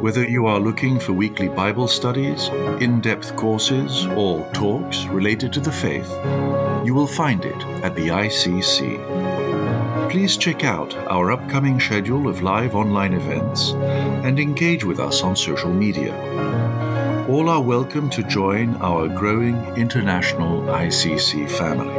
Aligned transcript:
Whether 0.00 0.28
you 0.28 0.46
are 0.46 0.60
looking 0.60 1.00
for 1.00 1.14
weekly 1.14 1.48
Bible 1.48 1.88
studies, 1.88 2.48
in 2.80 3.00
depth 3.00 3.34
courses, 3.34 4.06
or 4.08 4.46
talks 4.52 5.06
related 5.06 5.52
to 5.54 5.60
the 5.60 5.72
faith, 5.72 6.08
you 6.84 6.94
will 6.94 7.06
find 7.06 7.44
it 7.44 7.60
at 7.82 7.96
the 7.96 8.08
ICC. 8.08 10.10
Please 10.10 10.36
check 10.36 10.64
out 10.64 10.94
our 11.08 11.32
upcoming 11.32 11.80
schedule 11.80 12.28
of 12.28 12.42
live 12.42 12.76
online 12.76 13.14
events 13.14 13.72
and 14.22 14.38
engage 14.38 14.84
with 14.84 15.00
us 15.00 15.22
on 15.22 15.34
social 15.34 15.72
media. 15.72 16.14
All 17.28 17.48
are 17.48 17.62
welcome 17.62 18.10
to 18.10 18.22
join 18.22 18.76
our 18.76 19.08
growing 19.08 19.56
international 19.76 20.60
ICC 20.62 21.50
family. 21.50 21.94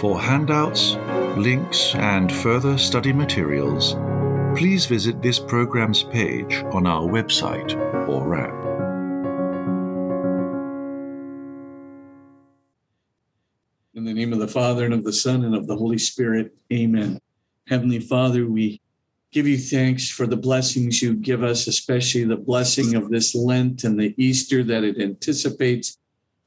For 0.00 0.18
handouts, 0.18 0.96
links, 1.36 1.94
and 1.94 2.32
further 2.32 2.78
study 2.78 3.12
materials, 3.12 3.96
please 4.56 4.86
visit 4.86 5.22
this 5.22 5.38
program's 5.38 6.02
page 6.04 6.64
on 6.72 6.86
our 6.86 7.06
website 7.06 7.76
or 8.08 8.36
app. 8.36 8.60
In 13.94 14.04
the 14.04 14.12
name 14.12 14.32
of 14.32 14.38
the 14.38 14.48
Father, 14.48 14.84
and 14.84 14.94
of 14.94 15.04
the 15.04 15.12
Son, 15.12 15.44
and 15.44 15.54
of 15.54 15.66
the 15.66 15.76
Holy 15.76 15.98
Spirit, 15.98 16.54
amen. 16.72 17.20
Heavenly 17.68 18.00
Father, 18.00 18.46
we 18.46 18.80
give 19.30 19.46
you 19.46 19.58
thanks 19.58 20.10
for 20.10 20.26
the 20.26 20.36
blessings 20.36 21.00
you 21.00 21.14
give 21.14 21.42
us, 21.42 21.66
especially 21.66 22.24
the 22.24 22.36
blessing 22.36 22.96
of 22.96 23.10
this 23.10 23.34
Lent 23.34 23.84
and 23.84 23.98
the 23.98 24.14
Easter 24.16 24.64
that 24.64 24.82
it 24.82 25.00
anticipates. 25.00 25.96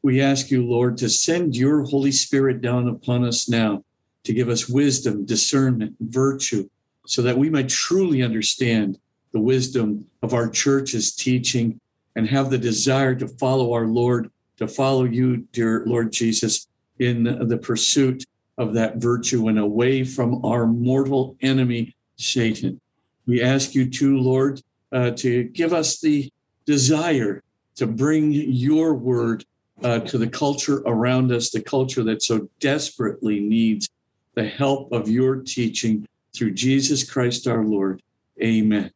We 0.02 0.22
ask 0.22 0.52
you, 0.52 0.66
Lord, 0.66 0.98
to 0.98 1.10
send 1.10 1.56
your 1.56 1.84
Holy 1.84 2.12
Spirit 2.12 2.62
down 2.62 2.90
upon 2.90 3.24
us 3.24 3.48
now 3.48 3.84
to 4.26 4.34
give 4.34 4.50
us 4.50 4.68
wisdom, 4.68 5.26
discernment, 5.26 5.96
virtue, 6.02 6.70
so 7.06 7.22
that 7.22 7.38
we 7.38 7.50
might 7.50 7.70
truly 7.70 8.22
understand 8.22 8.98
the 9.32 9.40
wisdom 9.40 10.06
of 10.22 10.34
our 10.34 10.50
church's 10.50 11.14
teaching 11.14 11.80
and 12.16 12.28
have 12.28 12.50
the 12.50 12.58
desire 12.58 13.16
to 13.16 13.28
follow 13.28 13.74
our 13.74 13.86
Lord, 13.86 14.30
to 14.58 14.68
follow 14.68 15.04
you, 15.04 15.38
dear 15.52 15.84
Lord 15.86 16.12
Jesus, 16.12 16.68
in 17.00 17.24
the 17.48 17.58
pursuit 17.58 18.24
of 18.58 18.74
that 18.74 18.98
virtue 18.98 19.48
and 19.48 19.58
away 19.58 20.04
from 20.04 20.46
our 20.46 20.68
mortal 20.68 21.36
enemy, 21.42 21.96
Satan. 22.18 22.80
We 23.26 23.42
ask 23.42 23.74
you 23.74 23.90
too, 23.90 24.20
Lord, 24.20 24.62
uh, 24.92 25.12
to 25.12 25.46
give 25.46 25.74
us 25.74 26.00
the 26.00 26.32
desire 26.66 27.42
to 27.76 27.88
bring 27.88 28.32
your 28.32 28.94
word 28.94 29.44
uh, 29.82 30.00
to 30.00 30.18
the 30.18 30.28
culture 30.28 30.84
around 30.86 31.32
us, 31.32 31.50
the 31.50 31.62
culture 31.62 32.04
that 32.04 32.22
so 32.22 32.48
desperately 32.60 33.40
needs 33.40 33.90
the 34.36 34.48
help 34.48 34.92
of 34.92 35.10
your 35.10 35.38
teaching 35.38 36.08
through 36.36 36.52
Jesus 36.52 37.10
Christ 37.10 37.48
our 37.48 37.64
Lord. 37.64 38.02
Amen. 38.42 38.86
In 38.86 38.92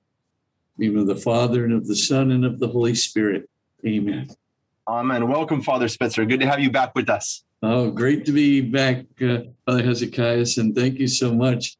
the 0.77 0.88
name 0.88 0.97
of 0.97 1.07
the 1.07 1.16
Father 1.16 1.66
and 1.66 1.73
of 1.73 1.88
the 1.88 1.95
Son 1.95 2.31
and 2.31 2.45
of 2.45 2.59
the 2.59 2.67
Holy 2.67 2.95
Spirit. 2.95 3.49
Amen. 3.85 4.30
Amen. 4.88 5.27
Welcome, 5.27 5.61
Father 5.61 5.88
Spitzer. 5.88 6.25
Good 6.25 6.39
to 6.39 6.47
have 6.47 6.59
you 6.59 6.71
back 6.71 6.95
with 6.95 7.09
us. 7.09 7.43
Oh, 7.61 7.91
great 7.91 8.25
to 8.25 8.31
be 8.31 8.61
back, 8.61 9.05
uh, 9.21 9.39
Father 9.65 9.83
Hezekiah, 9.83 10.45
and 10.58 10.75
thank 10.75 10.99
you 10.99 11.08
so 11.08 11.33
much. 11.33 11.77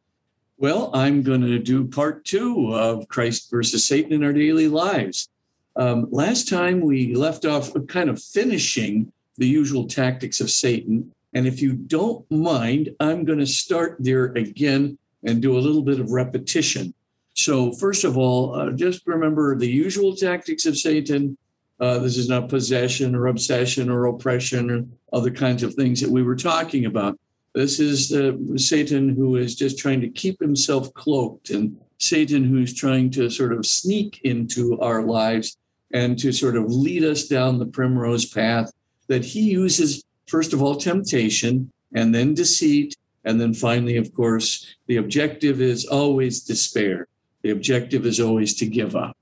Well, 0.58 0.90
I'm 0.94 1.22
going 1.22 1.42
to 1.42 1.60
do 1.60 1.88
part 1.88 2.26
two 2.26 2.74
of 2.74 3.08
Christ 3.08 3.52
versus 3.52 3.86
Satan 3.86 4.12
in 4.14 4.24
our 4.24 4.34
daily 4.34 4.68
lives. 4.68 5.30
Um, 5.76 6.08
last 6.10 6.50
time 6.50 6.82
we 6.82 7.14
left 7.14 7.46
off 7.46 7.72
kind 7.88 8.10
of 8.10 8.22
finishing 8.22 9.12
the 9.38 9.48
usual 9.48 9.88
tactics 9.88 10.42
of 10.42 10.50
Satan. 10.50 11.14
And 11.34 11.46
if 11.46 11.62
you 11.62 11.74
don't 11.74 12.30
mind, 12.32 12.96
I'm 13.00 13.24
going 13.24 13.38
to 13.38 13.46
start 13.46 13.98
there 14.00 14.26
again 14.34 14.98
and 15.28 15.42
do 15.42 15.58
a 15.58 15.60
little 15.60 15.84
bit 15.84 16.00
of 16.00 16.12
repetition. 16.12 16.94
So, 17.36 17.72
first 17.74 18.04
of 18.04 18.18
all, 18.18 18.56
uh, 18.56 18.72
just 18.72 19.06
remember 19.06 19.56
the 19.56 19.70
usual 19.70 20.16
tactics 20.16 20.66
of 20.66 20.78
Satan. 20.78 21.38
Uh, 21.80 22.00
this 22.00 22.18
is 22.18 22.28
not 22.28 22.50
possession 22.50 23.14
or 23.14 23.28
obsession 23.28 23.92
or 23.92 24.06
oppression 24.08 24.72
or 24.72 24.86
other 25.14 25.30
kinds 25.30 25.62
of 25.62 25.76
things 25.76 26.02
that 26.02 26.10
we 26.10 26.24
were 26.24 26.36
talking 26.36 26.86
about. 26.86 27.20
This 27.54 27.80
is 27.80 28.12
uh, 28.12 28.32
Satan 28.56 29.10
who 29.10 29.36
is 29.36 29.54
just 29.54 29.78
trying 29.78 30.02
to 30.02 30.10
keep 30.10 30.40
himself 30.40 30.92
cloaked, 30.94 31.52
and 31.52 31.78
Satan 32.00 32.44
who's 32.44 32.74
trying 32.74 33.12
to 33.12 33.30
sort 33.30 33.54
of 33.54 33.66
sneak 33.66 34.22
into 34.24 34.80
our 34.80 35.04
lives 35.04 35.58
and 35.94 36.18
to 36.20 36.32
sort 36.32 36.56
of 36.56 36.72
lead 36.72 37.04
us 37.04 37.28
down 37.28 37.60
the 37.60 37.66
primrose 37.66 38.26
path 38.26 38.72
that 39.08 39.24
he 39.24 39.42
uses, 39.42 40.04
first 40.28 40.54
of 40.54 40.62
all, 40.62 40.76
temptation 40.76 41.72
and 41.94 42.14
then 42.14 42.34
deceit 42.34 42.96
and 43.28 43.40
then 43.40 43.54
finally, 43.54 43.98
of 43.98 44.14
course, 44.14 44.76
the 44.88 44.98
objective 44.98 45.62
is 45.62 45.86
always 45.86 46.40
despair. 46.40 47.08
The 47.42 47.52
objective 47.52 48.06
is 48.06 48.20
always 48.20 48.56
to 48.56 48.66
give 48.66 48.96
up. 48.96 49.16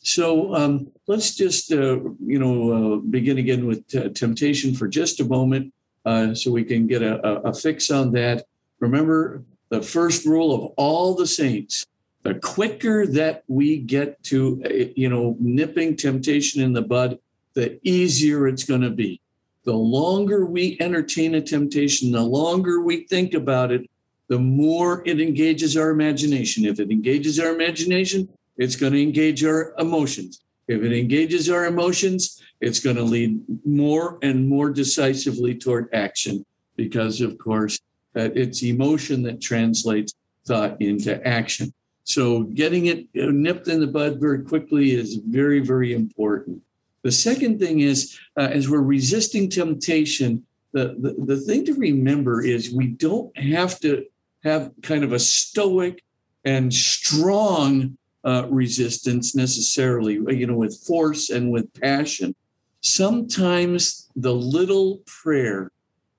So 0.00 0.54
um, 0.54 0.90
let's 1.06 1.36
just, 1.36 1.72
uh, 1.72 2.00
you 2.32 2.38
know, 2.38 2.56
uh, 2.72 2.96
begin 2.96 3.38
again 3.38 3.66
with 3.66 3.86
t- 3.86 4.08
temptation 4.10 4.74
for 4.74 4.88
just 4.88 5.20
a 5.20 5.24
moment 5.24 5.72
uh, 6.04 6.34
so 6.34 6.50
we 6.50 6.64
can 6.64 6.88
get 6.88 7.02
a, 7.02 7.22
a 7.50 7.54
fix 7.54 7.90
on 7.90 8.10
that. 8.12 8.44
Remember 8.80 9.44
the 9.68 9.80
first 9.80 10.26
rule 10.26 10.52
of 10.52 10.72
all 10.76 11.14
the 11.14 11.26
saints 11.26 11.86
the 12.24 12.34
quicker 12.34 13.04
that 13.04 13.42
we 13.48 13.78
get 13.78 14.22
to, 14.22 14.62
uh, 14.64 14.92
you 14.94 15.08
know, 15.08 15.36
nipping 15.40 15.96
temptation 15.96 16.62
in 16.62 16.72
the 16.72 16.82
bud, 16.82 17.18
the 17.54 17.80
easier 17.82 18.46
it's 18.46 18.64
going 18.64 18.80
to 18.80 18.90
be 18.90 19.20
the 19.64 19.74
longer 19.74 20.44
we 20.44 20.76
entertain 20.80 21.34
a 21.34 21.40
temptation, 21.40 22.10
the 22.10 22.22
longer 22.22 22.80
we 22.80 23.04
think 23.04 23.34
about 23.34 23.70
it, 23.70 23.88
the 24.28 24.38
more 24.38 25.02
it 25.06 25.20
engages 25.20 25.76
our 25.76 25.90
imagination. 25.90 26.64
If 26.64 26.80
it 26.80 26.90
engages 26.90 27.38
our 27.38 27.54
imagination, 27.54 28.28
it's 28.56 28.76
going 28.76 28.92
to 28.92 29.02
engage 29.02 29.44
our 29.44 29.74
emotions. 29.78 30.42
If 30.68 30.82
it 30.82 30.92
engages 30.92 31.50
our 31.50 31.66
emotions, 31.66 32.42
it's 32.60 32.80
going 32.80 32.96
to 32.96 33.02
lead 33.02 33.40
more 33.64 34.18
and 34.22 34.48
more 34.48 34.70
decisively 34.70 35.54
toward 35.54 35.92
action 35.92 36.44
because, 36.76 37.20
of 37.20 37.36
course, 37.38 37.78
it's 38.14 38.62
emotion 38.62 39.22
that 39.22 39.40
translates 39.40 40.14
thought 40.46 40.80
into 40.80 41.24
action. 41.26 41.72
So, 42.04 42.42
getting 42.42 42.86
it 42.86 43.06
nipped 43.14 43.68
in 43.68 43.80
the 43.80 43.86
bud 43.86 44.20
very 44.20 44.42
quickly 44.42 44.92
is 44.92 45.16
very, 45.16 45.60
very 45.60 45.92
important. 45.92 46.62
The 47.02 47.12
second 47.12 47.58
thing 47.58 47.80
is, 47.80 48.18
uh, 48.36 48.48
as 48.52 48.68
we're 48.68 48.80
resisting 48.80 49.50
temptation, 49.50 50.44
the, 50.72 50.96
the, 50.98 51.34
the 51.34 51.40
thing 51.40 51.64
to 51.66 51.74
remember 51.74 52.42
is 52.42 52.72
we 52.72 52.88
don't 52.88 53.36
have 53.36 53.78
to 53.80 54.04
have 54.44 54.70
kind 54.82 55.04
of 55.04 55.12
a 55.12 55.18
stoic 55.18 56.02
and 56.44 56.72
strong 56.72 57.96
uh, 58.24 58.46
resistance 58.48 59.34
necessarily, 59.34 60.14
you 60.36 60.46
know, 60.46 60.56
with 60.56 60.76
force 60.86 61.30
and 61.30 61.50
with 61.50 61.72
passion. 61.80 62.34
Sometimes 62.80 64.08
the 64.16 64.34
little 64.34 65.02
prayer, 65.06 65.70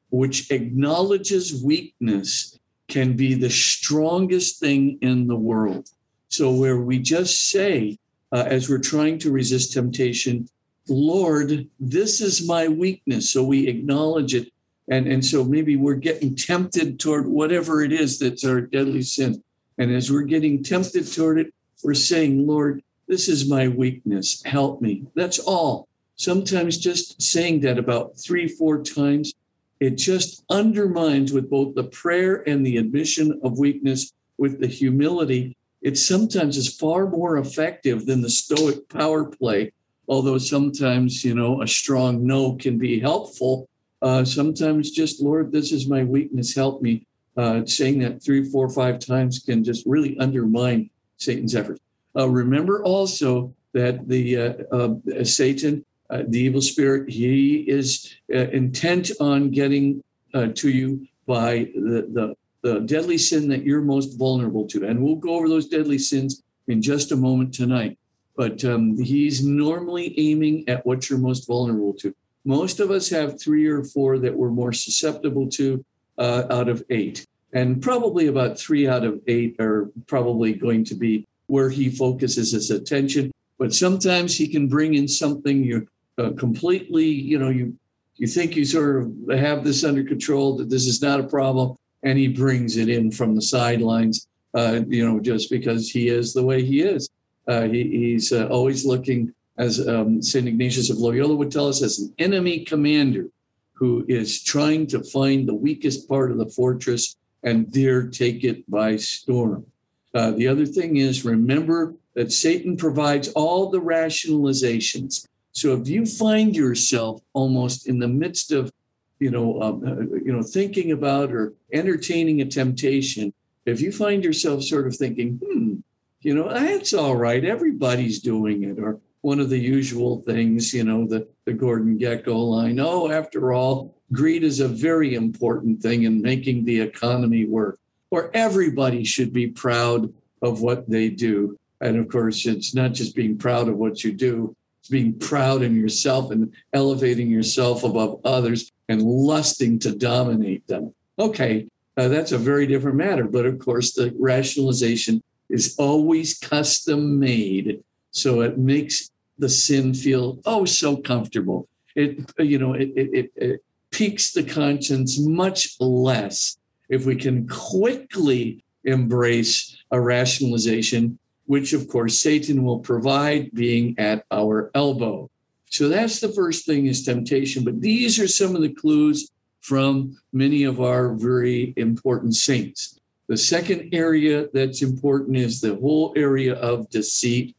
which 0.10 0.52
acknowledges 0.52 1.64
weakness, 1.64 2.60
can 2.88 3.16
be 3.16 3.34
the 3.34 3.50
strongest 3.50 4.60
thing 4.60 4.98
in 5.02 5.28
the 5.28 5.36
world. 5.36 5.90
So, 6.28 6.52
where 6.52 6.80
we 6.80 7.00
just 7.00 7.50
say, 7.50 7.98
uh, 8.32 8.44
as 8.48 8.70
we're 8.70 8.80
trying 8.80 9.18
to 9.20 9.32
resist 9.32 9.74
temptation, 9.74 10.48
Lord, 10.88 11.68
this 11.80 12.22
is 12.22 12.48
my 12.48 12.68
weakness. 12.68 13.30
So 13.30 13.44
we 13.44 13.68
acknowledge 13.68 14.36
it. 14.36 14.50
And, 14.90 15.08
and 15.08 15.26
so 15.26 15.44
maybe 15.44 15.78
we're 15.78 15.96
getting 15.96 16.36
tempted 16.36 17.00
toward 17.00 17.28
whatever 17.28 17.82
it 17.84 17.94
is 17.94 18.20
that's 18.20 18.44
our 18.44 18.62
deadly 18.62 19.02
sin. 19.02 19.42
And 19.78 19.92
as 19.92 20.12
we're 20.12 20.24
getting 20.24 20.62
tempted 20.62 21.12
toward 21.12 21.40
it, 21.40 21.54
we're 21.84 21.94
saying, 21.94 22.46
Lord, 22.46 22.84
this 23.08 23.28
is 23.28 23.50
my 23.50 23.68
weakness. 23.68 24.44
Help 24.44 24.82
me. 24.82 25.06
That's 25.16 25.40
all. 25.40 25.88
Sometimes 26.16 26.78
just 26.78 27.22
saying 27.22 27.62
that 27.62 27.78
about 27.78 28.18
three, 28.18 28.48
four 28.48 28.84
times, 28.84 29.34
it 29.80 29.98
just 29.98 30.44
undermines 30.50 31.34
with 31.34 31.50
both 31.50 31.76
the 31.76 31.84
prayer 31.84 32.48
and 32.48 32.66
the 32.66 32.78
admission 32.78 33.40
of 33.44 33.58
weakness 33.58 34.14
with 34.38 34.60
the 34.60 34.68
humility. 34.68 35.58
It 35.82 35.98
sometimes 35.98 36.56
is 36.56 36.76
far 36.76 37.10
more 37.10 37.38
effective 37.38 38.06
than 38.06 38.22
the 38.22 38.30
stoic 38.30 38.88
power 38.90 39.26
play 39.26 39.72
although 40.08 40.38
sometimes 40.38 41.24
you 41.24 41.34
know 41.34 41.62
a 41.62 41.68
strong 41.68 42.26
no 42.26 42.56
can 42.56 42.78
be 42.78 43.00
helpful 43.00 43.68
uh, 44.02 44.24
sometimes 44.24 44.92
just 44.92 45.22
lord 45.22 45.52
this 45.52 45.72
is 45.72 45.88
my 45.88 46.04
weakness 46.04 46.56
help 46.56 46.82
me 46.82 47.06
uh, 47.38 47.66
saying 47.66 48.00
that 48.00 48.22
three 48.24 48.44
four 48.50 48.70
five 48.70 49.00
times 49.00 49.40
can 49.40 49.64
just 49.64 49.86
really 49.86 50.18
undermine 50.20 50.90
satan's 51.18 51.56
efforts 51.56 51.82
uh, 52.18 52.28
remember 52.28 52.84
also 52.84 53.54
that 53.74 54.08
the 54.08 54.38
uh, 54.38 54.54
uh, 54.72 55.24
satan 55.24 55.84
uh, 56.10 56.22
the 56.28 56.40
evil 56.40 56.62
spirit, 56.62 57.10
he 57.10 57.62
is 57.62 58.14
intent 58.30 59.10
on 59.20 59.50
getting 59.50 60.04
uh, 60.34 60.48
to 60.54 60.70
you 60.70 61.08
by 61.26 61.70
the, 61.74 62.08
the, 62.14 62.36
the 62.62 62.80
deadly 62.82 63.18
sin 63.18 63.48
that 63.48 63.64
you're 63.64 63.82
most 63.82 64.18
vulnerable 64.18 64.68
to. 64.68 64.86
And 64.86 65.02
we'll 65.02 65.16
go 65.16 65.36
over 65.36 65.50
those 65.50 65.68
deadly 65.68 65.98
sins 65.98 66.44
in 66.68 66.82
just 66.82 67.12
a 67.12 67.16
moment 67.16 67.54
tonight. 67.54 67.98
But 68.36 68.64
um, 68.66 68.98
he's 68.98 69.46
normally 69.46 70.14
aiming 70.18 70.68
at 70.68 70.86
what 70.86 71.10
you're 71.10 71.20
most 71.20 71.48
vulnerable 71.48 71.94
to. 71.96 72.16
Most 72.46 72.80
of 72.80 72.92
us 72.92 73.10
have 73.10 73.40
three 73.40 73.68
or 73.68 73.84
four 73.84 74.18
that 74.20 74.36
we're 74.36 74.50
more 74.50 74.74
susceptible 74.74 75.48
to 75.50 75.86
uh, 76.18 76.44
out 76.50 76.68
of 76.68 76.84
eight. 76.90 77.26
And 77.54 77.82
probably 77.82 78.28
about 78.28 78.58
three 78.58 78.88
out 78.88 79.04
of 79.04 79.22
eight 79.28 79.56
are 79.60 79.92
probably 80.08 80.54
going 80.54 80.84
to 80.86 80.96
be 80.96 81.28
where 81.48 81.70
he 81.70 81.90
focuses 81.90 82.52
his 82.52 82.72
attention. 82.72 83.32
But 83.60 83.74
sometimes 83.74 84.36
he 84.36 84.48
can 84.48 84.68
bring 84.68 84.96
in 84.96 85.08
something 85.08 85.64
you 85.64 85.88
uh, 86.18 86.32
completely, 86.32 87.06
you 87.06 87.40
know, 87.40 87.50
you 87.50 87.78
you 88.16 88.28
think 88.28 88.56
you 88.56 88.64
sort 88.64 89.04
of 89.04 89.40
have 89.40 89.64
this 89.64 89.84
under 89.84 90.04
control, 90.04 90.58
that 90.58 90.70
this 90.70 90.86
is 90.86 91.02
not 91.02 91.20
a 91.20 91.24
problem, 91.24 91.76
and 92.04 92.18
he 92.18 92.28
brings 92.28 92.78
it 92.78 92.88
in 92.88 93.12
from 93.12 93.36
the 93.36 93.42
sidelines, 93.42 94.28
uh, 94.54 94.82
you 94.88 95.04
know, 95.04 95.20
just 95.20 95.50
because 95.50 95.90
he 95.90 96.10
is 96.10 96.34
the 96.34 96.44
way 96.44 96.64
he 96.64 96.82
is. 96.82 97.10
Uh, 97.48 97.64
he, 97.64 97.84
he's 97.84 98.32
uh, 98.32 98.48
always 98.48 98.86
looking, 98.86 99.34
as 99.58 99.86
um, 99.88 100.22
St. 100.22 100.48
Ignatius 100.48 100.90
of 100.90 100.98
Loyola 100.98 101.36
would 101.36 101.52
tell 101.52 101.68
us, 101.68 101.82
as 101.82 102.00
an 102.00 102.14
enemy 102.20 102.64
commander 102.64 103.28
who 103.74 104.06
is 104.08 104.42
trying 104.44 104.88
to 104.88 105.04
find 105.04 105.48
the 105.48 105.54
weakest 105.54 106.08
part 106.08 106.32
of 106.32 106.38
the 106.38 106.46
fortress 106.46 107.18
and 107.44 107.72
dare 107.72 108.08
take 108.08 108.44
it 108.44 108.70
by 108.70 108.96
storm. 108.96 109.66
Uh, 110.14 110.32
the 110.32 110.48
other 110.48 110.66
thing 110.66 110.98
is 110.98 111.26
remember 111.26 111.96
that 112.14 112.32
Satan 112.32 112.78
provides 112.78 113.30
all 113.30 113.70
the 113.70 113.82
rationalizations. 113.82 115.28
So 115.52 115.74
if 115.74 115.88
you 115.88 116.06
find 116.06 116.56
yourself 116.56 117.22
almost 117.34 117.88
in 117.88 118.00
the 118.00 118.08
midst 118.08 118.52
of, 118.52 118.72
you 119.20 119.32
know, 119.32 119.62
um, 119.62 119.84
uh, 119.86 120.18
you 120.24 120.32
know, 120.32 120.44
thinking 120.44 120.92
about 120.92 121.32
or 121.32 121.54
entertaining 121.72 122.42
a 122.42 122.46
temptation, 122.46 123.34
if 123.66 123.82
you 123.82 123.92
find 123.92 124.24
yourself 124.24 124.64
sort 124.64 124.88
of 124.88 124.96
thinking, 124.96 125.40
hmm, 125.44 125.76
you 126.24 126.34
know, 126.34 126.52
that's 126.52 126.94
all 126.94 127.16
right, 127.16 127.44
everybody's 127.44 128.20
doing 128.20 128.64
it, 128.64 128.80
or 128.80 129.00
one 129.22 129.40
of 129.40 129.50
the 129.50 129.60
usual 129.60 130.22
things, 130.22 130.74
you 130.74 130.84
know, 130.84 131.08
the, 131.08 131.28
the 131.46 131.54
Gordon 131.54 131.98
Gekko 131.98 132.50
line, 132.50 132.80
oh, 132.80 133.12
after 133.12 133.54
all, 133.54 133.96
greed 134.12 134.44
is 134.44 134.60
a 134.60 134.68
very 134.68 135.16
important 135.16 135.82
thing 135.82 136.04
in 136.04 136.22
making 136.22 136.66
the 136.66 136.82
economy 136.82 137.46
work, 137.46 137.80
or 138.12 138.32
everybody 138.34 139.04
should 139.04 139.32
be 139.32 139.48
proud 139.48 140.14
of 140.42 140.62
what 140.62 140.90
they 140.90 141.10
do. 141.10 141.58
And 141.80 141.98
of 141.98 142.10
course, 142.10 142.46
it's 142.46 142.76
not 142.76 142.94
just 142.94 143.16
being 143.16 143.38
proud 143.38 143.68
of 143.70 143.78
what 143.78 144.04
you 144.04 144.12
do, 144.12 144.56
it's 144.82 144.90
being 144.90 145.18
proud 145.18 145.62
in 145.62 145.76
yourself 145.76 146.32
and 146.32 146.54
elevating 146.74 147.30
yourself 147.30 147.84
above 147.84 148.20
others 148.26 148.72
and 148.90 149.02
lusting 149.02 149.80
to 149.80 149.96
dominate 149.96 150.68
them. 150.68 150.94
Okay, 151.18 151.68
uh, 151.96 152.10
that's 152.10 152.34
a 152.34 152.38
very 152.38 152.68
different 152.68 152.98
matter. 152.98 153.24
But 153.24 153.46
of 153.46 153.60
course, 153.60 153.94
the 153.94 154.14
rationalization 154.20 155.24
is 155.54 155.76
always 155.78 156.38
custom 156.38 157.20
made. 157.20 157.84
So 158.12 158.42
it 158.42 158.58
makes 158.58 159.12
the 159.38 159.50
sin 159.50 159.94
feel 159.94 160.40
oh 160.46 160.66
so 160.66 160.98
comfortable. 160.98 161.68
It 161.96 162.32
you 162.40 162.58
know 162.58 162.74
it 162.74 162.92
it, 162.96 163.32
it 163.36 163.64
piques 163.92 164.32
the 164.32 164.44
conscience 164.44 165.20
much 165.20 165.80
less 165.80 166.58
if 166.90 167.06
we 167.06 167.16
can 167.16 167.48
quickly 167.48 168.64
embrace 168.84 169.78
a 169.92 170.00
rationalization, 170.02 171.20
which 171.46 171.74
of 171.74 171.88
course 171.88 172.20
Satan 172.20 172.64
will 172.64 172.80
provide, 172.80 173.52
being 173.54 173.96
at 173.98 174.26
our 174.32 174.72
elbow. 174.74 175.30
So 175.70 175.88
that's 175.88 176.20
the 176.20 176.34
first 176.34 176.66
thing 176.66 176.88
is 176.88 177.04
temptation. 177.04 177.64
But 177.64 177.82
these 177.82 178.20
are 178.20 178.28
some 178.28 178.56
of 178.56 178.62
the 178.62 178.74
clues 178.74 179.30
from 179.62 180.18
many 180.32 180.64
of 180.64 180.82
our 180.82 181.14
very 181.14 181.74
important 181.78 182.36
saints. 182.36 183.00
The 183.28 183.38
second 183.38 183.94
area 183.94 184.48
that's 184.54 184.82
important 184.82 185.38
is 185.38 185.62
the 185.62 185.76
whole 185.76 186.14
area 186.16 186.56
of 186.56 186.90
deceit 186.90 187.56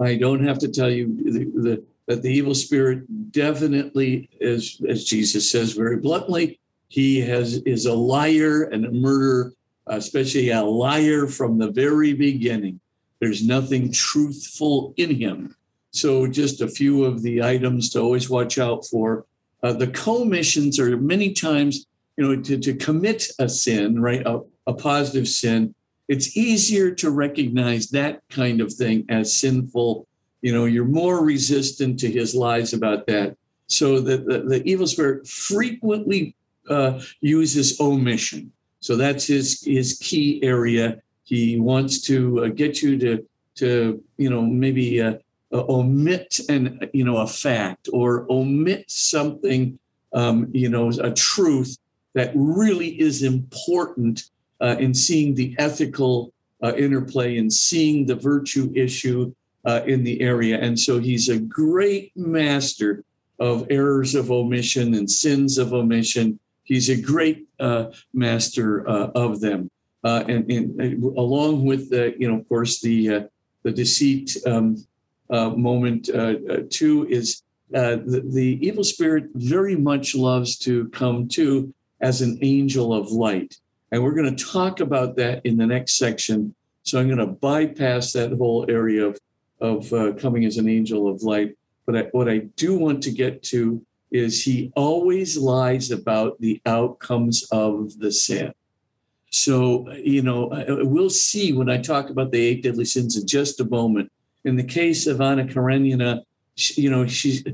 I 0.00 0.16
don't 0.16 0.44
have 0.44 0.58
to 0.60 0.68
tell 0.68 0.90
you 0.90 1.14
the, 1.22 1.44
the, 1.60 1.84
that 2.06 2.22
the 2.22 2.32
evil 2.32 2.54
spirit 2.54 3.32
definitely, 3.32 4.30
as, 4.40 4.80
as 4.88 5.04
Jesus 5.04 5.50
says 5.50 5.74
very 5.74 5.98
bluntly, 5.98 6.58
he 6.88 7.20
has 7.20 7.58
is 7.58 7.86
a 7.86 7.94
liar 7.94 8.64
and 8.64 8.84
a 8.84 8.90
murderer, 8.90 9.52
especially 9.86 10.50
a 10.50 10.62
liar 10.62 11.26
from 11.26 11.58
the 11.58 11.70
very 11.70 12.14
beginning. 12.14 12.80
There's 13.20 13.46
nothing 13.46 13.92
truthful 13.92 14.94
in 14.96 15.14
him. 15.14 15.54
So, 15.92 16.26
just 16.26 16.62
a 16.62 16.68
few 16.68 17.04
of 17.04 17.22
the 17.22 17.42
items 17.42 17.90
to 17.90 18.00
always 18.00 18.30
watch 18.30 18.58
out 18.58 18.86
for. 18.86 19.26
Uh, 19.62 19.74
the 19.74 19.88
commissions 19.88 20.80
are 20.80 20.96
many 20.96 21.32
times, 21.32 21.86
you 22.16 22.24
know, 22.24 22.42
to, 22.42 22.58
to 22.58 22.74
commit 22.74 23.28
a 23.38 23.48
sin, 23.48 24.00
right, 24.00 24.26
a, 24.26 24.40
a 24.70 24.74
positive 24.74 25.28
sin, 25.28 25.74
it's 26.08 26.36
easier 26.36 26.90
to 26.92 27.10
recognize 27.10 27.88
that 27.90 28.22
kind 28.30 28.60
of 28.60 28.72
thing 28.72 29.04
as 29.08 29.36
sinful. 29.36 30.06
You 30.42 30.52
know, 30.54 30.64
you're 30.64 30.84
more 31.02 31.24
resistant 31.24 32.00
to 32.00 32.10
his 32.10 32.34
lies 32.34 32.72
about 32.72 33.06
that. 33.08 33.36
So 33.66 34.00
the, 34.00 34.16
the, 34.16 34.38
the 34.40 34.62
evil 34.64 34.86
spirit 34.86 35.28
frequently 35.28 36.34
uh, 36.68 37.00
uses 37.20 37.80
omission. 37.80 38.52
So 38.80 38.96
that's 38.96 39.26
his 39.26 39.62
his 39.62 39.98
key 39.98 40.42
area. 40.42 41.02
He 41.24 41.60
wants 41.60 42.00
to 42.02 42.44
uh, 42.44 42.48
get 42.48 42.82
you 42.82 42.98
to 42.98 43.26
to 43.56 44.02
you 44.16 44.30
know 44.30 44.42
maybe 44.42 45.02
uh, 45.02 45.14
uh 45.52 45.64
omit 45.68 46.40
an 46.48 46.88
you 46.92 47.04
know 47.04 47.18
a 47.18 47.26
fact 47.26 47.88
or 47.92 48.26
omit 48.30 48.90
something 48.90 49.78
um, 50.12 50.48
you 50.52 50.68
know 50.68 50.88
a 50.88 51.12
truth 51.12 51.76
that 52.14 52.32
really 52.34 53.00
is 53.00 53.22
important 53.22 54.30
uh, 54.60 54.76
in 54.78 54.94
seeing 54.94 55.34
the 55.34 55.54
ethical 55.58 56.32
uh, 56.62 56.74
interplay 56.76 57.38
and 57.38 57.52
seeing 57.52 58.06
the 58.06 58.14
virtue 58.14 58.70
issue 58.74 59.32
uh, 59.64 59.80
in 59.86 60.04
the 60.04 60.20
area. 60.20 60.58
And 60.60 60.78
so 60.78 60.98
he's 60.98 61.28
a 61.28 61.38
great 61.38 62.12
master 62.16 63.04
of 63.38 63.66
errors 63.70 64.14
of 64.14 64.30
omission 64.30 64.94
and 64.94 65.10
sins 65.10 65.58
of 65.58 65.72
omission. 65.72 66.38
He's 66.64 66.88
a 66.88 67.00
great 67.00 67.46
uh, 67.58 67.86
master 68.12 68.88
uh, 68.88 69.10
of 69.14 69.40
them. 69.40 69.70
Uh, 70.04 70.24
and, 70.28 70.50
and, 70.50 71.02
along 71.16 71.64
with 71.64 71.90
the, 71.90 72.14
you 72.18 72.28
know, 72.28 72.38
of 72.38 72.48
course, 72.48 72.80
the 72.80 73.28
the 73.62 73.70
deceit 73.70 74.34
um, 74.46 74.82
moment 75.28 76.06
too 76.70 77.06
is 77.10 77.42
the, 77.68 78.22
the 78.32 78.58
evil 78.66 78.82
spirit 78.82 79.24
very 79.34 79.76
much 79.76 80.14
loves 80.14 80.56
to 80.58 80.88
come 80.88 81.28
to 81.28 81.74
as 82.00 82.22
an 82.22 82.38
angel 82.40 82.94
of 82.94 83.12
light. 83.12 83.58
And 83.92 84.02
we're 84.02 84.14
going 84.14 84.34
to 84.34 84.44
talk 84.44 84.80
about 84.80 85.16
that 85.16 85.44
in 85.44 85.56
the 85.56 85.66
next 85.66 85.96
section. 85.96 86.54
So 86.82 86.98
I'm 86.98 87.06
going 87.06 87.18
to 87.18 87.26
bypass 87.26 88.12
that 88.12 88.32
whole 88.32 88.64
area 88.68 89.06
of, 89.06 89.18
of 89.60 89.92
uh, 89.92 90.12
coming 90.14 90.44
as 90.44 90.56
an 90.56 90.68
angel 90.68 91.08
of 91.08 91.22
light. 91.22 91.56
But 91.86 91.96
I, 91.96 92.02
what 92.12 92.28
I 92.28 92.38
do 92.56 92.78
want 92.78 93.02
to 93.04 93.10
get 93.10 93.42
to 93.44 93.84
is 94.10 94.42
he 94.42 94.72
always 94.74 95.36
lies 95.36 95.90
about 95.90 96.40
the 96.40 96.60
outcomes 96.66 97.46
of 97.52 97.98
the 97.98 98.10
sin. 98.10 98.52
So, 99.30 99.90
you 99.92 100.22
know, 100.22 100.48
we'll 100.82 101.10
see 101.10 101.52
when 101.52 101.70
I 101.70 101.80
talk 101.80 102.10
about 102.10 102.32
the 102.32 102.40
eight 102.40 102.62
deadly 102.64 102.84
sins 102.84 103.16
in 103.16 103.26
just 103.26 103.60
a 103.60 103.64
moment. 103.64 104.10
In 104.44 104.56
the 104.56 104.64
case 104.64 105.06
of 105.06 105.20
Anna 105.20 105.46
Karenina, 105.46 106.22
you 106.56 106.90
know, 106.90 107.06
she's 107.06 107.44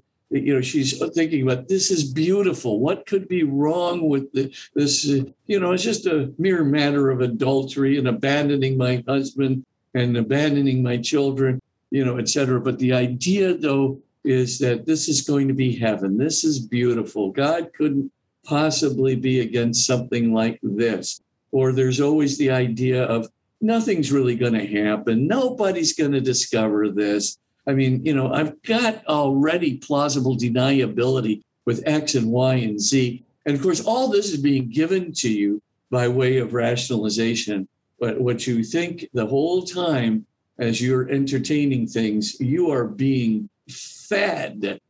you 0.41 0.55
know 0.55 0.61
she's 0.61 0.99
thinking 1.15 1.43
about 1.43 1.69
this 1.69 1.91
is 1.91 2.05
beautiful. 2.05 2.81
What 2.81 3.07
could 3.07 3.29
be 3.29 3.43
wrong 3.43 4.09
with 4.09 4.33
the, 4.33 4.55
this 4.75 5.09
uh, 5.09 5.25
you 5.47 5.61
know 5.61 5.73
it's 5.73 5.83
just 5.83 6.07
a 6.07 6.33
mere 6.39 6.65
matter 6.65 7.11
of 7.11 7.21
adultery 7.21 7.99
and 7.99 8.09
abandoning 8.09 8.77
my 8.77 9.03
husband 9.07 9.65
and 9.95 10.17
abandoning 10.17 10.83
my 10.83 10.99
children 10.99 11.61
you 11.91 12.05
know 12.05 12.19
etc 12.19 12.61
but 12.61 12.79
the 12.79 12.93
idea 12.93 13.57
though 13.57 14.01
is 14.27 14.59
that 14.59 14.85
this 14.85 15.09
is 15.09 15.23
going 15.23 15.49
to 15.49 15.55
be 15.55 15.77
heaven. 15.77 16.19
This 16.19 16.43
is 16.45 16.59
beautiful. 16.59 17.31
God 17.31 17.73
couldn't 17.73 18.11
possibly 18.45 19.15
be 19.15 19.41
against 19.41 19.87
something 19.87 20.35
like 20.35 20.59
this. 20.63 21.21
Or 21.53 21.73
there's 21.73 22.01
always 22.01 22.37
the 22.37 22.51
idea 22.51 23.05
of 23.05 23.29
nothing's 23.61 24.13
really 24.13 24.35
going 24.35 24.55
to 24.55 24.67
happen. 24.67 25.29
Nobody's 25.29 25.95
going 25.95 26.13
to 26.13 26.21
discover 26.21 26.91
this 26.91 27.39
I 27.67 27.73
mean, 27.73 28.05
you 28.05 28.15
know, 28.15 28.33
I've 28.33 28.61
got 28.63 29.05
already 29.07 29.79
plausible 29.79 30.37
deniability 30.37 31.43
with 31.65 31.83
X 31.87 32.15
and 32.15 32.31
Y 32.31 32.55
and 32.55 32.81
Z. 32.81 33.25
And 33.45 33.57
of 33.57 33.63
course, 33.63 33.85
all 33.85 34.09
this 34.09 34.33
is 34.33 34.41
being 34.41 34.69
given 34.69 35.13
to 35.15 35.31
you 35.31 35.63
by 35.91 36.09
way 36.09 36.39
of 36.39 36.55
rationalization. 36.55 37.69
But 37.99 38.21
what 38.21 38.47
you 38.47 38.63
think 38.63 39.09
the 39.13 39.27
whole 39.27 39.63
time 39.63 40.27
as 40.59 40.81
you're 40.81 41.11
entertaining 41.11 41.87
things, 41.87 42.41
you 42.41 42.71
are 42.71 42.85
being 42.85 43.49
fed, 43.69 44.81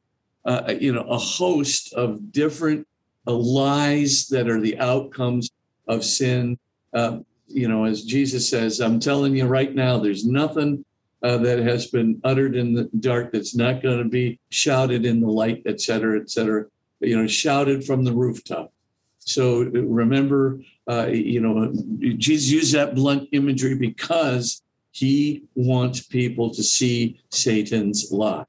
uh, 0.44 0.74
you 0.78 0.92
know, 0.92 1.02
a 1.02 1.18
host 1.18 1.92
of 1.94 2.30
different 2.32 2.86
uh, 3.26 3.32
lies 3.32 4.28
that 4.28 4.48
are 4.48 4.60
the 4.60 4.78
outcomes 4.78 5.50
of 5.88 6.04
sin. 6.04 6.58
Uh, 6.92 7.18
you 7.48 7.68
know, 7.68 7.84
as 7.84 8.04
Jesus 8.04 8.48
says, 8.48 8.80
I'm 8.80 9.00
telling 9.00 9.36
you 9.36 9.46
right 9.46 9.74
now, 9.74 9.98
there's 9.98 10.24
nothing 10.24 10.84
uh, 11.26 11.36
that 11.38 11.58
has 11.58 11.88
been 11.88 12.20
uttered 12.22 12.54
in 12.54 12.72
the 12.72 12.88
dark 13.00 13.32
that's 13.32 13.56
not 13.56 13.82
going 13.82 13.98
to 13.98 14.08
be 14.08 14.38
shouted 14.50 15.04
in 15.04 15.20
the 15.20 15.26
light, 15.26 15.60
et 15.66 15.80
cetera, 15.80 16.20
et 16.20 16.30
cetera, 16.30 16.66
you 17.00 17.16
know, 17.16 17.26
shouted 17.26 17.84
from 17.84 18.04
the 18.04 18.12
rooftop. 18.12 18.72
So 19.18 19.62
remember, 19.64 20.60
uh, 20.88 21.08
you 21.08 21.40
know, 21.40 21.72
Jesus 22.16 22.48
used 22.48 22.74
that 22.74 22.94
blunt 22.94 23.28
imagery 23.32 23.74
because 23.74 24.62
he 24.92 25.42
wants 25.56 26.00
people 26.00 26.54
to 26.54 26.62
see 26.62 27.20
Satan's 27.30 28.12
lie. 28.12 28.44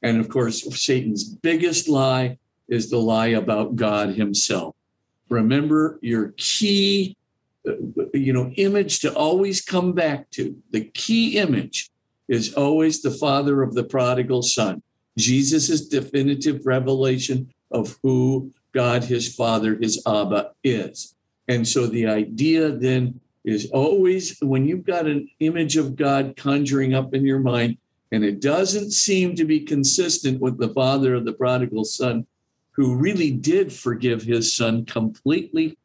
And 0.00 0.20
of 0.20 0.28
course, 0.28 0.62
Satan's 0.80 1.24
biggest 1.24 1.88
lie 1.88 2.38
is 2.68 2.90
the 2.90 2.98
lie 2.98 3.34
about 3.42 3.74
God 3.74 4.10
himself. 4.10 4.76
Remember 5.28 5.98
your 6.00 6.32
key 6.36 7.16
uh, 7.68 7.72
you 8.14 8.32
know 8.32 8.50
image 8.56 9.00
to 9.00 9.12
always 9.12 9.60
come 9.60 9.92
back 9.92 10.30
to 10.30 10.56
the 10.70 10.82
key 10.82 11.36
image 11.36 11.90
is 12.30 12.54
always 12.54 13.02
the 13.02 13.10
father 13.10 13.60
of 13.60 13.74
the 13.74 13.82
prodigal 13.82 14.40
son. 14.40 14.80
Jesus' 15.18 15.88
definitive 15.88 16.64
revelation 16.64 17.52
of 17.72 17.98
who 18.02 18.52
god 18.72 19.02
his 19.02 19.34
father 19.34 19.76
his 19.76 20.00
abba 20.06 20.52
is. 20.62 21.14
And 21.48 21.66
so 21.66 21.88
the 21.88 22.06
idea 22.06 22.70
then 22.70 23.20
is 23.44 23.68
always 23.72 24.38
when 24.40 24.64
you've 24.64 24.84
got 24.84 25.06
an 25.06 25.28
image 25.40 25.76
of 25.76 25.96
god 25.96 26.34
conjuring 26.36 26.94
up 26.94 27.12
in 27.14 27.24
your 27.24 27.40
mind 27.40 27.76
and 28.12 28.24
it 28.24 28.40
doesn't 28.40 28.92
seem 28.92 29.34
to 29.34 29.44
be 29.44 29.60
consistent 29.60 30.40
with 30.40 30.58
the 30.58 30.68
father 30.68 31.14
of 31.14 31.24
the 31.24 31.32
prodigal 31.32 31.84
son 31.84 32.26
who 32.72 32.94
really 32.94 33.32
did 33.32 33.72
forgive 33.72 34.22
his 34.22 34.54
son 34.54 34.84
completely 34.84 35.76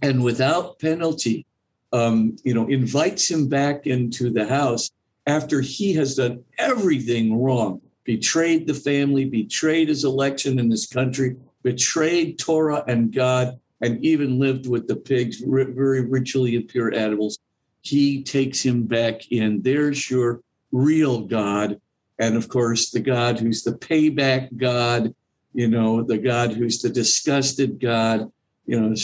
and 0.00 0.24
without 0.24 0.78
penalty, 0.78 1.46
um, 1.92 2.36
you 2.42 2.54
know, 2.54 2.66
invites 2.68 3.30
him 3.30 3.48
back 3.48 3.86
into 3.86 4.30
the 4.30 4.46
house 4.46 4.90
after 5.26 5.60
he 5.60 5.92
has 5.94 6.16
done 6.16 6.44
everything 6.58 7.40
wrong, 7.40 7.80
betrayed 8.04 8.66
the 8.66 8.74
family, 8.74 9.24
betrayed 9.24 9.88
his 9.88 10.04
election 10.04 10.58
in 10.58 10.68
this 10.68 10.86
country, 10.86 11.36
betrayed 11.62 12.38
Torah 12.38 12.84
and 12.88 13.12
God, 13.12 13.58
and 13.80 14.04
even 14.04 14.38
lived 14.38 14.68
with 14.68 14.86
the 14.86 14.96
pigs, 14.96 15.38
very 15.40 16.04
ritually 16.04 16.54
impure 16.54 16.94
animals. 16.94 17.38
He 17.82 18.22
takes 18.22 18.64
him 18.64 18.84
back 18.84 19.30
in. 19.32 19.62
There's 19.62 20.10
your 20.10 20.40
real 20.70 21.22
God. 21.22 21.80
And 22.18 22.36
of 22.36 22.48
course, 22.48 22.90
the 22.90 23.00
God 23.00 23.40
who's 23.40 23.64
the 23.64 23.72
payback 23.72 24.56
God, 24.56 25.14
you 25.52 25.68
know, 25.68 26.02
the 26.02 26.18
God 26.18 26.52
who's 26.52 26.80
the 26.80 26.88
disgusted 26.88 27.80
God, 27.80 28.30
you 28.66 28.80
know, 28.80 28.94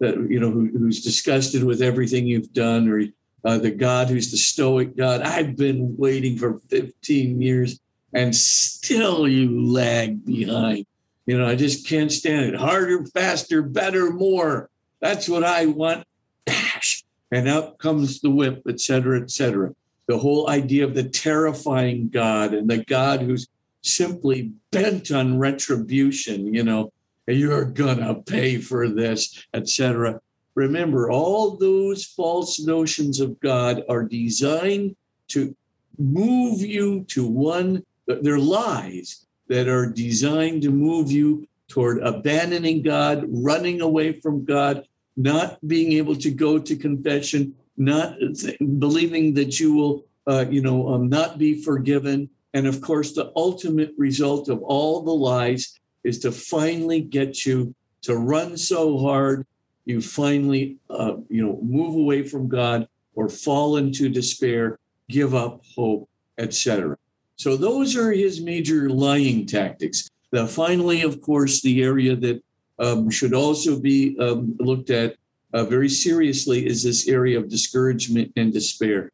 you 0.00 0.40
know 0.40 0.50
who, 0.50 0.66
who's 0.66 1.02
disgusted 1.02 1.62
with 1.62 1.80
everything 1.80 2.26
you've 2.26 2.52
done, 2.52 2.88
or 2.88 3.04
uh, 3.44 3.58
the 3.58 3.70
God 3.70 4.08
who's 4.08 4.30
the 4.30 4.36
stoic 4.36 4.96
God. 4.96 5.22
I've 5.22 5.56
been 5.56 5.96
waiting 5.96 6.38
for 6.38 6.60
15 6.68 7.40
years, 7.40 7.78
and 8.12 8.34
still 8.34 9.28
you 9.28 9.66
lag 9.66 10.24
behind. 10.24 10.86
You 11.26 11.38
know, 11.38 11.46
I 11.46 11.54
just 11.54 11.86
can't 11.86 12.12
stand 12.12 12.46
it. 12.46 12.54
Harder, 12.54 13.04
faster, 13.06 13.62
better, 13.62 14.10
more. 14.10 14.70
That's 15.00 15.28
what 15.28 15.44
I 15.44 15.66
want. 15.66 16.06
Bash, 16.44 17.04
and 17.30 17.48
out 17.48 17.78
comes 17.78 18.20
the 18.20 18.30
whip, 18.30 18.62
et 18.68 18.80
cetera, 18.80 19.20
et 19.20 19.30
cetera. 19.30 19.74
The 20.06 20.18
whole 20.18 20.50
idea 20.50 20.84
of 20.84 20.94
the 20.94 21.08
terrifying 21.08 22.08
God 22.08 22.52
and 22.52 22.68
the 22.68 22.84
God 22.84 23.22
who's 23.22 23.48
simply 23.82 24.52
bent 24.70 25.10
on 25.10 25.38
retribution, 25.38 26.52
you 26.52 26.62
know, 26.62 26.92
you're 27.26 27.64
gonna 27.64 28.14
pay 28.14 28.58
for 28.58 28.88
this, 28.88 29.46
etc. 29.54 30.20
Remember, 30.54 31.10
all 31.10 31.56
those 31.56 32.04
false 32.04 32.60
notions 32.60 33.20
of 33.20 33.40
God 33.40 33.82
are 33.88 34.04
designed 34.04 34.96
to 35.28 35.54
move 35.98 36.60
you 36.60 37.04
to 37.08 37.26
one, 37.26 37.84
they're 38.06 38.38
lies 38.38 39.26
that 39.48 39.68
are 39.68 39.90
designed 39.90 40.62
to 40.62 40.70
move 40.70 41.10
you 41.10 41.46
toward 41.68 42.02
abandoning 42.02 42.82
God, 42.82 43.24
running 43.28 43.80
away 43.80 44.12
from 44.12 44.44
God, 44.44 44.86
not 45.16 45.58
being 45.66 45.92
able 45.92 46.16
to 46.16 46.30
go 46.30 46.58
to 46.58 46.76
confession, 46.76 47.54
not 47.76 48.16
th- 48.18 48.56
believing 48.78 49.34
that 49.34 49.58
you 49.58 49.74
will, 49.74 50.04
uh, 50.26 50.44
you 50.48 50.62
know, 50.62 50.94
um, 50.94 51.08
not 51.08 51.38
be 51.38 51.62
forgiven. 51.62 52.28
And 52.52 52.66
of 52.66 52.80
course, 52.80 53.12
the 53.12 53.32
ultimate 53.34 53.92
result 53.98 54.48
of 54.48 54.62
all 54.62 55.02
the 55.02 55.14
lies 55.14 55.78
is 56.04 56.18
to 56.20 56.30
finally 56.30 57.00
get 57.00 57.44
you 57.44 57.74
to 58.02 58.14
run 58.14 58.56
so 58.56 58.98
hard 58.98 59.46
you 59.84 60.00
finally 60.00 60.76
uh, 60.90 61.14
you 61.28 61.44
know 61.44 61.58
move 61.62 61.94
away 61.94 62.22
from 62.22 62.48
god 62.48 62.88
or 63.14 63.28
fall 63.28 63.76
into 63.76 64.08
despair 64.08 64.78
give 65.08 65.34
up 65.34 65.62
hope 65.76 66.08
etc 66.38 66.96
so 67.36 67.56
those 67.56 67.96
are 67.96 68.12
his 68.12 68.40
major 68.40 68.88
lying 68.88 69.46
tactics. 69.46 70.08
Now 70.32 70.46
finally 70.46 71.02
of 71.02 71.20
course 71.20 71.60
the 71.60 71.82
area 71.82 72.16
that 72.16 72.42
um, 72.78 73.10
should 73.10 73.34
also 73.34 73.78
be 73.78 74.16
um, 74.18 74.56
looked 74.58 74.90
at 74.90 75.16
uh, 75.52 75.64
very 75.64 75.88
seriously 75.88 76.66
is 76.66 76.82
this 76.82 77.08
area 77.08 77.38
of 77.38 77.48
discouragement 77.48 78.32
and 78.36 78.52
despair. 78.52 79.10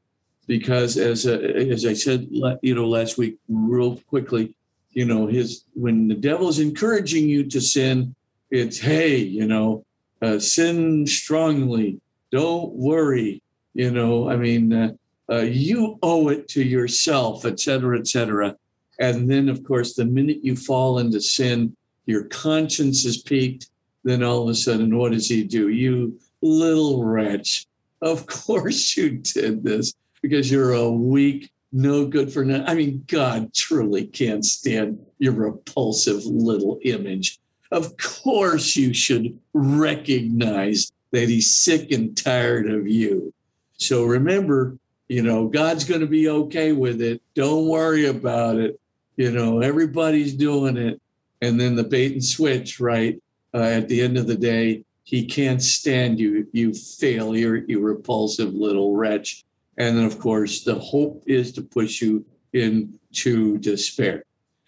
Because 0.46 0.96
as 0.96 1.26
uh, 1.26 1.38
as 1.38 1.86
i 1.86 1.94
said 1.94 2.26
you 2.62 2.74
know 2.74 2.88
last 2.88 3.18
week 3.18 3.38
real 3.48 3.96
quickly 4.08 4.54
you 4.90 5.04
know 5.04 5.26
his 5.26 5.64
when 5.74 6.08
the 6.08 6.14
devil's 6.14 6.58
encouraging 6.58 7.28
you 7.28 7.44
to 7.44 7.60
sin 7.60 8.14
it's 8.50 8.78
hey 8.78 9.16
you 9.18 9.46
know 9.46 9.84
uh, 10.22 10.38
sin 10.38 11.06
strongly 11.06 12.00
don't 12.30 12.72
worry 12.72 13.42
you 13.74 13.90
know 13.90 14.28
i 14.28 14.36
mean 14.36 14.72
uh, 14.72 14.92
uh, 15.30 15.38
you 15.42 15.98
owe 16.02 16.28
it 16.28 16.48
to 16.48 16.62
yourself 16.62 17.44
et 17.44 17.58
cetera 17.60 17.98
et 17.98 18.06
cetera 18.06 18.56
and 18.98 19.30
then 19.30 19.48
of 19.48 19.62
course 19.64 19.94
the 19.94 20.04
minute 20.04 20.38
you 20.42 20.56
fall 20.56 20.98
into 20.98 21.20
sin 21.20 21.74
your 22.06 22.24
conscience 22.24 23.04
is 23.04 23.22
piqued 23.22 23.70
then 24.04 24.22
all 24.22 24.42
of 24.42 24.48
a 24.48 24.54
sudden 24.54 24.96
what 24.96 25.12
does 25.12 25.28
he 25.28 25.44
do 25.44 25.68
you 25.68 26.18
little 26.42 27.04
wretch 27.04 27.66
of 28.02 28.26
course 28.46 28.96
you 28.96 29.18
did 29.18 29.62
this 29.62 29.94
because 30.22 30.50
you're 30.50 30.72
a 30.72 30.90
weak 30.90 31.50
no 31.72 32.06
good 32.06 32.32
for 32.32 32.44
nothing. 32.44 32.66
I 32.66 32.74
mean, 32.74 33.04
God 33.06 33.54
truly 33.54 34.06
can't 34.06 34.44
stand 34.44 34.98
your 35.18 35.34
repulsive 35.34 36.24
little 36.24 36.80
image. 36.82 37.38
Of 37.70 37.96
course, 37.96 38.74
you 38.76 38.92
should 38.92 39.38
recognize 39.52 40.92
that 41.12 41.28
he's 41.28 41.54
sick 41.54 41.92
and 41.92 42.16
tired 42.16 42.70
of 42.70 42.88
you. 42.88 43.32
So 43.78 44.04
remember, 44.04 44.76
you 45.08 45.22
know, 45.22 45.48
God's 45.48 45.84
going 45.84 46.00
to 46.00 46.06
be 46.06 46.28
okay 46.28 46.72
with 46.72 47.00
it. 47.00 47.22
Don't 47.34 47.68
worry 47.68 48.06
about 48.06 48.56
it. 48.56 48.78
You 49.16 49.30
know, 49.30 49.60
everybody's 49.60 50.34
doing 50.34 50.76
it. 50.76 51.00
And 51.42 51.58
then 51.58 51.74
the 51.74 51.84
bait 51.84 52.12
and 52.12 52.24
switch, 52.24 52.80
right? 52.80 53.20
Uh, 53.54 53.58
at 53.58 53.88
the 53.88 54.02
end 54.02 54.18
of 54.18 54.26
the 54.26 54.36
day, 54.36 54.84
he 55.04 55.26
can't 55.26 55.62
stand 55.62 56.20
you, 56.20 56.46
you 56.52 56.72
failure, 56.72 57.56
you 57.56 57.80
repulsive 57.80 58.54
little 58.54 58.94
wretch. 58.94 59.44
And 59.76 59.96
then, 59.96 60.04
of 60.04 60.18
course, 60.20 60.62
the 60.62 60.76
hope 60.76 61.24
is 61.26 61.52
to 61.52 61.62
push 61.62 62.00
you 62.00 62.24
into 62.52 63.58
despair. 63.58 64.24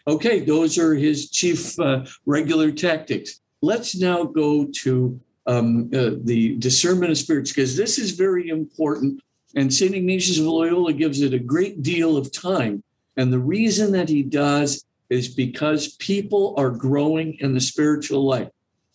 Okay, 0.06 0.40
those 0.40 0.78
are 0.78 0.94
his 0.94 1.30
chief 1.30 1.78
uh, 1.78 2.04
regular 2.26 2.72
tactics. 2.72 3.40
Let's 3.60 3.96
now 3.96 4.24
go 4.24 4.66
to 4.82 5.20
um, 5.46 5.90
uh, 5.94 6.10
the 6.22 6.56
discernment 6.56 7.12
of 7.12 7.18
spirits, 7.18 7.50
because 7.50 7.76
this 7.76 7.98
is 7.98 8.12
very 8.12 8.48
important. 8.48 9.20
And 9.54 9.72
St. 9.72 9.94
Ignatius 9.94 10.38
of 10.38 10.46
Loyola 10.46 10.92
gives 10.92 11.20
it 11.20 11.34
a 11.34 11.38
great 11.38 11.82
deal 11.82 12.16
of 12.16 12.32
time. 12.32 12.82
And 13.16 13.32
the 13.32 13.38
reason 13.38 13.92
that 13.92 14.08
he 14.08 14.22
does 14.22 14.84
is 15.10 15.28
because 15.28 15.94
people 15.96 16.54
are 16.56 16.70
growing 16.70 17.34
in 17.40 17.52
the 17.54 17.60
spiritual 17.60 18.24
life. 18.24 18.48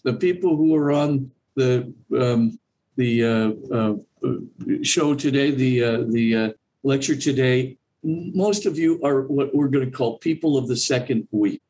The 0.04 0.14
people 0.14 0.56
who 0.56 0.76
are 0.76 0.92
on 0.92 1.32
the 1.56 1.94
um, 2.18 2.60
the 2.96 3.24
uh, 3.24 3.76
uh, 3.76 3.94
show 4.82 5.14
today, 5.14 5.52
the 5.52 5.84
uh, 5.84 6.04
the 6.08 6.36
uh, 6.36 6.50
lecture 6.84 7.16
today, 7.16 7.77
most 8.04 8.66
of 8.66 8.78
you 8.78 9.02
are 9.04 9.22
what 9.24 9.54
we're 9.54 9.68
going 9.68 9.90
to 9.90 9.96
call 9.96 10.18
people 10.18 10.58
of 10.58 10.68
the 10.68 10.78
second 10.78 11.28
week. 11.32 11.62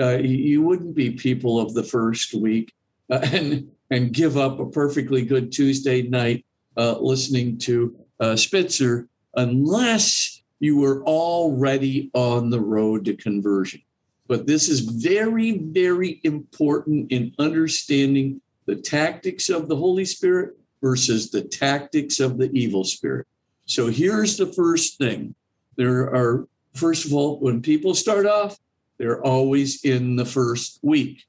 Uh, 0.00 0.18
you 0.18 0.62
wouldn't 0.62 0.94
be 0.94 1.10
people 1.10 1.58
of 1.60 1.74
the 1.74 1.82
first 1.82 2.34
week 2.34 2.72
uh, 3.10 3.20
and 3.32 3.70
and 3.90 4.12
give 4.12 4.36
up 4.36 4.58
a 4.58 4.66
perfectly 4.66 5.24
good 5.24 5.52
Tuesday 5.52 6.02
night 6.02 6.44
uh, 6.76 6.98
listening 6.98 7.56
to 7.56 7.96
uh, 8.18 8.34
Spitzer 8.34 9.08
unless 9.34 10.42
you 10.58 10.76
were 10.78 11.04
already 11.04 12.10
on 12.14 12.50
the 12.50 12.60
road 12.60 13.04
to 13.04 13.14
conversion. 13.14 13.80
But 14.26 14.46
this 14.46 14.68
is 14.68 14.80
very, 14.80 15.58
very 15.58 16.20
important 16.24 17.12
in 17.12 17.32
understanding 17.38 18.40
the 18.64 18.76
tactics 18.76 19.48
of 19.48 19.68
the 19.68 19.76
Holy 19.76 20.04
Spirit 20.04 20.56
versus 20.82 21.30
the 21.30 21.42
tactics 21.42 22.18
of 22.18 22.38
the 22.38 22.50
evil 22.52 22.84
spirit. 22.84 23.26
So 23.66 23.86
here's 23.86 24.36
the 24.36 24.52
first 24.52 24.98
thing. 24.98 25.34
There 25.76 26.14
are, 26.14 26.46
first 26.74 27.04
of 27.04 27.14
all, 27.14 27.38
when 27.38 27.62
people 27.62 27.94
start 27.94 28.26
off, 28.26 28.58
they're 28.98 29.22
always 29.22 29.84
in 29.84 30.16
the 30.16 30.24
first 30.24 30.78
week 30.82 31.26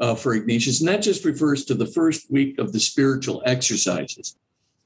uh, 0.00 0.14
for 0.14 0.34
Ignatius. 0.34 0.80
And 0.80 0.88
that 0.88 1.02
just 1.02 1.24
refers 1.24 1.64
to 1.66 1.74
the 1.74 1.86
first 1.86 2.30
week 2.30 2.58
of 2.58 2.72
the 2.72 2.80
spiritual 2.80 3.42
exercises. 3.44 4.36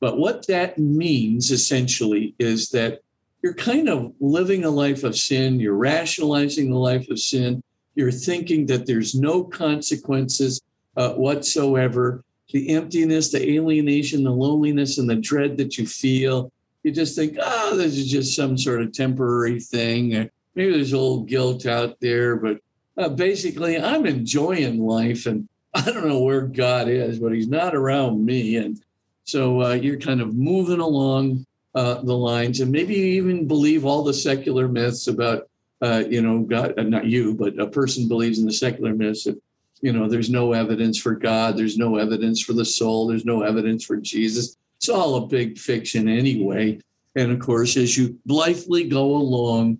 But 0.01 0.19
what 0.19 0.47
that 0.49 0.79
means 0.79 1.51
essentially 1.51 2.35
is 2.39 2.71
that 2.71 3.01
you're 3.43 3.55
kind 3.55 3.89
of 3.89 4.13
living 4.21 4.65
a 4.65 4.71
life 4.71 5.05
of 5.05 5.17
sin. 5.17 5.61
You're 5.61 5.77
rationalizing 5.77 6.71
the 6.71 6.79
life 6.79 7.09
of 7.11 7.19
sin. 7.19 7.63
You're 7.95 8.11
thinking 8.11 8.67
that 8.67 8.87
there's 8.87 9.15
no 9.15 9.45
consequences 9.45 10.61
uh, 10.97 11.13
whatsoever. 11.13 12.25
The 12.51 12.71
emptiness, 12.71 13.31
the 13.31 13.51
alienation, 13.55 14.25
the 14.25 14.31
loneliness, 14.31 14.99
and 14.99 15.09
the 15.09 15.17
dread 15.17 15.57
that 15.59 15.79
you 15.79 15.87
feel. 15.87 16.53
You 16.85 16.93
just 16.93 17.17
think, 17.17 17.39
oh, 17.43 17.77
this 17.77 17.97
is 17.97 18.11
just 18.11 18.37
some 18.37 18.57
sort 18.57 18.83
of 18.83 18.93
temporary 18.93 19.59
thing. 19.59 20.31
Maybe 20.55 20.71
there's 20.73 20.93
a 20.93 20.99
little 20.99 21.25
guilt 21.25 21.67
out 21.67 21.99
there, 21.99 22.37
but 22.37 22.61
uh, 22.97 23.09
basically, 23.09 23.79
I'm 23.79 24.07
enjoying 24.07 24.79
life 24.79 25.27
and 25.27 25.49
I 25.75 25.91
don't 25.91 26.07
know 26.07 26.21
where 26.21 26.43
God 26.43 26.89
is, 26.89 27.19
but 27.19 27.33
He's 27.33 27.49
not 27.49 27.75
around 27.75 28.25
me. 28.25 28.57
And 28.57 28.81
so 29.25 29.63
uh, 29.63 29.73
you're 29.73 29.99
kind 29.99 30.21
of 30.21 30.35
moving 30.35 30.81
along 30.81 31.47
uh, 31.75 32.03
the 32.03 32.17
lines, 32.17 32.61
and 32.61 32.71
maybe 32.71 32.95
you 32.95 33.07
even 33.07 33.49
believe 33.49 33.85
all 33.85 34.05
the 34.05 34.15
secular 34.15 34.69
myths 34.69 35.09
about, 35.09 35.49
uh, 35.83 36.05
you 36.09 36.23
know, 36.23 36.41
God, 36.41 36.79
uh, 36.79 36.83
not 36.85 37.07
you, 37.07 37.35
but 37.35 37.59
a 37.59 37.67
person 37.67 38.07
believes 38.07 38.39
in 38.39 38.47
the 38.47 38.53
secular 38.53 38.95
myths 38.95 39.25
that, 39.25 39.41
you 39.81 39.93
know, 39.93 40.09
there's 40.09 40.31
no 40.31 40.53
evidence 40.53 40.99
for 40.99 41.17
God, 41.17 41.57
there's 41.57 41.77
no 41.77 41.97
evidence 41.97 42.41
for 42.41 42.53
the 42.53 42.65
soul, 42.65 43.09
there's 43.09 43.25
no 43.25 43.43
evidence 43.43 43.85
for 43.85 43.97
Jesus. 43.97 44.57
It's 44.77 44.89
all 44.89 45.17
a 45.17 45.27
big 45.27 45.59
fiction 45.59 46.09
anyway. 46.09 46.81
And 47.17 47.31
of 47.33 47.39
course, 47.39 47.77
as 47.77 47.97
you 47.97 48.19
blithely 48.27 48.89
go 48.89 49.17
along, 49.17 49.79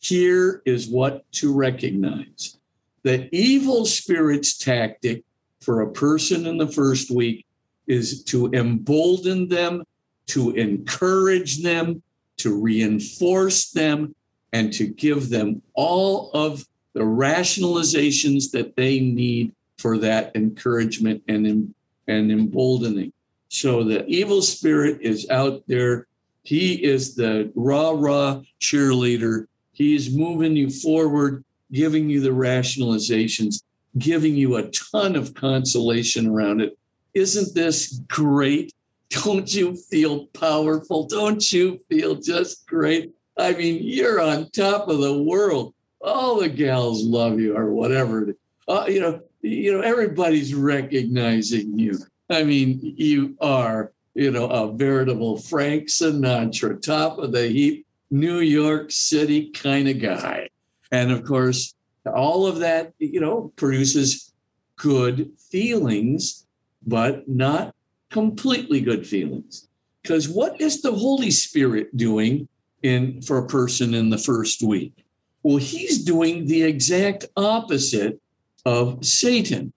here 0.00 0.62
is 0.66 0.88
what 0.88 1.30
to 1.32 1.52
recognize 1.52 2.58
the 3.04 3.28
evil 3.36 3.84
spirit's 3.86 4.56
tactic 4.56 5.22
for 5.60 5.82
a 5.82 5.92
person 5.92 6.46
in 6.46 6.58
the 6.58 6.66
first 6.66 7.10
week 7.10 7.46
is 7.86 8.24
to 8.24 8.50
embolden 8.52 9.48
them, 9.48 9.84
to 10.26 10.50
encourage 10.52 11.62
them, 11.62 12.02
to 12.38 12.58
reinforce 12.58 13.70
them, 13.70 14.14
and 14.52 14.72
to 14.72 14.86
give 14.86 15.28
them 15.28 15.62
all 15.74 16.30
of 16.32 16.66
the 16.94 17.00
rationalizations 17.00 18.50
that 18.52 18.74
they 18.76 19.00
need 19.00 19.54
for 19.78 19.98
that 19.98 20.34
encouragement 20.34 21.22
and, 21.28 21.74
and 22.08 22.32
emboldening. 22.32 23.12
So 23.54 23.84
the 23.84 24.04
evil 24.06 24.42
spirit 24.42 24.98
is 25.00 25.30
out 25.30 25.62
there. 25.68 26.08
He 26.42 26.84
is 26.84 27.14
the 27.14 27.52
rah 27.54 27.90
rah 27.90 28.42
cheerleader. 28.60 29.46
He's 29.72 30.14
moving 30.14 30.56
you 30.56 30.70
forward, 30.70 31.44
giving 31.70 32.10
you 32.10 32.20
the 32.20 32.30
rationalizations 32.30 33.62
giving 33.96 34.34
you 34.34 34.56
a 34.56 34.70
ton 34.70 35.14
of 35.16 35.34
consolation 35.34 36.26
around 36.26 36.60
it. 36.60 36.76
Isn't 37.14 37.54
this 37.54 38.00
great? 38.08 38.72
Don't 39.10 39.54
you 39.54 39.76
feel 39.76 40.26
powerful? 40.28 41.06
Don't 41.06 41.52
you 41.52 41.78
feel 41.88 42.16
just 42.16 42.66
great? 42.66 43.12
I 43.38 43.52
mean, 43.52 43.78
you're 43.82 44.20
on 44.20 44.50
top 44.50 44.88
of 44.88 44.98
the 44.98 45.22
world. 45.22 45.74
All 46.00 46.40
the 46.40 46.48
gals 46.48 47.04
love 47.04 47.38
you, 47.38 47.56
or 47.56 47.72
whatever. 47.72 48.34
Uh, 48.66 48.86
you 48.88 49.00
know, 49.00 49.20
you 49.42 49.72
know, 49.72 49.80
everybody's 49.80 50.54
recognizing 50.54 51.78
you. 51.78 51.98
I 52.30 52.44
mean, 52.44 52.80
you 52.82 53.36
are, 53.40 53.92
you 54.14 54.30
know, 54.30 54.46
a 54.46 54.72
veritable 54.72 55.38
Frank 55.38 55.88
Sinatra, 55.88 56.80
top 56.80 57.18
of 57.18 57.32
the 57.32 57.48
heap, 57.48 57.86
New 58.10 58.38
York 58.38 58.90
City 58.90 59.50
kind 59.50 59.88
of 59.88 60.00
guy. 60.00 60.48
And 60.90 61.10
of 61.10 61.24
course, 61.24 61.74
all 62.06 62.46
of 62.46 62.60
that, 62.60 62.92
you 62.98 63.20
know, 63.20 63.52
produces 63.56 64.32
good 64.76 65.32
feelings, 65.50 66.46
but 66.86 67.28
not 67.28 67.74
completely 68.10 68.80
good 68.80 69.06
feelings. 69.06 69.68
Because 70.02 70.28
what 70.28 70.60
is 70.60 70.82
the 70.82 70.92
Holy 70.92 71.30
Spirit 71.30 71.96
doing 71.96 72.48
in 72.82 73.22
for 73.22 73.38
a 73.38 73.46
person 73.46 73.94
in 73.94 74.10
the 74.10 74.18
first 74.18 74.62
week? 74.62 75.04
Well, 75.42 75.56
he's 75.56 76.04
doing 76.04 76.46
the 76.46 76.62
exact 76.62 77.26
opposite 77.36 78.20
of 78.64 79.04
Satan. 79.04 79.72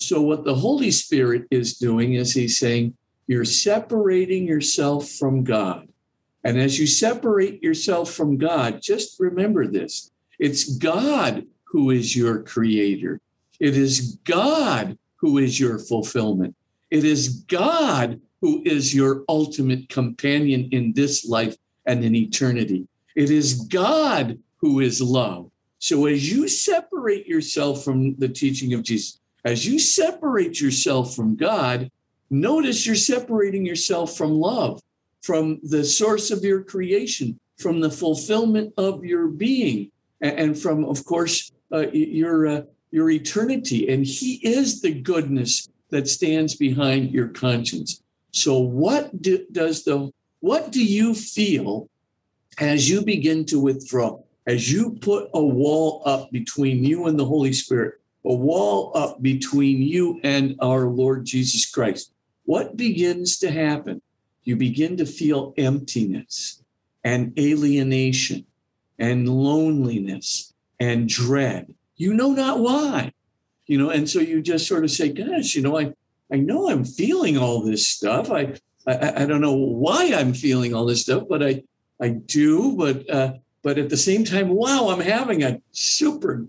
So, 0.00 0.22
what 0.22 0.44
the 0.44 0.54
Holy 0.54 0.90
Spirit 0.90 1.44
is 1.50 1.76
doing 1.76 2.14
is 2.14 2.32
he's 2.32 2.58
saying, 2.58 2.96
You're 3.26 3.44
separating 3.44 4.46
yourself 4.46 5.08
from 5.10 5.44
God. 5.44 5.88
And 6.42 6.58
as 6.58 6.78
you 6.78 6.86
separate 6.86 7.62
yourself 7.62 8.10
from 8.12 8.38
God, 8.38 8.80
just 8.82 9.20
remember 9.20 9.66
this 9.66 10.10
it's 10.38 10.76
God 10.78 11.46
who 11.64 11.90
is 11.90 12.16
your 12.16 12.42
creator. 12.42 13.20
It 13.60 13.76
is 13.76 14.18
God 14.24 14.98
who 15.16 15.36
is 15.36 15.60
your 15.60 15.78
fulfillment. 15.78 16.56
It 16.90 17.04
is 17.04 17.44
God 17.46 18.20
who 18.40 18.62
is 18.64 18.94
your 18.94 19.24
ultimate 19.28 19.90
companion 19.90 20.70
in 20.72 20.94
this 20.94 21.26
life 21.26 21.56
and 21.84 22.02
in 22.02 22.14
eternity. 22.14 22.88
It 23.14 23.30
is 23.30 23.66
God 23.66 24.38
who 24.56 24.80
is 24.80 25.02
love. 25.02 25.50
So 25.78 26.06
as 26.06 26.30
you 26.30 26.48
separate 26.48 27.26
yourself 27.26 27.84
from 27.84 28.16
the 28.16 28.28
teaching 28.28 28.72
of 28.74 28.82
Jesus, 28.82 29.19
as 29.44 29.66
you 29.66 29.78
separate 29.78 30.60
yourself 30.60 31.14
from 31.14 31.36
God, 31.36 31.90
notice 32.30 32.86
you're 32.86 32.96
separating 32.96 33.64
yourself 33.64 34.16
from 34.16 34.32
love, 34.32 34.80
from 35.22 35.60
the 35.62 35.84
source 35.84 36.30
of 36.30 36.44
your 36.44 36.62
creation, 36.62 37.38
from 37.58 37.80
the 37.80 37.90
fulfillment 37.90 38.72
of 38.76 39.04
your 39.04 39.28
being, 39.28 39.90
and 40.20 40.58
from, 40.58 40.84
of 40.84 41.04
course, 41.04 41.52
uh, 41.72 41.86
your 41.92 42.46
uh, 42.46 42.62
your 42.90 43.10
eternity, 43.10 43.88
and 43.88 44.04
He 44.04 44.34
is 44.42 44.80
the 44.80 44.92
goodness 44.92 45.68
that 45.90 46.08
stands 46.08 46.56
behind 46.56 47.12
your 47.12 47.28
conscience. 47.28 48.02
So, 48.32 48.58
what 48.58 49.22
do, 49.22 49.46
does 49.50 49.84
the 49.84 50.10
what 50.40 50.72
do 50.72 50.84
you 50.84 51.14
feel 51.14 51.88
as 52.58 52.88
you 52.88 53.02
begin 53.02 53.44
to 53.46 53.60
withdraw? 53.60 54.20
As 54.46 54.72
you 54.72 54.98
put 55.00 55.28
a 55.34 55.42
wall 55.42 56.02
up 56.06 56.30
between 56.32 56.82
you 56.82 57.06
and 57.06 57.18
the 57.18 57.24
Holy 57.24 57.52
Spirit, 57.52 57.99
a 58.24 58.34
wall 58.34 58.92
up 58.94 59.22
between 59.22 59.82
you 59.82 60.20
and 60.22 60.56
our 60.60 60.86
Lord 60.86 61.24
Jesus 61.24 61.68
Christ, 61.70 62.12
what 62.44 62.76
begins 62.76 63.38
to 63.38 63.50
happen? 63.50 64.02
You 64.44 64.56
begin 64.56 64.96
to 64.98 65.06
feel 65.06 65.54
emptiness 65.56 66.62
and 67.04 67.38
alienation 67.38 68.46
and 68.98 69.28
loneliness 69.28 70.52
and 70.78 71.08
dread. 71.08 71.74
You 71.96 72.14
know 72.14 72.32
not 72.32 72.60
why. 72.60 73.12
You 73.66 73.78
know, 73.78 73.90
and 73.90 74.08
so 74.08 74.18
you 74.18 74.42
just 74.42 74.66
sort 74.66 74.84
of 74.84 74.90
say, 74.90 75.10
gosh, 75.10 75.54
you 75.54 75.62
know, 75.62 75.78
I, 75.78 75.92
I 76.32 76.36
know 76.36 76.68
I'm 76.68 76.84
feeling 76.84 77.38
all 77.38 77.62
this 77.62 77.86
stuff. 77.86 78.30
I, 78.30 78.54
I, 78.86 79.22
I 79.22 79.26
don't 79.26 79.40
know 79.40 79.54
why 79.54 80.12
I'm 80.14 80.34
feeling 80.34 80.74
all 80.74 80.86
this 80.86 81.02
stuff, 81.02 81.24
but 81.28 81.42
I, 81.42 81.62
I 82.00 82.08
do. 82.08 82.76
But, 82.76 83.08
uh, 83.08 83.34
but 83.62 83.78
at 83.78 83.90
the 83.90 83.96
same 83.96 84.24
time, 84.24 84.48
wow, 84.48 84.88
I'm 84.88 85.00
having 85.00 85.42
a 85.42 85.60
super 85.70 86.46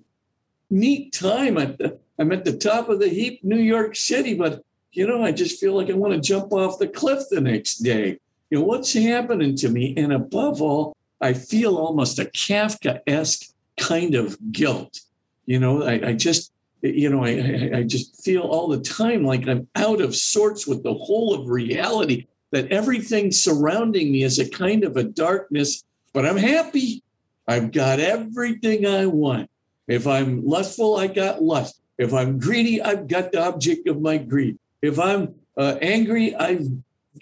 neat 0.71 1.13
time. 1.13 1.57
At 1.57 1.77
the, 1.77 1.99
I'm 2.17 2.31
at 2.31 2.45
the 2.45 2.57
top 2.57 2.89
of 2.89 2.99
the 2.99 3.09
heap, 3.09 3.43
New 3.43 3.59
York 3.59 3.95
City, 3.95 4.33
but 4.33 4.63
you 4.91 5.07
know, 5.07 5.23
I 5.23 5.31
just 5.31 5.59
feel 5.59 5.75
like 5.75 5.89
I 5.89 5.93
want 5.93 6.13
to 6.13 6.19
jump 6.19 6.51
off 6.51 6.79
the 6.79 6.87
cliff 6.87 7.23
the 7.29 7.41
next 7.41 7.77
day. 7.77 8.19
You 8.49 8.59
know, 8.59 8.65
what's 8.65 8.93
happening 8.93 9.55
to 9.57 9.69
me? 9.69 9.93
And 9.95 10.11
above 10.11 10.61
all, 10.61 10.95
I 11.21 11.33
feel 11.33 11.77
almost 11.77 12.19
a 12.19 12.25
Kafka 12.25 12.99
esque 13.07 13.53
kind 13.77 14.15
of 14.15 14.37
guilt. 14.51 14.99
You 15.45 15.59
know, 15.59 15.83
I, 15.83 16.09
I 16.09 16.13
just, 16.13 16.51
you 16.81 17.09
know, 17.09 17.23
I, 17.23 17.77
I 17.77 17.83
just 17.83 18.23
feel 18.23 18.41
all 18.41 18.67
the 18.67 18.81
time 18.81 19.23
like 19.23 19.47
I'm 19.47 19.67
out 19.75 20.01
of 20.01 20.15
sorts 20.15 20.67
with 20.67 20.83
the 20.83 20.93
whole 20.93 21.33
of 21.33 21.47
reality, 21.47 22.27
that 22.51 22.71
everything 22.71 23.31
surrounding 23.31 24.11
me 24.11 24.23
is 24.23 24.39
a 24.39 24.49
kind 24.49 24.83
of 24.83 24.97
a 24.97 25.03
darkness, 25.03 25.83
but 26.11 26.25
I'm 26.25 26.37
happy. 26.37 27.03
I've 27.47 27.71
got 27.71 27.99
everything 27.99 28.85
I 28.85 29.05
want. 29.05 29.49
If 29.91 30.07
I'm 30.07 30.45
lustful, 30.45 30.95
I 30.95 31.07
got 31.07 31.43
lust. 31.43 31.81
If 31.97 32.13
I'm 32.13 32.39
greedy, 32.39 32.81
I've 32.81 33.09
got 33.09 33.33
the 33.33 33.43
object 33.43 33.89
of 33.89 33.99
my 34.01 34.17
greed. 34.17 34.57
If 34.81 34.97
I'm 34.97 35.35
uh, 35.57 35.75
angry, 35.81 36.33
I've 36.33 36.65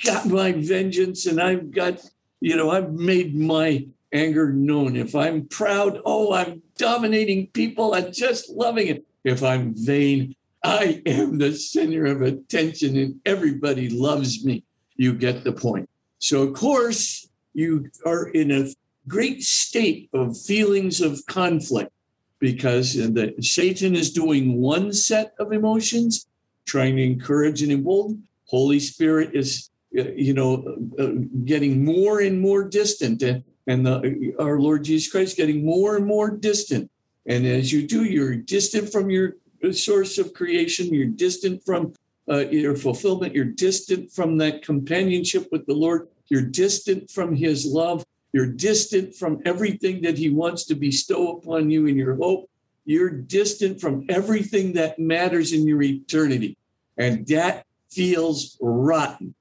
got 0.05 0.27
my 0.27 0.51
vengeance 0.51 1.25
and 1.25 1.41
I've 1.41 1.71
got, 1.71 1.99
you 2.41 2.55
know, 2.55 2.69
I've 2.69 2.91
made 2.91 3.36
my 3.36 3.88
anger 4.13 4.53
known. 4.53 4.95
If 4.95 5.15
I'm 5.15 5.47
proud, 5.47 5.99
oh, 6.05 6.32
I'm 6.32 6.62
dominating 6.77 7.47
people. 7.47 7.95
I'm 7.95 8.12
just 8.13 8.51
loving 8.51 8.88
it. 8.88 9.03
If 9.23 9.41
I'm 9.41 9.73
vain, 9.73 10.36
I 10.63 11.01
am 11.08 11.39
the 11.39 11.53
center 11.53 12.05
of 12.05 12.21
attention 12.21 12.97
and 12.97 13.19
everybody 13.25 13.89
loves 13.89 14.45
me. 14.45 14.63
You 14.95 15.13
get 15.13 15.43
the 15.43 15.53
point. 15.53 15.89
So, 16.19 16.43
of 16.43 16.53
course, 16.53 17.27
you 17.55 17.89
are 18.05 18.27
in 18.27 18.51
a 18.51 18.67
great 19.08 19.41
state 19.41 20.12
of 20.13 20.38
feelings 20.39 21.01
of 21.01 21.25
conflict 21.25 21.91
because 22.39 22.93
the, 22.93 23.34
Satan 23.41 23.95
is 23.95 24.12
doing 24.12 24.60
one 24.60 24.93
set 24.93 25.34
of 25.39 25.52
emotions, 25.52 26.28
trying 26.65 26.95
to 26.95 27.04
encourage 27.04 27.62
and 27.62 27.71
embolden. 27.71 28.23
Holy 28.45 28.80
Spirit 28.80 29.32
is, 29.34 29.69
uh, 29.97 30.04
you 30.15 30.34
know, 30.34 30.78
uh, 30.97 31.08
getting 31.45 31.84
more 31.84 32.21
and 32.21 32.39
more 32.39 32.63
distant. 32.63 33.21
And 33.21 33.43
and 33.69 33.86
the, 33.86 34.34
our 34.39 34.60
Lord 34.60 34.84
Jesus 34.84 35.12
Christ 35.12 35.38
getting 35.38 35.63
more 35.63 35.95
and 35.95 36.06
more 36.06 36.32
distant. 36.32 36.89
And 37.28 37.45
as 37.45 37.71
you 37.71 37.86
do, 37.86 38.04
you're 38.04 38.36
distant 38.36 38.91
from 38.91 39.12
your 39.12 39.36
source 39.71 40.17
of 40.17 40.34
creation, 40.34 40.91
you're 40.91 41.06
distant 41.06 41.63
from 41.63 41.93
uh, 42.28 42.47
your 42.47 42.75
fulfillment, 42.75 43.36
you're 43.36 43.45
distant 43.45 44.12
from 44.12 44.38
that 44.39 44.63
companionship 44.63 45.49
with 45.52 45.67
the 45.67 45.75
Lord, 45.75 46.08
you're 46.30 46.41
distant 46.41 47.12
from 47.12 47.36
His 47.36 47.67
love, 47.67 48.04
You're 48.31 48.47
distant 48.47 49.15
from 49.15 49.41
everything 49.45 50.01
that 50.01 50.17
He 50.17 50.29
wants 50.29 50.65
to 50.65 50.75
bestow 50.75 51.37
upon 51.37 51.69
you 51.69 51.87
in 51.87 51.95
your 51.95 52.15
hope. 52.15 52.49
You're 52.85 53.09
distant 53.09 53.81
from 53.81 54.05
everything 54.09 54.73
that 54.73 54.99
matters 54.99 55.53
in 55.53 55.67
your 55.67 55.81
eternity. 55.81 56.57
And 56.97 57.25
that 57.27 57.65
feels 57.89 58.57
rotten. 58.61 59.33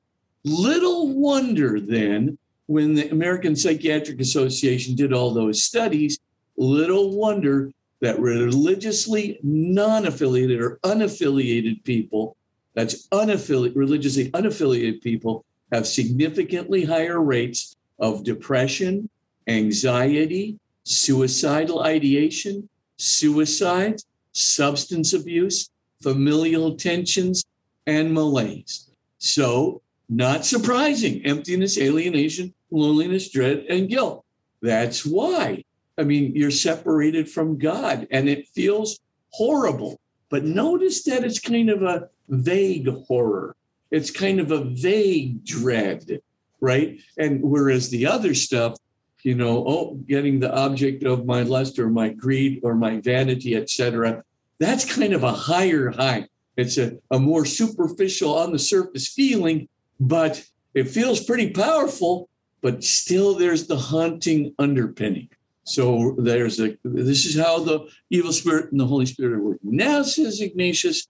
Little 0.44 1.14
wonder 1.14 1.80
then, 1.80 2.38
when 2.66 2.94
the 2.94 3.10
American 3.10 3.56
Psychiatric 3.56 4.20
Association 4.20 4.94
did 4.94 5.12
all 5.12 5.32
those 5.32 5.62
studies, 5.62 6.18
little 6.56 7.16
wonder 7.16 7.70
that 8.00 8.20
religiously 8.20 9.38
non 9.42 10.06
affiliated 10.06 10.60
or 10.60 10.78
unaffiliated 10.84 11.82
people, 11.84 12.36
that's 12.74 13.08
unaffiliated, 13.08 13.74
religiously 13.74 14.30
unaffiliated 14.30 15.02
people, 15.02 15.44
have 15.72 15.86
significantly 15.86 16.84
higher 16.84 17.20
rates 17.20 17.76
of 17.98 18.24
depression, 18.24 19.08
anxiety, 19.46 20.58
suicidal 20.84 21.82
ideation, 21.82 22.68
suicide, 22.96 24.00
substance 24.32 25.12
abuse, 25.12 25.70
familial 26.02 26.76
tensions, 26.76 27.44
and 27.86 28.12
malaise. 28.12 28.90
So, 29.18 29.82
not 30.08 30.44
surprising 30.44 31.24
emptiness, 31.24 31.78
alienation, 31.78 32.54
loneliness, 32.70 33.30
dread, 33.30 33.64
and 33.68 33.88
guilt. 33.88 34.24
That's 34.62 35.04
why. 35.04 35.64
I 35.98 36.04
mean, 36.04 36.34
you're 36.34 36.50
separated 36.50 37.28
from 37.28 37.58
God 37.58 38.06
and 38.10 38.28
it 38.28 38.48
feels 38.48 39.00
horrible. 39.30 40.00
But 40.30 40.44
notice 40.44 41.02
that 41.04 41.24
it's 41.24 41.40
kind 41.40 41.70
of 41.70 41.82
a 41.82 42.08
vague 42.28 42.88
horror. 43.06 43.56
It's 43.90 44.10
kind 44.10 44.38
of 44.40 44.50
a 44.50 44.64
vague 44.64 45.44
dread, 45.44 46.20
right? 46.60 47.00
And 47.16 47.42
whereas 47.42 47.90
the 47.90 48.06
other 48.06 48.34
stuff, 48.34 48.76
you 49.22 49.34
know, 49.34 49.64
oh, 49.66 49.94
getting 50.06 50.40
the 50.40 50.54
object 50.54 51.04
of 51.04 51.26
my 51.26 51.42
lust 51.42 51.78
or 51.78 51.88
my 51.88 52.10
greed 52.10 52.60
or 52.62 52.74
my 52.74 53.00
vanity, 53.00 53.56
etc., 53.56 54.22
that's 54.58 54.92
kind 54.92 55.12
of 55.12 55.22
a 55.22 55.32
higher 55.32 55.90
high. 55.90 56.26
It's 56.56 56.78
a, 56.78 56.98
a 57.10 57.18
more 57.18 57.44
superficial, 57.44 58.36
on 58.36 58.52
the 58.52 58.58
surface 58.58 59.08
feeling, 59.08 59.68
but 60.00 60.44
it 60.74 60.88
feels 60.88 61.22
pretty 61.22 61.50
powerful, 61.50 62.28
but 62.60 62.82
still 62.82 63.34
there's 63.34 63.66
the 63.66 63.76
haunting 63.76 64.54
underpinning. 64.58 65.28
So 65.64 66.16
there's 66.18 66.58
a 66.60 66.76
this 66.82 67.26
is 67.26 67.38
how 67.38 67.62
the 67.62 67.88
evil 68.10 68.32
spirit 68.32 68.72
and 68.72 68.80
the 68.80 68.86
Holy 68.86 69.06
Spirit 69.06 69.34
are 69.34 69.42
working. 69.42 69.76
Now, 69.76 70.02
says 70.02 70.40
Ignatius, 70.40 71.06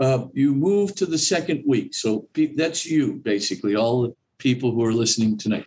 uh, 0.00 0.26
you 0.34 0.54
move 0.54 0.94
to 0.96 1.06
the 1.06 1.18
second 1.18 1.64
week. 1.66 1.94
So 1.94 2.28
that's 2.54 2.84
you, 2.84 3.14
basically, 3.14 3.74
all 3.74 4.14
people 4.42 4.72
who 4.72 4.84
are 4.84 4.92
listening 4.92 5.38
tonight. 5.38 5.66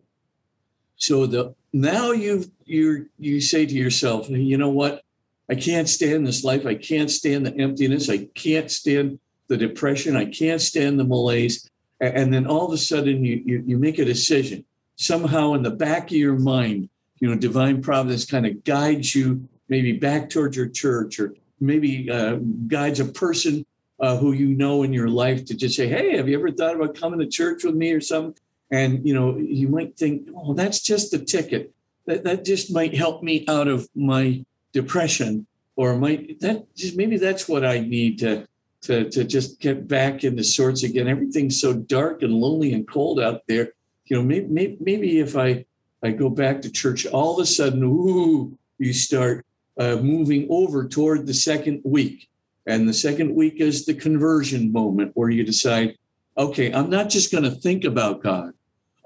So 0.97 1.25
the 1.25 1.55
now 1.71 2.11
you 2.11 2.45
you 2.65 3.07
you 3.17 3.39
say 3.39 3.65
to 3.65 3.73
yourself, 3.73 4.29
you 4.29 4.57
know 4.57 4.69
what? 4.69 5.01
I 5.49 5.55
can't 5.55 5.87
stand 5.87 6.27
this 6.27 6.43
life. 6.43 6.65
I 6.65 6.75
can't 6.75 7.09
stand 7.09 7.45
the 7.45 7.55
emptiness. 7.57 8.09
I 8.09 8.25
can't 8.35 8.69
stand 8.69 9.19
the 9.47 9.57
depression. 9.57 10.15
I 10.15 10.25
can't 10.25 10.59
stand 10.59 10.99
the 10.99 11.03
malaise. 11.03 11.69
And 12.01 12.33
then 12.33 12.47
all 12.47 12.65
of 12.65 12.73
a 12.73 12.77
sudden, 12.77 13.23
you 13.23 13.41
you, 13.45 13.63
you 13.65 13.77
make 13.77 13.99
a 13.99 14.05
decision. 14.05 14.65
Somehow, 14.97 15.53
in 15.53 15.63
the 15.63 15.71
back 15.71 16.05
of 16.05 16.17
your 16.17 16.37
mind, 16.37 16.89
you 17.19 17.29
know, 17.29 17.35
divine 17.35 17.81
providence 17.81 18.25
kind 18.25 18.45
of 18.45 18.63
guides 18.63 19.15
you 19.15 19.47
maybe 19.69 19.93
back 19.93 20.29
towards 20.29 20.57
your 20.57 20.69
church, 20.69 21.19
or 21.19 21.33
maybe 21.59 22.09
uh, 22.11 22.35
guides 22.67 22.99
a 22.99 23.05
person 23.05 23.65
uh, 23.99 24.17
who 24.17 24.33
you 24.33 24.49
know 24.55 24.83
in 24.83 24.91
your 24.91 25.07
life 25.07 25.45
to 25.45 25.53
just 25.55 25.75
say, 25.75 25.87
"Hey, 25.87 26.17
have 26.17 26.27
you 26.27 26.37
ever 26.37 26.51
thought 26.51 26.75
about 26.75 26.95
coming 26.95 27.19
to 27.19 27.27
church 27.27 27.63
with 27.63 27.75
me 27.75 27.91
or 27.93 28.01
something?" 28.01 28.35
And 28.71 29.05
you 29.05 29.13
know, 29.13 29.37
you 29.37 29.67
might 29.67 29.97
think, 29.97 30.29
"Oh, 30.35 30.53
that's 30.53 30.79
just 30.79 31.11
the 31.11 31.19
ticket. 31.19 31.73
That 32.05 32.23
that 32.23 32.45
just 32.45 32.73
might 32.73 32.95
help 32.95 33.23
me 33.23 33.45
out 33.47 33.67
of 33.67 33.87
my 33.95 34.45
depression, 34.73 35.47
or 35.75 35.95
might 35.95 36.39
that 36.41 36.73
just 36.75 36.95
maybe 36.97 37.17
that's 37.17 37.47
what 37.47 37.65
I 37.65 37.79
need 37.79 38.19
to." 38.19 38.47
To, 38.81 39.09
to 39.09 39.23
just 39.23 39.59
get 39.59 39.87
back 39.87 40.23
into 40.23 40.43
sorts 40.43 40.83
again. 40.83 41.07
Everything's 41.07 41.59
so 41.59 41.73
dark 41.73 42.21
and 42.21 42.31
lonely 42.31 42.71
and 42.71 42.87
cold 42.87 43.19
out 43.19 43.41
there. 43.47 43.73
You 44.05 44.17
know, 44.17 44.21
maybe, 44.21 44.45
maybe, 44.45 44.77
maybe 44.79 45.19
if 45.19 45.35
I 45.35 45.65
I 46.03 46.11
go 46.11 46.29
back 46.29 46.61
to 46.61 46.71
church, 46.71 47.07
all 47.07 47.33
of 47.33 47.43
a 47.43 47.47
sudden, 47.47 47.83
ooh, 47.83 48.55
you 48.77 48.93
start 48.93 49.43
uh, 49.79 49.95
moving 49.95 50.45
over 50.51 50.87
toward 50.87 51.25
the 51.25 51.33
second 51.33 51.81
week. 51.83 52.29
And 52.67 52.87
the 52.87 52.93
second 52.93 53.35
week 53.35 53.55
is 53.59 53.85
the 53.85 53.93
conversion 53.93 54.71
moment 54.71 55.11
where 55.15 55.29
you 55.29 55.43
decide, 55.43 55.97
okay, 56.37 56.71
I'm 56.71 56.89
not 56.89 57.09
just 57.09 57.31
going 57.31 57.43
to 57.43 57.51
think 57.51 57.83
about 57.83 58.23
God. 58.23 58.53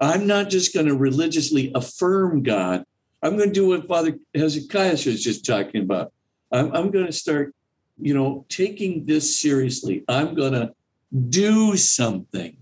I'm 0.00 0.26
not 0.26 0.48
just 0.48 0.72
going 0.72 0.86
to 0.86 0.96
religiously 0.96 1.70
affirm 1.74 2.42
God. 2.42 2.84
I'm 3.22 3.36
going 3.36 3.50
to 3.50 3.54
do 3.54 3.68
what 3.68 3.86
Father 3.86 4.18
Hezekiah 4.34 4.92
was 4.92 5.22
just 5.22 5.44
talking 5.44 5.82
about. 5.82 6.12
I'm, 6.50 6.74
I'm 6.74 6.90
going 6.90 7.06
to 7.06 7.12
start, 7.12 7.54
you 8.00 8.14
know, 8.14 8.46
taking 8.48 9.04
this 9.04 9.38
seriously. 9.38 10.04
I'm 10.08 10.34
going 10.34 10.54
to 10.54 10.72
do 11.28 11.76
something. 11.76 12.56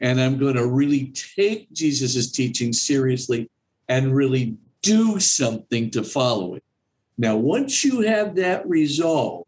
And 0.00 0.20
I'm 0.20 0.36
going 0.36 0.56
to 0.56 0.66
really 0.66 1.12
take 1.36 1.72
Jesus's 1.72 2.30
teaching 2.30 2.72
seriously 2.72 3.48
and 3.88 4.14
really 4.14 4.56
do 4.82 5.18
something 5.20 5.90
to 5.90 6.02
follow 6.02 6.56
it. 6.56 6.64
Now, 7.16 7.36
once 7.36 7.84
you 7.84 8.00
have 8.00 8.34
that 8.36 8.68
resolve, 8.68 9.46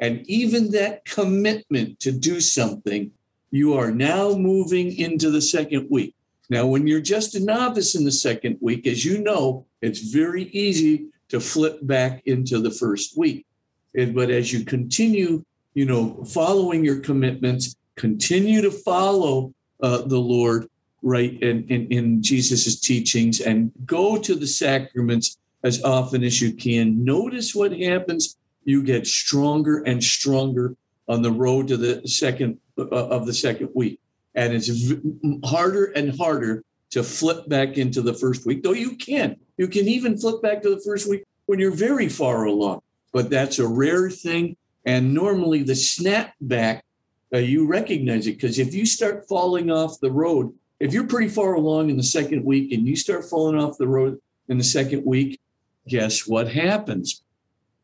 and 0.00 0.26
even 0.28 0.72
that 0.72 1.04
commitment 1.04 2.00
to 2.00 2.10
do 2.10 2.40
something, 2.40 3.12
you 3.52 3.74
are 3.74 3.92
now 3.92 4.32
moving 4.34 4.96
into 4.96 5.30
the 5.30 5.40
second 5.40 5.86
week. 5.90 6.16
Now, 6.52 6.66
when 6.66 6.86
you're 6.86 7.00
just 7.00 7.34
a 7.34 7.42
novice 7.42 7.94
in 7.94 8.04
the 8.04 8.12
second 8.12 8.58
week, 8.60 8.86
as 8.86 9.06
you 9.06 9.16
know, 9.22 9.64
it's 9.80 10.00
very 10.00 10.50
easy 10.50 11.06
to 11.30 11.40
flip 11.40 11.78
back 11.80 12.22
into 12.26 12.58
the 12.58 12.70
first 12.70 13.16
week. 13.16 13.46
But 13.94 14.28
as 14.28 14.52
you 14.52 14.62
continue, 14.62 15.46
you 15.72 15.86
know, 15.86 16.22
following 16.26 16.84
your 16.84 17.00
commitments, 17.00 17.74
continue 17.96 18.60
to 18.60 18.70
follow 18.70 19.54
uh, 19.82 20.02
the 20.02 20.18
Lord, 20.18 20.68
right, 21.00 21.42
in, 21.42 21.66
in, 21.68 21.86
in 21.86 22.22
Jesus' 22.22 22.78
teachings 22.78 23.40
and 23.40 23.72
go 23.86 24.18
to 24.18 24.34
the 24.34 24.46
sacraments 24.46 25.38
as 25.64 25.82
often 25.82 26.22
as 26.22 26.42
you 26.42 26.52
can. 26.52 27.02
Notice 27.02 27.54
what 27.54 27.72
happens 27.72 28.36
you 28.64 28.82
get 28.82 29.06
stronger 29.06 29.78
and 29.84 30.04
stronger 30.04 30.76
on 31.08 31.22
the 31.22 31.32
road 31.32 31.68
to 31.68 31.78
the 31.78 32.06
second 32.06 32.58
uh, 32.76 32.84
of 32.88 33.24
the 33.24 33.32
second 33.32 33.70
week 33.74 34.01
and 34.34 34.52
it's 34.52 34.68
v- 34.68 35.40
harder 35.44 35.86
and 35.86 36.16
harder 36.18 36.64
to 36.90 37.02
flip 37.02 37.48
back 37.48 37.78
into 37.78 38.02
the 38.02 38.14
first 38.14 38.46
week 38.46 38.62
though 38.62 38.72
you 38.72 38.96
can. 38.96 39.36
You 39.56 39.68
can 39.68 39.88
even 39.88 40.18
flip 40.18 40.42
back 40.42 40.62
to 40.62 40.70
the 40.70 40.80
first 40.80 41.08
week 41.08 41.24
when 41.46 41.58
you're 41.58 41.70
very 41.70 42.08
far 42.08 42.44
along. 42.44 42.82
But 43.12 43.30
that's 43.30 43.58
a 43.58 43.66
rare 43.66 44.10
thing. 44.10 44.56
And 44.84 45.14
normally 45.14 45.62
the 45.62 45.74
snap 45.74 46.34
back 46.40 46.84
uh, 47.32 47.38
you 47.38 47.66
recognize 47.66 48.26
it 48.26 48.32
because 48.32 48.58
if 48.58 48.74
you 48.74 48.84
start 48.84 49.26
falling 49.26 49.70
off 49.70 50.00
the 50.00 50.10
road 50.10 50.52
if 50.80 50.92
you're 50.92 51.06
pretty 51.06 51.28
far 51.28 51.54
along 51.54 51.88
in 51.88 51.96
the 51.96 52.02
second 52.02 52.44
week 52.44 52.72
and 52.72 52.86
you 52.86 52.96
start 52.96 53.24
falling 53.24 53.56
off 53.56 53.78
the 53.78 53.86
road 53.86 54.20
in 54.48 54.58
the 54.58 54.64
second 54.64 55.04
week 55.06 55.40
guess 55.86 56.26
what 56.26 56.48
happens? 56.48 57.22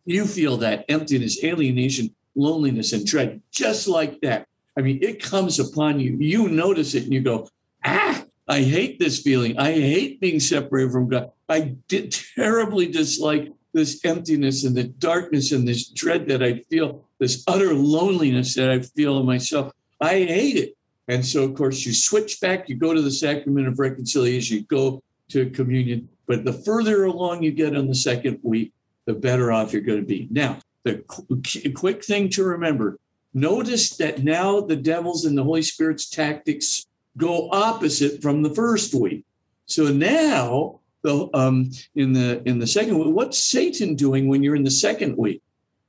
You 0.04 0.24
feel 0.24 0.56
that 0.58 0.84
emptiness, 0.88 1.42
alienation, 1.44 2.14
loneliness, 2.34 2.92
and 2.92 3.06
dread 3.06 3.42
just 3.50 3.88
like 3.88 4.20
that. 4.22 4.47
I 4.78 4.80
mean, 4.80 5.00
it 5.02 5.20
comes 5.20 5.58
upon 5.58 5.98
you. 5.98 6.16
You 6.20 6.48
notice 6.48 6.94
it 6.94 7.02
and 7.02 7.12
you 7.12 7.20
go, 7.20 7.48
ah, 7.84 8.24
I 8.46 8.62
hate 8.62 9.00
this 9.00 9.20
feeling. 9.20 9.58
I 9.58 9.72
hate 9.72 10.20
being 10.20 10.38
separated 10.38 10.92
from 10.92 11.08
God. 11.08 11.32
I 11.48 11.74
did 11.88 12.12
terribly 12.36 12.86
dislike 12.86 13.52
this 13.72 14.00
emptiness 14.04 14.64
and 14.64 14.76
the 14.76 14.84
darkness 14.84 15.50
and 15.50 15.66
this 15.66 15.88
dread 15.88 16.28
that 16.28 16.44
I 16.44 16.60
feel, 16.70 17.04
this 17.18 17.42
utter 17.48 17.74
loneliness 17.74 18.54
that 18.54 18.70
I 18.70 18.80
feel 18.80 19.18
in 19.18 19.26
myself. 19.26 19.72
I 20.00 20.10
hate 20.10 20.56
it. 20.56 20.76
And 21.08 21.26
so, 21.26 21.42
of 21.42 21.54
course, 21.54 21.84
you 21.84 21.92
switch 21.92 22.40
back, 22.40 22.68
you 22.68 22.76
go 22.76 22.94
to 22.94 23.02
the 23.02 23.10
sacrament 23.10 23.66
of 23.66 23.80
reconciliation, 23.80 24.58
you 24.58 24.62
go 24.62 25.02
to 25.30 25.50
communion. 25.50 26.08
But 26.28 26.44
the 26.44 26.52
further 26.52 27.04
along 27.04 27.42
you 27.42 27.50
get 27.50 27.76
on 27.76 27.88
the 27.88 27.94
second 27.96 28.38
week, 28.42 28.72
the 29.06 29.14
better 29.14 29.50
off 29.50 29.72
you're 29.72 29.82
going 29.82 30.00
to 30.00 30.06
be. 30.06 30.28
Now, 30.30 30.58
the 30.84 31.02
qu- 31.08 31.72
quick 31.72 32.04
thing 32.04 32.28
to 32.30 32.44
remember 32.44 32.98
notice 33.34 33.96
that 33.96 34.24
now 34.24 34.60
the 34.60 34.76
devil's 34.76 35.24
and 35.24 35.36
the 35.36 35.44
Holy 35.44 35.62
Spirit's 35.62 36.08
tactics 36.08 36.86
go 37.16 37.50
opposite 37.50 38.22
from 38.22 38.42
the 38.42 38.50
first 38.50 38.94
week. 38.94 39.24
So 39.66 39.88
now, 39.88 40.80
the, 41.02 41.28
um, 41.34 41.70
in 41.94 42.12
the 42.12 42.42
in 42.48 42.58
the 42.58 42.66
second 42.66 42.98
week, 42.98 43.14
what's 43.14 43.38
Satan 43.38 43.94
doing 43.94 44.28
when 44.28 44.42
you're 44.42 44.56
in 44.56 44.64
the 44.64 44.70
second 44.70 45.16
week? 45.16 45.42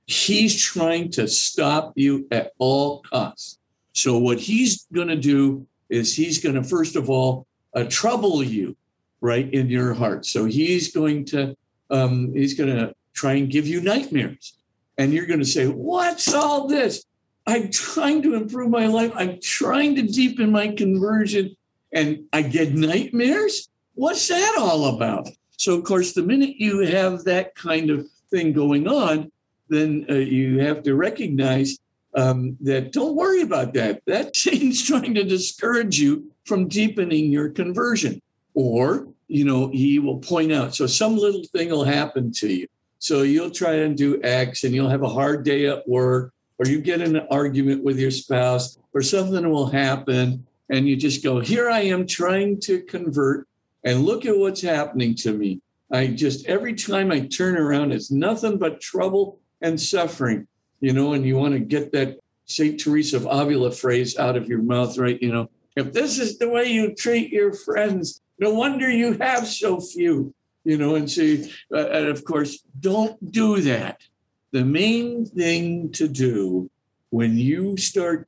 He's 0.06 0.60
trying 0.60 1.12
to 1.12 1.28
stop 1.28 1.93
you 1.95 2.28
at 2.32 2.52
all 2.58 3.02
costs. 3.02 3.60
So 3.93 4.17
what 4.17 4.39
he's 4.39 4.86
going 4.93 5.08
to 5.08 5.15
do 5.15 5.67
is 5.89 6.15
he's 6.15 6.41
going 6.41 6.56
to 6.56 6.63
first 6.63 6.95
of 6.95 7.10
all 7.10 7.47
uh, 7.73 7.86
trouble 7.89 8.43
you 8.43 8.75
right 9.21 9.52
in 9.52 9.69
your 9.69 9.93
heart. 9.93 10.25
So 10.25 10.45
he's 10.45 10.91
going 10.93 11.25
to 11.25 11.56
um, 11.89 12.34
he's 12.34 12.54
going 12.54 12.75
to 12.75 12.93
try 13.13 13.34
and 13.34 13.49
give 13.49 13.67
you 13.67 13.82
nightmares. 13.82 14.54
And 14.97 15.13
you're 15.13 15.25
going 15.25 15.39
to 15.39 15.45
say, 15.45 15.67
What's 15.67 16.34
all 16.34 16.67
this? 16.67 17.04
I'm 17.49 17.71
trying 17.71 18.21
to 18.21 18.35
improve 18.35 18.69
my 18.69 18.85
life. 18.85 19.12
I'm 19.15 19.39
trying 19.41 19.95
to 19.95 20.03
deepen 20.03 20.51
my 20.51 20.67
conversion, 20.67 21.55
and 21.91 22.25
I 22.31 22.43
get 22.43 22.75
nightmares. 22.75 23.69
What's 23.95 24.27
that 24.27 24.55
all 24.59 24.95
about? 24.95 25.29
So, 25.57 25.75
of 25.75 25.83
course, 25.83 26.13
the 26.13 26.21
minute 26.21 26.57
you 26.57 26.81
have 26.81 27.23
that 27.23 27.55
kind 27.55 27.89
of 27.89 28.07
thing 28.29 28.53
going 28.53 28.88
on, 28.88 29.31
then 29.67 30.05
uh, 30.07 30.13
you 30.13 30.59
have 30.59 30.83
to 30.83 30.93
recognize 30.93 31.79
um, 32.13 32.55
that 32.62 32.91
don't 32.91 33.15
worry 33.15 33.41
about 33.41 33.73
that. 33.73 34.03
That 34.05 34.35
Satan's 34.35 34.85
trying 34.85 35.15
to 35.15 35.23
discourage 35.23 35.99
you 35.99 36.31
from 36.45 36.67
deepening 36.67 37.31
your 37.31 37.49
conversion. 37.49 38.21
Or, 38.53 39.07
you 39.27 39.43
know, 39.43 39.69
he 39.69 39.97
will 39.97 40.19
point 40.19 40.51
out. 40.51 40.75
So 40.75 40.85
some 40.85 41.17
little 41.17 41.45
thing 41.45 41.69
will 41.69 41.83
happen 41.83 42.31
to 42.33 42.47
you. 42.47 42.67
So 42.99 43.23
you'll 43.23 43.51
try 43.51 43.73
and 43.73 43.97
do 43.97 44.21
X 44.21 44.63
and 44.63 44.75
you'll 44.75 44.89
have 44.89 45.03
a 45.03 45.09
hard 45.09 45.43
day 45.43 45.65
at 45.65 45.88
work, 45.88 46.31
or 46.60 46.67
you 46.67 46.82
get 46.82 47.02
in 47.02 47.15
an 47.15 47.28
argument 47.32 47.84
with 47.84 47.98
your 47.98 48.12
spouse, 48.12 48.78
or 48.93 49.02
something 49.02 49.50
will 49.50 49.67
happen. 49.67 50.45
And 50.69 50.88
you 50.88 50.95
just 50.95 51.24
go, 51.24 51.39
Here 51.39 51.69
I 51.69 51.82
am 51.82 52.06
trying 52.06 52.60
to 52.62 52.82
convert, 52.82 53.48
and 53.84 54.06
look 54.06 54.26
at 54.26 54.38
what's 54.38 54.62
happening 54.62 55.15
to 55.15 55.34
me. 55.34 55.62
I 55.91 56.08
just, 56.08 56.45
every 56.45 56.76
time 56.76 57.12
I 57.12 57.22
turn 57.22 57.58
around, 57.58 57.91
it's 57.91 58.12
nothing 58.12 58.58
but 58.58 58.82
trouble 58.82 59.39
and 59.62 59.80
suffering, 59.80 60.48
you 60.82 60.93
know, 60.93 61.13
and 61.13 61.26
you 61.26 61.38
want 61.38 61.54
to 61.54 61.60
get 61.60 61.91
that 61.93 62.19
St. 62.45 62.80
Teresa 62.80 63.17
of 63.17 63.28
Avila 63.30 63.72
phrase 63.72 64.17
out 64.17 64.36
of 64.36 64.48
your 64.48 64.62
mouth, 64.62 64.98
right? 64.98 65.22
You 65.22 65.32
know, 65.32 65.50
if 65.76 65.93
this 65.93 66.19
is 66.19 66.38
the 66.38 66.50
way 66.50 66.65
you 66.65 66.93
treat 66.93 67.32
your 67.32 67.54
friends, 67.54 68.22
no 68.38 68.54
wonder 68.54 68.89
you 68.89 69.13
have 69.13 69.48
so 69.48 69.80
few, 69.80 70.34
you 70.63 70.78
know, 70.78 70.95
and 70.95 71.10
see, 71.10 71.52
uh, 71.74 71.89
and 71.89 72.08
of 72.08 72.24
course, 72.24 72.63
don't 72.80 73.32
do 73.32 73.62
that. 73.62 74.02
The 74.51 74.65
main 74.65 75.25
thing 75.25 75.91
to 75.93 76.07
do 76.07 76.69
when 77.09 77.38
you 77.38 77.77
start, 77.77 78.27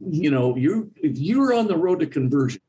you 0.00 0.30
know, 0.30 0.56
you 0.56 0.90
if 0.96 1.18
you're 1.18 1.54
on 1.54 1.66
the 1.66 1.76
road 1.76 2.00
to 2.00 2.06
conversion, 2.06 2.60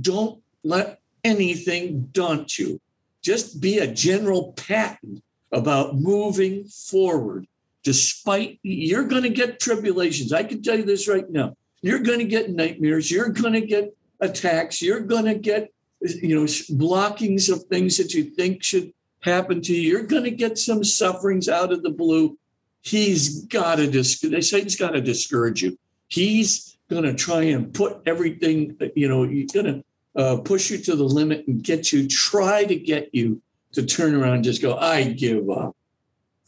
don't 0.00 0.40
let 0.64 1.00
anything 1.24 2.08
daunt 2.12 2.58
you. 2.58 2.80
Just 3.22 3.60
be 3.60 3.78
a 3.78 3.86
general 3.86 4.52
pattern 4.54 5.22
about 5.52 5.96
moving 5.96 6.64
forward 6.64 7.46
despite 7.84 8.58
you're 8.62 9.06
going 9.06 9.24
to 9.24 9.28
get 9.28 9.60
tribulations. 9.60 10.32
I 10.32 10.44
can 10.44 10.62
tell 10.62 10.78
you 10.78 10.84
this 10.84 11.08
right 11.08 11.28
now. 11.28 11.56
You're 11.82 11.98
going 11.98 12.20
to 12.20 12.24
get 12.24 12.50
nightmares. 12.50 13.10
You're 13.10 13.30
going 13.30 13.54
to 13.54 13.60
get 13.60 13.96
attacks. 14.20 14.80
You're 14.80 15.00
going 15.00 15.24
to 15.24 15.34
get 15.34 15.72
you 16.00 16.36
know 16.36 16.46
blockings 16.70 17.48
of 17.48 17.64
things 17.64 17.96
that 17.98 18.14
you 18.14 18.24
think 18.24 18.62
should 18.62 18.92
happen 19.22 19.60
to 19.62 19.72
you. 19.72 19.90
You're 19.90 20.02
going 20.02 20.24
to 20.24 20.30
get 20.30 20.58
some 20.58 20.84
sufferings 20.84 21.48
out 21.48 21.72
of 21.72 21.82
the 21.82 21.90
blue. 21.90 22.38
He's 22.82 23.44
got 23.46 23.76
to 23.76 23.90
dis- 23.90 24.20
Satan's 24.20 24.76
got 24.76 24.90
to 24.90 25.00
discourage 25.00 25.62
you. 25.62 25.78
He's 26.08 26.76
going 26.90 27.04
to 27.04 27.14
try 27.14 27.42
and 27.42 27.72
put 27.72 28.02
everything. 28.06 28.76
You 28.94 29.08
know, 29.08 29.22
he's 29.22 29.52
going 29.52 29.66
to 29.66 29.84
uh, 30.14 30.36
push 30.38 30.70
you 30.70 30.78
to 30.78 30.96
the 30.96 31.04
limit 31.04 31.46
and 31.46 31.62
get 31.62 31.92
you. 31.92 32.08
Try 32.08 32.64
to 32.64 32.76
get 32.76 33.14
you 33.14 33.40
to 33.72 33.86
turn 33.86 34.14
around 34.14 34.34
and 34.34 34.44
just 34.44 34.60
go. 34.60 34.76
I 34.76 35.04
give 35.04 35.48
up. 35.48 35.76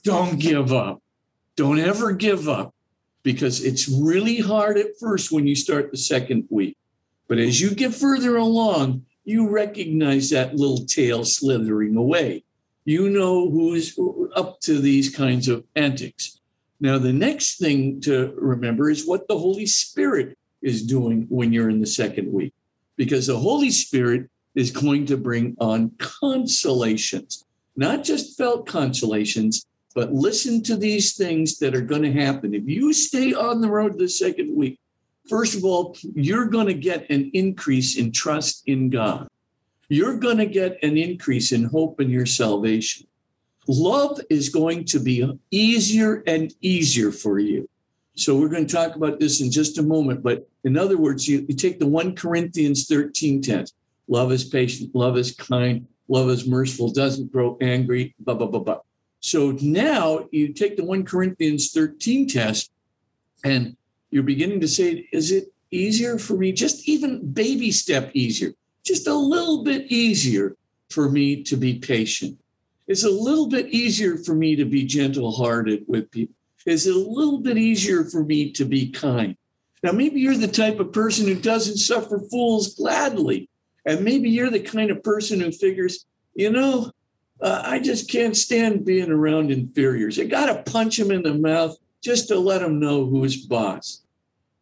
Don't 0.03 0.39
give 0.39 0.73
up. 0.73 1.01
Don't 1.57 1.79
ever 1.79 2.13
give 2.13 2.49
up 2.49 2.75
because 3.23 3.65
it's 3.65 3.89
really 3.89 4.39
hard 4.39 4.77
at 4.77 4.99
first 5.01 5.33
when 5.33 5.47
you 5.47 5.55
start 5.55 5.91
the 5.91 5.97
second 5.97 6.47
week. 6.51 6.77
But 7.27 7.39
as 7.39 7.61
you 7.61 7.75
get 7.75 7.95
further 7.95 8.37
along, 8.37 9.07
you 9.25 9.49
recognize 9.49 10.31
that 10.31 10.55
little 10.55 10.85
tail 10.85 11.25
slithering 11.25 11.97
away. 11.97 12.44
You 12.85 13.09
know 13.09 13.51
who's 13.51 13.99
up 14.37 14.61
to 14.61 14.79
these 14.79 15.15
kinds 15.15 15.49
of 15.49 15.65
antics. 15.75 16.41
Now, 16.81 16.99
the 16.99 17.13
next 17.13 17.59
thing 17.59 18.01
to 18.03 18.35
remember 18.37 18.91
is 18.91 19.07
what 19.07 19.27
the 19.27 19.39
Holy 19.39 19.65
Spirit 19.65 20.37
is 20.61 20.83
doing 20.83 21.27
when 21.31 21.53
you're 21.53 21.71
in 21.71 21.81
the 21.81 21.87
second 21.87 22.31
week, 22.31 22.53
because 22.97 23.27
the 23.27 23.39
Holy 23.39 23.71
Spirit 23.71 24.29
is 24.55 24.71
going 24.71 25.07
to 25.07 25.17
bring 25.17 25.57
on 25.59 25.93
consolations, 25.99 27.45
not 27.75 28.05
just 28.05 28.37
felt 28.37 28.67
consolations, 28.67 29.67
but 29.95 30.13
listen 30.13 30.63
to 30.65 30.77
these 30.77 31.17
things 31.17 31.59
that 31.59 31.75
are 31.75 31.81
going 31.81 32.03
to 32.03 32.13
happen. 32.13 32.55
If 32.55 32.69
you 32.69 32.93
stay 32.93 33.33
on 33.33 33.61
the 33.61 33.71
road 33.71 33.99
the 33.99 34.09
second 34.09 34.55
week, 34.55 34.79
first 35.29 35.55
of 35.55 35.65
all, 35.65 35.97
you're 36.15 36.47
going 36.47 36.67
to 36.67 36.75
get 36.75 37.09
an 37.09 37.31
increase 37.33 37.97
in 37.97 38.13
trust 38.13 38.63
in 38.67 38.91
God. 38.91 39.29
You're 39.89 40.17
going 40.17 40.39
to 40.39 40.47
get 40.47 40.83
an 40.83 40.97
increase 40.97 41.53
in 41.53 41.65
hope 41.65 42.01
in 42.01 42.11
your 42.11 42.27
salvation. 42.27 43.07
Love 43.67 44.21
is 44.29 44.49
going 44.49 44.85
to 44.87 45.01
be 45.01 45.39
easier 45.51 46.23
and 46.27 46.53
easier 46.61 47.11
for 47.11 47.39
you. 47.39 47.69
So 48.17 48.37
we're 48.37 48.49
going 48.49 48.67
to 48.67 48.73
talk 48.73 48.95
about 48.95 49.19
this 49.19 49.41
in 49.41 49.51
just 49.51 49.79
a 49.79 49.83
moment. 49.83 50.23
But 50.23 50.49
in 50.63 50.77
other 50.77 50.97
words, 50.97 51.27
you, 51.27 51.45
you 51.49 51.55
take 51.55 51.79
the 51.79 51.87
1 51.87 52.15
Corinthians 52.15 52.87
13 52.87 53.43
test. 53.43 53.75
Love 54.07 54.33
is 54.33 54.45
patient, 54.45 54.95
love 54.95 55.17
is 55.17 55.35
kind, 55.35 55.87
love 56.09 56.29
is 56.29 56.47
merciful, 56.47 56.91
doesn't 56.91 57.33
grow 57.33 57.57
angry, 57.63 58.15
blah, 58.21 58.35
blah, 58.35 58.47
blah, 58.47 58.61
blah. 58.61 58.81
So 59.21 59.53
now 59.63 60.29
you 60.31 60.53
take 60.53 60.77
the 60.77 60.85
1 60.85 61.05
Corinthians 61.05 61.73
13 61.73 62.29
test 62.29 62.71
and 63.43 63.77
you're 64.11 64.23
beginning 64.23 64.61
to 64.61 64.69
say, 64.69 65.09
is 65.13 65.33
it 65.33 65.53
easier 65.71 66.19
for 66.19 66.35
me, 66.35 66.53
just 66.53 66.87
even 66.89 67.33
baby 67.33 67.71
step 67.71 68.11
easier, 68.13 68.53
just 68.85 69.07
a 69.07 69.15
little 69.15 69.65
bit 69.65 69.91
easier 69.91 70.57
for 70.91 71.09
me 71.09 71.43
to 71.45 71.57
be 71.57 71.79
patient? 71.79 72.39
It's 72.87 73.05
a 73.05 73.11
little 73.11 73.49
bit 73.49 73.69
easier 73.69 74.19
for 74.19 74.35
me 74.35 74.57
to 74.57 74.65
be 74.65 74.85
gentle 74.85 75.33
hearted 75.33 75.85
with 75.89 76.11
people. 76.11 76.35
It's 76.67 76.87
a 76.87 76.93
little 76.93 77.39
bit 77.39 77.59
easier 77.59 78.05
for 78.05 78.25
me 78.25 78.51
to 78.53 78.65
be 78.65 78.91
kind? 78.91 79.37
Now, 79.83 79.93
maybe 79.93 80.21
you're 80.21 80.37
the 80.37 80.49
type 80.49 80.81
of 80.81 80.93
person 80.93 81.27
who 81.27 81.35
doesn't 81.35 81.77
suffer 81.77 82.19
fools 82.31 82.75
gladly. 82.75 83.51
And 83.87 84.03
maybe 84.03 84.31
you're 84.31 84.51
the 84.51 84.61
kind 84.61 84.91
of 84.91 85.03
person 85.03 85.41
who 85.41 85.53
figures, 85.53 86.07
you 86.35 86.51
know, 86.51 86.91
uh, 87.41 87.63
I 87.65 87.81
just 87.81 88.11
can't 88.11 88.37
stand 88.37 88.87
being 88.87 89.11
around 89.11 89.51
inferiors. 89.51 90.19
I 90.19 90.25
got 90.25 90.47
to 90.47 90.71
punch 90.71 90.97
them 90.97 91.11
in 91.11 91.23
the 91.23 91.35
mouth 91.35 91.77
just 92.03 92.29
to 92.29 92.39
let 92.39 92.61
them 92.61 92.81
know 92.81 93.05
who's 93.05 93.45
boss. 93.45 94.01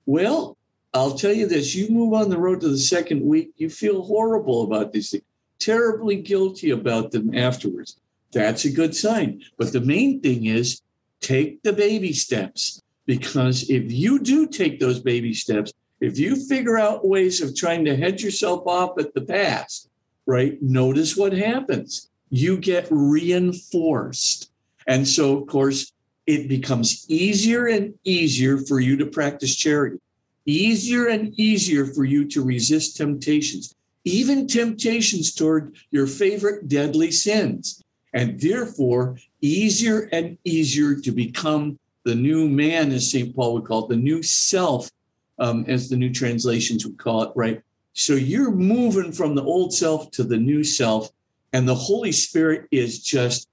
Well, 0.06 0.56
I'll 0.94 1.14
tell 1.14 1.32
you 1.32 1.46
this 1.46 1.74
you 1.74 1.88
move 1.88 2.12
on 2.12 2.28
the 2.28 2.38
road 2.38 2.60
to 2.60 2.68
the 2.68 2.78
second 2.78 3.22
week, 3.22 3.52
you 3.56 3.70
feel 3.70 4.02
horrible 4.02 4.64
about 4.64 4.92
these 4.92 5.10
things, 5.10 5.24
terribly 5.58 6.16
guilty 6.16 6.70
about 6.70 7.12
them 7.12 7.34
afterwards. 7.34 7.96
That's 8.32 8.64
a 8.64 8.70
good 8.70 8.94
sign. 8.94 9.42
But 9.58 9.72
the 9.72 9.80
main 9.80 10.20
thing 10.20 10.46
is 10.46 10.82
take 11.20 11.62
the 11.62 11.72
baby 11.72 12.12
steps 12.12 12.82
because 13.06 13.68
if 13.70 13.90
you 13.90 14.18
do 14.18 14.46
take 14.46 14.80
those 14.80 15.00
baby 15.00 15.34
steps, 15.34 15.72
if 16.00 16.18
you 16.18 16.36
figure 16.36 16.78
out 16.78 17.06
ways 17.06 17.40
of 17.40 17.54
trying 17.54 17.84
to 17.84 17.96
head 17.96 18.20
yourself 18.20 18.66
off 18.66 18.98
at 18.98 19.14
the 19.14 19.20
past, 19.20 19.88
right, 20.26 20.60
notice 20.60 21.16
what 21.16 21.32
happens 21.32 22.10
you 22.32 22.56
get 22.56 22.88
reinforced. 22.90 24.50
And 24.86 25.06
so, 25.06 25.38
of 25.38 25.46
course, 25.46 25.92
it 26.26 26.48
becomes 26.48 27.04
easier 27.08 27.66
and 27.66 27.94
easier 28.04 28.56
for 28.58 28.80
you 28.80 28.96
to 28.96 29.06
practice 29.06 29.54
charity, 29.54 29.98
easier 30.46 31.06
and 31.06 31.38
easier 31.38 31.86
for 31.86 32.04
you 32.04 32.24
to 32.28 32.44
resist 32.44 32.96
temptations, 32.96 33.74
even 34.04 34.46
temptations 34.46 35.34
toward 35.34 35.76
your 35.90 36.06
favorite 36.06 36.68
deadly 36.68 37.10
sins. 37.10 37.82
And 38.14 38.38
therefore, 38.40 39.18
easier 39.40 40.08
and 40.12 40.36
easier 40.44 40.96
to 40.96 41.12
become 41.12 41.78
the 42.04 42.14
new 42.14 42.48
man, 42.48 42.92
as 42.92 43.10
St. 43.10 43.34
Paul 43.34 43.54
would 43.54 43.64
call 43.64 43.84
it, 43.84 43.88
the 43.88 43.96
new 43.96 44.22
self, 44.22 44.90
um, 45.38 45.64
as 45.68 45.88
the 45.88 45.96
new 45.96 46.12
translations 46.12 46.84
would 46.84 46.98
call 46.98 47.22
it, 47.22 47.32
right? 47.34 47.62
So 47.94 48.14
you're 48.14 48.50
moving 48.50 49.12
from 49.12 49.34
the 49.34 49.42
old 49.44 49.72
self 49.72 50.10
to 50.12 50.24
the 50.24 50.36
new 50.36 50.64
self 50.64 51.10
and 51.52 51.68
the 51.68 51.74
Holy 51.74 52.12
Spirit 52.12 52.66
is 52.70 53.02
just 53.02 53.48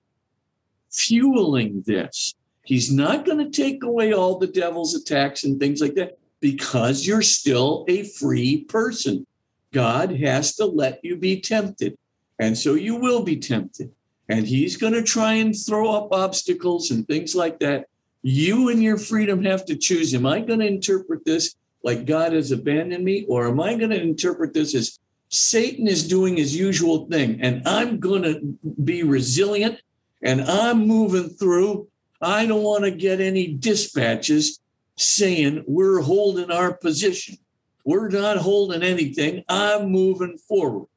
fueling 0.92 1.84
this. 1.86 2.34
He's 2.64 2.92
not 2.92 3.26
going 3.26 3.40
to 3.40 3.50
take 3.50 3.84
away 3.84 4.14
all 4.14 4.38
the 4.38 4.48
devil's 4.48 4.96
attacks 4.96 5.44
and 5.44 5.60
things 5.60 5.82
like 5.82 5.96
that 5.96 6.19
because 6.40 7.06
you're 7.06 7.22
still 7.22 7.86
a 7.88 8.04
free 8.04 8.64
person. 8.64 9.26
God 9.72 10.20
has 10.20 10.56
to 10.56 10.66
let 10.66 11.00
you 11.04 11.16
be 11.16 11.42
tempted. 11.42 11.98
And 12.40 12.58
so 12.58 12.74
you 12.74 12.96
will 12.96 13.24
be 13.24 13.38
tempted. 13.38 13.92
And 14.30 14.48
he's 14.48 14.78
going 14.78 14.94
to 14.94 15.04
try 15.04 15.34
and 15.34 15.56
throw 15.56 15.92
up 15.92 16.12
obstacles 16.12 16.92
and 16.92 17.08
things 17.08 17.36
like 17.36 17.60
that. 17.60 17.88
You 18.22 18.70
and 18.70 18.82
your 18.82 18.98
freedom 18.98 19.44
have 19.44 19.66
to 19.66 19.76
choose. 19.76 20.14
Am 20.14 20.26
I 20.26 20.40
going 20.40 20.60
to 20.60 20.68
interpret 20.68 21.26
this 21.26 21.56
like 21.84 22.06
God 22.06 22.34
has 22.34 22.52
abandoned 22.52 23.04
me? 23.04 23.26
Or 23.28 23.48
am 23.48 23.60
I 23.60 23.76
going 23.76 23.90
to 23.90 24.02
interpret 24.02 24.54
this 24.54 24.76
as 24.76 25.00
Satan 25.30 25.88
is 25.88 26.08
doing 26.08 26.38
his 26.38 26.56
usual 26.56 27.06
thing, 27.06 27.40
and 27.42 27.62
I'm 27.68 28.00
going 28.00 28.24
to 28.24 28.58
be 28.84 29.04
resilient 29.04 29.80
and 30.22 30.42
I'm 30.42 30.88
moving 30.88 31.30
through. 31.30 31.88
I 32.20 32.48
don't 32.48 32.64
want 32.64 32.84
to 32.84 32.92
get 32.92 33.22
any 33.22 33.54
dispatches 33.54 34.60
saying 35.00 35.64
we're 35.68 36.02
holding 36.02 36.52
our 36.52 36.74
position. 36.74 37.38
We're 37.86 38.10
not 38.10 38.38
holding 38.38 38.84
anything. 38.84 39.44
I'm 39.48 39.90
moving 39.90 40.38
forward. 40.38 40.88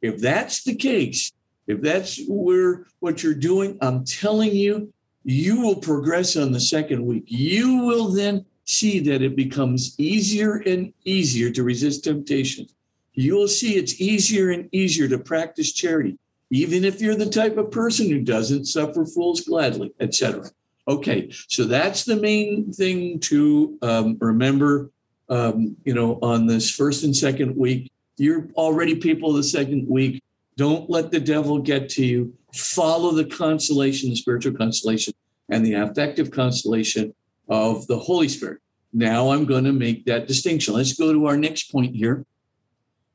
If 0.00 0.20
that's 0.20 0.64
the 0.64 0.74
case, 0.74 1.32
if 1.66 1.80
that's 1.80 2.20
where 2.28 2.86
what 2.98 3.22
you're 3.22 3.34
doing, 3.34 3.78
I'm 3.80 4.04
telling 4.04 4.52
you, 4.54 4.92
you 5.24 5.60
will 5.60 5.76
progress 5.76 6.36
on 6.36 6.50
the 6.50 6.60
second 6.60 7.06
week. 7.06 7.24
You 7.28 7.84
will 7.84 8.08
then 8.08 8.44
see 8.64 8.98
that 9.00 9.22
it 9.22 9.36
becomes 9.36 9.94
easier 9.98 10.56
and 10.66 10.92
easier 11.04 11.50
to 11.50 11.62
resist 11.62 12.04
temptation. 12.04 12.66
you'll 13.14 13.48
see 13.48 13.76
it's 13.76 14.00
easier 14.00 14.50
and 14.50 14.68
easier 14.72 15.06
to 15.06 15.18
practice 15.18 15.72
charity. 15.72 16.18
even 16.50 16.84
if 16.84 17.00
you're 17.00 17.14
the 17.14 17.28
type 17.28 17.56
of 17.56 17.70
person 17.70 18.10
who 18.10 18.20
doesn't 18.20 18.66
suffer 18.66 19.06
fools 19.06 19.40
gladly, 19.40 19.92
etc. 20.00 20.50
Okay, 20.88 21.30
so 21.48 21.64
that's 21.64 22.04
the 22.04 22.16
main 22.16 22.72
thing 22.72 23.20
to 23.20 23.78
um, 23.82 24.16
remember. 24.20 24.90
Um, 25.28 25.76
you 25.84 25.94
know, 25.94 26.18
on 26.20 26.46
this 26.46 26.70
first 26.70 27.04
and 27.04 27.16
second 27.16 27.56
week, 27.56 27.90
you're 28.16 28.48
already 28.54 28.96
people 28.96 29.30
of 29.30 29.36
the 29.36 29.44
second 29.44 29.88
week. 29.88 30.22
Don't 30.56 30.90
let 30.90 31.10
the 31.10 31.20
devil 31.20 31.58
get 31.58 31.88
to 31.90 32.04
you. 32.04 32.34
Follow 32.52 33.12
the 33.12 33.24
consolation, 33.24 34.10
the 34.10 34.16
spiritual 34.16 34.54
consolation, 34.54 35.14
and 35.48 35.64
the 35.64 35.74
affective 35.74 36.30
consolation 36.30 37.14
of 37.48 37.86
the 37.86 37.98
Holy 37.98 38.28
Spirit. 38.28 38.60
Now 38.92 39.30
I'm 39.30 39.46
going 39.46 39.64
to 39.64 39.72
make 39.72 40.04
that 40.06 40.26
distinction. 40.26 40.74
Let's 40.74 40.92
go 40.92 41.12
to 41.12 41.26
our 41.26 41.36
next 41.36 41.72
point 41.72 41.94
here, 41.94 42.26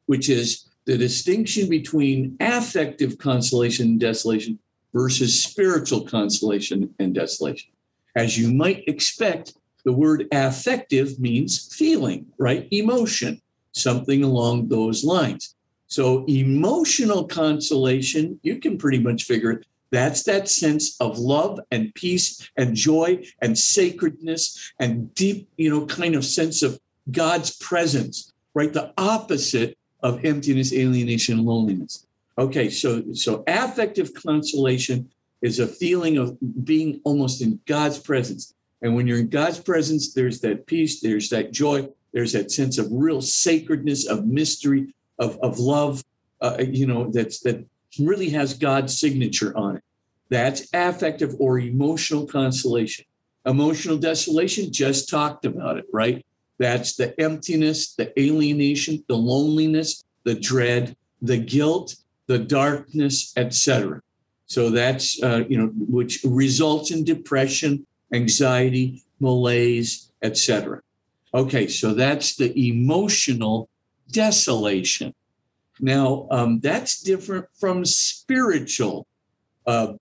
which 0.08 0.30
is 0.30 0.68
the 0.86 0.98
distinction 0.98 1.70
between 1.70 2.38
affective 2.40 3.18
consolation 3.18 3.88
and 3.88 4.00
desolation 4.00 4.58
versus 4.94 5.44
spiritual 5.44 6.02
consolation 6.06 6.94
and 7.00 7.14
desolation. 7.14 7.72
As 8.16 8.38
you 8.38 8.54
might 8.54 8.84
expect, 8.88 9.54
the 9.86 9.94
word 9.94 10.28
affective 10.32 11.20
means 11.20 11.74
feeling, 11.74 12.26
right? 12.38 12.68
Emotion, 12.72 13.42
something 13.72 14.24
along 14.24 14.68
those 14.68 15.04
lines. 15.04 15.56
So, 15.88 16.26
emotional 16.26 17.26
consolation, 17.26 18.40
you 18.44 18.58
can 18.60 18.78
pretty 18.78 19.00
much 19.00 19.24
figure 19.24 19.52
it. 19.52 19.66
That's 19.92 20.24
that 20.24 20.50
sense 20.50 21.00
of 21.00 21.18
love 21.18 21.60
and 21.72 21.94
peace 21.94 22.50
and 22.58 22.76
joy 22.76 23.24
and 23.42 23.58
sacredness 23.58 24.74
and 24.80 25.14
deep, 25.16 25.48
you 25.56 25.70
know, 25.70 25.86
kind 25.86 26.16
of 26.16 26.26
sense 26.26 26.62
of 26.62 26.80
God's 27.12 27.56
presence, 27.58 28.34
right? 28.54 28.74
The 28.74 28.94
opposite 28.98 29.78
of 30.02 30.26
emptiness, 30.26 30.74
alienation, 30.74 31.38
and 31.38 31.48
loneliness. 31.48 32.07
Okay, 32.38 32.70
so 32.70 33.14
so 33.14 33.44
affective 33.48 34.14
consolation 34.14 35.10
is 35.42 35.60
a 35.60 35.68
feeling 35.68 36.18
of 36.18 36.38
being 36.64 37.02
almost 37.04 37.42
in 37.42 37.60
God's 37.66 38.00
presence. 38.00 38.54
And 38.82 38.96
when 38.96 39.08
you're 39.08 39.20
in 39.20 39.30
God's 39.30 39.60
presence, 39.60 40.14
there's 40.14 40.40
that 40.42 40.68
peace, 40.68 41.02
there's 41.02 41.30
that 41.30 41.52
joy, 41.52 41.90
there's 42.14 42.34
that 42.34 42.52
sense 42.52 42.78
of 42.78 42.88
real 42.92 43.22
sacredness, 43.22 44.08
of 44.08 44.26
mystery, 44.26 44.94
of, 45.20 45.38
of 45.42 45.60
love, 45.60 46.04
uh, 46.42 46.58
you 46.60 46.86
know, 46.86 47.10
that's 47.12 47.40
that 47.42 47.66
really 48.00 48.30
has 48.30 48.54
God's 48.54 48.98
signature 48.98 49.56
on 49.58 49.78
it. 49.78 49.84
That's 50.30 50.68
affective 50.74 51.36
or 51.40 51.60
emotional 51.60 52.28
consolation. 52.28 53.06
Emotional 53.46 53.98
desolation, 53.98 54.72
just 54.72 55.10
talked 55.10 55.46
about 55.46 55.78
it, 55.78 55.86
right? 55.94 56.26
That's 56.60 56.96
the 56.96 57.20
emptiness, 57.20 57.96
the 57.96 58.20
alienation, 58.20 59.04
the 59.08 59.16
loneliness, 59.16 60.04
the 60.24 60.36
dread, 60.36 60.98
the 61.22 61.38
guilt, 61.38 61.96
the 62.28 62.40
darkness, 62.40 63.34
etc. 63.36 64.02
So 64.46 64.70
that's 64.70 65.22
uh, 65.22 65.44
you 65.50 65.58
know 65.58 65.68
which 65.76 66.24
results 66.24 66.92
in 66.92 67.04
depression, 67.04 67.86
anxiety, 68.14 69.04
malaise, 69.20 70.12
etc. 70.22 70.82
Okay, 71.34 71.68
so 71.68 71.94
that's 71.94 72.36
the 72.36 72.70
emotional 72.70 73.70
desolation. 74.12 75.14
Now, 75.80 76.28
um, 76.32 76.60
that's 76.60 77.02
different 77.02 77.46
from 77.60 77.86
spiritual. 77.86 79.06
Uh, 79.66 79.94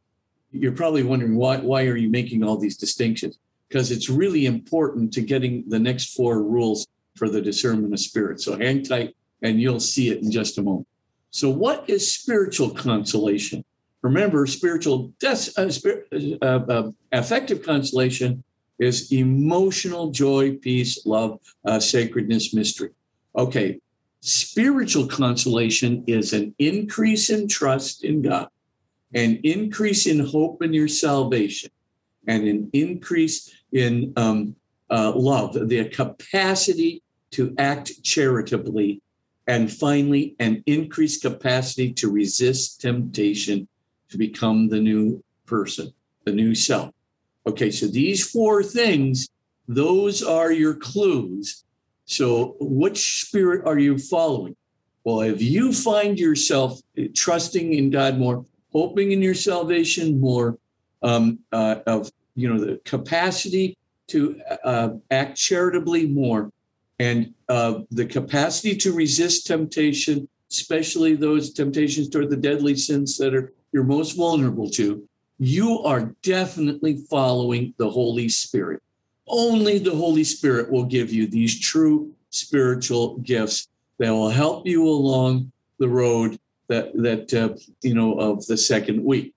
you're 0.52 0.72
probably 0.72 1.02
wondering 1.02 1.36
why, 1.36 1.58
why 1.58 1.84
are 1.86 1.96
you 1.96 2.08
making 2.08 2.42
all 2.42 2.56
these 2.56 2.76
distinctions? 2.76 3.38
Because 3.68 3.90
it's 3.90 4.08
really 4.08 4.46
important 4.46 5.12
to 5.14 5.20
getting 5.20 5.64
the 5.68 5.78
next 5.78 6.14
four 6.14 6.42
rules 6.42 6.86
for 7.16 7.28
the 7.28 7.42
discernment 7.42 7.92
of 7.92 8.00
spirit. 8.00 8.40
So 8.40 8.56
hang 8.56 8.82
tight 8.82 9.14
and 9.42 9.60
you'll 9.60 9.80
see 9.80 10.10
it 10.10 10.22
in 10.22 10.30
just 10.30 10.58
a 10.58 10.62
moment. 10.62 10.86
So, 11.30 11.50
what 11.50 11.88
is 11.88 12.10
spiritual 12.10 12.70
consolation? 12.70 13.64
Remember, 14.02 14.46
spiritual 14.46 15.12
des- 15.18 15.52
uh, 15.56 15.68
spirit, 15.68 16.08
uh, 16.40 16.44
uh, 16.44 16.90
affective 17.12 17.62
consolation 17.62 18.44
is 18.78 19.12
emotional 19.12 20.10
joy, 20.10 20.56
peace, 20.56 21.04
love, 21.06 21.40
uh, 21.64 21.80
sacredness, 21.80 22.54
mystery. 22.54 22.90
Okay, 23.36 23.80
Spiritual 24.26 25.06
consolation 25.06 26.02
is 26.08 26.32
an 26.32 26.52
increase 26.58 27.30
in 27.30 27.46
trust 27.46 28.02
in 28.02 28.22
God, 28.22 28.48
an 29.14 29.38
increase 29.44 30.04
in 30.04 30.18
hope 30.18 30.64
in 30.64 30.72
your 30.72 30.88
salvation, 30.88 31.70
and 32.26 32.42
an 32.42 32.68
increase 32.72 33.54
in 33.70 34.12
um, 34.16 34.56
uh, 34.90 35.12
love, 35.14 35.68
the 35.68 35.84
capacity 35.90 37.04
to 37.30 37.54
act 37.56 38.02
charitably, 38.02 39.00
and 39.46 39.72
finally, 39.72 40.34
an 40.38 40.62
increased 40.66 41.22
capacity 41.22 41.92
to 41.94 42.10
resist 42.10 42.80
temptation 42.80 43.68
to 44.08 44.18
become 44.18 44.68
the 44.68 44.80
new 44.80 45.22
person, 45.46 45.92
the 46.24 46.32
new 46.32 46.54
self. 46.54 46.92
Okay, 47.46 47.70
so 47.70 47.86
these 47.86 48.28
four 48.28 48.62
things, 48.62 49.28
those 49.68 50.22
are 50.22 50.50
your 50.50 50.74
clues 50.74 51.64
so, 52.06 52.56
which 52.60 53.22
spirit 53.22 53.66
are 53.66 53.78
you 53.78 53.98
following? 53.98 54.56
Well, 55.02 55.20
if 55.20 55.42
you 55.42 55.72
find 55.72 56.18
yourself 56.18 56.80
trusting 57.14 57.74
in 57.74 57.90
God 57.90 58.16
more, 58.16 58.44
hoping 58.72 59.12
in 59.12 59.20
your 59.20 59.34
salvation 59.34 60.20
more, 60.20 60.56
um, 61.02 61.40
uh, 61.52 61.76
of 61.86 62.10
you 62.36 62.48
know 62.48 62.64
the 62.64 62.80
capacity 62.84 63.76
to 64.08 64.40
uh, 64.64 64.90
act 65.10 65.36
charitably 65.36 66.06
more, 66.06 66.52
and 66.98 67.34
uh, 67.48 67.80
the 67.90 68.06
capacity 68.06 68.76
to 68.76 68.92
resist 68.92 69.46
temptation, 69.46 70.28
especially 70.50 71.14
those 71.14 71.52
temptations 71.52 72.08
toward 72.08 72.30
the 72.30 72.36
deadly 72.36 72.76
sins 72.76 73.18
that 73.18 73.34
are 73.34 73.52
you're 73.72 73.84
most 73.84 74.16
vulnerable 74.16 74.70
to, 74.70 75.06
you 75.38 75.80
are 75.80 76.14
definitely 76.22 77.04
following 77.10 77.74
the 77.76 77.90
Holy 77.90 78.28
Spirit. 78.28 78.82
Only 79.28 79.78
the 79.78 79.94
Holy 79.94 80.24
Spirit 80.24 80.70
will 80.70 80.84
give 80.84 81.12
you 81.12 81.26
these 81.26 81.60
true 81.60 82.12
spiritual 82.30 83.18
gifts 83.18 83.68
that 83.98 84.10
will 84.10 84.30
help 84.30 84.66
you 84.66 84.88
along 84.88 85.52
the 85.78 85.88
road 85.88 86.38
that 86.68 86.92
that 86.94 87.32
uh, 87.34 87.54
you 87.82 87.94
know 87.94 88.14
of 88.14 88.46
the 88.46 88.56
second 88.56 89.04
week. 89.04 89.34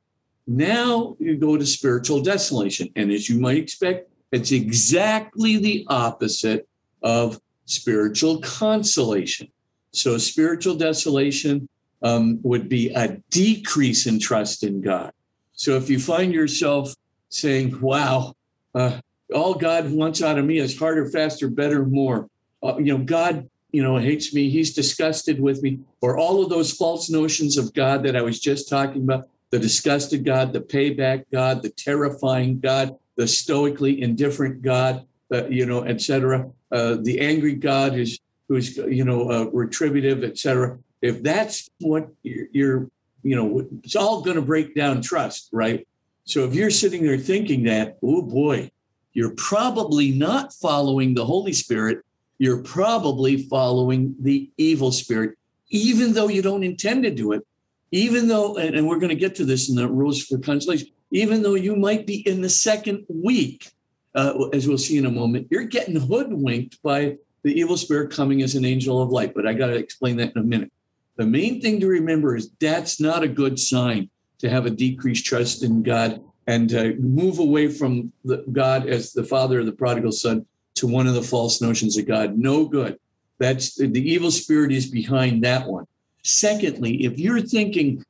Now 0.48 1.16
you 1.20 1.38
go 1.38 1.58
to 1.58 1.66
spiritual 1.66 2.22
desolation, 2.22 2.90
and 2.96 3.12
as 3.12 3.30
you 3.30 3.40
might 3.40 3.58
expect, 3.58 4.10
it's 4.32 4.52
exactly 4.52 5.58
the 5.58 5.86
opposite 5.90 6.68
of 7.02 7.40
spiritual 7.70 8.42
consolation. 8.42 9.48
So 9.92 10.18
spiritual 10.18 10.76
desolation 10.76 11.70
um, 12.02 12.40
would 12.44 12.68
be 12.68 12.90
a 12.90 13.18
decrease 13.30 14.06
in 14.08 14.20
trust 14.20 14.64
in 14.64 14.82
God. 14.82 15.12
So 15.54 15.76
if 15.76 15.90
you 15.90 16.00
find 16.00 16.34
yourself 16.34 16.96
saying, 17.30 17.80
"Wow, 17.80 18.36
uh, 18.74 19.00
all 19.34 19.54
God 19.54 19.92
wants 19.92 20.22
out 20.22 20.40
of 20.40 20.46
me 20.46 20.58
is 20.58 20.78
harder, 20.78 21.10
faster, 21.10 21.50
better, 21.50 21.86
more. 21.86 22.28
Uh, 22.64 22.78
you 22.78 22.98
know, 22.98 23.04
God, 23.04 23.48
you 23.72 23.84
know, 23.84 23.98
hates 23.98 24.34
me. 24.34 24.50
He's 24.50 24.74
disgusted 24.74 25.40
with 25.40 25.62
me. 25.62 25.80
Or 26.02 26.18
all 26.18 26.42
of 26.44 26.50
those 26.50 26.72
false 26.72 27.10
notions 27.10 27.58
of 27.58 27.74
God 27.74 28.04
that 28.04 28.16
I 28.16 28.22
was 28.22 28.40
just 28.40 28.70
talking 28.70 29.04
about 29.04 29.28
the 29.52 29.60
disgusted 29.60 30.26
God, 30.26 30.54
the 30.54 30.62
payback 30.62 31.26
God, 31.32 31.62
the 31.62 31.70
terrifying 31.70 32.60
God, 32.60 32.96
the 33.16 33.28
stoically 33.28 34.02
indifferent 34.02 34.62
God, 34.62 35.06
uh, 35.34 35.48
you 35.48 35.66
know, 35.66 35.82
et 35.84 36.02
cetera. 36.02 36.50
Uh, 36.72 36.98
the 37.02 37.20
angry 37.20 37.56
God 37.56 37.94
who's, 37.94 38.20
who's 38.48 38.78
you 38.78 39.06
know, 39.06 39.32
uh, 39.32 39.46
retributive, 39.52 40.24
et 40.24 40.38
cetera. 40.38 40.78
If 41.02 41.24
that's 41.24 41.70
what 41.80 42.10
you're, 42.24 42.48
you're 42.52 42.90
you 43.24 43.36
know, 43.36 43.68
it's 43.84 43.96
all 43.96 44.22
going 44.22 44.36
to 44.36 44.42
break 44.42 44.76
down 44.76 45.02
trust, 45.02 45.50
right? 45.52 45.88
So 46.24 46.46
if 46.46 46.54
you're 46.54 46.70
sitting 46.70 47.04
there 47.04 47.18
thinking 47.18 47.64
that, 47.64 47.98
oh 48.02 48.22
boy, 48.22 48.72
you're 49.14 49.36
probably 49.36 50.12
not 50.12 50.54
following 50.54 51.14
the 51.14 51.26
Holy 51.26 51.54
Spirit. 51.54 52.06
You're 52.38 52.62
probably 52.62 53.44
following 53.44 54.16
the 54.22 54.50
evil 54.58 54.92
spirit, 54.92 55.38
even 55.70 56.14
though 56.14 56.30
you 56.30 56.42
don't 56.42 56.64
intend 56.64 57.04
to 57.04 57.12
do 57.12 57.34
it, 57.34 57.46
even 57.92 58.30
though, 58.30 58.56
and, 58.56 58.76
and 58.76 58.88
we're 58.88 59.00
going 59.00 59.10
to 59.10 59.16
get 59.16 59.36
to 59.36 59.46
this 59.46 59.68
in 59.68 59.76
the 59.76 59.88
rules 59.88 60.24
for 60.24 60.38
consolation, 60.38 60.88
even 61.12 61.42
though 61.42 61.56
you 61.56 61.76
might 61.76 62.08
be 62.08 62.26
in 62.26 62.42
the 62.42 62.50
second 62.50 63.06
week, 63.10 63.72
uh, 64.20 64.50
as 64.54 64.68
we'll 64.68 64.78
see 64.78 64.98
in 64.98 65.06
a 65.06 65.12
moment, 65.12 65.48
you're 65.50 65.64
getting 65.64 65.96
hoodwinked 65.96 66.82
by 66.84 67.18
the 67.44 67.58
evil 67.58 67.78
spirit 67.78 68.12
coming 68.12 68.42
as 68.42 68.56
an 68.56 68.66
angel 68.66 69.02
of 69.02 69.10
light. 69.10 69.34
But 69.34 69.48
I 69.48 69.54
got 69.54 69.68
to 69.68 69.76
explain 69.76 70.18
that 70.18 70.36
in 70.36 70.42
a 70.42 70.46
minute. 70.46 70.72
The 71.16 71.26
main 71.26 71.62
thing 71.62 71.80
to 71.80 71.88
remember 71.88 72.36
is 72.36 72.52
that's 72.60 73.00
not 73.00 73.24
a 73.24 73.28
good 73.28 73.60
sign 73.60 74.10
to 74.40 74.50
have 74.50 74.66
a 74.66 74.70
decreased 74.70 75.26
trust 75.26 75.64
in 75.64 75.84
God 75.84 76.22
and 76.48 76.74
uh, 76.74 76.92
move 76.98 77.40
away 77.40 77.68
from 77.68 78.12
the, 78.26 78.44
God 78.52 78.88
as 78.88 79.14
the 79.14 79.24
father 79.24 79.60
of 79.60 79.66
the 79.66 79.72
prodigal 79.72 80.12
son 80.12 80.46
to 80.76 80.88
one 80.88 81.08
of 81.08 81.14
the 81.14 81.22
false 81.22 81.62
notions 81.62 81.98
of 81.98 82.08
God. 82.08 82.38
No 82.38 82.66
good. 82.66 82.98
That's 83.38 83.76
the 83.76 84.02
evil 84.02 84.32
spirit 84.32 84.72
is 84.72 84.90
behind 84.90 85.44
that 85.44 85.68
one. 85.68 85.86
Secondly, 86.24 87.06
if 87.06 87.18
you're 87.20 87.42
thinking 87.42 88.04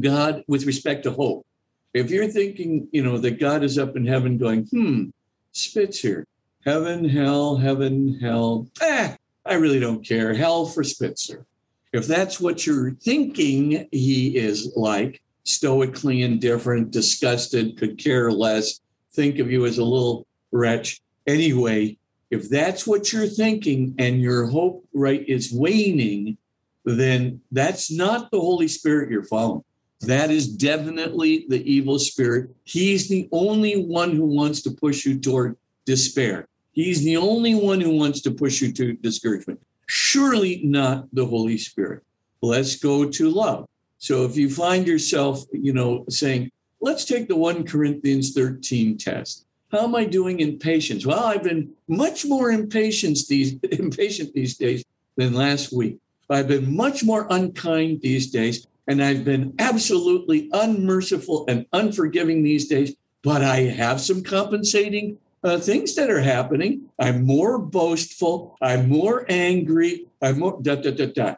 God 0.00 0.44
with 0.46 0.66
respect 0.66 1.04
to 1.04 1.12
hope, 1.12 1.46
if 1.94 2.10
you're 2.10 2.28
thinking, 2.28 2.88
you 2.92 3.02
know, 3.02 3.18
that 3.18 3.40
God 3.40 3.64
is 3.64 3.78
up 3.78 3.96
in 3.96 4.06
heaven 4.06 4.38
going, 4.38 4.64
hmm, 4.66 5.10
Spitzer, 5.52 6.26
heaven, 6.64 7.08
hell, 7.08 7.56
heaven, 7.56 8.18
hell, 8.20 8.68
eh, 8.80 9.16
I 9.44 9.54
really 9.54 9.80
don't 9.80 10.06
care. 10.06 10.34
Hell 10.34 10.66
for 10.66 10.84
Spitzer. 10.84 11.46
If 11.92 12.06
that's 12.06 12.40
what 12.40 12.66
you're 12.66 12.92
thinking 12.92 13.88
he 13.90 14.36
is 14.36 14.72
like, 14.76 15.20
stoically 15.44 16.22
indifferent, 16.22 16.90
disgusted, 16.90 17.76
could 17.76 17.98
care 17.98 18.30
less, 18.30 18.80
think 19.12 19.38
of 19.38 19.50
you 19.50 19.66
as 19.66 19.78
a 19.78 19.84
little 19.84 20.26
wretch. 20.52 21.00
Anyway, 21.26 21.96
if 22.30 22.48
that's 22.48 22.86
what 22.86 23.12
you're 23.12 23.26
thinking 23.26 23.94
and 23.98 24.20
your 24.20 24.46
hope 24.46 24.86
right 24.94 25.28
is 25.28 25.52
waning, 25.52 26.38
then 26.84 27.40
that's 27.50 27.90
not 27.90 28.30
the 28.30 28.40
Holy 28.40 28.68
Spirit 28.68 29.10
you're 29.10 29.24
following. 29.24 29.64
That 30.00 30.30
is 30.30 30.48
definitely 30.48 31.46
the 31.48 31.62
evil 31.70 31.98
spirit. 31.98 32.50
He's 32.64 33.08
the 33.08 33.28
only 33.32 33.84
one 33.84 34.12
who 34.12 34.24
wants 34.24 34.62
to 34.62 34.70
push 34.70 35.04
you 35.04 35.18
toward 35.18 35.56
despair. 35.84 36.48
He's 36.72 37.04
the 37.04 37.16
only 37.16 37.54
one 37.54 37.80
who 37.80 37.96
wants 37.96 38.20
to 38.22 38.30
push 38.30 38.62
you 38.62 38.72
to 38.72 38.94
discouragement. 38.94 39.60
Surely 39.86 40.62
not 40.64 41.06
the 41.12 41.26
Holy 41.26 41.58
Spirit. 41.58 42.02
Let's 42.40 42.76
go 42.76 43.10
to 43.10 43.30
love. 43.30 43.66
So 43.98 44.24
if 44.24 44.36
you 44.36 44.48
find 44.48 44.86
yourself, 44.86 45.44
you 45.52 45.74
know, 45.74 46.06
saying, 46.08 46.50
let's 46.80 47.04
take 47.04 47.28
the 47.28 47.36
1 47.36 47.66
Corinthians 47.66 48.32
13 48.32 48.96
test. 48.96 49.44
How 49.70 49.84
am 49.84 49.94
I 49.94 50.04
doing 50.04 50.40
in 50.40 50.58
patience? 50.58 51.04
Well, 51.04 51.22
I've 51.22 51.42
been 51.42 51.72
much 51.86 52.24
more 52.24 52.50
impatient 52.50 53.18
these, 53.28 53.54
impatient 53.70 54.32
these 54.32 54.56
days 54.56 54.84
than 55.16 55.34
last 55.34 55.72
week. 55.72 55.98
I've 56.30 56.48
been 56.48 56.74
much 56.74 57.04
more 57.04 57.26
unkind 57.28 58.00
these 58.00 58.30
days, 58.30 58.66
and 58.90 59.00
I've 59.00 59.24
been 59.24 59.54
absolutely 59.60 60.50
unmerciful 60.52 61.44
and 61.46 61.64
unforgiving 61.72 62.42
these 62.42 62.66
days. 62.66 62.96
But 63.22 63.40
I 63.40 63.60
have 63.60 64.00
some 64.00 64.20
compensating 64.20 65.18
uh, 65.44 65.58
things 65.58 65.94
that 65.94 66.10
are 66.10 66.20
happening. 66.20 66.90
I'm 66.98 67.24
more 67.24 67.56
boastful. 67.56 68.58
I'm 68.60 68.88
more 68.88 69.24
angry. 69.28 70.08
I'm 70.20 70.40
more 70.40 70.58
da 70.60 70.74
da 70.74 70.90
da 70.90 71.06
da. 71.06 71.34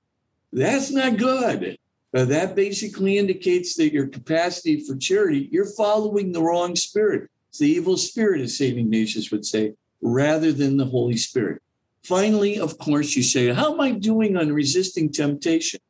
That's 0.50 0.90
not 0.90 1.18
good. 1.18 1.76
Uh, 2.16 2.24
that 2.24 2.56
basically 2.56 3.18
indicates 3.18 3.74
that 3.74 3.92
your 3.92 4.06
capacity 4.06 4.80
for 4.80 4.96
charity, 4.96 5.50
you're 5.52 5.66
following 5.66 6.32
the 6.32 6.42
wrong 6.42 6.74
spirit. 6.74 7.28
It's 7.50 7.58
the 7.58 7.68
evil 7.68 7.98
spirit, 7.98 8.40
as 8.40 8.56
St. 8.56 8.78
Ignatius 8.78 9.30
would 9.30 9.44
say, 9.44 9.74
rather 10.00 10.52
than 10.52 10.78
the 10.78 10.86
Holy 10.86 11.18
Spirit. 11.18 11.60
Finally, 12.02 12.58
of 12.58 12.78
course, 12.78 13.14
you 13.14 13.22
say, 13.22 13.52
How 13.52 13.74
am 13.74 13.80
I 13.82 13.90
doing 13.90 14.38
on 14.38 14.54
resisting 14.54 15.12
temptation? 15.12 15.80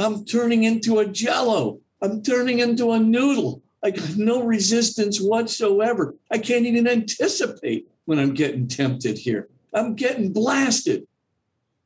I'm 0.00 0.24
turning 0.24 0.64
into 0.64 0.98
a 0.98 1.06
jello. 1.06 1.80
I'm 2.02 2.22
turning 2.22 2.60
into 2.60 2.92
a 2.92 2.98
noodle. 2.98 3.62
I 3.82 3.90
got 3.90 4.16
no 4.16 4.42
resistance 4.42 5.20
whatsoever. 5.20 6.14
I 6.30 6.38
can't 6.38 6.66
even 6.66 6.86
anticipate 6.86 7.88
when 8.04 8.18
I'm 8.18 8.34
getting 8.34 8.68
tempted 8.68 9.18
here. 9.18 9.48
I'm 9.72 9.94
getting 9.94 10.32
blasted. 10.32 11.06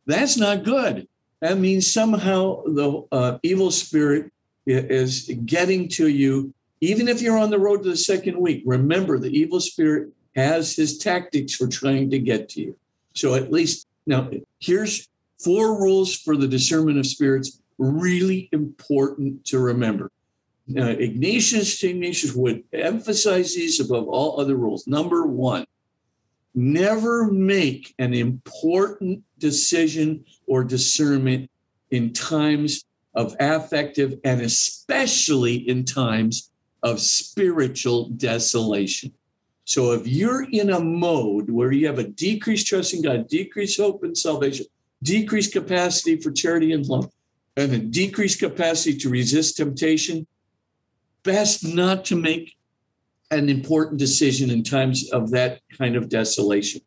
That's 0.07 0.37
not 0.37 0.65
good. 0.65 1.09
That 1.41 1.59
means 1.59 1.93
somehow 1.93 2.63
the 2.65 3.05
uh, 3.13 3.39
evil 3.43 3.71
spirit 3.71 4.33
is 4.67 5.31
getting 5.45 5.89
to 5.91 6.09
you. 6.09 6.55
Even 6.81 7.09
if 7.09 7.21
you're 7.21 7.39
on 7.39 7.51
the 7.51 7.59
road 7.59 7.83
to 7.83 7.91
the 7.91 7.97
second 7.97 8.39
week, 8.39 8.63
remember 8.67 9.19
the 9.19 9.31
evil 9.31 9.61
spirit 9.61 10.11
has 10.35 10.75
his 10.75 10.99
tactics 10.99 11.55
for 11.55 11.69
trying 11.69 12.11
to 12.11 12.19
get 12.19 12.49
to 12.51 12.61
you. 12.61 12.77
So 13.13 13.35
at 13.35 13.53
least 13.53 13.87
now 14.07 14.31
here's 14.59 15.09
four 15.39 15.81
rules 15.81 16.17
for 16.17 16.37
the 16.37 16.49
discernment 16.49 16.99
of 16.99 17.07
spirits, 17.07 17.61
really 17.79 18.49
important 18.53 19.45
to 19.47 19.59
remember. 19.59 20.11
Ignatius, 20.67 21.83
Ignatius 21.83 22.35
would 22.35 22.65
emphasize 22.73 23.55
these 23.55 23.81
above 23.81 24.09
all 24.09 24.41
other 24.41 24.57
rules. 24.57 24.87
Number 24.87 25.27
one, 25.27 25.67
never 26.55 27.31
make 27.31 27.95
an 27.99 28.15
important 28.15 29.23
decision 29.39 30.25
or 30.47 30.65
discernment 30.65 31.51
in 31.91 32.13
times 32.13 32.85
of 33.15 33.37
affective 33.39 34.19
and 34.25 34.41
especially 34.41 35.57
in 35.69 35.85
times 35.85 36.51
of 36.83 37.01
spiritual 37.01 38.09
desolation. 38.11 39.13
So 39.65 39.93
if 39.93 40.07
you're 40.07 40.45
in 40.51 40.71
a 40.71 40.81
mode 40.81 41.51
where 41.51 41.73
you 41.73 41.87
have 41.87 41.99
a 41.99 42.05
decreased 42.05 42.67
trust 42.67 42.95
in 42.95 43.03
God, 43.03 43.29
decreased 43.29 43.79
hope 43.79 44.05
in 44.05 44.15
salvation, 44.15 44.67
decreased 45.03 45.53
capacity 45.53 46.17
for 46.17 46.31
charity 46.31 46.73
and 46.73 46.87
love, 46.87 47.11
and 47.57 47.73
a 47.73 47.79
decreased 47.79 48.41
capacity 48.41 48.97
to 48.99 49.09
resist 49.09 49.57
temptation, 49.57 50.27
best 51.23 51.65
not 51.65 52.05
to 52.07 52.17
make 52.17 52.57
an 53.31 53.49
important 53.49 53.99
decision 53.99 54.51
in 54.51 54.63
times 54.63 55.11
of 55.11 55.31
that 55.31 55.61
kind 55.79 55.97
of 55.97 56.09
desolation. 56.09 56.81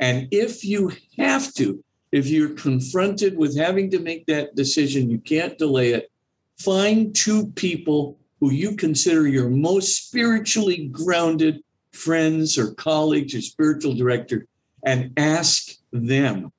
And 0.00 0.28
if 0.30 0.64
you 0.64 0.92
have 1.18 1.52
to, 1.54 1.82
if 2.10 2.26
you're 2.26 2.50
confronted 2.50 3.36
with 3.36 3.56
having 3.56 3.90
to 3.90 3.98
make 3.98 4.26
that 4.26 4.54
decision, 4.54 5.10
you 5.10 5.18
can't 5.18 5.58
delay 5.58 5.92
it. 5.92 6.10
Find 6.58 7.14
two 7.14 7.48
people 7.52 8.18
who 8.40 8.50
you 8.50 8.76
consider 8.76 9.28
your 9.28 9.48
most 9.48 10.06
spiritually 10.08 10.88
grounded 10.88 11.62
friends 11.92 12.58
or 12.58 12.74
colleagues 12.74 13.34
or 13.34 13.40
spiritual 13.40 13.94
director 13.94 14.46
and 14.84 15.12
ask 15.16 15.76
them 15.92 16.52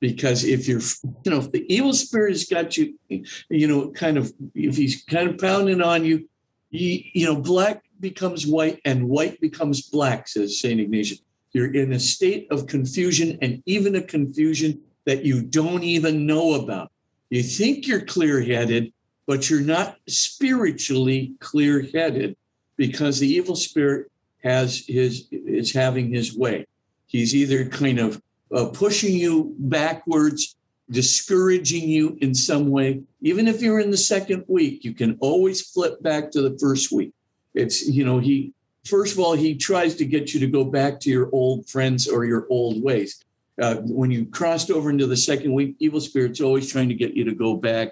because 0.00 0.44
if 0.44 0.68
you're 0.68 0.80
you 1.24 1.30
know 1.30 1.38
if 1.38 1.52
the 1.52 1.64
evil 1.72 1.92
spirit 1.92 2.32
has 2.32 2.44
got 2.44 2.76
you 2.76 2.94
you 3.08 3.66
know 3.66 3.90
kind 3.90 4.16
of 4.16 4.32
if 4.54 4.76
he's 4.76 5.04
kind 5.04 5.28
of 5.28 5.38
pounding 5.38 5.80
on 5.80 6.04
you 6.04 6.28
you, 6.70 7.02
you 7.12 7.26
know 7.26 7.40
black 7.40 7.82
becomes 8.00 8.46
white 8.46 8.80
and 8.84 9.08
white 9.08 9.40
becomes 9.40 9.82
black 9.82 10.28
says 10.28 10.60
saint 10.60 10.80
ignatius 10.80 11.20
you're 11.52 11.72
in 11.74 11.92
a 11.92 12.00
state 12.00 12.46
of 12.50 12.66
confusion 12.66 13.38
and 13.40 13.62
even 13.66 13.96
a 13.96 14.02
confusion 14.02 14.80
that 15.06 15.24
you 15.24 15.40
don't 15.42 15.84
even 15.84 16.26
know 16.26 16.54
about 16.54 16.90
you 17.30 17.42
think 17.42 17.86
you're 17.86 18.04
clear-headed 18.04 18.92
but 19.26 19.50
you're 19.50 19.60
not 19.60 19.96
spiritually 20.06 21.34
clear-headed 21.40 22.36
because 22.76 23.18
the 23.18 23.28
evil 23.28 23.56
spirit 23.56 24.10
has 24.42 24.84
his 24.86 25.26
is 25.32 25.72
having 25.72 26.12
his 26.12 26.36
way. 26.36 26.66
He's 27.06 27.34
either 27.34 27.68
kind 27.68 27.98
of 27.98 28.22
uh, 28.54 28.66
pushing 28.66 29.14
you 29.14 29.54
backwards, 29.58 30.56
discouraging 30.90 31.88
you 31.88 32.16
in 32.20 32.34
some 32.34 32.70
way. 32.70 33.02
Even 33.20 33.48
if 33.48 33.60
you're 33.60 33.80
in 33.80 33.90
the 33.90 33.96
second 33.96 34.44
week, 34.46 34.84
you 34.84 34.94
can 34.94 35.16
always 35.20 35.62
flip 35.62 36.02
back 36.02 36.30
to 36.30 36.42
the 36.42 36.56
first 36.58 36.92
week. 36.92 37.12
It's 37.54 37.88
you 37.88 38.04
know 38.04 38.18
he 38.18 38.52
first 38.84 39.14
of 39.14 39.20
all 39.20 39.32
he 39.32 39.56
tries 39.56 39.96
to 39.96 40.04
get 40.04 40.32
you 40.32 40.40
to 40.40 40.46
go 40.46 40.64
back 40.64 41.00
to 41.00 41.10
your 41.10 41.28
old 41.32 41.68
friends 41.68 42.06
or 42.06 42.24
your 42.24 42.46
old 42.50 42.82
ways. 42.82 43.24
Uh, 43.60 43.76
when 43.76 44.10
you 44.10 44.26
crossed 44.26 44.70
over 44.70 44.90
into 44.90 45.06
the 45.06 45.16
second 45.16 45.52
week, 45.52 45.76
evil 45.78 46.00
spirits 46.00 46.40
always 46.40 46.70
trying 46.70 46.88
to 46.88 46.94
get 46.94 47.14
you 47.14 47.24
to 47.24 47.34
go 47.34 47.56
back, 47.56 47.90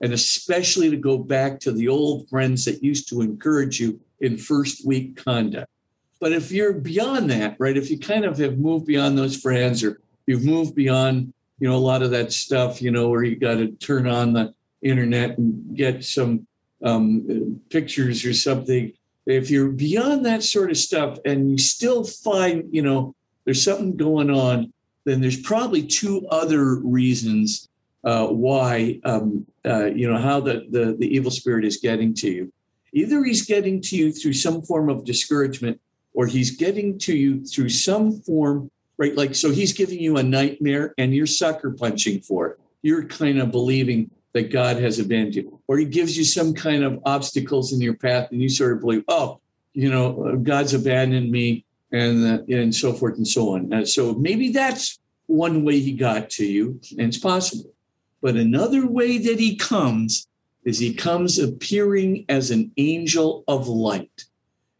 and 0.00 0.12
especially 0.12 0.90
to 0.90 0.96
go 0.96 1.16
back 1.16 1.60
to 1.60 1.70
the 1.70 1.86
old 1.88 2.28
friends 2.28 2.64
that 2.64 2.82
used 2.82 3.08
to 3.08 3.22
encourage 3.22 3.78
you 3.80 4.00
in 4.20 4.36
first 4.36 4.84
week 4.84 5.16
conduct. 5.16 5.70
But 6.26 6.32
if 6.32 6.50
you're 6.50 6.72
beyond 6.72 7.30
that, 7.30 7.54
right, 7.60 7.76
if 7.76 7.88
you 7.88 8.00
kind 8.00 8.24
of 8.24 8.36
have 8.38 8.58
moved 8.58 8.84
beyond 8.84 9.16
those 9.16 9.36
friends 9.36 9.84
or 9.84 10.00
you've 10.26 10.44
moved 10.44 10.74
beyond, 10.74 11.32
you 11.60 11.68
know, 11.68 11.76
a 11.76 11.78
lot 11.78 12.02
of 12.02 12.10
that 12.10 12.32
stuff, 12.32 12.82
you 12.82 12.90
know, 12.90 13.08
where 13.08 13.22
you 13.22 13.36
got 13.36 13.58
to 13.58 13.68
turn 13.68 14.08
on 14.08 14.32
the 14.32 14.52
internet 14.82 15.38
and 15.38 15.76
get 15.76 16.04
some 16.04 16.48
um, 16.82 17.60
pictures 17.70 18.24
or 18.24 18.34
something. 18.34 18.92
If 19.24 19.52
you're 19.52 19.68
beyond 19.68 20.26
that 20.26 20.42
sort 20.42 20.72
of 20.72 20.76
stuff 20.78 21.20
and 21.24 21.48
you 21.48 21.58
still 21.58 22.02
find, 22.02 22.74
you 22.74 22.82
know, 22.82 23.14
there's 23.44 23.62
something 23.62 23.96
going 23.96 24.28
on, 24.28 24.72
then 25.04 25.20
there's 25.20 25.40
probably 25.40 25.86
two 25.86 26.26
other 26.28 26.74
reasons 26.80 27.68
uh, 28.02 28.26
why, 28.26 28.98
um, 29.04 29.46
uh, 29.64 29.84
you 29.84 30.10
know, 30.10 30.18
how 30.18 30.40
the, 30.40 30.66
the, 30.70 30.96
the 30.98 31.06
evil 31.06 31.30
spirit 31.30 31.64
is 31.64 31.76
getting 31.76 32.14
to 32.14 32.28
you. 32.28 32.52
Either 32.92 33.22
he's 33.22 33.46
getting 33.46 33.80
to 33.82 33.96
you 33.96 34.10
through 34.10 34.32
some 34.32 34.60
form 34.62 34.88
of 34.88 35.04
discouragement 35.04 35.80
or 36.16 36.26
he's 36.26 36.56
getting 36.56 36.98
to 36.98 37.14
you 37.14 37.44
through 37.44 37.68
some 37.68 38.20
form, 38.22 38.70
right? 38.96 39.14
Like, 39.14 39.34
so 39.34 39.50
he's 39.50 39.74
giving 39.74 40.00
you 40.00 40.16
a 40.16 40.22
nightmare 40.22 40.94
and 40.96 41.14
you're 41.14 41.26
sucker 41.26 41.70
punching 41.70 42.22
for 42.22 42.48
it. 42.48 42.60
You're 42.80 43.04
kind 43.04 43.38
of 43.38 43.50
believing 43.50 44.10
that 44.32 44.50
God 44.50 44.78
has 44.78 44.98
abandoned 44.98 45.34
you, 45.36 45.60
or 45.68 45.78
he 45.78 45.84
gives 45.84 46.16
you 46.16 46.24
some 46.24 46.54
kind 46.54 46.82
of 46.82 47.00
obstacles 47.04 47.72
in 47.72 47.80
your 47.80 47.94
path 47.94 48.32
and 48.32 48.42
you 48.42 48.48
sort 48.48 48.72
of 48.72 48.80
believe, 48.80 49.04
oh, 49.08 49.40
you 49.74 49.90
know, 49.90 50.36
God's 50.42 50.72
abandoned 50.72 51.30
me 51.30 51.64
and, 51.92 52.26
uh, 52.26 52.42
and 52.48 52.74
so 52.74 52.94
forth 52.94 53.16
and 53.16 53.28
so 53.28 53.54
on. 53.54 53.72
Uh, 53.72 53.84
so 53.84 54.14
maybe 54.14 54.50
that's 54.52 54.98
one 55.26 55.64
way 55.64 55.80
he 55.80 55.92
got 55.92 56.30
to 56.30 56.46
you, 56.46 56.80
and 56.92 57.08
it's 57.08 57.18
possible. 57.18 57.72
But 58.22 58.36
another 58.36 58.86
way 58.86 59.18
that 59.18 59.38
he 59.38 59.56
comes 59.56 60.26
is 60.64 60.78
he 60.78 60.94
comes 60.94 61.38
appearing 61.38 62.24
as 62.28 62.50
an 62.50 62.72
angel 62.76 63.44
of 63.46 63.68
light. 63.68 64.24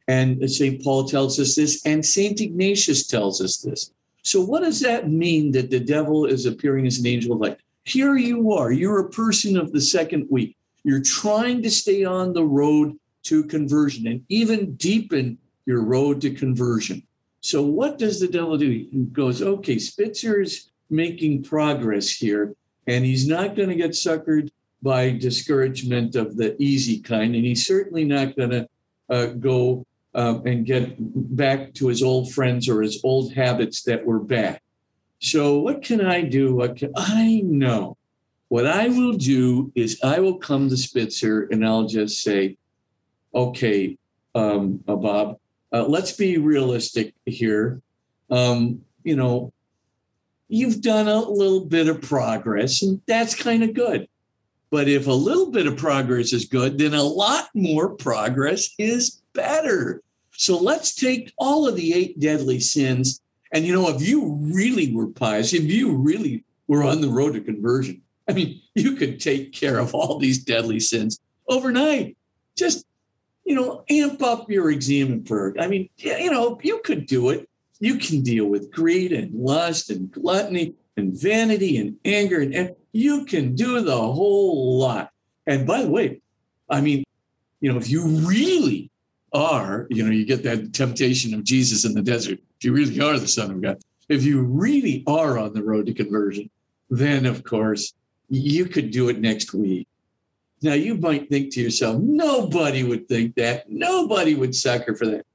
And 0.09 0.49
St. 0.51 0.83
Paul 0.83 1.09
tells 1.09 1.41
us 1.41 1.57
this, 1.57 1.85
and 1.85 2.05
St. 2.05 2.41
Ignatius 2.41 3.07
tells 3.07 3.41
us 3.41 3.59
this. 3.59 3.91
So, 4.23 4.41
what 4.41 4.63
does 4.63 4.81
that 4.81 5.11
mean 5.11 5.53
that 5.53 5.71
the 5.71 5.81
devil 5.81 6.27
is 6.27 6.47
appearing 6.47 6.87
as 6.87 6.99
an 6.99 7.07
angel 7.07 7.33
of 7.33 7.41
light? 7.41 7.59
Here 7.85 8.17
you 8.17 8.53
are, 8.53 8.73
you're 8.73 9.01
a 9.01 9.11
person 9.11 9.57
of 9.57 9.73
the 9.73 9.81
second 9.81 10.27
week. 10.31 10.57
You're 10.85 11.03
trying 11.03 11.63
to 11.63 11.71
stay 11.71 12.05
on 12.05 12.33
the 12.33 12.45
road 12.45 12.99
to 13.25 13.45
conversion 13.45 14.07
and 14.07 14.25
even 14.29 14.75
deepen 14.75 15.39
your 15.65 15.83
road 15.83 16.21
to 16.21 16.31
conversion. 16.31 17.03
So, 17.41 17.63
what 17.63 17.99
does 17.99 18.21
the 18.21 18.29
devil 18.29 18.57
do? 18.57 18.69
He 18.69 19.05
goes, 19.13 19.43
okay, 19.43 19.79
Spitzer 19.79 20.41
is 20.41 20.71
making 20.91 21.43
progress 21.43 22.11
here, 22.11 22.55
And 22.87 23.05
he's 23.05 23.27
not 23.27 23.57
going 23.57 23.69
to 23.69 23.75
get 23.75 23.91
suckered 23.91 24.51
by 24.83 25.11
discouragement 25.11 26.15
of 26.15 26.37
the 26.37 26.61
easy 26.63 27.01
kind. 27.01 27.35
And 27.35 27.45
he's 27.45 27.67
certainly 27.67 28.05
not 28.05 28.37
going 28.37 28.51
to 28.51 28.69
uh, 29.09 29.27
go 29.27 29.85
um, 30.17 30.47
and 30.47 30.65
get 30.65 30.97
back 30.99 31.75
to 31.75 31.89
his 31.89 32.03
old 32.03 32.33
friends 32.33 32.69
or 32.69 32.81
his 32.81 32.99
old 33.05 33.35
habits 33.35 33.83
that 33.83 34.05
were 34.07 34.19
bad. 34.19 34.61
So, 35.21 35.59
what 35.59 35.83
can 35.83 36.05
I 36.05 36.23
do? 36.23 36.55
What 36.55 36.77
can 36.77 36.93
I 36.97 37.43
know? 37.45 37.99
What 38.49 38.67
I 38.67 38.89
will 38.89 39.13
do 39.13 39.73
is 39.75 40.01
I 40.03 40.21
will 40.21 40.39
come 40.39 40.71
to 40.71 40.77
Spitzer 40.77 41.43
and 41.51 41.67
I'll 41.67 41.87
just 41.87 42.23
say, 42.23 42.57
okay, 43.35 43.99
um, 44.35 44.83
uh, 44.89 44.97
Bob, 44.97 45.39
uh, 45.73 45.85
let's 45.87 46.13
be 46.13 46.39
realistic 46.39 47.15
here. 47.27 47.83
Um, 48.31 48.83
you 49.05 49.17
know, 49.17 49.53
you've 50.49 50.81
done 50.81 51.09
a 51.09 51.21
little 51.21 51.65
bit 51.65 51.89
of 51.89 52.01
progress, 52.01 52.83
and 52.83 53.01
that's 53.07 53.35
kind 53.35 53.63
of 53.63 53.75
good. 53.75 54.09
But 54.71 54.89
if 54.89 55.07
a 55.07 55.13
little 55.13 55.51
bit 55.51 55.67
of 55.67 55.77
progress 55.77 56.33
is 56.33 56.47
good, 56.47 56.79
then 56.79 56.95
a 56.95 57.03
lot 57.03 57.49
more 57.55 57.91
progress 57.91 58.71
is 58.79 59.21
better. 59.33 60.03
So 60.39 60.59
let's 60.59 60.95
take 60.95 61.33
all 61.39 61.67
of 61.67 61.77
the 61.77 61.95
eight 61.95 62.21
deadly 62.21 62.61
sins. 62.61 63.21
And, 63.53 63.65
you 63.65 63.73
know, 63.73 63.89
if 63.89 64.03
you 64.03 64.39
really 64.41 64.95
were 64.95 65.09
pious, 65.09 65.53
if 65.53 65.65
you 65.65 65.97
really 65.97 66.45
were 66.67 66.83
on 66.83 67.01
the 67.01 67.09
road 67.09 67.35
to 67.35 67.41
conversion, 67.41 68.03
I 68.29 68.33
mean, 68.33 68.61
you 68.75 68.97
could 68.97 69.21
take 69.21 69.53
care 69.53 69.79
of 69.79 69.95
all 69.95 70.19
these 70.19 70.43
deadly 70.43 70.81
sins 70.81 71.21
overnight. 71.49 72.17
Just, 72.57 72.85
you 73.45 73.55
know, 73.55 73.85
amp 73.89 74.23
up 74.23 74.51
your 74.51 74.71
exam 74.71 75.13
and 75.13 75.25
prayer. 75.25 75.55
I 75.59 75.69
mean, 75.69 75.89
you 75.97 76.31
know, 76.31 76.59
you 76.63 76.81
could 76.85 77.07
do 77.07 77.31
it. 77.31 77.49
You 77.79 77.99
can 77.99 78.23
deal 78.23 78.47
with 78.47 78.73
greed 78.73 79.13
and 79.13 79.33
lust 79.35 79.91
and 79.91 80.11
gluttony 80.11 80.75
and 80.97 81.13
vanity 81.13 81.77
and 81.77 81.97
anger, 82.05 82.41
and, 82.41 82.55
and 82.55 82.75
you 82.93 83.27
can 83.27 83.55
do 83.55 83.83
the 83.83 83.97
whole 83.97 84.79
lot. 84.79 85.11
And 85.47 85.67
by 85.67 85.83
the 85.83 85.91
way, 85.91 86.21
I 86.69 86.81
mean, 86.81 87.05
you 87.61 87.71
know, 87.71 87.79
if 87.79 87.89
you 87.89 88.05
really 88.07 88.91
are, 89.37 89.87
you 89.91 90.03
know, 90.03 90.11
you 90.11 90.25
get 90.25 90.43
that 90.45 90.73
temptation 90.73 91.35
of 91.35 91.45
Jesus 91.45 91.85
in 91.85 91.93
the 91.93 92.03
desert. 92.03 92.39
If 92.59 92.65
you 92.65 92.73
really 92.73 93.01
are 93.01 93.19
the 93.19 93.29
Son 93.29 93.51
of 93.51 93.61
God, 93.61 93.79
if 94.09 94.25
you 94.25 94.43
really 94.43 95.05
are 95.07 95.39
on 95.39 95.53
the 95.53 95.63
road 95.63 95.87
to 95.87 95.95
conversion, 95.95 96.49
then 96.89 97.27
of 97.27 97.45
course 97.45 97.93
you 98.29 98.67
could 98.67 98.91
do 98.91 99.09
it 99.09 99.21
next 99.21 99.53
week. 99.53 99.87
Now 100.63 100.73
you 100.73 100.97
might 100.97 101.29
think 101.29 101.53
to 101.53 101.61
yourself, 101.61 102.01
nobody 102.01 102.83
would 102.83 103.09
think 103.09 103.35
that. 103.35 103.71
Nobody 103.71 104.35
would 104.35 104.55
sucker 104.55 104.97
for 104.97 105.07
that. 105.07 105.27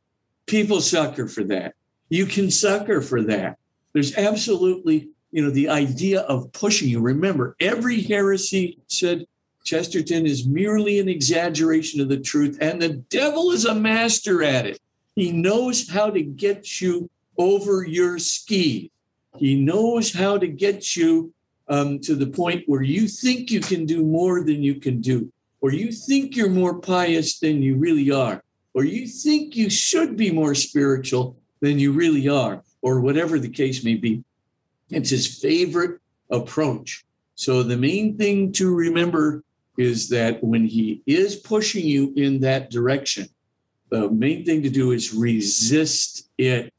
People 0.47 0.81
sucker 0.81 1.27
for 1.27 1.43
that. 1.45 1.75
You 2.09 2.25
can 2.25 2.49
sucker 2.49 3.01
for 3.01 3.21
that. 3.23 3.57
There's 3.93 4.17
absolutely, 4.17 5.09
you 5.31 5.43
know, 5.43 5.51
the 5.51 5.69
idea 5.69 6.21
of 6.21 6.51
pushing 6.51 6.89
you. 6.89 7.01
Remember, 7.01 7.55
every 7.59 8.01
heresy 8.01 8.79
said 8.87 9.27
Chesterton 9.63 10.25
is 10.25 10.45
merely 10.45 10.99
an 10.99 11.07
exaggeration 11.07 12.01
of 12.01 12.09
the 12.09 12.19
truth, 12.19 12.57
and 12.61 12.81
the 12.81 12.89
devil 12.89 13.51
is 13.51 13.65
a 13.65 13.75
master 13.75 14.43
at 14.43 14.65
it. 14.65 14.79
He 15.15 15.31
knows 15.31 15.89
how 15.89 16.09
to 16.09 16.21
get 16.21 16.81
you 16.81 17.09
over 17.37 17.85
your 17.85 18.17
skis. 18.17 18.89
He 19.37 19.55
knows 19.55 20.13
how 20.13 20.37
to 20.37 20.47
get 20.47 20.95
you 20.95 21.33
um, 21.67 21.99
to 21.99 22.15
the 22.15 22.27
point 22.27 22.63
where 22.67 22.81
you 22.81 23.07
think 23.07 23.51
you 23.51 23.61
can 23.61 23.85
do 23.85 24.03
more 24.03 24.43
than 24.43 24.61
you 24.61 24.75
can 24.75 24.99
do, 24.99 25.31
or 25.61 25.71
you 25.71 25.91
think 25.91 26.35
you're 26.35 26.49
more 26.49 26.79
pious 26.79 27.39
than 27.39 27.61
you 27.61 27.75
really 27.77 28.11
are, 28.11 28.43
or 28.73 28.83
you 28.83 29.07
think 29.07 29.55
you 29.55 29.69
should 29.69 30.17
be 30.17 30.31
more 30.31 30.55
spiritual 30.55 31.37
than 31.61 31.79
you 31.79 31.91
really 31.91 32.27
are, 32.27 32.63
or 32.81 32.99
whatever 32.99 33.39
the 33.39 33.49
case 33.49 33.83
may 33.83 33.95
be. 33.95 34.23
It's 34.89 35.11
his 35.11 35.39
favorite 35.39 36.01
approach. 36.29 37.05
So 37.35 37.63
the 37.63 37.77
main 37.77 38.17
thing 38.17 38.51
to 38.53 38.73
remember 38.73 39.43
is 39.81 40.09
that 40.09 40.43
when 40.43 40.65
he 40.65 41.01
is 41.05 41.35
pushing 41.35 41.85
you 41.85 42.13
in 42.15 42.39
that 42.41 42.69
direction, 42.69 43.27
the 43.89 44.09
main 44.09 44.45
thing 44.45 44.63
to 44.63 44.69
do 44.69 44.91
is 44.91 45.13
resist 45.13 46.29
it. 46.37 46.73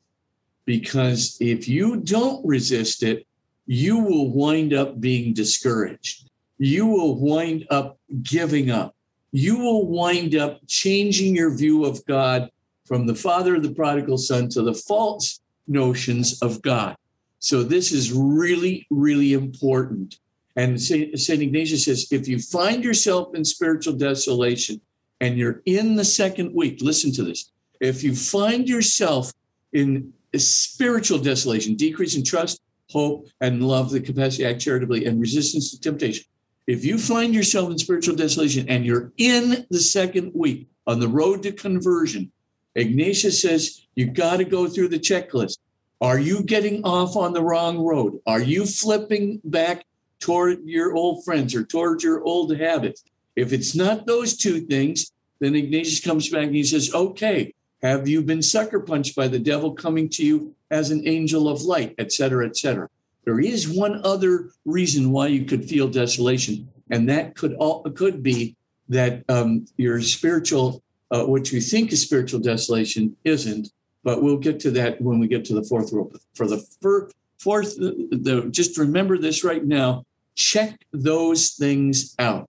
Because 0.64 1.36
if 1.40 1.68
you 1.68 1.96
don't 1.96 2.46
resist 2.46 3.02
it, 3.02 3.26
you 3.66 3.98
will 3.98 4.30
wind 4.30 4.72
up 4.72 5.00
being 5.00 5.34
discouraged. 5.34 6.30
You 6.58 6.86
will 6.86 7.16
wind 7.16 7.66
up 7.70 7.98
giving 8.22 8.70
up. 8.70 8.94
You 9.32 9.58
will 9.58 9.88
wind 9.88 10.36
up 10.36 10.60
changing 10.68 11.34
your 11.34 11.54
view 11.54 11.84
of 11.84 12.04
God 12.06 12.50
from 12.84 13.06
the 13.06 13.14
father 13.14 13.56
of 13.56 13.62
the 13.62 13.74
prodigal 13.74 14.18
son 14.18 14.48
to 14.50 14.62
the 14.62 14.74
false 14.74 15.40
notions 15.66 16.40
of 16.42 16.62
God. 16.62 16.96
So 17.38 17.62
this 17.62 17.90
is 17.90 18.12
really, 18.12 18.86
really 18.90 19.32
important. 19.32 20.18
And 20.56 20.80
St. 20.80 21.42
Ignatius 21.42 21.86
says 21.86 22.08
if 22.10 22.28
you 22.28 22.38
find 22.38 22.84
yourself 22.84 23.34
in 23.34 23.44
spiritual 23.44 23.94
desolation 23.94 24.80
and 25.20 25.38
you're 25.38 25.62
in 25.66 25.96
the 25.96 26.04
second 26.04 26.54
week, 26.54 26.80
listen 26.82 27.12
to 27.12 27.22
this. 27.22 27.50
If 27.80 28.02
you 28.02 28.14
find 28.14 28.68
yourself 28.68 29.32
in 29.72 30.12
spiritual 30.36 31.18
desolation, 31.18 31.74
decrease 31.74 32.16
in 32.16 32.24
trust, 32.24 32.60
hope, 32.90 33.28
and 33.40 33.66
love, 33.66 33.90
the 33.90 34.00
capacity 34.00 34.44
to 34.44 34.50
act 34.50 34.60
charitably, 34.60 35.06
and 35.06 35.20
resistance 35.20 35.70
to 35.70 35.80
temptation, 35.80 36.24
if 36.66 36.84
you 36.84 36.98
find 36.98 37.34
yourself 37.34 37.70
in 37.70 37.78
spiritual 37.78 38.14
desolation 38.14 38.68
and 38.68 38.84
you're 38.84 39.12
in 39.16 39.66
the 39.70 39.80
second 39.80 40.32
week 40.34 40.68
on 40.86 41.00
the 41.00 41.08
road 41.08 41.42
to 41.42 41.52
conversion, 41.52 42.30
Ignatius 42.74 43.42
says 43.42 43.86
you 43.94 44.06
got 44.06 44.36
to 44.36 44.44
go 44.44 44.68
through 44.68 44.88
the 44.88 44.98
checklist. 44.98 45.58
Are 46.00 46.18
you 46.18 46.42
getting 46.42 46.84
off 46.84 47.16
on 47.16 47.32
the 47.32 47.42
wrong 47.42 47.78
road? 47.78 48.20
Are 48.26 48.40
you 48.40 48.66
flipping 48.66 49.40
back 49.44 49.84
toward 50.22 50.64
your 50.64 50.94
old 50.94 51.24
friends 51.26 51.54
or 51.54 51.64
toward 51.64 52.02
your 52.02 52.22
old 52.22 52.56
habits? 52.56 53.04
If 53.34 53.52
it's 53.52 53.74
not 53.74 54.06
those 54.06 54.36
two 54.44 54.58
things, 54.72 55.12
then 55.40 55.54
Ignatius 55.54 56.00
comes 56.00 56.28
back 56.30 56.46
and 56.46 56.54
he 56.54 56.64
says, 56.64 56.94
okay, 56.94 57.52
have 57.82 58.06
you 58.06 58.22
been 58.22 58.42
sucker 58.42 58.80
punched 58.80 59.16
by 59.16 59.26
the 59.28 59.38
devil 59.40 59.74
coming 59.74 60.08
to 60.10 60.24
you 60.24 60.54
as 60.70 60.90
an 60.90 61.02
angel 61.06 61.48
of 61.48 61.62
light, 61.62 61.94
et 61.98 62.12
cetera, 62.12 62.46
et 62.46 62.56
cetera? 62.56 62.88
There 63.24 63.40
is 63.40 63.68
one 63.68 64.00
other 64.04 64.50
reason 64.64 65.10
why 65.10 65.26
you 65.28 65.44
could 65.44 65.64
feel 65.68 65.88
desolation, 65.88 66.68
and 66.90 67.08
that 67.08 67.34
could 67.34 67.54
all 67.54 67.82
could 67.82 68.22
be 68.22 68.56
that 68.88 69.24
um, 69.28 69.66
your 69.76 70.00
spiritual 70.00 70.82
uh, 71.10 71.24
what 71.24 71.52
you 71.52 71.60
think 71.60 71.92
is 71.92 72.02
spiritual 72.02 72.40
desolation 72.40 73.16
isn't. 73.24 73.68
But 74.04 74.22
we'll 74.22 74.38
get 74.48 74.58
to 74.60 74.70
that 74.72 75.00
when 75.00 75.20
we 75.20 75.28
get 75.28 75.44
to 75.46 75.54
the 75.54 75.62
fourth 75.62 75.92
rule. 75.92 76.12
For 76.34 76.46
the 76.48 76.58
fir- 76.80 77.10
fourth, 77.38 77.76
the, 77.76 78.48
just 78.50 78.76
remember 78.76 79.16
this 79.18 79.44
right 79.44 79.64
now. 79.64 80.04
Check 80.34 80.84
those 80.92 81.50
things 81.50 82.14
out. 82.18 82.48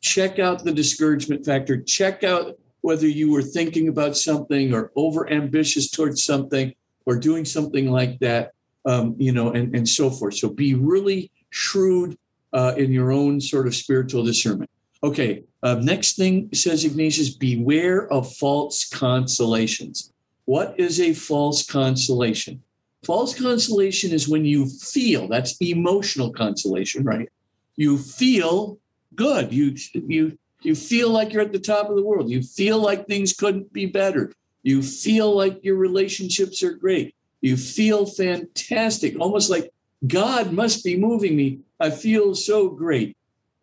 Check 0.00 0.38
out 0.38 0.64
the 0.64 0.72
discouragement 0.72 1.44
factor. 1.44 1.80
Check 1.80 2.24
out 2.24 2.58
whether 2.80 3.06
you 3.06 3.30
were 3.30 3.42
thinking 3.42 3.88
about 3.88 4.16
something 4.16 4.74
or 4.74 4.90
over 4.96 5.30
ambitious 5.30 5.90
towards 5.90 6.22
something 6.22 6.74
or 7.06 7.16
doing 7.16 7.44
something 7.44 7.90
like 7.90 8.18
that, 8.18 8.52
um, 8.84 9.14
you 9.18 9.32
know, 9.32 9.52
and, 9.52 9.74
and 9.74 9.88
so 9.88 10.10
forth. 10.10 10.34
So 10.34 10.48
be 10.48 10.74
really 10.74 11.30
shrewd 11.50 12.18
uh, 12.52 12.74
in 12.76 12.92
your 12.92 13.12
own 13.12 13.40
sort 13.40 13.66
of 13.66 13.74
spiritual 13.74 14.24
discernment. 14.24 14.70
Okay, 15.04 15.44
uh, 15.62 15.76
next 15.76 16.16
thing 16.16 16.48
says 16.52 16.84
Ignatius 16.84 17.30
beware 17.30 18.12
of 18.12 18.32
false 18.36 18.88
consolations. 18.88 20.12
What 20.44 20.78
is 20.78 21.00
a 21.00 21.14
false 21.14 21.64
consolation? 21.64 22.62
False 23.04 23.38
consolation 23.38 24.12
is 24.12 24.28
when 24.28 24.44
you 24.44 24.66
feel, 24.66 25.26
that's 25.28 25.56
emotional 25.60 26.32
consolation, 26.32 27.04
right? 27.04 27.28
You 27.76 27.98
feel 27.98 28.78
good. 29.14 29.52
You, 29.52 29.76
you, 29.92 30.38
you 30.62 30.74
feel 30.74 31.10
like 31.10 31.32
you're 31.32 31.42
at 31.42 31.52
the 31.52 31.58
top 31.58 31.90
of 31.90 31.96
the 31.96 32.02
world. 32.04 32.30
You 32.30 32.42
feel 32.42 32.78
like 32.78 33.06
things 33.06 33.32
couldn't 33.32 33.72
be 33.72 33.86
better. 33.86 34.32
You 34.62 34.82
feel 34.82 35.34
like 35.34 35.64
your 35.64 35.76
relationships 35.76 36.62
are 36.62 36.74
great. 36.74 37.14
You 37.40 37.56
feel 37.56 38.06
fantastic, 38.06 39.18
almost 39.18 39.50
like 39.50 39.72
God 40.06 40.52
must 40.52 40.84
be 40.84 40.96
moving 40.96 41.34
me. 41.36 41.60
I 41.80 41.90
feel 41.90 42.36
so 42.36 42.68
great. 42.68 43.16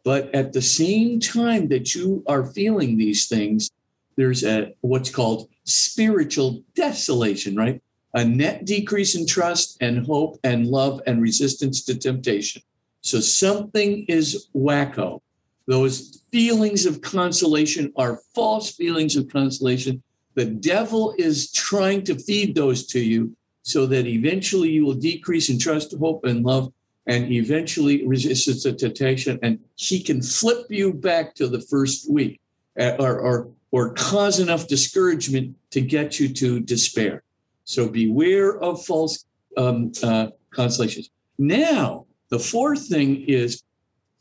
But 0.04 0.34
at 0.36 0.52
the 0.52 0.62
same 0.62 1.20
time 1.20 1.70
that 1.70 1.96
you 1.96 2.24
are 2.28 2.46
feeling 2.46 2.98
these 2.98 3.28
things, 3.28 3.72
there's 4.18 4.44
a 4.44 4.74
what's 4.82 5.10
called 5.10 5.50
spiritual 5.64 6.64
desolation, 6.76 7.56
right? 7.56 7.82
A 8.14 8.26
net 8.26 8.66
decrease 8.66 9.16
in 9.16 9.28
trust 9.28 9.78
and 9.82 10.06
hope 10.06 10.40
and 10.44 10.68
love 10.68 11.02
and 11.06 11.22
resistance 11.22 11.84
to 11.86 11.98
temptation. 11.98 12.62
So 13.02 13.20
something 13.20 14.06
is 14.08 14.48
wacko. 14.56 15.22
Those 15.68 16.24
feelings 16.32 16.86
of 16.86 17.02
consolation 17.02 17.94
are 17.96 18.22
false 18.34 18.72
feelings 18.72 19.16
of 19.16 19.30
consolation. 19.30 20.02
The 20.34 20.46
devil 20.46 21.14
is 21.18 21.52
trying 21.52 22.04
to 22.06 22.18
feed 22.18 22.56
those 22.56 22.88
to 22.88 23.00
you 23.00 23.36
so 23.62 23.86
that 23.86 24.08
eventually 24.08 24.70
you 24.70 24.86
will 24.86 24.96
decrease 24.96 25.50
in 25.50 25.60
trust, 25.60 25.94
hope, 26.00 26.26
and 26.26 26.44
love 26.44 26.74
and 27.06 27.32
eventually 27.32 28.06
resistance 28.08 28.64
to 28.64 28.74
temptation 28.74 29.40
and 29.42 29.60
he 29.76 30.02
can 30.02 30.22
flip 30.22 30.66
you 30.70 30.94
back 30.94 31.34
to 31.36 31.48
the 31.48 31.62
first 31.62 32.10
week 32.10 32.40
uh, 32.80 32.96
or, 33.00 33.20
or, 33.20 33.50
or 33.72 33.94
cause 33.94 34.40
enough 34.40 34.68
discouragement 34.68 35.56
to 35.72 35.82
get 35.82 36.20
you 36.20 36.30
to 36.34 36.60
despair. 36.60 37.24
So 37.70 37.88
beware 37.88 38.58
of 38.60 38.84
false 38.84 39.26
um, 39.56 39.92
uh, 40.02 40.30
consolations. 40.50 41.12
Now, 41.38 42.08
the 42.30 42.40
fourth 42.40 42.88
thing 42.88 43.26
is 43.28 43.62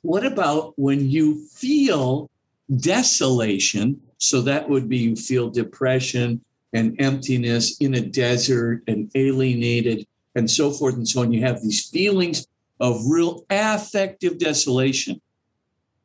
What 0.02 0.26
about 0.26 0.78
when 0.78 1.08
you 1.08 1.46
feel 1.54 2.30
desolation? 2.76 4.02
So 4.18 4.42
that 4.42 4.68
would 4.68 4.86
be 4.86 4.98
you 4.98 5.16
feel 5.16 5.48
depression 5.48 6.44
and 6.74 6.94
emptiness 7.00 7.78
in 7.78 7.94
a 7.94 8.02
desert 8.02 8.82
and 8.86 9.10
alienated 9.14 10.06
and 10.34 10.50
so 10.50 10.70
forth 10.70 10.96
and 10.96 11.08
so 11.08 11.22
on. 11.22 11.32
You 11.32 11.40
have 11.40 11.62
these 11.62 11.88
feelings 11.88 12.46
of 12.80 13.00
real 13.06 13.46
affective 13.48 14.36
desolation. 14.36 15.22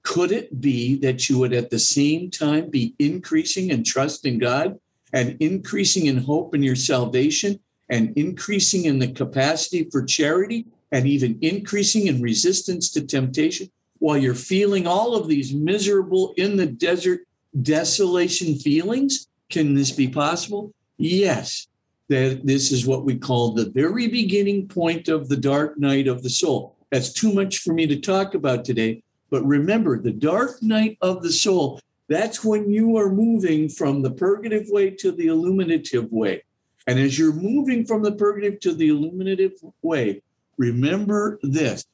Could 0.04 0.32
it 0.32 0.62
be 0.62 0.96
that 1.00 1.28
you 1.28 1.40
would 1.40 1.54
at 1.54 1.72
the 1.72 1.80
same 1.80 2.32
time 2.32 2.70
be 2.70 2.96
increasing 3.00 3.70
in 3.70 3.84
trust 3.84 4.26
in 4.26 4.40
God 4.40 4.80
and 5.14 5.38
increasing 5.40 6.08
in 6.08 6.18
hope 6.18 6.54
in 6.54 6.64
your 6.64 6.76
salvation 6.76 7.60
and 7.90 8.12
increasing 8.18 8.86
in 8.86 9.00
the 9.00 9.12
capacity 9.12 9.88
for 9.92 10.04
charity 10.04 10.66
and 10.92 11.08
even 11.08 11.38
increasing 11.42 12.08
in 12.08 12.22
resistance 12.22 12.90
to 12.92 13.06
temptation 13.06 13.70
while 14.00 14.18
you're 14.18 14.36
feeling 14.36 14.86
all 14.86 15.16
of 15.16 15.28
these 15.28 15.54
miserable 15.54 16.34
in 16.38 16.58
the 16.58 16.66
desert 16.66 17.22
desolation 17.62 18.56
feelings? 18.56 19.28
Can 19.50 19.76
this 19.76 19.92
be 19.92 20.08
possible? 20.08 20.74
Yes. 20.98 21.68
That 22.10 22.46
this 22.46 22.72
is 22.72 22.86
what 22.86 23.06
we 23.06 23.16
call 23.16 23.54
the 23.54 23.70
very 23.70 24.08
beginning 24.08 24.68
point 24.68 25.08
of 25.08 25.30
the 25.30 25.38
dark 25.38 25.80
night 25.80 26.08
of 26.08 26.22
the 26.22 26.30
soul. 26.30 26.76
That's 26.92 27.14
too 27.14 27.34
much 27.34 27.60
for 27.60 27.74
me 27.74 27.88
to 27.88 28.00
talk 28.00 28.36
about 28.36 28.66
today. 28.66 29.04
But 29.30 29.46
remember, 29.46 30.00
the 30.00 30.12
dark 30.12 30.62
night 30.62 30.98
of 31.02 31.24
the 31.24 31.32
soul, 31.32 31.80
that's 32.08 32.44
when 32.44 32.70
you 32.70 32.98
are 32.98 33.10
moving 33.10 33.70
from 33.70 34.02
the 34.02 34.12
purgative 34.12 34.68
way 34.70 34.90
to 34.92 35.12
the 35.12 35.28
illuminative 35.28 36.12
way. 36.12 36.44
And 36.86 37.00
as 37.00 37.18
you're 37.18 37.34
moving 37.34 37.86
from 37.86 38.04
the 38.04 38.12
purgative 38.12 38.60
to 38.62 38.74
the 38.74 38.90
illuminative 38.90 39.54
way, 39.82 40.22
remember 40.58 41.40
this 41.42 41.86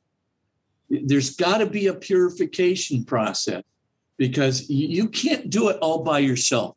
there's 0.90 1.36
got 1.36 1.60
to 1.60 1.68
be 1.68 1.88
a 1.88 1.94
purification 1.94 3.06
process 3.06 3.64
because 4.18 4.70
you 4.70 5.08
can't 5.08 5.50
do 5.50 5.70
it 5.70 5.78
all 5.82 6.04
by 6.04 6.20
yourself. 6.20 6.76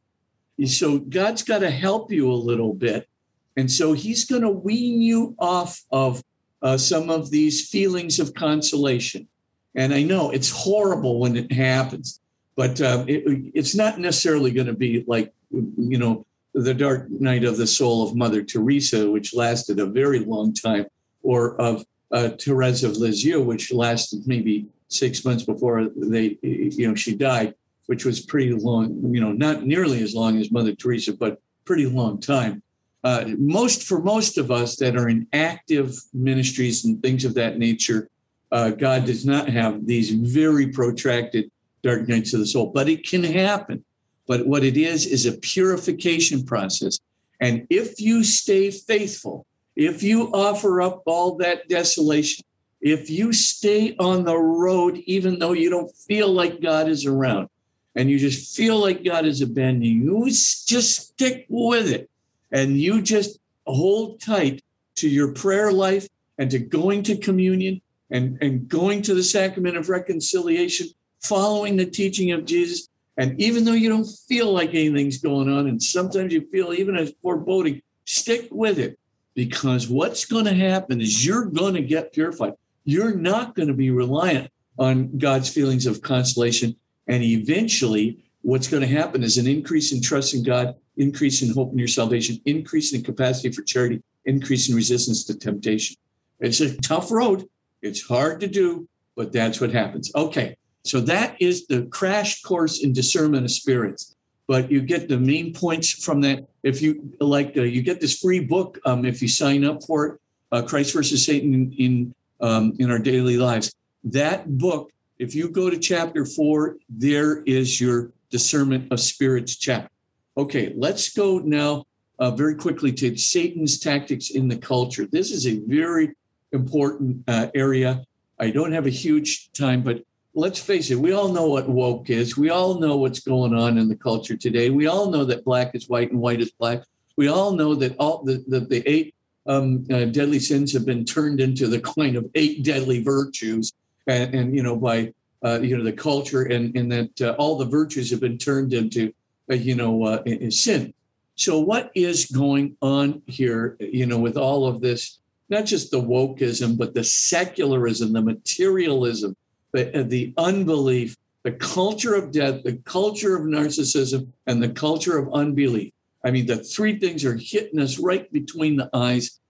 So 0.67 0.99
God's 0.99 1.43
got 1.43 1.61
to 1.61 1.71
help 1.71 2.13
you 2.13 2.31
a 2.31 2.35
little 2.35 2.75
bit. 2.75 3.09
And 3.57 3.71
so 3.71 3.95
he's 3.95 4.25
going 4.25 4.43
to 4.43 4.51
wean 4.51 5.01
you 5.01 5.35
off 5.39 5.83
of 5.91 6.23
uh, 6.63 6.77
some 6.77 7.11
of 7.11 7.31
these 7.31 7.69
feelings 7.69 8.21
of 8.21 8.35
consolation. 8.35 9.27
And 9.75 9.93
I 9.93 10.03
know 10.03 10.31
it's 10.31 10.51
horrible 10.51 11.19
when 11.19 11.37
it 11.37 11.51
happens, 11.51 12.21
but 12.57 12.81
um, 12.81 13.09
it, 13.09 13.23
it's 13.55 13.75
not 13.75 13.99
necessarily 13.99 14.51
going 14.51 14.67
to 14.67 14.75
be 14.75 15.05
like, 15.07 15.33
you 15.51 15.99
know, 15.99 16.27
the 16.55 16.75
dark 16.75 17.11
night 17.11 17.45
of 17.45 17.57
the 17.57 17.67
soul 17.67 18.07
of 18.07 18.15
Mother 18.15 18.43
Teresa, 18.43 19.11
which 19.11 19.35
lasted 19.35 19.81
a 19.81 19.87
very 19.87 20.21
long 20.21 20.53
time, 20.53 20.87
or 21.23 21.61
of 21.61 21.85
uh, 22.11 22.31
Therese 22.31 22.83
of 22.83 22.97
Lisieux, 22.97 23.41
which 23.41 23.73
lasted 23.73 24.27
maybe 24.27 24.67
six 24.89 25.25
months 25.25 25.45
before 25.45 25.89
they, 25.97 26.39
you 26.43 26.87
know, 26.87 26.95
she 26.95 27.15
died, 27.17 27.55
which 27.87 28.05
was 28.05 28.21
pretty 28.21 28.53
long, 28.53 29.01
you 29.15 29.21
know, 29.21 29.33
not 29.33 29.65
nearly 29.65 30.03
as 30.03 30.15
long 30.15 30.39
as 30.39 30.51
Mother 30.51 30.75
Teresa, 30.75 31.15
but 31.15 31.41
pretty 31.65 31.87
long 31.87 32.21
time. 32.21 32.63
Uh, 33.05 33.25
most 33.39 33.83
for 33.83 34.01
most 34.01 34.39
of 34.39 34.51
us 34.51 34.77
that 34.77 34.97
are 34.97 35.09
in 35.09 35.27
active 35.33 35.97
ministries 36.13 36.85
and 36.85 37.03
things 37.03 37.25
of 37.25 37.35
that 37.35 37.59
nature, 37.59 38.09
uh, 38.53 38.71
God 38.71 39.07
does 39.07 39.25
not 39.25 39.49
have 39.49 39.87
these 39.87 40.11
very 40.11 40.69
protracted 40.69 41.51
dark 41.83 42.09
nights 42.09 42.33
of 42.35 42.41
the 42.41 42.47
soul, 42.47 42.71
but 42.73 42.89
it 42.89 43.07
can 43.07 43.25
happen. 43.25 43.85
But 44.27 44.47
what 44.47 44.65
it 44.65 44.77
is, 44.77 45.07
is 45.07 45.27
a 45.27 45.33
purification 45.33 46.45
process. 46.45 46.99
And 47.41 47.67
if 47.71 48.01
you 48.01 48.23
stay 48.23 48.71
faithful, 48.71 49.47
if 49.75 50.03
you 50.03 50.33
offer 50.33 50.81
up 50.81 51.03
all 51.07 51.37
that 51.39 51.69
desolation, 51.69 52.45
if 52.81 53.11
you 53.11 53.33
stay 53.33 53.97
on 53.99 54.25
the 54.25 54.37
road, 54.37 55.03
even 55.07 55.39
though 55.39 55.53
you 55.53 55.71
don't 55.71 55.95
feel 55.95 56.29
like 56.29 56.61
God 56.61 56.89
is 56.89 57.07
around 57.07 57.49
and 57.95 58.11
you 58.11 58.19
just 58.19 58.57
feel 58.57 58.79
like 58.79 59.05
God 59.05 59.25
is 59.25 59.41
abandoning 59.41 60.03
you, 60.03 60.25
just 60.27 61.11
stick 61.11 61.47
with 61.49 61.91
it. 61.91 62.11
And 62.51 62.79
you 62.81 63.01
just 63.01 63.39
hold 63.67 64.21
tight 64.21 64.63
to 64.97 65.09
your 65.09 65.33
prayer 65.33 65.73
life 65.73 66.09
and 66.39 66.51
to 66.51 66.59
going 66.59 67.03
to 67.05 67.17
communion 67.17 67.81
and, 68.11 68.37
and 68.43 68.69
going 68.69 69.03
to 69.03 69.15
the 69.15 69.23
sacrament 69.23 69.77
of 69.77 69.89
reconciliation, 69.89 70.89
following 71.23 71.77
the 71.77 71.87
teaching 71.87 72.33
of 72.33 72.45
Jesus, 72.45 72.89
and 73.17 73.41
even 73.41 73.65
though 73.65 73.73
you 73.73 73.89
don't 73.89 74.09
feel 74.29 74.53
like 74.53 74.71
anything's 74.71 75.19
going 75.19 75.49
on, 75.49 75.69
and 75.69 75.83
sometimes 75.83 76.33
you 76.33 76.49
feel 76.51 76.73
even 76.73 76.97
as 76.97 77.13
foreboding, 77.23 77.83
stick 78.05 78.49
with 78.51 78.79
it 78.79 78.99
because 79.35 79.89
what's 79.89 80.25
going 80.25 80.45
to 80.45 80.55
happen 80.55 81.01
is 81.01 81.25
you're 81.25 81.47
going 81.47 81.75
to 81.75 81.83
get 81.83 82.13
purified. 82.13 82.55
You're 82.85 83.15
not 83.15 83.55
going 83.55 83.69
to 83.69 83.75
be 83.75 83.91
reliant 83.91 84.51
on 84.79 85.17
God's 85.19 85.49
feelings 85.49 85.87
of 85.87 86.03
consolation. 86.03 86.75
And 87.07 87.23
eventually, 87.23 88.25
what's 88.43 88.69
going 88.69 88.83
to 88.83 88.89
happen 88.89 89.23
is 89.23 89.39
an 89.39 89.47
increase 89.47 89.93
in 89.93 90.01
trust 90.01 90.35
in 90.35 90.43
God, 90.43 90.75
increase 90.97 91.43
in 91.43 91.55
hope 91.55 91.73
in 91.73 91.79
your 91.79 91.89
salvation, 91.89 92.41
increase 92.45 92.93
in 92.93 93.03
capacity 93.03 93.51
for 93.51 93.63
charity, 93.63 94.03
increase 94.25 94.69
in 94.69 94.75
resistance 94.75 95.25
to 95.25 95.39
temptation. 95.39 95.97
It's 96.41 96.61
a 96.61 96.77
tough 96.79 97.11
road. 97.11 97.49
It's 97.83 98.07
hard 98.07 98.41
to 98.41 98.47
do, 98.47 98.89
but 99.17 99.33
that's 99.33 99.61
what 99.61 99.73
happens. 99.73 100.11
Okay. 100.15 100.57
So 100.85 101.01
that 101.01 101.41
is 101.41 101.67
the 101.67 101.83
crash 101.87 102.43
course 102.43 102.83
in 102.83 102.93
discernment 102.93 103.45
of 103.45 103.51
spirits. 103.51 104.17
But 104.49 104.71
you 104.71 104.83
get 104.83 105.09
the 105.09 105.19
main 105.19 105.55
points 105.55 105.91
from 105.91 106.21
that. 106.23 106.47
If 106.63 106.83
you 106.83 107.13
like, 107.21 107.57
uh, 107.57 107.63
you 107.63 107.83
get 107.83 108.01
this 108.01 108.19
free 108.19 108.41
book 108.41 108.79
um, 108.85 109.05
if 109.05 109.23
you 109.23 109.29
sign 109.29 109.65
up 109.65 109.83
for 109.85 110.07
it, 110.07 110.21
uh, 110.51 110.63
Christ 110.63 110.93
versus 110.93 111.25
Satan 111.25 111.55
in 111.55 111.73
in, 111.73 112.15
um, 112.41 112.75
in 112.79 112.91
our 112.91 112.99
daily 112.99 113.37
lives. 113.37 113.73
That 114.05 114.59
book, 114.59 114.91
if 115.19 115.35
you 115.35 115.49
go 115.49 115.71
to 115.71 115.79
chapter 115.79 116.27
four, 116.27 116.77
there 116.89 117.43
is 117.45 117.81
your 117.81 118.11
discernment 118.31 118.93
of 118.93 118.99
spirits 119.01 119.57
chapter. 119.57 119.91
Okay, 120.37 120.73
let's 120.77 121.13
go 121.13 121.39
now 121.39 121.85
uh, 122.19 122.31
very 122.31 122.55
quickly 122.55 122.93
to 122.93 123.17
Satan's 123.17 123.79
tactics 123.79 124.31
in 124.31 124.49
the 124.49 124.57
culture. 124.57 125.07
This 125.07 125.31
is 125.31 125.47
a 125.47 125.61
very 125.67 126.15
important 126.51 127.23
uh, 127.29 127.49
area. 127.55 128.05
I 128.39 128.51
don't 128.51 128.73
have 128.73 128.87
a 128.87 128.91
huge 128.91 129.53
time, 129.53 129.83
but 129.83 130.03
let's 130.35 130.59
face 130.59 130.91
it, 130.91 130.99
we 130.99 131.13
all 131.13 131.33
know 131.33 131.47
what 131.49 131.69
woke 131.69 132.11
is. 132.11 132.37
We 132.37 132.51
all 132.51 132.79
know 132.79 132.97
what's 132.97 133.21
going 133.21 133.55
on 133.55 133.79
in 133.79 133.89
the 133.89 133.97
culture 133.97 134.37
today. 134.37 134.71
We 134.71 134.87
all 134.87 135.11
know 135.11 135.25
that 135.25 135.45
black 135.45 135.75
is 135.75 135.89
white 135.89 136.11
and 136.11 136.21
white 136.21 136.41
is 136.41 136.51
black. 136.53 136.83
We 137.17 137.29
all 137.29 137.53
know 137.53 137.75
that 137.75 137.97
all 137.99 138.23
the, 138.25 138.43
the, 138.49 138.61
the 138.61 138.83
eight 138.89 139.15
um, 139.47 139.85
uh, 139.91 140.07
deadly 140.07 140.39
sins 140.39 140.73
have 140.73 140.87
been 140.87 141.05
turned 141.05 141.41
into 141.41 141.67
the 141.67 141.81
kind 141.97 142.17
of 142.17 142.31
eight 142.35 142.65
deadly 142.65 143.03
virtues. 143.03 143.73
And, 144.07 144.35
and 144.35 144.57
you 144.57 144.63
know, 144.63 144.77
by, 144.77 145.13
uh, 145.45 145.61
you 145.61 145.77
know, 145.77 145.85
the 145.85 145.93
culture 145.93 146.43
and, 146.43 146.75
and 146.77 146.91
that 146.91 147.21
uh, 147.21 147.37
all 147.39 147.57
the 147.57 147.67
virtues 147.67 148.11
have 148.11 148.21
been 148.21 148.39
turned 148.39 148.73
into, 148.73 149.13
uh, 149.51 149.55
you 149.55 149.75
know, 149.75 150.05
uh, 150.05 150.23
sin. 150.51 150.95
So 151.35 151.61
what 151.61 151.91
is 151.95 152.27
going 152.27 152.77
on 152.83 153.23
here, 153.27 153.77
you 153.81 154.07
know, 154.07 154.19
with 154.19 154.37
all 154.37 154.67
of 154.67 154.81
this, 154.81 155.19
not 155.49 155.67
just 155.67 155.91
the 155.91 156.01
wokeism, 156.01 156.79
but 156.79 156.95
the 156.95 157.05
secularism, 157.05 158.13
the 158.13 158.23
materialism, 158.23 159.37
the, 159.73 160.01
uh, 160.01 160.03
the 160.05 160.33
unbelief, 160.37 161.17
the 161.43 161.53
culture 161.53 162.15
of 162.15 162.31
death, 162.31 162.63
the 162.63 162.77
culture 162.85 163.37
of 163.37 163.43
narcissism, 163.43 164.29
and 164.47 164.63
the 164.63 164.69
culture 164.69 165.19
of 165.19 165.33
unbelief. 165.33 165.93
I 166.25 166.31
mean, 166.31 166.47
the 166.47 166.59
three 166.59 166.99
things 166.99 167.25
are 167.25 167.37
hitting 167.37 167.81
us 167.81 167.99
right 167.99 168.31
between 168.33 168.77
the 168.77 168.89
eyes. 168.95 169.41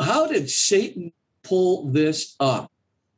How 0.00 0.26
did 0.26 0.50
Satan 0.50 1.12
pull 1.42 1.90
this 1.90 2.36
up? 2.38 2.70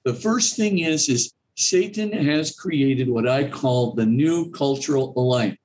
The 0.05 0.15
first 0.15 0.57
thing 0.57 0.79
is, 0.79 1.09
is 1.09 1.33
Satan 1.57 2.13
has 2.13 2.55
created 2.55 3.09
what 3.09 3.29
I 3.29 3.49
call 3.49 3.93
the 3.93 4.07
new 4.07 4.51
cultural 4.51 5.13
alliance. 5.17 5.59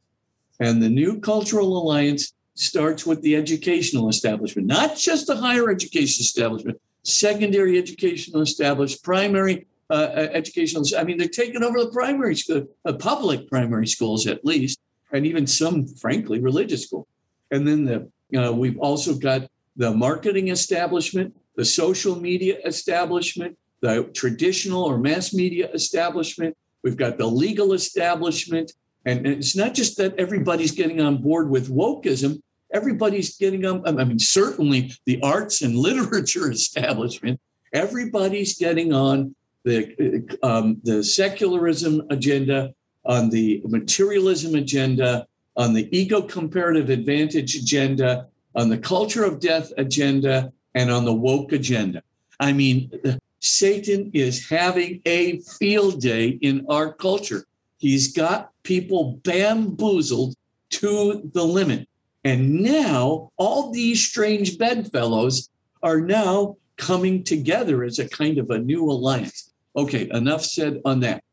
And 0.59 0.82
the 0.82 0.89
new 0.89 1.19
cultural 1.19 1.77
alliance 1.77 2.34
starts 2.55 3.05
with 3.05 3.21
the 3.21 3.36
educational 3.36 4.09
establishment, 4.09 4.67
not 4.67 4.97
just 4.97 5.27
the 5.27 5.36
higher 5.36 5.69
education 5.69 6.21
establishment, 6.21 6.80
secondary 7.03 7.77
educational 7.77 8.41
establishment, 8.41 9.03
primary 9.03 9.67
uh, 9.90 9.94
uh, 9.94 10.28
educational. 10.34 10.86
I 10.98 11.04
mean, 11.04 11.18
they're 11.18 11.28
taking 11.28 11.64
over 11.64 11.84
the 11.84 11.90
primary 11.92 12.36
school, 12.36 12.68
uh, 12.86 12.94
public 12.94 13.50
primary 13.50 13.88
schools 13.88 14.28
at 14.28 14.46
least, 14.46 14.80
and 15.12 15.26
even 15.26 15.48
some, 15.48 15.88
frankly, 15.88 16.40
religious 16.40 16.84
school. 16.84 17.08
And 17.50 17.68
then 17.68 17.86
the 17.86 18.12
uh, 18.40 18.54
we've 18.54 18.78
also 18.78 19.16
got 19.16 19.50
the 19.76 19.92
marketing 19.92 20.50
establishment, 20.50 21.36
the 21.56 21.66
social 21.66 22.20
media 22.20 22.60
establishment, 22.66 23.58
the 23.82 24.04
traditional 24.14 24.84
or 24.84 25.00
mass 25.00 25.34
media 25.34 25.72
establishment. 25.74 26.56
We've 26.84 26.98
got 26.98 27.18
the 27.18 27.26
legal 27.26 27.74
establishment, 27.74 28.74
and, 29.06 29.26
and 29.26 29.38
it's 29.38 29.56
not 29.56 29.74
just 29.74 29.98
that 29.98 30.14
everybody's 30.20 30.72
getting 30.72 31.02
on 31.02 31.18
board 31.22 31.50
with 31.50 31.70
wokeism. 31.70 32.42
Everybody's 32.72 33.38
getting 33.38 33.66
on. 33.66 33.88
I 34.00 34.04
mean, 34.04 34.20
certainly 34.20 34.92
the 35.06 35.20
arts 35.24 35.64
and 35.64 35.76
literature 35.90 36.52
establishment. 36.52 37.40
Everybody's 37.74 38.58
getting 38.58 38.94
on 38.94 39.36
the, 39.64 40.38
um, 40.43 40.80
the 40.84 41.03
secularism 41.03 42.03
agenda, 42.10 42.74
on 43.05 43.30
the 43.30 43.62
materialism 43.66 44.55
agenda, 44.55 45.28
on 45.57 45.74
the 45.74 45.89
ego 45.97 46.22
comparative 46.22 46.89
advantage 46.89 47.55
agenda, 47.55 48.28
on 48.55 48.70
the 48.70 48.78
culture 48.78 49.24
of 49.24 49.39
death 49.39 49.72
agenda, 49.78 50.51
and 50.76 50.91
on 50.91 51.05
the 51.05 51.14
woke 51.14 51.51
agenda. 51.51 52.01
I 52.39 52.53
mean, 52.53 52.91
Satan 53.39 54.12
is 54.14 54.47
having 54.49 55.01
a 55.05 55.39
field 55.39 56.01
day 56.01 56.30
in 56.41 56.66
our 56.70 56.93
culture. 56.93 57.45
He's 57.78 58.14
got 58.14 58.51
people 58.64 59.20
bamboozled 59.24 60.36
to 60.72 61.30
the 61.34 61.43
limit. 61.43 61.88
And 62.24 62.62
now 62.62 63.32
all 63.38 63.72
these 63.72 64.05
strange 64.05 64.57
bedfellows 64.57 65.49
are 65.82 66.01
now 66.01 66.57
coming 66.76 67.24
together 67.24 67.84
as 67.84 67.99
a 67.99 68.07
kind 68.07 68.38
of 68.38 68.49
a 68.49 68.60
new 68.60 68.89
alliance. 68.89 69.49
Okay, 69.80 70.09
enough 70.11 70.43
said 70.43 70.82
on 70.84 70.99
that. 70.99 71.23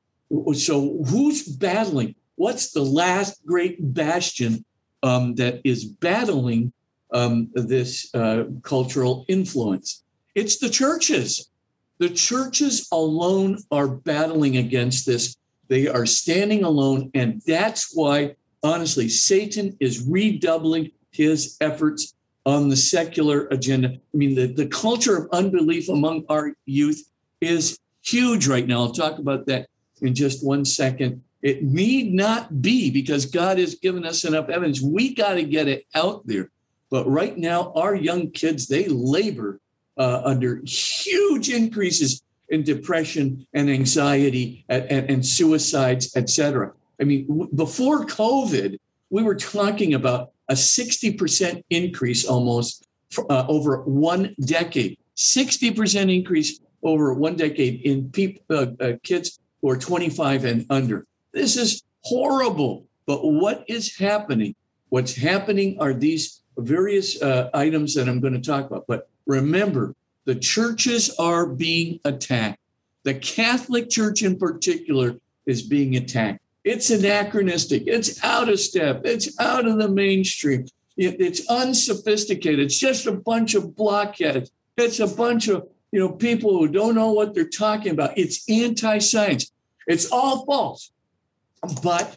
So, 0.55 1.03
who's 1.09 1.42
battling? 1.42 2.14
What's 2.36 2.70
the 2.70 2.82
last 2.82 3.44
great 3.44 3.76
bastion 3.92 4.64
um, 5.03 5.34
that 5.34 5.61
is 5.64 5.84
battling 5.84 6.72
um, 7.12 7.51
this 7.55 8.14
uh, 8.14 8.44
cultural 8.62 9.24
influence? 9.28 10.05
It's 10.36 10.59
the 10.59 10.70
churches. 10.70 11.51
The 11.99 12.11
churches 12.11 12.86
alone 12.92 13.59
are 13.72 13.88
battling 13.88 14.59
against 14.59 15.07
this. 15.07 15.36
They 15.66 15.88
are 15.88 16.07
standing 16.07 16.62
alone. 16.62 17.11
And 17.14 17.42
that's 17.49 17.90
why, 17.94 18.36
honestly, 18.62 19.09
Satan 19.09 19.76
is 19.80 20.07
redoubling 20.07 20.92
his 21.11 21.57
efforts 21.61 22.14
on 22.44 22.68
the 22.68 22.76
secular 22.76 23.49
agenda. 23.49 23.88
I 23.88 24.16
mean, 24.16 24.36
the, 24.36 24.47
the 24.47 24.66
culture 24.66 25.16
of 25.16 25.28
unbelief 25.32 25.88
among 25.88 26.26
our 26.28 26.53
youth 26.64 27.03
is 27.40 27.76
huge 28.07 28.47
right 28.47 28.67
now. 28.67 28.81
I'll 28.81 28.93
talk 28.93 29.19
about 29.19 29.47
that 29.47 29.69
in 30.01 30.15
just 30.15 30.45
one 30.45 30.65
second. 30.65 31.23
It 31.43 31.63
need 31.63 32.13
not 32.13 32.63
be 32.63 32.91
because 32.91 33.27
God 33.27 33.59
has 33.59 33.75
given 33.75 34.05
us 34.05 34.25
enough 34.25 34.49
evidence. 34.49 34.81
We 34.81 35.15
got 35.15 35.35
to 35.35 35.43
get 35.43 35.69
it 35.69 35.87
out 35.95 36.27
there. 36.27 36.51
But 36.91 37.09
right 37.09 37.37
now, 37.37 37.73
our 37.75 37.95
young 37.95 38.31
kids, 38.31 38.67
they 38.67 38.89
labor 38.89 39.61
uh, 39.97 40.23
under 40.25 40.63
huge 40.65 41.49
increases 41.49 42.23
in 42.49 42.63
depression 42.63 43.47
and 43.53 43.69
anxiety 43.69 44.65
and, 44.69 44.85
and, 44.85 45.11
and 45.11 45.27
suicides, 45.27 46.17
et 46.17 46.31
cetera. 46.31 46.73
I 47.01 47.05
mean, 47.05 47.27
w- 47.27 47.51
before 47.55 48.07
COVID, 48.07 48.79
we 49.11 49.23
were 49.23 49.35
talking 49.35 49.95
about 49.95 50.31
a 50.49 50.55
60% 50.55 51.65
increase 51.71 52.25
almost 52.25 52.87
for, 53.11 53.31
uh, 53.31 53.47
over 53.49 53.83
one 53.83 54.35
decade. 54.41 54.99
60% 55.17 56.15
increase 56.15 56.61
over 56.87 57.12
one 57.12 57.37
decade 57.37 57.82
in 57.82 58.12
uh, 58.49 58.66
uh, 58.80 58.93
kids 59.03 59.41
who 59.61 59.70
are 59.70 59.76
25 59.76 60.45
and 60.45 60.66
under. 60.70 61.07
This 61.32 61.57
is 61.57 61.82
horrible. 62.03 62.87
But 63.07 63.24
what 63.24 63.64
is 63.68 63.97
happening? 63.97 64.55
What's 64.89 65.14
happening 65.14 65.78
are 65.80 65.93
these 65.93 66.43
various 66.57 67.20
uh, 67.20 67.51
items 67.53 67.95
that 67.95 68.09
I'm 68.09 68.20
going 68.20 68.34
to 68.34 68.41
talk 68.41 68.66
about. 68.66 68.84
But 68.87 69.09
remember, 69.26 69.95
the 70.24 70.34
churches 70.34 71.14
are 71.18 71.47
being 71.47 72.01
attacked. 72.05 72.59
The 73.05 73.14
Catholic 73.14 73.89
Church, 73.89 74.22
in 74.22 74.37
particular, 74.37 75.16
is 75.47 75.62
being 75.62 75.97
attacked. 75.97 76.41
It's 76.64 76.91
anachronistic. 76.91 77.84
It's 77.87 78.22
out 78.24 78.49
of 78.49 78.59
step. 78.59 79.03
It's 79.05 79.39
out 79.39 79.66
of 79.66 79.78
the 79.78 79.89
mainstream. 79.89 80.66
it's 80.97 81.47
unsophisticated. 81.49 82.61
It's 82.61 82.78
just 82.78 83.07
a 83.07 83.12
bunch 83.12 83.55
of 83.55 83.76
blockheads. 83.76 84.51
It's 84.76 84.99
a 84.99 85.07
bunch 85.07 85.47
of 85.49 85.68
you 85.93 86.01
know 86.01 86.11
people 86.11 86.59
who 86.59 86.68
don't 86.68 86.95
know 86.95 87.12
what 87.12 87.34
they're 87.34 87.49
talking 87.49 87.93
about. 87.93 88.16
It's 88.16 88.49
anti-science. 88.49 89.51
It's 89.87 90.11
all 90.11 90.45
false. 90.45 90.91
But 91.82 92.16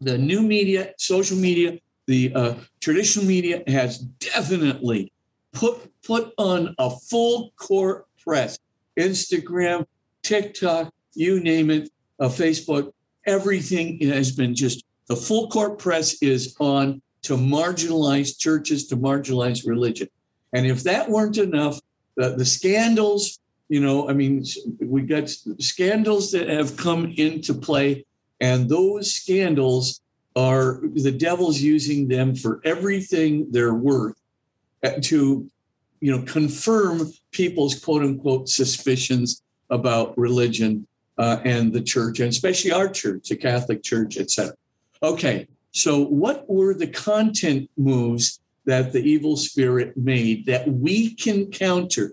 the 0.00 0.18
new 0.18 0.42
media, 0.42 0.92
social 0.98 1.36
media, 1.36 1.78
the 2.06 2.32
uh, 2.34 2.54
traditional 2.80 3.26
media 3.26 3.62
has 3.66 3.98
definitely 3.98 5.12
put 5.52 5.90
put 6.02 6.32
on 6.38 6.74
a 6.78 6.90
full 6.90 7.52
court 7.56 8.06
press. 8.22 8.58
Instagram, 8.98 9.86
TikTok, 10.22 10.92
you 11.14 11.40
name 11.40 11.70
it, 11.70 11.90
uh, 12.20 12.28
Facebook, 12.28 12.92
everything 13.26 14.00
has 14.00 14.32
been 14.32 14.54
just 14.54 14.84
the 15.08 15.16
full 15.16 15.48
court 15.48 15.78
press 15.78 16.22
is 16.22 16.56
on 16.60 17.02
to 17.22 17.36
marginalize 17.36 18.38
churches, 18.38 18.86
to 18.88 18.96
marginalize 18.96 19.66
religion. 19.66 20.08
And 20.52 20.66
if 20.66 20.82
that 20.84 21.08
weren't 21.08 21.38
enough, 21.38 21.80
the, 22.16 22.30
the 22.30 22.44
scandals, 22.44 23.38
you 23.68 23.80
know, 23.80 24.08
I 24.08 24.12
mean, 24.12 24.44
we 24.80 25.02
got 25.02 25.28
scandals 25.28 26.32
that 26.32 26.48
have 26.48 26.76
come 26.76 27.12
into 27.16 27.54
play, 27.54 28.04
and 28.40 28.68
those 28.68 29.12
scandals 29.12 30.00
are 30.36 30.80
the 30.94 31.12
devil's 31.12 31.60
using 31.60 32.08
them 32.08 32.34
for 32.34 32.60
everything 32.64 33.50
they're 33.50 33.74
worth 33.74 34.16
uh, 34.82 34.90
to, 35.02 35.48
you 36.00 36.16
know, 36.16 36.22
confirm 36.22 37.12
people's 37.30 37.78
quote 37.78 38.02
unquote 38.02 38.48
suspicions 38.48 39.42
about 39.70 40.16
religion 40.18 40.86
uh, 41.18 41.38
and 41.44 41.72
the 41.72 41.80
church, 41.80 42.20
and 42.20 42.28
especially 42.28 42.72
our 42.72 42.88
church, 42.88 43.28
the 43.28 43.36
Catholic 43.36 43.82
Church, 43.82 44.16
etc. 44.16 44.54
Okay, 45.02 45.46
so 45.70 46.00
what 46.00 46.48
were 46.48 46.74
the 46.74 46.86
content 46.86 47.70
moves 47.76 48.40
that 48.66 48.92
the 48.92 49.00
evil 49.00 49.36
spirit 49.36 49.96
made 49.96 50.46
that 50.46 50.68
we 50.68 51.14
can 51.14 51.50
counter? 51.50 52.12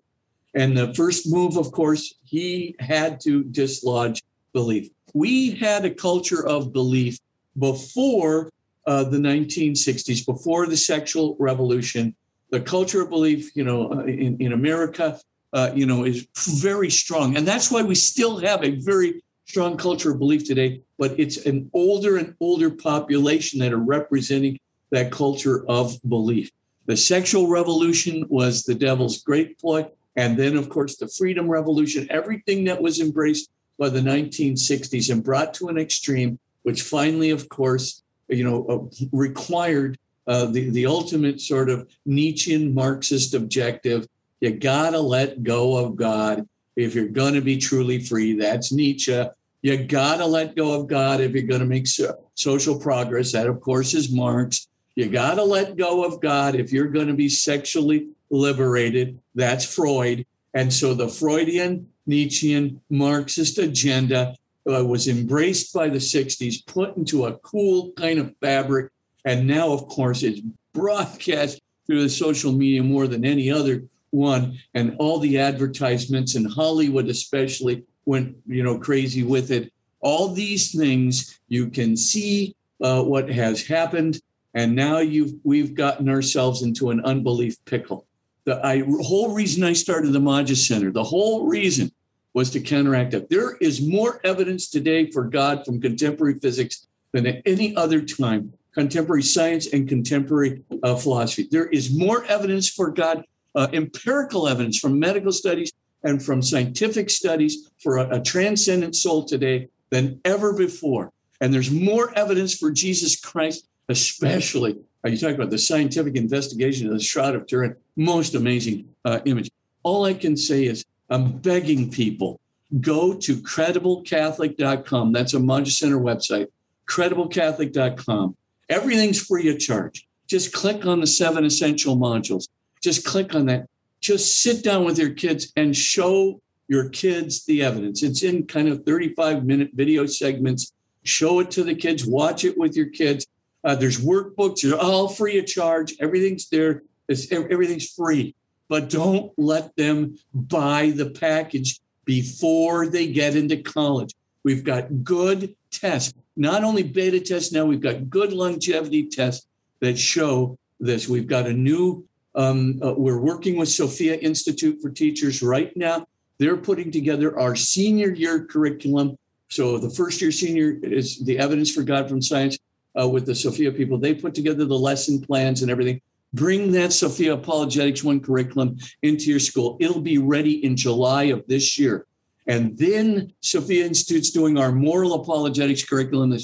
And 0.54 0.78
the 0.78 0.94
first 0.94 1.32
move, 1.32 1.58
of 1.58 1.72
course, 1.72 2.16
he 2.24 2.76
had 2.80 3.20
to 3.22 3.44
dislodge 3.44 4.22
belief. 4.54 4.90
We 5.14 5.52
had 5.52 5.86
a 5.86 5.92
culture 5.92 6.46
of 6.46 6.74
belief 6.74 7.18
before 7.58 8.50
uh, 8.86 9.04
the 9.06 9.18
1960s, 9.18 10.26
before 10.26 10.68
the 10.68 10.78
sexual 10.78 11.36
revolution. 11.40 12.16
The 12.50 12.60
culture 12.60 13.02
of 13.02 13.10
belief, 13.10 13.56
you 13.56 13.64
know, 13.64 13.92
uh, 13.94 14.04
in, 14.04 14.38
in 14.42 14.52
America 14.52 15.20
uh, 15.54 15.72
you 15.76 15.86
know, 15.86 16.06
is 16.06 16.28
very 16.36 16.90
strong. 16.90 17.36
And 17.36 17.48
that's 17.48 17.72
why 17.72 17.82
we 17.82 17.96
still 17.96 18.38
have 18.40 18.64
a 18.64 18.76
very 18.80 19.22
strong 19.46 19.78
culture 19.78 20.12
of 20.12 20.20
belief 20.20 20.46
today, 20.46 20.82
but 20.98 21.20
it's 21.20 21.46
an 21.46 21.70
older 21.74 22.18
and 22.18 22.36
older 22.40 22.70
population 22.70 23.60
that 23.60 23.74
are 23.74 23.78
representing 23.78 24.58
that 24.92 25.12
culture 25.12 25.66
of 25.68 25.98
belief. 26.08 26.52
The 26.86 26.98
sexual 26.98 27.48
revolution 27.48 28.26
was 28.30 28.64
the 28.64 28.76
devil's 28.76 29.22
great 29.22 29.60
ploy. 29.60 29.88
And 30.16 30.38
then, 30.38 30.58
of 30.58 30.70
course, 30.70 30.98
the 30.98 31.08
freedom 31.08 31.48
revolution, 31.48 32.08
everything 32.10 32.66
that 32.66 32.82
was 32.82 33.00
embraced 33.00 33.50
by 33.80 33.90
the 33.90 34.02
1960s 34.02 35.10
and 35.10 35.24
brought 35.24 35.54
to 35.56 35.70
an 35.70 35.78
extreme, 35.78 36.38
which 36.64 36.82
finally, 36.82 37.30
of 37.30 37.48
course, 37.50 38.04
you 38.28 38.44
know, 38.44 38.66
uh, 38.68 39.06
required 39.12 39.98
uh, 40.28 40.46
the, 40.46 40.70
the 40.70 40.86
ultimate 40.86 41.40
sort 41.40 41.70
of 41.70 41.90
Nietzschean 42.06 42.74
Marxist 42.74 43.34
objective 43.34 44.08
you 44.42 44.50
gotta 44.50 45.00
let 45.00 45.44
go 45.44 45.78
of 45.78 45.96
God 45.96 46.48
if 46.76 46.96
you're 46.96 47.10
to 47.36 47.42
be 47.42 47.58
truly 47.58 48.00
free. 48.00 48.34
That's 48.34 48.72
Nietzsche. 48.72 49.24
You 49.62 49.84
gotta 49.86 50.26
let 50.26 50.56
go 50.56 50.74
of 50.74 50.88
God 50.88 51.22
if 51.22 51.34
you're 51.34 51.44
to 51.60 51.66
make 51.68 51.86
so- 51.86 52.18
social 52.34 52.80
progress. 52.80 53.32
That, 53.32 53.46
of 53.46 53.62
course, 53.62 53.94
is 53.94 54.12
Marx. 54.12 54.68
You 55.02 55.10
gotta 55.10 55.44
let 55.44 55.78
go 55.78 56.06
of 56.06 56.22
God 56.22 56.54
if 56.54 56.72
you're 56.72 56.88
going 56.88 57.08
to 57.08 57.16
be 57.16 57.28
sexually 57.28 58.10
liberated. 58.30 59.18
That's 59.34 59.66
Freud. 59.66 60.28
And 60.54 60.72
so 60.72 60.94
the 60.94 61.08
Freudian, 61.08 61.88
Nietzschean, 62.06 62.80
Marxist 62.92 63.58
agenda 63.58 64.36
uh, 64.72 64.86
was 64.86 65.08
embraced 65.08 65.74
by 65.74 65.90
the 65.90 65.98
60s, 65.98 66.64
put 66.68 66.96
into 66.98 67.26
a 67.26 67.38
cool 67.40 67.94
kind 67.94 68.20
of 68.20 68.36
fabric. 68.42 68.92
And 69.26 69.48
now, 69.48 69.72
of 69.72 69.88
course, 69.88 70.22
it's 70.22 70.42
broadcast 70.72 71.60
through 71.88 72.04
the 72.04 72.10
social 72.10 72.52
media 72.52 72.84
more 72.84 73.08
than 73.08 73.26
any 73.26 73.50
other 73.52 73.86
one, 74.12 74.60
and 74.76 74.96
all 75.00 75.18
the 75.18 75.40
advertisements 75.40 76.36
in 76.36 76.46
Hollywood, 76.46 77.08
especially, 77.08 77.84
went 78.06 78.36
you 78.46 78.62
know 78.62 78.78
crazy 78.78 79.24
with 79.24 79.50
it. 79.50 79.74
All 80.00 80.28
these 80.28 80.76
things 80.78 81.40
you 81.48 81.72
can 81.72 81.98
see 81.98 82.56
uh, 82.82 83.02
what 83.02 83.32
has 83.32 83.66
happened, 83.66 84.22
and 84.54 84.76
now 84.76 85.00
you've 85.00 85.34
we've 85.44 85.74
gotten 85.74 86.10
ourselves 86.10 86.62
into 86.62 86.90
an 86.90 87.02
unbelief 87.06 87.64
pickle. 87.66 88.06
The 88.44 88.66
I, 88.66 88.80
whole 88.80 89.34
reason 89.34 89.64
I 89.64 89.74
started 89.74 90.14
the 90.14 90.20
Magis 90.20 90.68
Center, 90.68 90.92
the 90.92 91.04
whole 91.04 91.48
reason 91.48 91.92
was 92.34 92.50
to 92.52 92.60
counteract 92.60 93.12
that. 93.12 93.30
There 93.30 93.58
is 93.58 93.86
more 93.86 94.20
evidence 94.24 94.70
today 94.70 95.12
for 95.12 95.26
God 95.26 95.66
from 95.66 95.82
contemporary 95.82 96.40
physics 96.40 96.88
than 97.12 97.28
at 97.28 97.42
any 97.46 97.76
other 97.76 98.02
time, 98.02 98.54
contemporary 98.74 99.24
science 99.24 99.68
and 99.68 99.88
contemporary 99.88 100.64
uh, 100.82 100.96
philosophy. 100.96 101.48
There 101.52 101.68
is 101.68 101.96
more 101.96 102.24
evidence 102.26 102.70
for 102.70 102.90
God 102.90 103.26
uh, 103.54 103.68
empirical 103.74 104.48
evidence 104.48 104.80
from 104.80 105.00
medical 105.00 105.32
studies 105.32 105.72
and 106.04 106.24
from 106.24 106.42
scientific 106.42 107.10
studies 107.10 107.70
for 107.80 107.98
a, 107.98 108.18
a 108.18 108.22
transcendent 108.22 108.96
soul 108.96 109.26
today 109.26 109.68
than 109.90 110.20
ever 110.26 110.54
before. 110.54 111.12
And 111.42 111.54
there's 111.54 111.72
more 111.72 112.18
evidence 112.18 112.56
for 112.56 112.72
Jesus 112.72 113.20
Christ, 113.20 113.68
especially. 113.92 114.78
Are 115.04 115.10
uh, 115.10 115.12
you 115.12 115.18
talking 115.18 115.36
about 115.36 115.50
the 115.50 115.58
scientific 115.58 116.16
investigation 116.16 116.88
of 116.88 116.94
the 116.94 117.00
Shroud 117.04 117.36
of 117.36 117.48
Turin? 117.48 117.76
Most 117.96 118.36
amazing 118.36 118.90
uh, 119.06 119.20
image. 119.26 119.50
All 119.84 120.06
I 120.06 120.14
can 120.14 120.36
say 120.36 120.66
is 120.66 120.86
I'm 121.10 121.38
begging 121.40 121.92
people 121.92 122.40
go 122.80 123.14
to 123.14 123.36
crediblecatholic.com. 123.36 125.12
That's 125.12 125.34
a 125.34 125.40
Magis 125.40 125.78
Center 125.78 126.00
website, 126.00 126.48
crediblecatholic.com. 126.88 128.36
Everything's 128.70 129.22
free 129.22 129.50
of 129.50 129.60
charge. 129.60 130.08
Just 130.28 130.54
click 130.54 130.86
on 130.86 131.02
the 131.02 131.08
seven 131.08 131.44
essential 131.44 131.98
modules 131.98 132.48
just 132.82 133.06
click 133.06 133.34
on 133.36 133.46
that. 133.46 133.68
Just 134.02 134.42
sit 134.42 134.64
down 134.64 134.84
with 134.84 134.98
your 134.98 135.12
kids 135.12 135.54
and 135.56 135.78
show 135.78 136.42
your 136.68 136.90
kids 136.90 137.46
the 137.46 137.62
evidence. 137.64 138.02
It's 138.02 138.24
in 138.24 138.48
kind 138.48 138.68
of 138.68 138.84
35 138.84 139.46
minute 139.46 139.70
video 139.74 140.06
segments. 140.08 140.74
Show 141.04 141.40
it 141.40 141.52
to 141.52 141.64
the 141.64 141.76
kids, 141.76 142.06
watch 142.06 142.44
it 142.44 142.58
with 142.58 142.76
your 142.76 142.88
kids. 142.88 143.28
Uh, 143.64 143.76
there's 143.76 144.00
workbooks, 144.00 144.62
they're 144.62 144.80
all 144.80 145.08
free 145.08 145.38
of 145.38 145.46
charge. 145.46 145.94
Everything's 146.00 146.50
there, 146.50 146.84
it's, 147.08 147.32
everything's 147.32 147.90
free. 147.90 148.36
But 148.68 148.90
don't 148.90 149.32
let 149.38 149.76
them 149.76 150.18
buy 150.34 150.92
the 150.96 151.10
package 151.10 151.80
before 152.06 152.88
they 152.88 153.08
get 153.08 153.36
into 153.36 153.58
college. 153.58 154.14
We've 154.44 154.64
got 154.64 155.04
good 155.04 155.56
tests, 155.72 156.14
not 156.36 156.64
only 156.64 156.84
beta 156.84 157.20
tests 157.20 157.52
now, 157.52 157.66
we've 157.66 157.82
got 157.82 158.10
good 158.10 158.34
longevity 158.34 159.08
tests 159.08 159.46
that 159.80 159.98
show 160.00 160.58
this. 160.80 161.08
We've 161.08 161.28
got 161.28 161.48
a 161.48 161.54
new, 161.54 162.06
um, 162.36 162.80
uh, 162.84 162.94
we're 162.98 163.20
working 163.20 163.58
with 163.58 163.70
Sophia 163.70 164.16
Institute 164.16 164.80
for 164.82 164.90
Teachers 164.90 165.42
right 165.42 165.76
now. 165.76 166.08
They're 166.40 166.58
putting 166.58 166.92
together 166.92 167.38
our 167.40 167.56
senior 167.56 168.12
year 168.12 168.46
curriculum. 168.46 169.18
So 169.50 169.78
the 169.78 169.90
first 169.90 170.22
year 170.22 170.32
senior 170.32 170.80
is 170.82 171.24
the 171.24 171.38
evidence 171.38 171.72
for 171.72 171.84
God 171.84 172.10
from 172.10 172.22
science 172.22 172.58
uh, 173.00 173.08
with 173.08 173.26
the 173.26 173.36
Sophia 173.36 173.72
people. 173.72 173.98
They 173.98 174.14
put 174.14 174.34
together 174.34 174.66
the 174.66 174.78
lesson 174.78 175.22
plans 175.22 175.62
and 175.62 175.72
everything. 175.72 176.02
Bring 176.34 176.72
that 176.72 176.94
Sophia 176.94 177.34
Apologetics 177.34 178.04
One 178.04 178.20
curriculum 178.20 178.78
into 179.02 179.30
your 179.30 179.40
school. 179.40 179.78
It'll 179.80 180.02
be 180.02 180.18
ready 180.18 180.64
in 180.64 180.78
July 180.78 181.24
of 181.24 181.46
this 181.48 181.78
year. 181.78 182.06
And 182.48 182.78
then 182.78 183.34
Sophia 183.42 183.86
Institute's 183.86 184.32
doing 184.32 184.58
our 184.58 184.72
moral 184.72 185.14
apologetics 185.14 185.84
curriculum, 185.84 186.38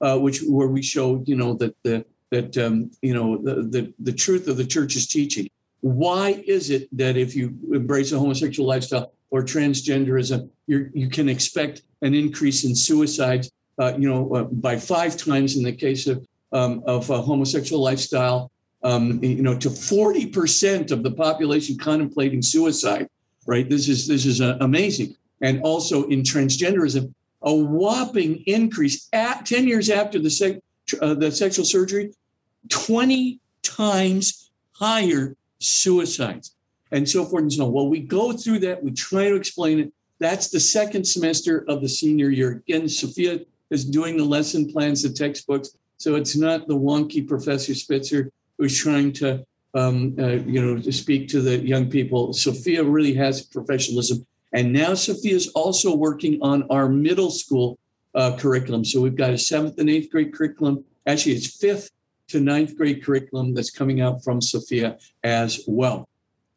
uh, 0.00 0.18
which 0.18 0.40
where 0.40 0.68
we 0.68 0.82
show, 0.82 1.22
you 1.26 1.36
know, 1.36 1.54
that 1.54 1.76
the 1.82 2.04
that 2.30 2.56
um, 2.58 2.90
you 3.02 3.14
know 3.14 3.38
the, 3.38 3.62
the 3.62 3.94
the 4.00 4.12
truth 4.12 4.48
of 4.48 4.56
the 4.56 4.64
church's 4.64 5.06
teaching. 5.06 5.48
Why 5.80 6.42
is 6.46 6.70
it 6.70 6.88
that 6.96 7.16
if 7.16 7.36
you 7.36 7.54
embrace 7.72 8.12
a 8.12 8.18
homosexual 8.18 8.68
lifestyle 8.68 9.12
or 9.30 9.42
transgenderism, 9.42 10.48
you 10.66 10.90
you 10.94 11.08
can 11.08 11.28
expect 11.28 11.82
an 12.02 12.14
increase 12.14 12.64
in 12.64 12.74
suicides, 12.74 13.50
uh, 13.78 13.94
you 13.98 14.08
know, 14.08 14.34
uh, 14.34 14.44
by 14.44 14.76
five 14.76 15.16
times 15.16 15.56
in 15.56 15.62
the 15.62 15.72
case 15.72 16.06
of 16.06 16.26
um, 16.52 16.82
of 16.86 17.10
a 17.10 17.20
homosexual 17.20 17.82
lifestyle, 17.82 18.50
um, 18.82 19.22
you 19.22 19.42
know, 19.42 19.56
to 19.58 19.70
forty 19.70 20.26
percent 20.26 20.90
of 20.90 21.02
the 21.02 21.10
population 21.10 21.76
contemplating 21.78 22.42
suicide. 22.42 23.08
Right. 23.46 23.68
This 23.68 23.88
is 23.88 24.06
this 24.06 24.26
is 24.26 24.40
uh, 24.40 24.58
amazing 24.60 25.16
and 25.40 25.60
also 25.62 26.04
in 26.04 26.22
transgenderism, 26.22 27.12
a 27.42 27.54
whopping 27.54 28.42
increase 28.46 29.08
at 29.12 29.46
10 29.46 29.68
years 29.68 29.90
after 29.90 30.18
the, 30.18 30.60
uh, 31.00 31.14
the 31.14 31.30
sexual 31.30 31.64
surgery, 31.64 32.12
20 32.68 33.40
times 33.62 34.50
higher 34.72 35.36
suicides 35.58 36.54
and 36.92 37.08
so 37.08 37.24
forth 37.24 37.42
and 37.42 37.52
so 37.52 37.66
on. 37.66 37.72
Well, 37.72 37.88
we 37.88 38.00
go 38.00 38.32
through 38.32 38.60
that, 38.60 38.82
we 38.82 38.92
try 38.92 39.28
to 39.28 39.34
explain 39.34 39.80
it. 39.80 39.92
That's 40.18 40.48
the 40.48 40.60
second 40.60 41.06
semester 41.06 41.64
of 41.68 41.82
the 41.82 41.88
senior 41.88 42.30
year. 42.30 42.62
Again, 42.66 42.88
Sophia 42.88 43.40
is 43.70 43.84
doing 43.84 44.16
the 44.16 44.24
lesson 44.24 44.70
plans, 44.70 45.02
the 45.02 45.10
textbooks. 45.10 45.70
So 45.98 46.14
it's 46.14 46.36
not 46.36 46.68
the 46.68 46.76
wonky 46.76 47.26
Professor 47.26 47.74
Spitzer 47.74 48.30
who's 48.58 48.78
trying 48.78 49.12
to, 49.14 49.44
um, 49.74 50.14
uh, 50.18 50.26
you 50.26 50.64
know, 50.64 50.80
to 50.80 50.92
speak 50.92 51.28
to 51.28 51.40
the 51.40 51.58
young 51.58 51.90
people. 51.90 52.32
Sophia 52.32 52.82
really 52.84 53.14
has 53.14 53.42
professionalism 53.42 54.26
and 54.52 54.72
now 54.72 54.94
Sophia 54.94 55.34
is 55.34 55.48
also 55.48 55.94
working 55.94 56.38
on 56.40 56.62
our 56.70 56.88
middle 56.88 57.30
school 57.30 57.78
uh, 58.14 58.36
curriculum. 58.38 58.84
So 58.84 59.02
we've 59.02 59.14
got 59.14 59.30
a 59.30 59.38
seventh 59.38 59.78
and 59.78 59.90
eighth 59.90 60.10
grade 60.10 60.32
curriculum. 60.32 60.84
Actually, 61.06 61.34
it's 61.34 61.58
fifth 61.58 61.90
to 62.28 62.40
ninth 62.40 62.76
grade 62.76 63.04
curriculum 63.04 63.54
that's 63.54 63.70
coming 63.70 64.00
out 64.00 64.24
from 64.24 64.40
Sophia 64.40 64.98
as 65.22 65.60
well. 65.66 66.08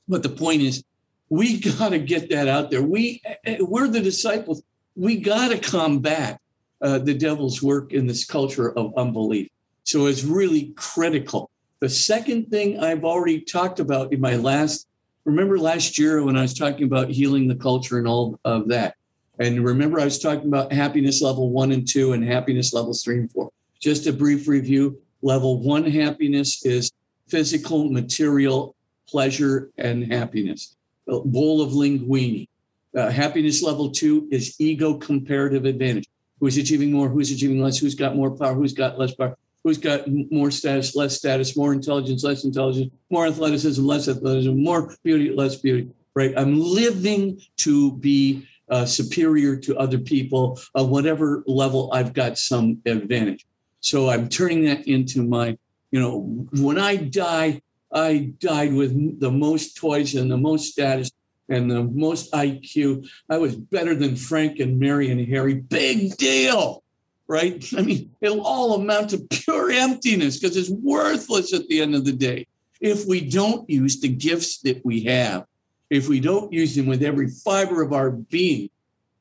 But 0.07 0.23
the 0.23 0.29
point 0.29 0.61
is, 0.61 0.83
we 1.27 1.59
got 1.59 1.89
to 1.89 1.99
get 1.99 2.29
that 2.29 2.47
out 2.47 2.71
there. 2.71 2.81
We 2.81 3.21
we're 3.59 3.87
the 3.87 3.99
disciples. 3.99 4.63
We 4.95 5.17
got 5.17 5.49
to 5.49 5.57
combat 5.57 6.39
uh, 6.81 6.99
the 6.99 7.13
devil's 7.13 7.61
work 7.61 7.93
in 7.93 8.07
this 8.07 8.25
culture 8.25 8.77
of 8.77 8.93
unbelief. 8.95 9.49
So 9.83 10.05
it's 10.05 10.23
really 10.23 10.73
critical. 10.75 11.49
The 11.79 11.89
second 11.89 12.49
thing 12.49 12.79
I've 12.79 13.05
already 13.05 13.41
talked 13.41 13.79
about 13.79 14.13
in 14.13 14.19
my 14.19 14.35
last 14.35 14.87
remember 15.25 15.57
last 15.57 15.97
year 15.97 16.23
when 16.23 16.37
I 16.37 16.41
was 16.41 16.53
talking 16.53 16.85
about 16.85 17.09
healing 17.09 17.47
the 17.47 17.55
culture 17.55 17.97
and 17.97 18.07
all 18.07 18.39
of 18.45 18.67
that? 18.69 18.95
And 19.37 19.63
remember, 19.63 19.99
I 19.99 20.05
was 20.05 20.19
talking 20.19 20.47
about 20.47 20.73
happiness 20.73 21.21
level 21.21 21.49
one 21.49 21.71
and 21.71 21.87
two 21.87 22.13
and 22.13 22.23
happiness 22.23 22.73
levels 22.73 23.03
three 23.03 23.19
and 23.19 23.31
four. 23.31 23.49
Just 23.79 24.07
a 24.07 24.13
brief 24.13 24.47
review. 24.47 24.99
Level 25.21 25.61
one 25.61 25.85
happiness 25.85 26.65
is 26.65 26.91
physical, 27.27 27.89
material 27.89 28.75
pleasure 29.07 29.71
and 29.77 30.11
happiness. 30.11 30.75
A 31.07 31.19
bowl 31.19 31.61
of 31.61 31.71
linguine. 31.71 32.47
Uh, 32.95 33.09
happiness 33.09 33.63
level 33.63 33.91
two 33.91 34.27
is 34.31 34.55
ego 34.59 34.95
comparative 34.95 35.65
advantage. 35.65 36.07
Who's 36.39 36.57
achieving 36.57 36.91
more? 36.91 37.09
Who's 37.09 37.31
achieving 37.31 37.61
less? 37.61 37.77
Who's 37.77 37.95
got 37.95 38.15
more 38.15 38.31
power? 38.31 38.53
Who's 38.53 38.73
got 38.73 38.97
less 38.97 39.13
power? 39.13 39.35
who's 39.63 39.77
got 39.77 40.05
more 40.31 40.51
status, 40.51 40.95
less 40.95 41.17
status, 41.17 41.57
more 41.57 41.73
intelligence, 41.73 42.23
less 42.23 42.43
intelligence, 42.43 42.91
more 43.09 43.27
athleticism, 43.27 43.85
less 43.85 44.07
athleticism, 44.07 44.57
more 44.61 44.95
beauty, 45.03 45.31
less 45.31 45.55
beauty, 45.57 45.89
right? 46.15 46.33
I'm 46.37 46.59
living 46.59 47.41
to 47.57 47.93
be 47.93 48.47
uh, 48.69 48.85
superior 48.85 49.55
to 49.57 49.77
other 49.77 49.97
people 49.97 50.59
of 50.75 50.89
whatever 50.89 51.43
level 51.47 51.89
I've 51.91 52.13
got 52.13 52.37
some 52.37 52.81
advantage. 52.85 53.45
So 53.81 54.09
I'm 54.09 54.29
turning 54.29 54.65
that 54.65 54.87
into 54.87 55.23
my, 55.23 55.57
you 55.91 55.99
know, 55.99 56.19
when 56.61 56.77
I 56.77 56.97
die, 56.97 57.61
I 57.91 58.33
died 58.39 58.73
with 58.73 59.19
the 59.19 59.31
most 59.31 59.75
toys 59.75 60.15
and 60.15 60.29
the 60.29 60.37
most 60.37 60.71
status 60.71 61.11
and 61.49 61.69
the 61.69 61.83
most 61.83 62.31
IQ. 62.31 63.09
I 63.29 63.37
was 63.37 63.55
better 63.55 63.95
than 63.95 64.15
Frank 64.15 64.59
and 64.59 64.79
Mary 64.79 65.11
and 65.11 65.25
Harry. 65.27 65.55
Big 65.55 66.15
deal 66.17 66.83
right? 67.29 67.63
I 67.77 67.81
mean, 67.83 68.11
it'll 68.19 68.41
all 68.41 68.73
amount 68.73 69.11
to 69.11 69.19
pure 69.19 69.71
emptiness 69.71 70.39
because 70.39 70.57
it's 70.57 70.71
worthless 70.71 71.53
at 71.53 71.67
the 71.67 71.79
end 71.79 71.95
of 71.95 72.03
the 72.03 72.11
day. 72.11 72.47
If 72.81 73.05
we 73.05 73.21
don't 73.21 73.69
use 73.69 74.01
the 74.01 74.09
gifts 74.09 74.59
that 74.61 74.83
we 74.83 75.03
have, 75.03 75.45
if 75.89 76.09
we 76.09 76.19
don't 76.19 76.51
use 76.51 76.75
them 76.75 76.87
with 76.87 77.03
every 77.03 77.29
fiber 77.29 77.81
of 77.81 77.93
our 77.93 78.11
being 78.11 78.69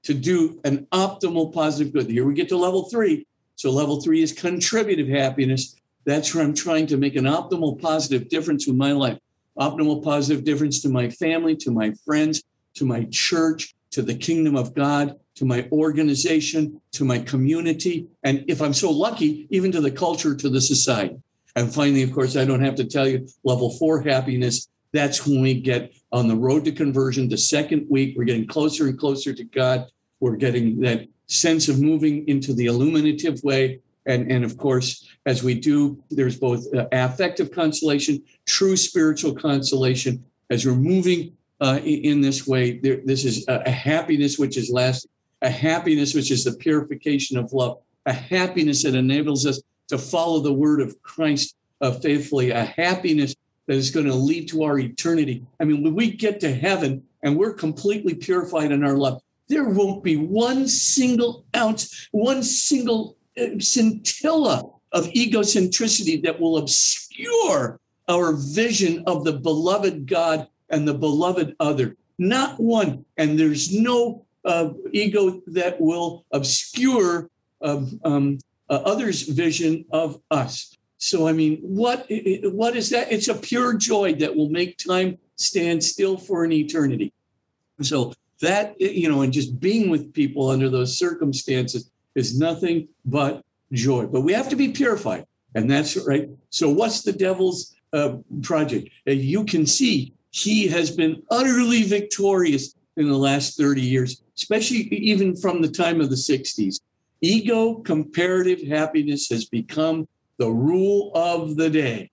to 0.05 0.15
do 0.15 0.61
an 0.65 0.87
optimal 0.93 1.53
positive 1.53 1.93
good. 1.93 2.09
Here 2.09 2.25
we 2.25 2.35
get 2.35 2.49
to 2.49 2.57
level 2.57 2.89
three. 2.89 3.27
So, 3.57 3.71
level 3.71 4.01
three 4.01 4.23
is 4.23 4.33
contributive 4.33 5.09
happiness. 5.09 5.77
That's 6.05 6.35
where 6.35 6.45
I'm 6.45 6.55
trying 6.55 6.87
to 6.89 6.97
make 6.97 7.17
an 7.17 7.25
optimal 7.25 7.81
positive 7.81 8.29
difference 8.29 8.67
with 8.67 8.77
my 8.77 8.93
life, 8.93 9.19
optimal 9.59 10.03
positive 10.03 10.45
difference 10.45 10.81
to 10.83 10.89
my 10.89 11.11
family, 11.11 11.57
to 11.57 11.71
my 11.71 11.93
friends, 12.05 12.43
to 12.75 12.85
my 12.85 13.05
church, 13.11 13.75
to 13.91 14.03
the 14.03 14.15
kingdom 14.15 14.57
of 14.57 14.75
God, 14.75 15.17
to 15.37 15.45
my 15.45 15.69
organization, 15.73 16.81
to 16.93 17.05
my 17.05 17.19
community, 17.19 18.07
and 18.25 18.45
if 18.49 18.61
I'm 18.61 18.75
so 18.75 18.91
lucky, 18.91 19.47
even 19.51 19.73
to 19.73 19.81
the 19.81 19.91
culture, 19.91 20.35
to 20.35 20.49
the 20.49 20.61
society. 20.61 21.17
And 21.57 21.73
finally, 21.73 22.03
of 22.03 22.13
course, 22.13 22.37
I 22.37 22.45
don't 22.45 22.63
have 22.63 22.75
to 22.77 22.85
tell 22.85 23.09
you, 23.09 23.27
level 23.45 23.71
four 23.79 24.03
happiness. 24.03 24.69
That's 24.93 25.27
when 25.27 25.41
we 25.43 25.55
get 25.61 25.93
on 26.13 26.29
the 26.29 26.37
road 26.37 26.65
to 26.65 26.73
conversion. 26.73 27.29
The 27.29 27.39
second 27.39 27.87
week, 27.89 28.17
we're 28.17 28.25
getting 28.25 28.47
closer 28.47 28.87
and 28.87 28.99
closer 28.99 29.33
to 29.33 29.45
God. 29.45 29.87
We're 30.21 30.37
getting 30.37 30.81
that 30.81 31.07
sense 31.27 31.69
of 31.69 31.81
moving 31.81 32.27
into 32.29 32.53
the 32.53 32.67
illuminative 32.67 33.43
way. 33.45 33.81
And, 34.09 34.33
and 34.33 34.45
of 34.45 34.57
course, 34.57 35.07
as 35.27 35.45
we 35.45 35.55
do, 35.55 36.03
there's 36.11 36.37
both 36.37 36.65
uh, 36.75 36.87
affective 36.91 37.53
consolation, 37.53 38.23
true 38.47 38.77
spiritual 38.77 39.35
consolation. 39.35 40.25
As 40.51 40.67
we're 40.67 40.75
moving 40.75 41.37
uh, 41.61 41.79
in 41.85 42.21
this 42.21 42.47
way, 42.47 42.79
there, 42.79 43.01
this 43.05 43.25
is 43.25 43.47
a, 43.47 43.71
happiness 43.71 44.39
which 44.39 44.57
is 44.57 44.71
lasting 44.71 45.11
a 45.43 45.51
happiness 45.51 46.15
which 46.15 46.31
is 46.31 46.45
the 46.45 46.53
purification 46.53 47.39
of 47.39 47.53
love, 47.53 47.79
a 48.07 48.13
happiness 48.13 48.83
that 48.83 48.95
enables 48.95 49.47
us 49.47 49.61
to 49.89 49.99
follow 49.99 50.41
the 50.41 50.53
word 50.53 50.81
of 50.81 51.01
Christ 51.03 51.55
uh, 51.81 51.93
faithfully, 51.93 52.51
a 52.51 52.65
happiness 52.65 53.35
that 53.67 53.77
is 53.77 53.91
going 53.91 54.07
to 54.07 54.15
lead 54.15 54.49
to 54.49 54.65
our 54.65 54.79
eternity. 54.79 55.45
I 55.61 55.65
mean, 55.65 55.83
when 55.83 55.95
we 55.95 56.11
get 56.11 56.41
to 56.41 56.53
heaven 56.53 57.05
and 57.23 57.37
we're 57.37 57.55
completely 57.55 58.15
purified 58.15 58.73
in 58.73 58.83
our 58.83 58.97
love, 58.97 59.21
there 59.49 59.69
won't 59.69 60.03
be 60.03 60.17
one 60.17 60.69
single 60.69 61.45
ounce, 61.57 62.09
one 62.11 62.43
single 62.43 63.17
scintilla 63.61 64.71
of 64.93 65.07
egocentricity 65.09 66.23
that 66.23 66.41
will 66.41 66.59
obscure 66.59 67.81
our 68.09 68.33
vision 68.33 69.05
of 69.07 69.25
the 69.25 69.33
beloved 69.33 70.07
God 70.07 70.49
and 70.71 70.87
the 70.87 70.95
beloved 70.95 71.55
other. 71.61 71.97
Not 72.19 72.59
one. 72.59 73.05
And 73.17 73.39
there's 73.39 73.73
no 73.73 74.25
uh, 74.45 74.71
ego 74.93 75.43
that 75.49 75.81
will 75.81 76.25
obscure 76.33 77.31
um, 77.61 78.01
um, 78.05 78.39
uh, 78.71 78.81
others' 78.85 79.23
vision 79.23 79.85
of 79.91 80.21
us. 80.31 80.77
So, 80.99 81.29
I 81.29 81.33
mean, 81.33 81.59
what 81.59 82.11
what 82.43 82.77
is 82.77 82.91
that? 82.91 83.13
It's 83.13 83.29
a 83.29 83.35
pure 83.35 83.75
joy 83.75 84.15
that 84.15 84.35
will 84.35 84.49
make 84.49 84.79
time 84.79 85.19
stand 85.37 85.85
still 85.85 86.17
for 86.17 86.45
an 86.45 86.51
eternity. 86.51 87.13
So 87.83 88.15
that 88.41 88.81
you 88.81 89.09
know, 89.09 89.23
and 89.23 89.33
just 89.33 89.61
being 89.61 89.91
with 89.91 90.13
people 90.13 90.51
under 90.51 90.69
those 90.69 90.99
circumstances 90.99 91.89
is 92.19 92.39
nothing 92.39 92.89
but 93.05 93.45
joy. 93.73 94.07
But 94.07 94.23
we 94.23 94.33
have 94.33 94.49
to 94.51 94.57
be 94.57 94.69
purified, 94.69 95.27
and 95.55 95.71
that's 95.71 95.97
right. 95.97 96.29
So, 96.51 96.69
what's 96.69 97.03
the 97.03 97.13
devil's 97.13 97.75
uh, 97.93 98.17
project? 98.43 98.91
Uh, 99.07 99.13
you 99.13 99.45
can 99.45 99.67
see 99.67 100.13
he 100.31 100.69
has 100.69 100.91
been 100.91 101.23
utterly 101.31 101.85
victorious 101.85 102.75
in 102.97 103.09
the 103.09 103.17
last 103.17 103.57
30 103.57 103.81
years, 103.81 104.23
especially 104.37 104.89
even 104.95 105.37
from 105.37 105.63
the 105.63 105.69
time 105.69 106.01
of 106.01 106.11
the 106.11 106.17
60s. 106.17 106.81
Ego 107.21 107.75
comparative 107.75 108.63
happiness 108.63 109.29
has 109.29 109.45
become 109.47 110.07
the 110.39 110.51
rule 110.51 111.11
of 111.15 111.57
the 111.57 111.71
day. 111.71 112.11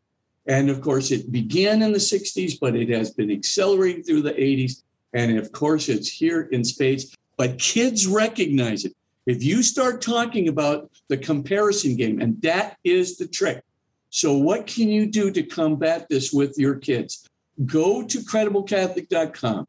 And 0.48 0.70
of 0.70 0.82
course, 0.82 1.12
it 1.12 1.32
began 1.32 1.82
in 1.82 1.92
the 1.92 2.00
60s, 2.00 2.60
but 2.60 2.76
it 2.76 2.90
has 2.90 3.12
been 3.12 3.32
accelerating 3.32 4.04
through 4.04 4.22
the 4.22 4.34
80s. 4.34 4.84
And 5.14 5.38
of 5.38 5.52
course, 5.52 5.90
it's 5.90 6.10
here 6.10 6.42
in 6.52 6.64
spades. 6.64 7.16
But 7.38 7.58
kids 7.58 8.08
recognize 8.08 8.86
it. 8.86 8.94
If 9.26 9.44
you 9.44 9.64
start 9.64 10.02
talking 10.02 10.48
about 10.48 10.92
the 11.08 11.18
comparison 11.18 11.96
game, 11.96 12.22
and 12.22 12.42
that 12.42 12.78
is 12.84 13.18
the 13.18 13.28
trick. 13.28 13.64
So, 14.12 14.38
what 14.38 14.68
can 14.68 14.88
you 14.88 15.08
do 15.08 15.32
to 15.32 15.44
combat 15.44 16.08
this 16.10 16.32
with 16.32 16.56
your 16.58 16.76
kids? 16.76 17.28
Go 17.66 18.06
to 18.06 18.20
crediblecatholic.com, 18.20 19.68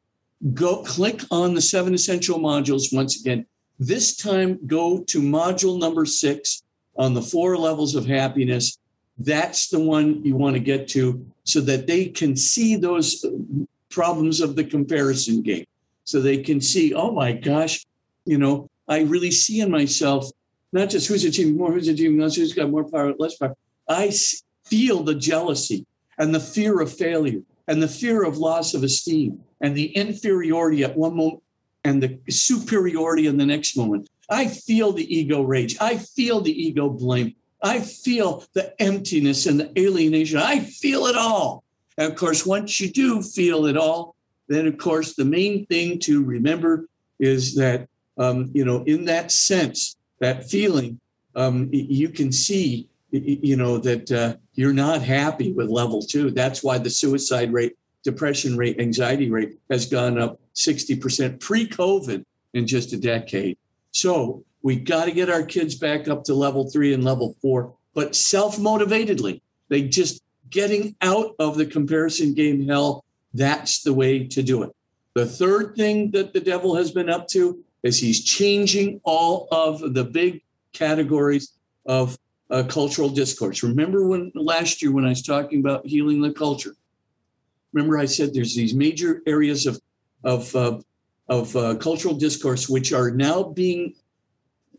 go 0.55 0.83
click 0.83 1.23
on 1.31 1.55
the 1.55 1.61
seven 1.61 1.95
essential 1.95 2.39
modules 2.39 2.95
once 2.95 3.21
again. 3.21 3.47
This 3.79 4.17
time, 4.17 4.59
go 4.67 5.03
to 5.05 5.21
module 5.21 5.81
number 5.81 6.05
six 6.07 6.63
on 6.97 7.15
the 7.15 7.23
four 7.23 7.57
levels 7.57 7.95
of 7.95 8.07
happiness. 8.07 8.79
That's 9.19 9.69
the 9.69 9.81
one 9.81 10.25
you 10.25 10.37
want 10.37 10.55
to 10.55 10.61
get 10.61 10.89
to 10.89 11.25
so 11.45 11.61
that 11.63 11.87
they 11.87 12.07
can 12.07 12.37
see 12.37 12.77
those 12.77 13.25
uh, 13.25 13.31
problems 13.91 14.41
of 14.41 14.57
the 14.57 14.65
comparison 14.65 15.43
game. 15.43 15.67
So 16.05 16.21
they 16.21 16.39
can 16.39 16.61
see, 16.61 16.95
oh 16.95 17.11
my 17.13 17.33
gosh, 17.33 17.85
you 18.25 18.39
know, 18.39 18.71
I 18.89 19.01
really 19.01 19.31
see 19.31 19.61
in 19.61 19.71
myself 19.71 20.31
not 20.73 20.91
just 20.91 21.09
who's 21.09 21.25
achieving 21.25 21.57
more, 21.57 21.73
who's 21.73 21.89
achieving 21.89 22.19
less, 22.19 22.37
who's 22.37 22.53
got 22.53 22.71
more 22.71 22.85
power, 22.85 23.15
less 23.19 23.37
power. 23.37 23.57
I 23.89 24.13
feel 24.65 25.03
the 25.03 25.15
jealousy 25.15 25.87
and 26.19 26.35
the 26.35 26.41
fear 26.41 26.81
of 26.81 26.93
failure 26.93 27.41
and 27.69 27.83
the 27.83 27.89
fear 27.89 28.25
of 28.25 28.39
loss 28.39 28.75
of 28.75 28.83
esteem 28.83 29.41
and 29.61 29.77
the 29.77 29.97
inferiority 29.97 30.85
at 30.85 30.97
one 30.97 31.17
moment 31.17 31.43
and 31.85 32.03
the 32.03 32.19
superiority 32.29 33.27
in 33.27 33.37
the 33.37 33.47
next 33.47 33.77
moment. 33.77 34.09
I 34.29 34.49
feel 34.49 34.93
the 34.93 35.17
ego 35.17 35.43
rage. 35.43 35.77
I 35.81 35.99
feel 35.99 36.41
the 36.41 36.51
ego 36.51 36.89
blame. 36.89 37.35
I 37.63 37.81
feel 37.81 38.45
the 38.55 38.81
emptiness 38.83 39.47
and 39.47 39.59
the 39.59 39.73
alienation. 39.81 40.39
I 40.39 40.61
feel 40.61 41.07
it 41.07 41.17
all. 41.17 41.65
And 41.97 42.11
of 42.11 42.19
course, 42.19 42.45
once 42.45 42.81
you 42.81 42.91
do 42.91 43.23
feel 43.23 43.67
it 43.67 43.77
all, 43.77 44.15
then 44.49 44.67
of 44.67 44.79
course, 44.79 45.15
the 45.15 45.25
main 45.25 45.67
thing 45.67 45.99
to 46.01 46.23
remember 46.25 46.89
is 47.19 47.55
that 47.55 47.89
um, 48.19 48.51
you 48.53 48.65
know, 48.65 48.83
in 48.85 49.05
that 49.07 49.31
sense, 49.31 49.97
that 50.21 50.49
feeling, 50.49 51.01
um, 51.35 51.69
you 51.73 52.09
can 52.09 52.33
see, 52.33 52.89
you 53.11 53.57
know, 53.57 53.79
that 53.79 54.11
uh, 54.11 54.37
you're 54.55 54.73
not 54.73 55.03
happy 55.03 55.53
with 55.53 55.69
level 55.69 56.03
two. 56.03 56.31
That's 56.31 56.63
why 56.63 56.79
the 56.79 56.91
suicide 56.91 57.53
rate, 57.53 57.77
depression 58.03 58.57
rate, 58.57 58.81
anxiety 58.81 59.31
rate 59.31 59.59
has 59.71 59.87
gone 59.87 60.19
up 60.19 60.41
60% 60.55 61.41
pre 61.41 61.69
COVID 61.69 62.25
in 62.55 62.67
just 62.67 62.93
a 62.93 62.97
decade. 62.97 63.59
So 63.91 64.45
we 64.63 64.77
got 64.77 65.05
to 65.05 65.13
get 65.13 65.31
our 65.31 65.45
kids 65.45 65.75
back 65.75 66.09
up 66.09 66.25
to 66.25 66.35
level 66.35 66.69
three 66.71 66.95
and 66.95 67.05
level 67.05 67.37
four, 67.41 67.75
but 67.95 68.17
self 68.17 68.57
motivatedly. 68.57 69.41
They 69.69 69.83
just 69.83 70.23
getting 70.51 70.97
out 71.03 71.35
of 71.39 71.57
the 71.57 71.67
comparison 71.67 72.35
game 72.35 72.67
hell. 72.67 73.05
That's 73.35 73.83
the 73.83 73.93
way 73.93 74.27
to 74.29 74.43
do 74.43 74.63
it. 74.63 74.75
The 75.15 75.27
third 75.27 75.77
thing 75.77 76.11
that 76.13 76.33
the 76.33 76.41
devil 76.41 76.77
has 76.77 76.91
been 76.91 77.11
up 77.11 77.29
to 77.29 77.65
is 77.83 77.99
he's 77.99 78.25
changing 78.25 79.01
all 79.05 79.49
of 79.51 79.95
the 79.95 80.05
big 80.05 80.43
categories 80.73 81.53
of 81.87 82.19
uh, 82.51 82.63
cultural 82.69 83.09
discourse. 83.09 83.63
Remember 83.63 84.07
when 84.07 84.33
last 84.35 84.83
year 84.83 84.93
when 84.93 85.05
I 85.05 85.11
was 85.11 85.23
talking 85.23 85.61
about 85.61 85.87
healing 85.87 86.21
the 86.21 86.33
culture? 86.33 86.75
Remember 87.73 87.99
I 87.99 88.07
said 88.07 88.33
there's 88.33 88.55
these 88.55 88.75
major 88.75 89.23
areas 89.27 89.67
of 89.67 89.81
of 90.25 90.55
uh, 90.55 90.79
of 91.29 91.55
uh, 91.57 91.75
cultural 91.77 92.15
discourse 92.15 92.69
which 92.69 92.93
are 92.93 93.11
now 93.11 93.43
being 93.43 93.95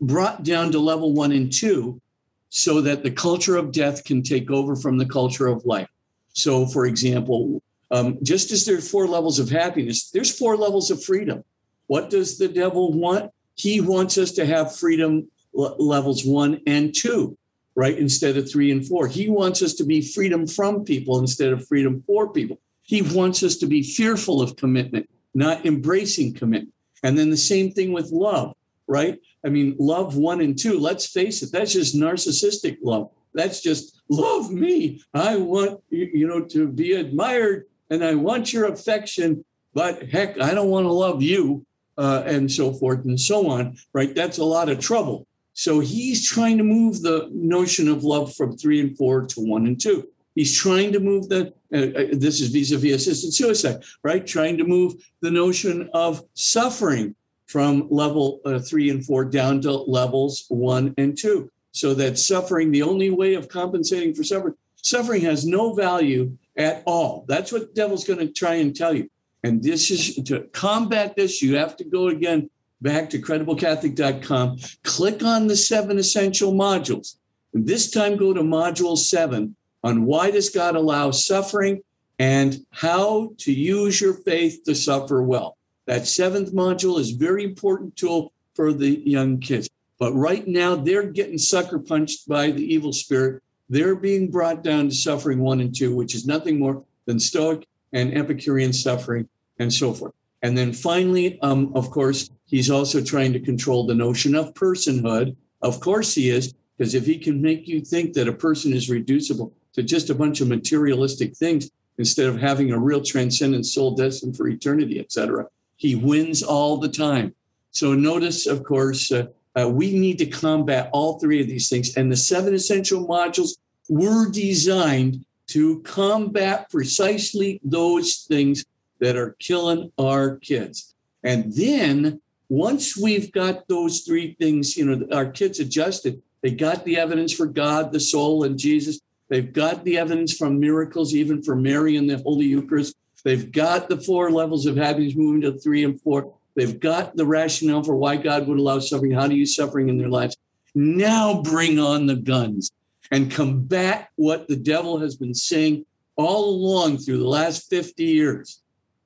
brought 0.00 0.44
down 0.44 0.72
to 0.72 0.78
level 0.78 1.12
one 1.12 1.32
and 1.32 1.52
two, 1.52 2.00
so 2.48 2.80
that 2.80 3.02
the 3.02 3.10
culture 3.10 3.56
of 3.56 3.72
death 3.72 4.04
can 4.04 4.22
take 4.22 4.50
over 4.50 4.74
from 4.76 4.96
the 4.96 5.06
culture 5.06 5.46
of 5.46 5.64
life. 5.66 5.88
So, 6.32 6.66
for 6.66 6.86
example, 6.86 7.62
um, 7.90 8.18
just 8.22 8.52
as 8.52 8.64
there's 8.64 8.90
four 8.90 9.06
levels 9.06 9.38
of 9.38 9.50
happiness, 9.50 10.10
there's 10.10 10.36
four 10.36 10.56
levels 10.56 10.90
of 10.90 11.02
freedom. 11.02 11.44
What 11.88 12.10
does 12.10 12.38
the 12.38 12.48
devil 12.48 12.92
want? 12.92 13.32
He 13.54 13.80
wants 13.80 14.16
us 14.16 14.32
to 14.32 14.46
have 14.46 14.76
freedom 14.76 15.28
levels 15.52 16.24
one 16.24 16.60
and 16.66 16.94
two, 16.94 17.36
right? 17.74 17.98
Instead 17.98 18.36
of 18.36 18.48
three 18.48 18.70
and 18.70 18.86
four. 18.86 19.08
He 19.08 19.28
wants 19.28 19.62
us 19.62 19.74
to 19.74 19.84
be 19.84 20.00
freedom 20.00 20.46
from 20.46 20.84
people 20.84 21.18
instead 21.18 21.52
of 21.52 21.66
freedom 21.66 22.00
for 22.02 22.32
people. 22.32 22.60
He 22.82 23.02
wants 23.02 23.42
us 23.42 23.56
to 23.56 23.66
be 23.66 23.82
fearful 23.82 24.40
of 24.40 24.56
commitment, 24.56 25.10
not 25.34 25.66
embracing 25.66 26.34
commitment. 26.34 26.72
And 27.02 27.18
then 27.18 27.30
the 27.30 27.36
same 27.36 27.72
thing 27.72 27.92
with 27.92 28.12
love, 28.12 28.54
right? 28.86 29.18
I 29.44 29.48
mean, 29.48 29.76
love 29.78 30.16
one 30.16 30.40
and 30.40 30.58
two, 30.58 30.78
let's 30.78 31.06
face 31.06 31.42
it, 31.42 31.50
that's 31.52 31.72
just 31.72 31.96
narcissistic 31.96 32.78
love. 32.82 33.10
That's 33.34 33.60
just 33.60 34.00
love 34.08 34.50
me. 34.50 35.02
I 35.14 35.36
want 35.36 35.80
you 35.90 36.26
know 36.26 36.44
to 36.46 36.68
be 36.68 36.92
admired 36.92 37.66
and 37.90 38.04
I 38.04 38.14
want 38.14 38.52
your 38.52 38.66
affection, 38.66 39.44
but 39.74 40.08
heck, 40.08 40.40
I 40.40 40.54
don't 40.54 40.70
want 40.70 40.84
to 40.84 40.92
love 40.92 41.22
you 41.22 41.64
uh, 41.98 42.22
and 42.24 42.50
so 42.50 42.72
forth 42.72 43.04
and 43.04 43.20
so 43.20 43.48
on, 43.50 43.76
right? 43.92 44.14
That's 44.14 44.38
a 44.38 44.44
lot 44.44 44.68
of 44.68 44.78
trouble. 44.78 45.26
So 45.52 45.80
he's 45.80 46.26
trying 46.26 46.56
to 46.58 46.64
move 46.64 47.02
the 47.02 47.28
notion 47.32 47.88
of 47.88 48.04
love 48.04 48.34
from 48.36 48.56
three 48.56 48.80
and 48.80 48.96
four 48.96 49.26
to 49.26 49.40
one 49.40 49.66
and 49.66 49.78
two. 49.78 50.08
He's 50.36 50.56
trying 50.56 50.92
to 50.92 51.00
move 51.00 51.28
the, 51.28 51.52
uh, 51.74 52.00
uh 52.00 52.06
this 52.12 52.40
is 52.40 52.50
vis 52.50 52.70
a 52.70 52.78
vis 52.78 53.08
assisted 53.08 53.34
suicide, 53.34 53.82
right? 54.04 54.24
Trying 54.24 54.56
to 54.58 54.64
move 54.64 54.94
the 55.20 55.32
notion 55.32 55.90
of 55.92 56.22
suffering 56.34 57.16
from 57.46 57.88
level 57.90 58.40
uh, 58.44 58.60
three 58.60 58.90
and 58.90 59.04
four 59.04 59.24
down 59.24 59.60
to 59.62 59.72
levels 59.72 60.44
one 60.48 60.94
and 60.96 61.18
two. 61.18 61.50
So 61.72 61.92
that 61.94 62.18
suffering, 62.18 62.70
the 62.70 62.82
only 62.82 63.10
way 63.10 63.34
of 63.34 63.48
compensating 63.48 64.14
for 64.14 64.22
suffering, 64.22 64.54
suffering 64.76 65.22
has 65.22 65.44
no 65.44 65.74
value 65.74 66.36
at 66.56 66.82
all. 66.86 67.24
That's 67.26 67.50
what 67.50 67.68
the 67.68 67.74
devil's 67.74 68.04
going 68.04 68.20
to 68.20 68.32
try 68.32 68.54
and 68.54 68.76
tell 68.76 68.94
you. 68.94 69.10
And 69.44 69.62
this 69.62 69.90
is 69.90 70.16
to 70.24 70.40
combat 70.52 71.16
this, 71.16 71.42
you 71.42 71.56
have 71.56 71.76
to 71.76 71.84
go 71.84 72.08
again 72.08 72.50
back 72.80 73.10
to 73.10 73.18
crediblecatholic.com, 73.20 74.58
click 74.82 75.22
on 75.22 75.46
the 75.46 75.56
seven 75.56 75.98
essential 75.98 76.52
modules. 76.52 77.16
And 77.54 77.66
this 77.66 77.90
time 77.90 78.16
go 78.16 78.32
to 78.32 78.42
module 78.42 78.96
seven 78.96 79.56
on 79.82 80.04
why 80.04 80.30
does 80.30 80.50
God 80.50 80.76
allow 80.76 81.10
suffering 81.10 81.82
and 82.18 82.64
how 82.70 83.32
to 83.38 83.52
use 83.52 84.00
your 84.00 84.14
faith 84.14 84.64
to 84.64 84.74
suffer 84.74 85.22
well. 85.22 85.56
That 85.86 86.06
seventh 86.06 86.52
module 86.52 86.98
is 86.98 87.12
very 87.12 87.44
important 87.44 87.96
tool 87.96 88.32
for 88.54 88.72
the 88.72 89.00
young 89.08 89.38
kids. 89.38 89.70
But 89.98 90.12
right 90.12 90.46
now 90.46 90.74
they're 90.74 91.10
getting 91.10 91.38
sucker 91.38 91.78
punched 91.78 92.28
by 92.28 92.50
the 92.50 92.62
evil 92.62 92.92
spirit. 92.92 93.42
They're 93.68 93.94
being 93.94 94.30
brought 94.30 94.62
down 94.62 94.88
to 94.88 94.94
suffering 94.94 95.40
one 95.40 95.60
and 95.60 95.74
two, 95.74 95.94
which 95.94 96.14
is 96.14 96.26
nothing 96.26 96.58
more 96.58 96.84
than 97.06 97.18
Stoic 97.18 97.66
and 97.92 98.16
Epicurean 98.16 98.72
suffering 98.72 99.28
and 99.58 99.72
so 99.72 99.92
forth. 99.92 100.12
And 100.42 100.56
then 100.56 100.72
finally, 100.72 101.40
um, 101.42 101.72
of 101.74 101.90
course, 101.90 102.30
he's 102.46 102.70
also 102.70 103.02
trying 103.02 103.32
to 103.32 103.40
control 103.40 103.86
the 103.86 103.94
notion 103.94 104.34
of 104.34 104.54
personhood. 104.54 105.36
Of 105.62 105.80
course, 105.80 106.14
he 106.14 106.30
is, 106.30 106.54
because 106.76 106.94
if 106.94 107.06
he 107.06 107.18
can 107.18 107.42
make 107.42 107.66
you 107.66 107.80
think 107.80 108.14
that 108.14 108.28
a 108.28 108.32
person 108.32 108.72
is 108.72 108.88
reducible 108.88 109.52
to 109.72 109.82
just 109.82 110.10
a 110.10 110.14
bunch 110.14 110.40
of 110.40 110.48
materialistic 110.48 111.36
things 111.36 111.70
instead 111.98 112.26
of 112.26 112.40
having 112.40 112.70
a 112.70 112.78
real 112.78 113.02
transcendent 113.02 113.66
soul 113.66 113.96
destined 113.96 114.36
for 114.36 114.48
eternity, 114.48 115.00
etc., 115.00 115.46
he 115.76 115.94
wins 115.96 116.42
all 116.42 116.76
the 116.76 116.88
time. 116.88 117.34
So 117.72 117.94
notice, 117.94 118.46
of 118.46 118.64
course, 118.64 119.10
uh, 119.10 119.26
uh, 119.58 119.68
we 119.68 119.98
need 119.98 120.18
to 120.18 120.26
combat 120.26 120.90
all 120.92 121.18
three 121.18 121.40
of 121.40 121.48
these 121.48 121.68
things. 121.68 121.96
And 121.96 122.10
the 122.10 122.16
seven 122.16 122.54
essential 122.54 123.06
modules 123.06 123.58
were 123.88 124.30
designed 124.30 125.24
to 125.48 125.80
combat 125.80 126.70
precisely 126.70 127.60
those 127.64 128.26
things 128.28 128.64
that 129.00 129.16
are 129.16 129.36
killing 129.38 129.90
our 129.98 130.36
kids. 130.36 130.94
And 131.24 131.52
then 131.54 132.20
once 132.48 132.96
we've 132.96 133.32
got 133.32 133.68
those 133.68 134.00
three 134.00 134.36
things, 134.38 134.76
you 134.76 134.84
know, 134.84 135.06
our 135.14 135.30
kids 135.30 135.60
adjusted, 135.60 136.22
they 136.42 136.50
got 136.50 136.84
the 136.84 136.98
evidence 136.98 137.32
for 137.32 137.46
God, 137.46 137.92
the 137.92 138.00
soul, 138.00 138.44
and 138.44 138.58
Jesus. 138.58 139.00
They've 139.28 139.52
got 139.52 139.84
the 139.84 139.98
evidence 139.98 140.36
from 140.36 140.60
miracles, 140.60 141.14
even 141.14 141.42
for 141.42 141.56
Mary 141.56 141.96
and 141.96 142.08
the 142.08 142.18
Holy 142.18 142.46
Eucharist. 142.46 142.96
They've 143.24 143.50
got 143.50 143.88
the 143.88 143.98
four 144.00 144.30
levels 144.30 144.66
of 144.66 144.76
happiness 144.76 145.14
moving 145.16 145.40
to 145.42 145.58
three 145.58 145.84
and 145.84 146.00
four. 146.00 146.32
They've 146.54 146.78
got 146.78 147.16
the 147.16 147.26
rationale 147.26 147.82
for 147.82 147.94
why 147.94 148.16
God 148.16 148.46
would 148.46 148.58
allow 148.58 148.78
suffering, 148.78 149.12
how 149.12 149.26
do 149.26 149.34
you 149.34 149.46
suffering 149.46 149.88
in 149.88 149.98
their 149.98 150.08
lives. 150.08 150.36
Now 150.74 151.42
bring 151.42 151.78
on 151.78 152.06
the 152.06 152.16
guns 152.16 152.70
and 153.10 153.30
combat 153.30 154.10
what 154.16 154.48
the 154.48 154.56
devil 154.56 154.98
has 154.98 155.16
been 155.16 155.34
saying 155.34 155.84
all 156.16 156.50
along 156.50 156.98
through 156.98 157.18
the 157.18 157.28
last 157.28 157.70
50 157.70 158.04
years 158.04 158.60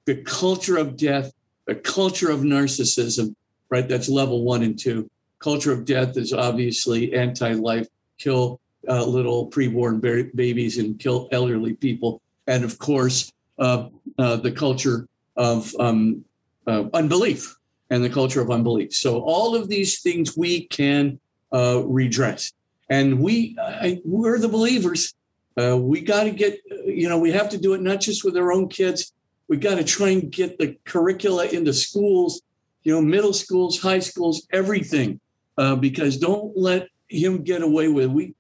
the 0.04 0.16
culture 0.22 0.76
of 0.76 0.96
death, 0.96 1.32
the 1.66 1.74
culture 1.74 2.30
of 2.30 2.40
narcissism, 2.40 3.34
right? 3.70 3.88
That's 3.88 4.08
level 4.08 4.42
one 4.42 4.62
and 4.62 4.78
two. 4.78 5.08
Culture 5.38 5.72
of 5.72 5.84
death 5.84 6.16
is 6.16 6.32
obviously 6.32 7.14
anti 7.14 7.52
life, 7.52 7.86
kill 8.18 8.60
uh, 8.88 9.04
little 9.04 9.48
preborn 9.48 10.00
ba- 10.00 10.30
babies 10.34 10.78
and 10.78 10.98
kill 10.98 11.28
elderly 11.32 11.74
people. 11.74 12.20
And 12.46 12.64
of 12.64 12.78
course, 12.78 13.32
uh, 13.58 13.88
uh, 14.18 14.36
the 14.36 14.50
culture 14.50 15.06
of 15.36 15.72
um, 15.78 16.24
uh, 16.66 16.84
unbelief 16.92 17.56
and 17.90 18.02
the 18.02 18.10
culture 18.10 18.40
of 18.40 18.50
unbelief. 18.50 18.92
So 18.92 19.20
all 19.20 19.54
of 19.54 19.68
these 19.68 20.00
things 20.00 20.36
we 20.36 20.66
can 20.66 21.20
uh, 21.52 21.82
redress, 21.84 22.52
and 22.92 23.18
we 23.20 23.56
I, 23.58 24.00
we're 24.04 24.38
the 24.38 24.48
believers. 24.48 25.14
Uh, 25.60 25.78
we 25.78 26.00
got 26.02 26.24
to 26.24 26.30
get 26.30 26.60
you 26.84 27.08
know 27.08 27.18
we 27.18 27.32
have 27.32 27.48
to 27.50 27.58
do 27.58 27.72
it 27.74 27.80
not 27.80 28.00
just 28.00 28.24
with 28.24 28.36
our 28.36 28.52
own 28.52 28.68
kids. 28.68 29.12
We 29.48 29.56
got 29.56 29.76
to 29.76 29.84
try 29.84 30.10
and 30.10 30.30
get 30.30 30.58
the 30.58 30.76
curricula 30.84 31.46
into 31.46 31.72
schools, 31.72 32.42
you 32.84 32.92
know, 32.92 33.02
middle 33.02 33.32
schools, 33.32 33.80
high 33.80 33.98
schools, 33.98 34.46
everything, 34.52 35.20
uh, 35.58 35.76
because 35.76 36.16
don't 36.16 36.56
let 36.56 36.88
him 37.08 37.42
get 37.42 37.62
away 37.62 37.88
with. 37.88 38.10
We 38.10 38.34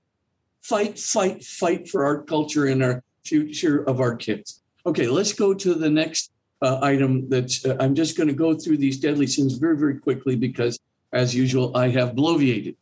fight, 0.62 0.98
fight, 0.98 1.44
fight 1.44 1.88
for 1.88 2.06
our 2.06 2.22
culture 2.22 2.66
and 2.66 2.82
our 2.82 3.02
future 3.24 3.82
of 3.84 4.00
our 4.00 4.16
kids. 4.16 4.62
Okay, 4.86 5.06
let's 5.06 5.32
go 5.32 5.52
to 5.52 5.74
the 5.74 5.90
next 5.90 6.30
uh, 6.62 6.78
item 6.82 7.28
that 7.28 7.50
uh, 7.66 7.82
I'm 7.82 7.94
just 7.94 8.16
going 8.16 8.28
to 8.28 8.34
go 8.34 8.54
through 8.54 8.78
these 8.78 8.98
deadly 8.98 9.26
sins 9.26 9.54
very, 9.54 9.76
very 9.76 9.98
quickly 9.98 10.36
because, 10.36 10.78
as 11.12 11.34
usual, 11.34 11.76
I 11.76 11.88
have 11.90 12.10
bloviated. 12.14 12.76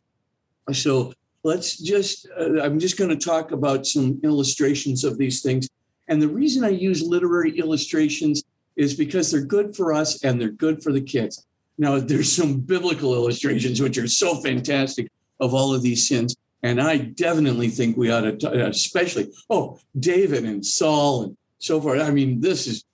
So 0.71 1.13
let's 1.43 1.77
just, 1.77 2.27
uh, 2.39 2.61
I'm 2.61 2.79
just 2.79 2.97
going 2.97 3.09
to 3.09 3.25
talk 3.25 3.51
about 3.51 3.85
some 3.85 4.19
illustrations 4.23 5.03
of 5.03 5.17
these 5.17 5.41
things. 5.41 5.69
And 6.07 6.21
the 6.21 6.27
reason 6.27 6.63
I 6.63 6.69
use 6.69 7.01
literary 7.01 7.57
illustrations 7.57 8.43
is 8.75 8.93
because 8.93 9.31
they're 9.31 9.43
good 9.43 9.75
for 9.75 9.93
us 9.93 10.23
and 10.23 10.39
they're 10.39 10.49
good 10.49 10.83
for 10.83 10.91
the 10.91 11.01
kids. 11.01 11.45
Now, 11.77 11.99
there's 11.99 12.31
some 12.31 12.59
biblical 12.59 13.13
illustrations 13.13 13.81
which 13.81 13.97
are 13.97 14.07
so 14.07 14.35
fantastic 14.41 15.09
of 15.39 15.53
all 15.53 15.73
of 15.73 15.81
these 15.81 16.07
sins. 16.07 16.35
And 16.63 16.79
I 16.79 16.97
definitely 16.97 17.69
think 17.69 17.97
we 17.97 18.11
ought 18.11 18.39
to, 18.39 18.67
especially, 18.67 19.31
oh, 19.49 19.79
David 19.99 20.45
and 20.45 20.65
Saul 20.65 21.23
and 21.23 21.37
so 21.57 21.81
forth. 21.81 22.01
I 22.01 22.11
mean, 22.11 22.39
this 22.39 22.67
is 22.67 22.85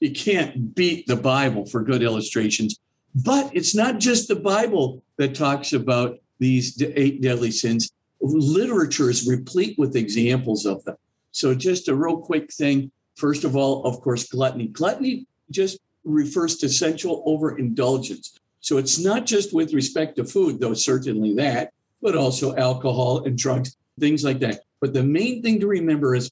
you 0.00 0.12
can't 0.12 0.74
beat 0.74 1.06
the 1.06 1.16
Bible 1.16 1.66
for 1.66 1.82
good 1.82 2.02
illustrations. 2.02 2.78
But 3.14 3.50
it's 3.54 3.74
not 3.74 3.98
just 3.98 4.28
the 4.28 4.36
Bible 4.36 5.02
that 5.16 5.34
talks 5.34 5.72
about 5.72 6.18
these 6.38 6.80
eight 6.82 7.22
deadly 7.22 7.50
sins. 7.50 7.90
Literature 8.20 9.10
is 9.10 9.28
replete 9.28 9.78
with 9.78 9.96
examples 9.96 10.66
of 10.66 10.84
them. 10.84 10.96
So, 11.32 11.54
just 11.54 11.88
a 11.88 11.94
real 11.94 12.18
quick 12.18 12.52
thing. 12.52 12.90
First 13.14 13.44
of 13.44 13.56
all, 13.56 13.84
of 13.84 14.00
course, 14.00 14.28
gluttony. 14.28 14.68
Gluttony 14.68 15.26
just 15.50 15.78
refers 16.04 16.56
to 16.58 16.68
sensual 16.68 17.22
overindulgence. 17.26 18.38
So, 18.60 18.78
it's 18.78 18.98
not 18.98 19.26
just 19.26 19.54
with 19.54 19.72
respect 19.72 20.16
to 20.16 20.24
food, 20.24 20.60
though 20.60 20.74
certainly 20.74 21.34
that, 21.34 21.72
but 22.00 22.16
also 22.16 22.56
alcohol 22.56 23.24
and 23.24 23.36
drugs, 23.36 23.76
things 24.00 24.24
like 24.24 24.40
that. 24.40 24.62
But 24.80 24.94
the 24.94 25.02
main 25.02 25.42
thing 25.42 25.60
to 25.60 25.66
remember 25.66 26.14
is 26.14 26.30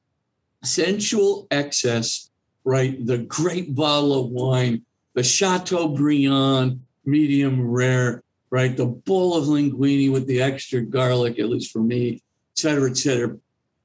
sensual 0.62 1.46
excess 1.50 2.30
right? 2.64 3.06
The 3.06 3.18
great 3.18 3.74
bottle 3.74 4.24
of 4.24 4.30
wine, 4.30 4.82
the 5.12 5.22
Chateaubriand 5.22 6.80
medium 7.04 7.70
rare, 7.70 8.22
right? 8.54 8.76
The 8.76 8.86
bowl 8.86 9.36
of 9.36 9.46
linguine 9.46 10.12
with 10.12 10.28
the 10.28 10.40
extra 10.40 10.80
garlic, 10.80 11.40
at 11.40 11.48
least 11.48 11.72
for 11.72 11.80
me, 11.80 12.22
et 12.52 12.56
cetera, 12.56 12.88
et 12.88 12.96
cetera. 12.96 13.36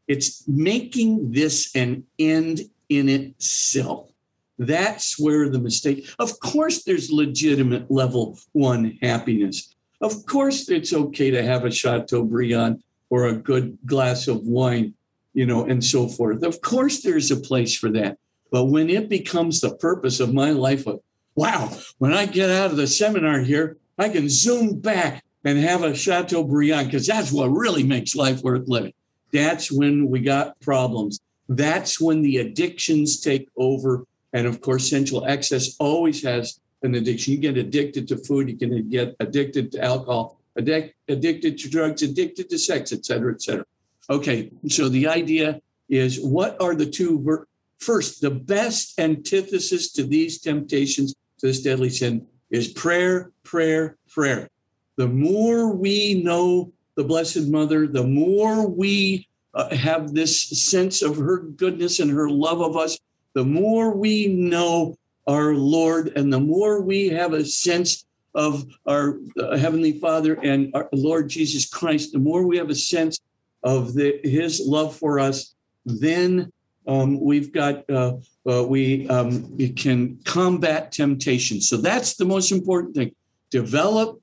It's 0.08 0.48
making 0.48 1.32
this 1.32 1.76
an 1.76 2.04
end 2.20 2.62
in 2.88 3.10
itself. 3.10 4.12
That's 4.60 5.20
where 5.20 5.50
the 5.50 5.58
mistake. 5.58 6.08
Of 6.20 6.40
course, 6.40 6.84
there's 6.84 7.10
legitimate 7.10 7.90
level 7.90 8.38
one 8.52 9.00
happiness. 9.02 9.74
Of 10.02 10.24
course, 10.28 10.70
it's 10.70 10.94
okay 10.94 11.32
to 11.32 11.42
have 11.42 11.66
a 11.66 11.72
Chateaubriand 11.72 12.84
or 13.10 13.26
a 13.26 13.34
good 13.34 13.76
glass 13.88 14.28
of 14.28 14.46
wine, 14.46 14.94
you 15.34 15.48
know, 15.48 15.66
and 15.66 15.84
so 15.84 16.08
forth. 16.08 16.44
Of 16.44 16.62
course, 16.62 17.02
there's 17.02 17.32
a 17.32 17.38
place 17.38 17.76
for 17.76 17.90
that. 17.94 18.20
But 18.52 18.66
when 18.66 18.88
it 18.92 19.10
becomes 19.10 19.62
the 19.62 19.76
purpose 19.78 20.20
of 20.20 20.32
my 20.32 20.52
life, 20.52 20.86
of, 20.86 21.00
wow, 21.34 21.76
when 21.98 22.14
I 22.14 22.28
get 22.28 22.52
out 22.52 22.70
of 22.70 22.78
the 22.78 22.86
seminar 22.86 23.40
here, 23.40 23.78
I 24.00 24.10
can 24.10 24.30
zoom 24.30 24.80
back 24.80 25.24
and 25.44 25.60
have 25.60 25.84
a 25.84 25.94
Chateaubriand 25.94 26.88
because 26.88 27.06
that's 27.06 27.32
what 27.32 27.48
really 27.50 27.84
makes 27.84 28.16
life 28.16 28.42
worth 28.42 28.68
living. 28.68 28.94
That's 29.32 29.72
when 29.72 30.10
we 30.10 30.22
got 30.22 30.60
problems. 30.62 31.20
That's 31.48 32.00
when 32.00 32.22
the 32.22 32.38
addictions 32.38 33.20
take 33.20 33.48
over. 33.58 34.06
And 34.34 34.48
of 34.48 34.62
course, 34.62 34.90
sensual 34.90 35.26
excess 35.26 35.76
always 35.80 36.24
has 36.24 36.60
an 36.82 36.96
addiction. 36.96 37.34
You 37.34 37.40
get 37.40 37.58
addicted 37.58 38.08
to 38.08 38.18
food, 38.18 38.50
you 38.50 38.58
can 38.58 38.90
get 38.90 39.16
addicted 39.20 39.72
to 39.74 39.84
alcohol, 39.84 40.40
addic- 40.58 40.94
addicted 41.08 41.58
to 41.60 41.70
drugs, 41.70 42.02
addicted 42.02 42.50
to 42.50 42.58
sex, 42.58 42.94
et 42.94 43.06
cetera, 43.06 43.34
et 43.34 43.42
cetera. 43.42 43.66
Okay, 44.10 44.52
so 44.68 44.88
the 44.90 45.08
idea 45.08 45.62
is 45.90 46.20
what 46.22 46.60
are 46.62 46.76
the 46.76 46.90
two 46.90 47.22
ver- 47.22 47.46
First, 47.80 48.20
the 48.20 48.30
best 48.30 49.00
antithesis 49.00 49.94
to 49.94 50.04
these 50.04 50.42
temptations, 50.42 51.16
to 51.40 51.48
this 51.48 51.62
deadly 51.62 51.90
sin, 51.90 52.28
is 52.50 52.68
prayer, 52.68 53.32
prayer, 53.44 53.98
prayer. 54.10 54.50
The 54.96 55.08
more 55.08 55.74
we 55.74 56.22
know 56.24 56.72
the 56.96 57.04
Blessed 57.04 57.48
Mother, 57.48 57.88
the 57.88 58.04
more 58.04 58.68
we 58.68 59.28
uh, 59.54 59.74
have 59.76 60.14
this 60.14 60.42
sense 60.42 61.02
of 61.02 61.18
her 61.18 61.40
goodness 61.40 62.00
and 62.00 62.12
her 62.12 62.30
love 62.30 62.62
of 62.62 62.76
us, 62.76 63.00
the 63.34 63.46
more 63.46 63.96
we 63.96 64.28
know 64.28 64.98
our 65.28 65.54
Lord, 65.54 66.14
and 66.16 66.34
the 66.34 66.40
more 66.40 66.82
we 66.82 67.10
have 67.10 67.34
a 67.34 67.46
sense 67.46 68.06
of 68.36 68.66
our 68.86 69.20
uh, 69.40 69.58
Heavenly 69.58 69.94
Father 70.00 70.34
and 70.34 70.72
our 70.74 70.90
Lord 70.92 71.30
Jesus 71.30 71.68
Christ, 71.68 72.12
the 72.12 72.20
more 72.20 72.46
we 72.46 72.58
have 72.58 72.70
a 72.70 72.76
sense 72.76 73.20
of 73.64 73.94
the, 73.94 74.20
His 74.24 74.62
love 74.66 74.96
for 74.96 75.20
us, 75.20 75.54
then 75.86 76.52
um, 76.88 77.20
we've 77.20 77.52
got 77.52 77.90
uh, 77.90 78.14
uh, 78.50 78.64
we, 78.64 79.08
um, 79.10 79.56
we 79.56 79.70
can 79.70 80.18
combat 80.26 80.92
temptation. 80.92 81.62
So 81.62 81.78
that's 81.78 82.16
the 82.16 82.26
most 82.26 82.52
important 82.52 82.96
thing. 82.96 83.14
Develop 83.52 84.22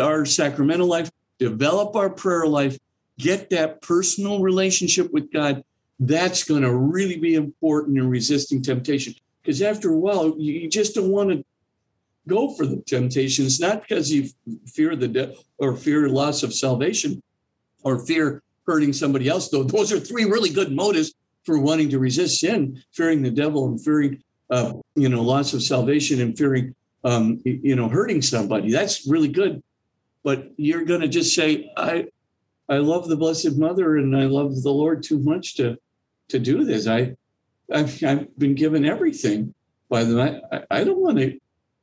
our 0.00 0.24
sacramental 0.24 0.86
life, 0.86 1.10
develop 1.38 1.96
our 1.96 2.10
prayer 2.10 2.46
life, 2.46 2.78
get 3.18 3.50
that 3.50 3.82
personal 3.82 4.40
relationship 4.40 5.12
with 5.12 5.32
God. 5.32 5.62
That's 6.00 6.44
going 6.44 6.62
to 6.62 6.74
really 6.74 7.18
be 7.18 7.34
important 7.34 7.98
in 7.98 8.08
resisting 8.08 8.62
temptation. 8.62 9.14
Because 9.42 9.62
after 9.62 9.92
a 9.92 9.96
while, 9.96 10.34
you, 10.38 10.52
you 10.52 10.68
just 10.68 10.94
don't 10.94 11.10
want 11.10 11.30
to 11.30 11.44
go 12.28 12.54
for 12.54 12.66
the 12.66 12.82
temptations, 12.86 13.58
not 13.58 13.82
because 13.82 14.12
you 14.12 14.28
fear 14.66 14.94
the 14.94 15.08
death 15.08 15.34
or 15.58 15.76
fear 15.76 16.08
loss 16.08 16.42
of 16.42 16.54
salvation 16.54 17.22
or 17.82 18.04
fear 18.04 18.42
hurting 18.66 18.92
somebody 18.92 19.28
else, 19.28 19.48
though 19.48 19.64
those 19.64 19.90
are 19.90 19.98
three 19.98 20.26
really 20.26 20.50
good 20.50 20.70
motives 20.70 21.14
for 21.48 21.58
wanting 21.58 21.88
to 21.88 21.98
resist 21.98 22.40
sin, 22.40 22.82
fearing 22.92 23.22
the 23.22 23.30
devil 23.30 23.64
and 23.64 23.82
fearing, 23.82 24.22
uh, 24.50 24.74
you 24.94 25.08
know, 25.08 25.22
loss 25.22 25.54
of 25.54 25.62
salvation 25.62 26.20
and 26.20 26.36
fearing, 26.36 26.74
um, 27.04 27.40
you 27.42 27.74
know, 27.74 27.88
hurting 27.88 28.20
somebody. 28.20 28.70
That's 28.70 29.08
really 29.08 29.28
good. 29.28 29.62
But 30.22 30.50
you're 30.58 30.84
going 30.84 31.00
to 31.00 31.08
just 31.08 31.34
say, 31.34 31.72
I, 31.74 32.08
I 32.68 32.76
love 32.76 33.08
the 33.08 33.16
Blessed 33.16 33.56
Mother 33.56 33.96
and 33.96 34.14
I 34.14 34.24
love 34.24 34.62
the 34.62 34.70
Lord 34.70 35.02
too 35.02 35.18
much 35.20 35.54
to, 35.56 35.78
to 36.28 36.38
do 36.38 36.64
this. 36.64 36.86
I, 36.86 37.16
I've, 37.72 38.04
I've 38.04 38.38
been 38.38 38.54
given 38.54 38.84
everything 38.84 39.54
by 39.88 40.04
them. 40.04 40.42
I, 40.52 40.64
I 40.70 40.84
don't 40.84 41.00
want 41.00 41.16
to 41.16 41.38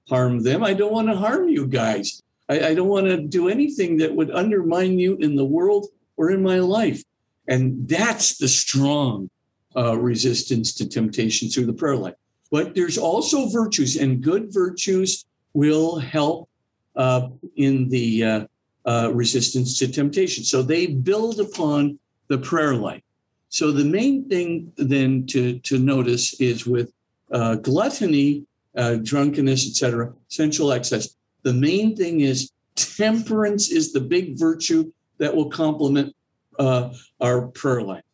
harm 0.07 0.43
them. 0.43 0.63
I 0.63 0.75
don't 0.75 0.93
want 0.93 1.07
to 1.07 1.15
harm 1.15 1.49
you 1.49 1.65
guys. 1.65 2.21
I, 2.49 2.67
I 2.67 2.73
don't 2.75 2.87
want 2.87 3.07
to 3.07 3.17
do 3.17 3.49
anything 3.49 3.97
that 3.97 4.13
would 4.13 4.29
undermine 4.29 4.99
you 4.99 5.15
in 5.15 5.35
the 5.35 5.43
world 5.45 5.87
or 6.17 6.29
in 6.29 6.43
my 6.43 6.59
life. 6.59 7.01
And 7.47 7.89
that's 7.89 8.37
the 8.37 8.47
strong 8.47 9.31
uh, 9.75 9.97
resistance 9.97 10.73
to 10.75 10.87
temptation 10.87 11.49
through 11.49 11.65
the 11.65 11.73
prayer 11.73 11.95
life. 11.95 12.15
But 12.51 12.75
there's 12.75 12.97
also 12.97 13.49
virtues, 13.49 13.97
and 13.97 14.21
good 14.21 14.53
virtues 14.53 15.25
will 15.53 15.99
help 15.99 16.49
uh, 16.95 17.29
in 17.55 17.89
the 17.89 18.23
uh, 18.23 18.45
uh, 18.85 19.11
resistance 19.13 19.77
to 19.79 19.87
temptation. 19.87 20.43
So 20.43 20.61
they 20.61 20.87
build 20.87 21.39
upon 21.39 21.99
the 22.27 22.37
prayer 22.37 22.75
life. 22.75 23.01
So 23.49 23.71
the 23.71 23.85
main 23.85 24.27
thing 24.29 24.71
then 24.77 25.25
to, 25.27 25.59
to 25.59 25.79
notice 25.79 26.39
is 26.39 26.65
with 26.65 26.91
uh, 27.31 27.55
gluttony, 27.55 28.45
uh, 28.75 28.95
drunkenness, 29.01 29.67
etc., 29.67 30.13
sensual 30.27 30.71
excess. 30.71 31.15
The 31.43 31.53
main 31.53 31.95
thing 31.95 32.21
is 32.21 32.51
temperance 32.75 33.69
is 33.69 33.93
the 33.93 34.01
big 34.01 34.37
virtue 34.37 34.91
that 35.17 35.35
will 35.35 35.49
complement 35.49 36.15
uh, 36.59 36.93
our 37.21 37.47
prayer 37.47 37.81
life. 37.81 38.04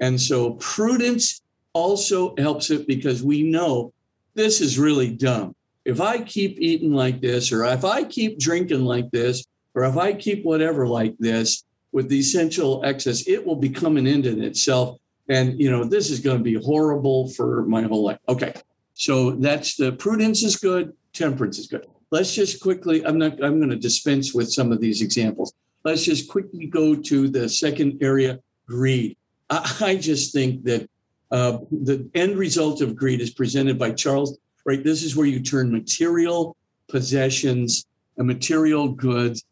And 0.00 0.20
so 0.20 0.52
prudence 0.54 1.42
also 1.72 2.34
helps 2.38 2.70
it 2.70 2.86
because 2.86 3.22
we 3.22 3.42
know 3.42 3.92
this 4.34 4.60
is 4.60 4.78
really 4.78 5.10
dumb. 5.10 5.54
If 5.84 6.00
I 6.00 6.20
keep 6.20 6.60
eating 6.60 6.92
like 6.92 7.20
this, 7.20 7.52
or 7.52 7.64
if 7.64 7.84
I 7.84 8.04
keep 8.04 8.38
drinking 8.38 8.84
like 8.84 9.10
this, 9.10 9.44
or 9.74 9.84
if 9.84 9.96
I 9.96 10.12
keep 10.12 10.44
whatever 10.44 10.86
like 10.86 11.16
this 11.18 11.64
with 11.92 12.08
the 12.08 12.18
essential 12.18 12.84
excess, 12.84 13.26
it 13.26 13.44
will 13.44 13.56
become 13.56 13.96
an 13.96 14.06
end 14.06 14.26
in 14.26 14.42
itself. 14.42 14.98
And, 15.28 15.58
you 15.60 15.70
know, 15.70 15.84
this 15.84 16.10
is 16.10 16.20
going 16.20 16.38
to 16.38 16.44
be 16.44 16.54
horrible 16.54 17.28
for 17.30 17.64
my 17.66 17.82
whole 17.82 18.04
life. 18.04 18.18
Okay. 18.28 18.54
So 18.94 19.32
that's 19.32 19.76
the 19.76 19.92
prudence 19.92 20.42
is 20.42 20.56
good, 20.56 20.92
temperance 21.12 21.58
is 21.58 21.68
good. 21.68 21.86
Let's 22.10 22.34
just 22.34 22.60
quickly, 22.60 23.04
I'm 23.04 23.18
not, 23.18 23.42
I'm 23.44 23.58
going 23.58 23.70
to 23.70 23.76
dispense 23.76 24.34
with 24.34 24.52
some 24.52 24.72
of 24.72 24.80
these 24.80 25.02
examples. 25.02 25.52
Let's 25.84 26.04
just 26.04 26.28
quickly 26.28 26.66
go 26.66 26.96
to 26.96 27.28
the 27.28 27.48
second 27.48 28.02
area 28.02 28.40
greed. 28.66 29.16
I, 29.50 29.96
just 29.96 30.32
think 30.32 30.64
that 30.64 30.88
uh, 31.30 31.58
the 31.70 32.08
end 32.14 32.36
result 32.36 32.80
of 32.80 32.96
greed 32.96 33.20
is 33.20 33.30
presented 33.30 33.78
by 33.78 33.92
Charles. 33.92 34.38
Right, 34.64 34.84
this 34.84 35.02
is 35.02 35.16
where 35.16 35.26
you 35.26 35.40
turn 35.40 35.72
material 35.72 36.54
possessions, 36.88 37.86
uh, 38.18 38.24
material 38.24 38.88
goods, 38.88 39.44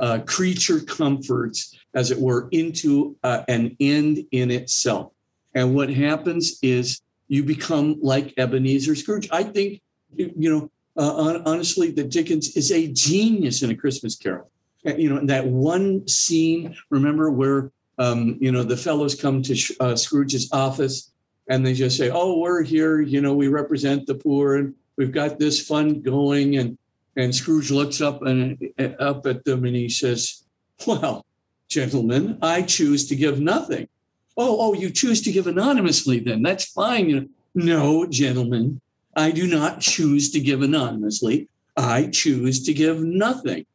uh, 0.00 0.18
creature 0.26 0.80
comforts, 0.80 1.76
as 1.94 2.10
it 2.10 2.18
were, 2.18 2.48
into 2.50 3.16
uh, 3.22 3.42
an 3.46 3.76
end 3.78 4.26
in 4.32 4.50
itself. 4.50 5.12
And 5.54 5.74
what 5.74 5.90
happens 5.90 6.58
is 6.62 7.00
you 7.28 7.44
become 7.44 7.98
like 8.02 8.34
Ebenezer 8.36 8.96
Scrooge. 8.96 9.28
I 9.30 9.44
think, 9.44 9.80
you 10.16 10.32
know, 10.36 10.70
uh, 10.96 11.40
honestly, 11.44 11.90
that 11.92 12.10
Dickens 12.10 12.56
is 12.56 12.70
a 12.70 12.88
genius 12.88 13.62
in 13.62 13.70
A 13.70 13.76
Christmas 13.76 14.16
Carol. 14.16 14.50
You 14.84 15.08
know, 15.10 15.26
that 15.26 15.46
one 15.46 16.06
scene, 16.06 16.76
remember, 16.90 17.30
where, 17.30 17.70
um, 17.98 18.36
you 18.40 18.50
know, 18.50 18.62
the 18.62 18.76
fellows 18.76 19.14
come 19.14 19.42
to 19.42 19.56
uh, 19.80 19.96
Scrooge's 19.96 20.48
office 20.52 21.10
and 21.48 21.64
they 21.64 21.74
just 21.74 21.96
say, 21.96 22.10
oh, 22.10 22.38
we're 22.38 22.62
here, 22.62 23.00
you 23.00 23.20
know, 23.20 23.34
we 23.34 23.48
represent 23.48 24.06
the 24.06 24.14
poor 24.14 24.56
and 24.56 24.74
we've 24.96 25.12
got 25.12 25.38
this 25.38 25.64
fund 25.64 26.02
going. 26.02 26.56
And, 26.56 26.78
and 27.16 27.34
Scrooge 27.34 27.70
looks 27.70 28.00
up 28.00 28.22
and 28.22 28.58
uh, 28.78 28.90
up 28.98 29.26
at 29.26 29.44
them 29.44 29.64
and 29.64 29.76
he 29.76 29.88
says, 29.88 30.42
well, 30.86 31.24
gentlemen, 31.68 32.38
I 32.42 32.62
choose 32.62 33.06
to 33.08 33.16
give 33.16 33.40
nothing. 33.40 33.88
Oh, 34.36 34.56
oh, 34.60 34.74
you 34.74 34.90
choose 34.90 35.22
to 35.22 35.32
give 35.32 35.46
anonymously 35.46 36.18
then. 36.18 36.42
That's 36.42 36.64
fine. 36.64 37.08
You 37.08 37.20
know, 37.20 37.26
no, 37.54 38.06
gentlemen, 38.06 38.80
I 39.14 39.30
do 39.30 39.46
not 39.46 39.80
choose 39.80 40.30
to 40.32 40.40
give 40.40 40.62
anonymously. 40.62 41.48
I 41.76 42.08
choose 42.08 42.62
to 42.64 42.74
give 42.74 43.00
nothing. 43.00 43.66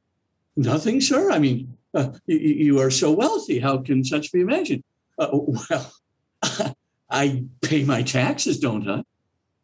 Nothing, 0.57 0.99
sir? 0.99 1.31
I 1.31 1.39
mean, 1.39 1.77
uh, 1.93 2.11
you, 2.27 2.79
are 2.79 2.91
so 2.91 3.11
wealthy. 3.11 3.59
How 3.59 3.77
can 3.77 4.03
such 4.03 4.31
be 4.31 4.41
imagined? 4.41 4.83
Uh, 5.17 5.29
well, 5.33 5.93
I 7.09 7.43
pay 7.61 7.83
my 7.83 8.03
taxes, 8.03 8.59
don't 8.59 8.87
I? 8.87 9.03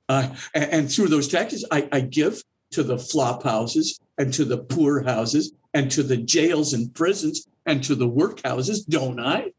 Uh, 0.08 0.36
and, 0.54 0.72
and, 0.72 0.92
through 0.92 1.08
those 1.08 1.28
taxes, 1.28 1.66
I, 1.72 1.88
I 1.92 2.02
give 2.02 2.44
to 2.72 2.84
the 2.84 2.98
flop 2.98 3.44
houses 3.44 4.00
and 4.18 4.34
to 4.34 4.46
the 4.46 4.58
poor 4.58 5.02
houses 5.02 5.54
and 5.74 5.90
to 5.92 6.04
the 6.04 6.18
jails 6.18 6.74
and 6.74 6.94
prisons 6.94 7.48
and 7.66 7.84
to 7.84 7.96
the 7.96 8.08
workhouses, 8.08 8.86
don't 8.88 9.20
I? 9.20 9.52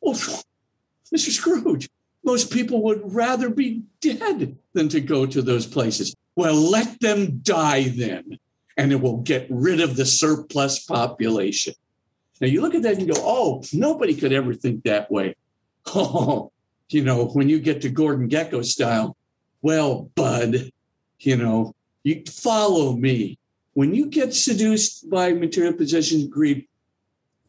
Well, 0.00 0.14
Mr. 1.14 1.30
Scrooge, 1.30 1.88
most 2.24 2.52
people 2.52 2.82
would 2.82 3.00
rather 3.04 3.48
be 3.48 3.82
dead 4.00 4.58
than 4.72 4.88
to 4.88 5.00
go 5.00 5.26
to 5.26 5.40
those 5.40 5.66
places. 5.66 6.14
Well, 6.34 6.54
let 6.54 7.00
them 7.00 7.38
die 7.42 7.84
then, 7.84 8.38
and 8.76 8.92
it 8.92 9.00
will 9.00 9.18
get 9.18 9.46
rid 9.48 9.80
of 9.80 9.96
the 9.96 10.04
surplus 10.04 10.80
population. 10.80 11.74
Now 12.40 12.48
you 12.48 12.60
look 12.60 12.74
at 12.74 12.82
that 12.82 12.98
and 12.98 13.08
go, 13.08 13.18
oh, 13.18 13.62
nobody 13.72 14.14
could 14.14 14.32
ever 14.32 14.54
think 14.54 14.84
that 14.84 15.10
way. 15.10 15.34
Oh, 15.94 16.50
you 16.88 17.04
know, 17.04 17.26
when 17.26 17.48
you 17.48 17.60
get 17.60 17.80
to 17.82 17.88
Gordon 17.88 18.28
Gekko 18.28 18.64
style, 18.64 19.16
well, 19.62 20.10
bud, 20.16 20.70
you 21.20 21.36
know, 21.36 21.74
you 22.02 22.22
follow 22.28 22.96
me. 22.96 23.38
When 23.74 23.94
you 23.94 24.06
get 24.06 24.34
seduced 24.34 25.08
by 25.08 25.32
material 25.32 25.74
possessions, 25.74 26.26
greed, 26.28 26.66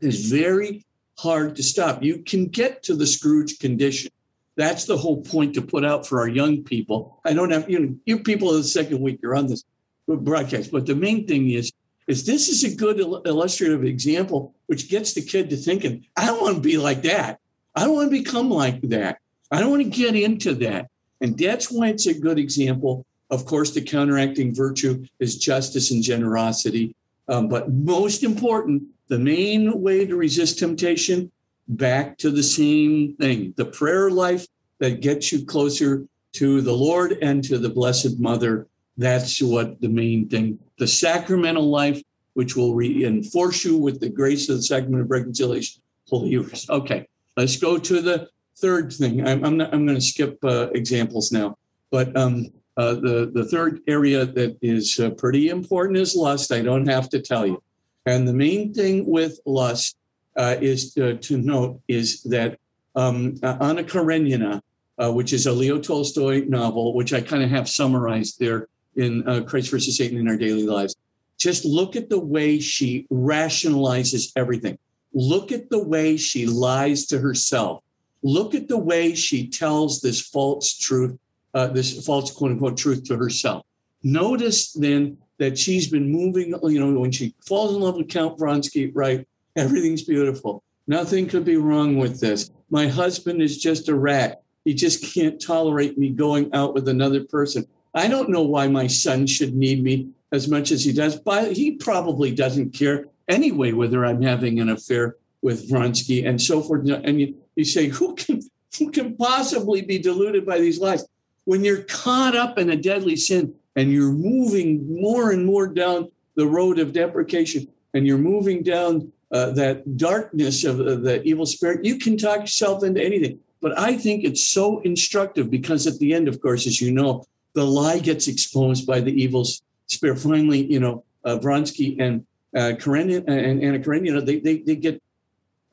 it's 0.01 0.29
very 0.29 0.85
hard 1.17 1.55
to 1.55 1.63
stop. 1.63 2.03
You 2.03 2.19
can 2.19 2.45
get 2.45 2.83
to 2.83 2.95
the 2.95 3.07
Scrooge 3.07 3.59
condition. 3.59 4.11
That's 4.55 4.85
the 4.85 4.97
whole 4.97 5.21
point 5.21 5.53
to 5.55 5.61
put 5.61 5.85
out 5.85 6.07
for 6.07 6.19
our 6.19 6.27
young 6.27 6.63
people. 6.63 7.19
I 7.23 7.33
don't 7.33 7.51
have, 7.51 7.69
you 7.69 7.79
know, 7.79 7.95
you 8.05 8.19
people 8.19 8.51
are 8.51 8.57
the 8.57 8.63
second 8.63 8.99
week 9.01 9.19
you're 9.21 9.35
on 9.35 9.47
this 9.47 9.63
broadcast, 10.07 10.71
but 10.71 10.85
the 10.85 10.95
main 10.95 11.27
thing 11.27 11.51
is, 11.51 11.71
is 12.07 12.25
this 12.25 12.49
is 12.49 12.63
a 12.63 12.75
good 12.75 12.99
illustrative 12.99 13.83
example, 13.83 14.55
which 14.67 14.89
gets 14.89 15.13
the 15.13 15.21
kid 15.21 15.49
to 15.49 15.57
thinking, 15.57 16.05
I 16.15 16.25
don't 16.25 16.41
want 16.41 16.55
to 16.55 16.61
be 16.61 16.77
like 16.77 17.01
that. 17.03 17.39
I 17.75 17.85
don't 17.85 17.95
want 17.95 18.11
to 18.11 18.17
become 18.17 18.49
like 18.49 18.81
that. 18.83 19.19
I 19.51 19.59
don't 19.59 19.71
want 19.71 19.83
to 19.83 19.89
get 19.89 20.15
into 20.15 20.53
that. 20.55 20.89
And 21.21 21.37
that's 21.37 21.71
why 21.71 21.87
it's 21.87 22.05
a 22.05 22.19
good 22.19 22.37
example. 22.37 23.05
Of 23.29 23.45
course, 23.45 23.71
the 23.71 23.81
counteracting 23.81 24.53
virtue 24.53 25.05
is 25.19 25.37
justice 25.37 25.91
and 25.91 26.03
generosity. 26.03 26.95
Um, 27.27 27.49
but 27.49 27.71
most 27.71 28.23
important, 28.23 28.83
the 29.07 29.19
main 29.19 29.81
way 29.81 30.05
to 30.05 30.15
resist 30.15 30.59
temptation, 30.59 31.31
back 31.67 32.17
to 32.17 32.31
the 32.31 32.43
same 32.43 33.15
thing 33.17 33.53
the 33.57 33.65
prayer 33.65 34.09
life 34.09 34.47
that 34.79 35.01
gets 35.01 35.31
you 35.31 35.45
closer 35.45 36.05
to 36.33 36.61
the 36.61 36.73
Lord 36.73 37.17
and 37.21 37.43
to 37.45 37.57
the 37.57 37.69
Blessed 37.69 38.19
Mother. 38.19 38.67
That's 38.97 39.41
what 39.41 39.81
the 39.81 39.89
main 39.89 40.29
thing. 40.29 40.59
The 40.77 40.87
sacramental 40.87 41.69
life, 41.69 42.01
which 42.37 42.55
will 42.55 42.75
reinforce 42.75 43.65
you 43.65 43.75
with 43.75 43.99
the 43.99 44.07
grace 44.07 44.47
of 44.47 44.57
the 44.57 44.61
sacrament 44.61 45.01
of 45.01 45.09
reconciliation, 45.09 45.81
Holy 46.07 46.29
Eucharist. 46.29 46.69
Okay, 46.69 47.07
let's 47.35 47.57
go 47.57 47.79
to 47.79 47.99
the 47.99 48.29
third 48.57 48.93
thing. 48.93 49.27
I'm, 49.27 49.43
I'm, 49.43 49.59
I'm 49.59 49.87
going 49.87 49.95
to 49.95 50.01
skip 50.01 50.37
uh, 50.43 50.67
examples 50.75 51.31
now, 51.31 51.57
but 51.89 52.15
um, 52.15 52.45
uh, 52.77 52.93
the, 52.93 53.31
the 53.33 53.43
third 53.45 53.79
area 53.87 54.23
that 54.23 54.55
is 54.61 54.99
uh, 54.99 55.09
pretty 55.09 55.49
important 55.49 55.97
is 55.97 56.15
lust. 56.15 56.51
I 56.51 56.61
don't 56.61 56.87
have 56.87 57.09
to 57.09 57.19
tell 57.19 57.47
you. 57.47 57.63
And 58.05 58.27
the 58.27 58.35
main 58.35 58.71
thing 58.71 59.07
with 59.07 59.39
lust 59.47 59.97
uh, 60.35 60.57
is 60.61 60.93
to, 60.93 61.17
to, 61.17 61.37
note 61.39 61.81
is 61.87 62.21
that 62.21 62.59
um, 62.95 63.39
Anna 63.41 63.83
Karenina, 63.83 64.61
uh, 64.99 65.11
which 65.11 65.33
is 65.33 65.47
a 65.47 65.51
Leo 65.51 65.79
Tolstoy 65.79 66.45
novel, 66.47 66.93
which 66.93 67.13
I 67.13 67.21
kind 67.21 67.41
of 67.41 67.49
have 67.49 67.67
summarized 67.67 68.39
there 68.39 68.67
in 68.95 69.27
uh, 69.27 69.41
Christ 69.41 69.71
versus 69.71 69.97
Satan 69.97 70.19
in 70.19 70.27
Our 70.27 70.37
Daily 70.37 70.67
Lives, 70.67 70.95
just 71.37 71.65
look 71.65 71.95
at 71.95 72.09
the 72.09 72.19
way 72.19 72.59
she 72.59 73.07
rationalizes 73.11 74.31
everything. 74.35 74.77
Look 75.13 75.51
at 75.51 75.69
the 75.69 75.83
way 75.83 76.17
she 76.17 76.45
lies 76.45 77.05
to 77.07 77.19
herself. 77.19 77.83
Look 78.23 78.55
at 78.55 78.67
the 78.67 78.77
way 78.77 79.15
she 79.15 79.47
tells 79.47 80.01
this 80.01 80.19
false 80.19 80.75
truth, 80.77 81.17
uh, 81.53 81.67
this 81.67 82.05
false 82.05 82.31
quote 82.31 82.51
unquote 82.51 82.77
truth 82.77 83.03
to 83.05 83.17
herself. 83.17 83.65
Notice 84.03 84.73
then 84.73 85.17
that 85.37 85.57
she's 85.57 85.87
been 85.87 86.09
moving, 86.09 86.53
you 86.63 86.79
know, 86.79 86.99
when 86.99 87.11
she 87.11 87.33
falls 87.45 87.75
in 87.75 87.81
love 87.81 87.95
with 87.95 88.09
Count 88.09 88.37
Vronsky, 88.37 88.91
right? 88.93 89.27
Everything's 89.55 90.03
beautiful. 90.03 90.63
Nothing 90.87 91.27
could 91.27 91.45
be 91.45 91.57
wrong 91.57 91.97
with 91.97 92.19
this. 92.19 92.49
My 92.69 92.87
husband 92.87 93.41
is 93.41 93.57
just 93.57 93.89
a 93.89 93.95
rat. 93.95 94.41
He 94.65 94.73
just 94.73 95.03
can't 95.13 95.41
tolerate 95.41 95.97
me 95.97 96.09
going 96.09 96.53
out 96.53 96.73
with 96.73 96.87
another 96.87 97.23
person. 97.23 97.65
I 97.93 98.07
don't 98.07 98.29
know 98.29 98.43
why 98.43 98.67
my 98.67 98.87
son 98.87 99.25
should 99.25 99.55
need 99.55 99.83
me 99.83 100.09
as 100.31 100.47
much 100.47 100.71
as 100.71 100.83
he 100.83 100.91
does, 100.91 101.15
but 101.15 101.53
he 101.53 101.71
probably 101.71 102.33
doesn't 102.33 102.71
care 102.73 103.05
anyway 103.27 103.71
whether 103.71 104.05
I'm 104.05 104.21
having 104.21 104.59
an 104.59 104.69
affair 104.69 105.15
with 105.41 105.69
Vronsky 105.69 106.27
and 106.27 106.41
so 106.41 106.61
forth. 106.61 106.89
And 106.89 107.19
you, 107.21 107.35
you 107.55 107.65
say, 107.65 107.87
who 107.87 108.15
can 108.15 108.41
who 108.77 108.91
can 108.91 109.15
possibly 109.15 109.81
be 109.81 109.97
deluded 109.97 110.45
by 110.45 110.59
these 110.59 110.79
lies? 110.79 111.05
When 111.45 111.63
you're 111.63 111.83
caught 111.83 112.35
up 112.35 112.57
in 112.57 112.69
a 112.69 112.75
deadly 112.75 113.15
sin 113.15 113.55
and 113.75 113.91
you're 113.91 114.11
moving 114.11 115.01
more 115.01 115.31
and 115.31 115.45
more 115.45 115.67
down 115.67 116.11
the 116.35 116.47
road 116.47 116.77
of 116.77 116.93
deprecation 116.93 117.67
and 117.93 118.05
you're 118.05 118.17
moving 118.17 118.61
down 118.63 119.11
uh, 119.31 119.51
that 119.51 119.97
darkness 119.97 120.63
of 120.63 120.79
uh, 120.79 120.95
the 120.95 121.23
evil 121.23 121.45
spirit, 121.45 121.85
you 121.85 121.97
can 121.97 122.17
talk 122.17 122.41
yourself 122.41 122.83
into 122.83 123.03
anything. 123.03 123.39
But 123.61 123.77
I 123.79 123.97
think 123.97 124.23
it's 124.23 124.45
so 124.45 124.79
instructive 124.81 125.49
because 125.49 125.87
at 125.87 125.97
the 125.99 126.13
end, 126.13 126.27
of 126.27 126.41
course, 126.41 126.67
as 126.67 126.79
you 126.79 126.91
know, 126.91 127.25
the 127.53 127.65
lie 127.65 127.99
gets 127.99 128.27
exposed 128.27 128.85
by 128.85 128.99
the 128.99 129.11
evil 129.11 129.45
spirit. 129.87 130.19
Finally, 130.19 130.65
you 130.71 130.79
know, 130.79 131.03
uh, 131.23 131.37
Vronsky 131.37 131.99
and 131.99 132.25
uh, 132.55 132.73
Karenina 132.79 133.23
and 133.27 133.63
Anna 133.63 133.79
Karenina, 133.79 134.21
they, 134.21 134.39
they, 134.39 134.59
they 134.59 134.75
get 134.75 135.01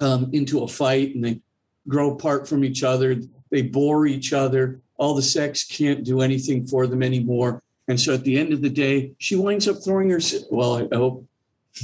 um, 0.00 0.30
into 0.32 0.62
a 0.62 0.68
fight 0.68 1.14
and 1.14 1.24
they 1.24 1.40
grow 1.86 2.12
apart 2.12 2.48
from 2.48 2.64
each 2.64 2.82
other. 2.82 3.16
They 3.50 3.62
bore 3.62 4.06
each 4.06 4.32
other. 4.32 4.80
All 4.96 5.14
the 5.14 5.22
sex 5.22 5.64
can't 5.64 6.04
do 6.04 6.20
anything 6.20 6.66
for 6.66 6.86
them 6.86 7.02
anymore. 7.02 7.62
And 7.88 8.00
so 8.00 8.14
at 8.14 8.24
the 8.24 8.38
end 8.38 8.52
of 8.52 8.62
the 8.62 8.70
day, 8.70 9.12
she 9.18 9.36
winds 9.36 9.68
up 9.68 9.82
throwing 9.84 10.10
her. 10.10 10.20
Well, 10.50 10.88
I 10.90 10.96
hope 10.96 11.26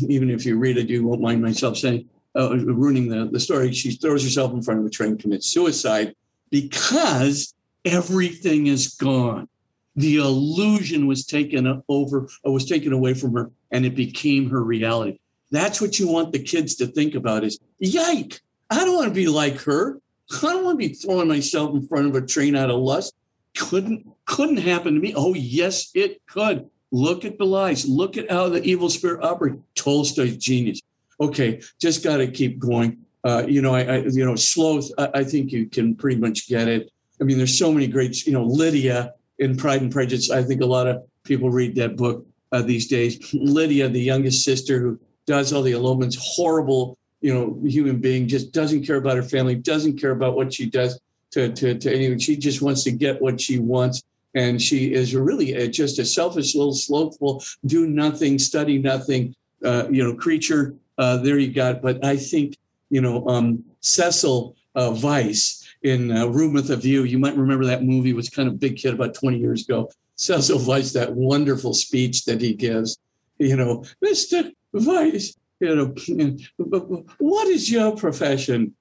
even 0.09 0.31
if 0.31 0.47
you 0.47 0.59
read 0.59 0.79
it, 0.79 0.89
you 0.89 1.07
won't 1.07 1.21
mind 1.21 1.43
myself 1.43 1.77
saying, 1.77 2.09
uh, 2.37 2.57
ruining 2.57 3.09
the, 3.09 3.29
the 3.31 3.41
story. 3.41 3.73
She 3.73 3.93
throws 3.93 4.23
herself 4.23 4.53
in 4.53 4.63
front 4.63 4.81
of 4.81 4.87
a 4.87 4.91
train, 4.91 5.19
commits 5.19 5.47
suicide 5.47 6.15
because 6.51 7.55
everything 7.85 8.67
is 8.67 8.95
gone. 8.95 9.49
The 10.01 10.17
illusion 10.17 11.07
was 11.07 11.27
taken 11.27 11.83
over, 11.89 12.29
or 12.43 12.53
was 12.53 12.65
taken 12.65 12.93
away 12.93 13.13
from 13.13 13.35
her, 13.35 13.51
and 13.71 13.85
it 13.85 13.95
became 13.95 14.49
her 14.49 14.63
reality. 14.65 15.19
That's 15.51 15.81
what 15.81 15.99
you 15.99 16.09
want 16.09 16.33
the 16.33 16.43
kids 16.43 16.75
to 16.77 16.87
think 16.87 17.15
about: 17.15 17.45
is 17.45 17.59
yike! 17.79 18.41
I 18.71 18.85
don't 18.85 18.97
want 18.97 19.09
to 19.09 19.15
be 19.15 19.29
like 19.29 19.61
her. 19.63 20.01
I 20.33 20.41
don't 20.41 20.65
want 20.65 20.81
to 20.81 20.89
be 20.89 20.95
throwing 20.95 21.29
myself 21.29 21.75
in 21.75 21.87
front 21.87 22.07
of 22.07 22.15
a 22.15 22.27
train 22.27 22.57
out 22.57 22.71
of 22.71 22.79
lust. 22.79 23.15
Couldn't 23.57 24.07
couldn't 24.25 24.59
happen 24.59 24.95
to 24.95 25.01
me. 25.01 25.13
Oh 25.15 25.35
yes, 25.35 25.91
it 25.95 26.25
could. 26.27 26.71
Look 26.93 27.27
at 27.27 27.37
the 27.37 27.45
lies. 27.45 27.87
Look 27.87 28.17
at 28.17 28.31
how 28.31 28.49
the 28.49 28.63
evil 28.63 28.89
spirit 28.89 29.23
operates. 29.23 29.59
Tolstoy's 29.75 30.39
genius. 30.39 30.81
Okay, 31.21 31.61
just 31.79 32.03
got 32.03 32.19
to 32.19 32.27
keep 32.27 32.59
going. 32.59 33.05
Uh, 33.23 33.45
you 33.47 33.61
know, 33.61 33.75
I, 33.75 33.83
I, 33.83 33.97
you 33.99 34.25
know, 34.25 34.35
sloth. 34.35 34.91
I, 34.97 35.11
I, 35.17 35.25
think 35.25 35.53
you 35.53 35.67
can 35.67 35.95
pretty 35.95 36.19
much 36.19 36.49
get 36.49 36.69
it. 36.69 36.91
I 37.21 37.25
mean, 37.25 37.37
there's 37.37 37.59
so 37.59 37.71
many 37.71 37.87
great. 37.87 38.27
You 38.27 38.33
know, 38.33 38.45
Lydia 38.45 39.13
in 39.41 39.57
Pride 39.57 39.83
and 39.83 39.93
Prejudice. 39.93 40.31
I 40.31 40.43
think 40.43 40.61
a 40.61 40.67
lot 40.67 40.87
of 40.87 41.03
people 41.25 41.51
read 41.51 41.75
that 41.77 41.97
book 41.97 42.25
uh, 42.53 42.63
these 42.63 42.87
days. 42.87 43.35
Lydia, 43.35 43.89
the 43.89 44.01
youngest 44.01 44.45
sister 44.45 44.79
who 44.79 45.01
does 45.27 45.53
all 45.53 45.63
the 45.63 45.73
elopements, 45.73 46.17
horrible, 46.21 46.97
you 47.21 47.35
know, 47.35 47.59
human 47.65 47.99
being, 47.99 48.29
just 48.29 48.53
doesn't 48.53 48.87
care 48.87 48.97
about 48.97 49.17
her 49.17 49.23
family, 49.23 49.55
doesn't 49.55 50.01
care 50.01 50.13
about 50.13 50.37
what 50.37 50.55
she 50.55 50.67
does 50.67 51.01
to 51.33 51.53
to, 51.53 51.77
to 51.77 51.95
anyone. 51.95 52.19
She 52.19 52.37
just 52.37 52.63
wants 52.63 52.85
to 52.85 52.93
get 52.93 53.21
what 53.21 53.41
she 53.41 53.59
wants 53.59 54.03
and 54.35 54.61
she 54.61 54.93
is 54.93 55.15
really 55.15 55.55
a, 55.55 55.69
just 55.69 55.99
a 55.99 56.05
selfish 56.05 56.55
little 56.55 56.75
slothful, 56.75 57.43
do 57.67 57.87
nothing, 57.87 58.39
study 58.39 58.79
nothing, 58.79 59.35
uh, 59.65 59.87
you 59.91 60.05
know, 60.05 60.15
creature. 60.15 60.75
Uh, 60.99 61.17
there 61.17 61.39
you 61.39 61.53
got. 61.53 61.83
But 61.83 62.05
I 62.05 62.17
think 62.17 62.57
you 62.91 63.01
know 63.01 63.27
um, 63.27 63.65
Cecil 63.81 64.57
uh, 64.75 64.91
Vyse 64.91 65.60
in 65.83 66.11
uh, 66.11 66.27
Room 66.27 66.53
with 66.53 66.71
a 66.71 66.77
View. 66.77 67.05
You 67.05 67.19
might 67.19 67.37
remember 67.37 67.65
that 67.67 67.85
movie 67.85 68.13
was 68.13 68.29
kind 68.29 68.49
of 68.49 68.61
big 68.61 68.77
kid 68.77 68.95
about 68.95 69.15
20 69.15 69.39
years 69.39 69.65
ago. 69.65 69.91
Cecil 70.17 70.59
Vyse, 70.59 70.93
that 70.93 71.15
wonderful 71.15 71.73
speech 71.73 72.25
that 72.27 72.41
he 72.41 72.53
gives, 72.53 72.99
you 73.39 73.57
know, 73.57 73.85
Mr. 74.05 74.53
Vyse, 74.75 75.35
you 75.61 75.75
know, 75.75 75.95
what 77.19 77.49
is 77.49 77.71
your 77.71 77.97
profession? 77.97 78.75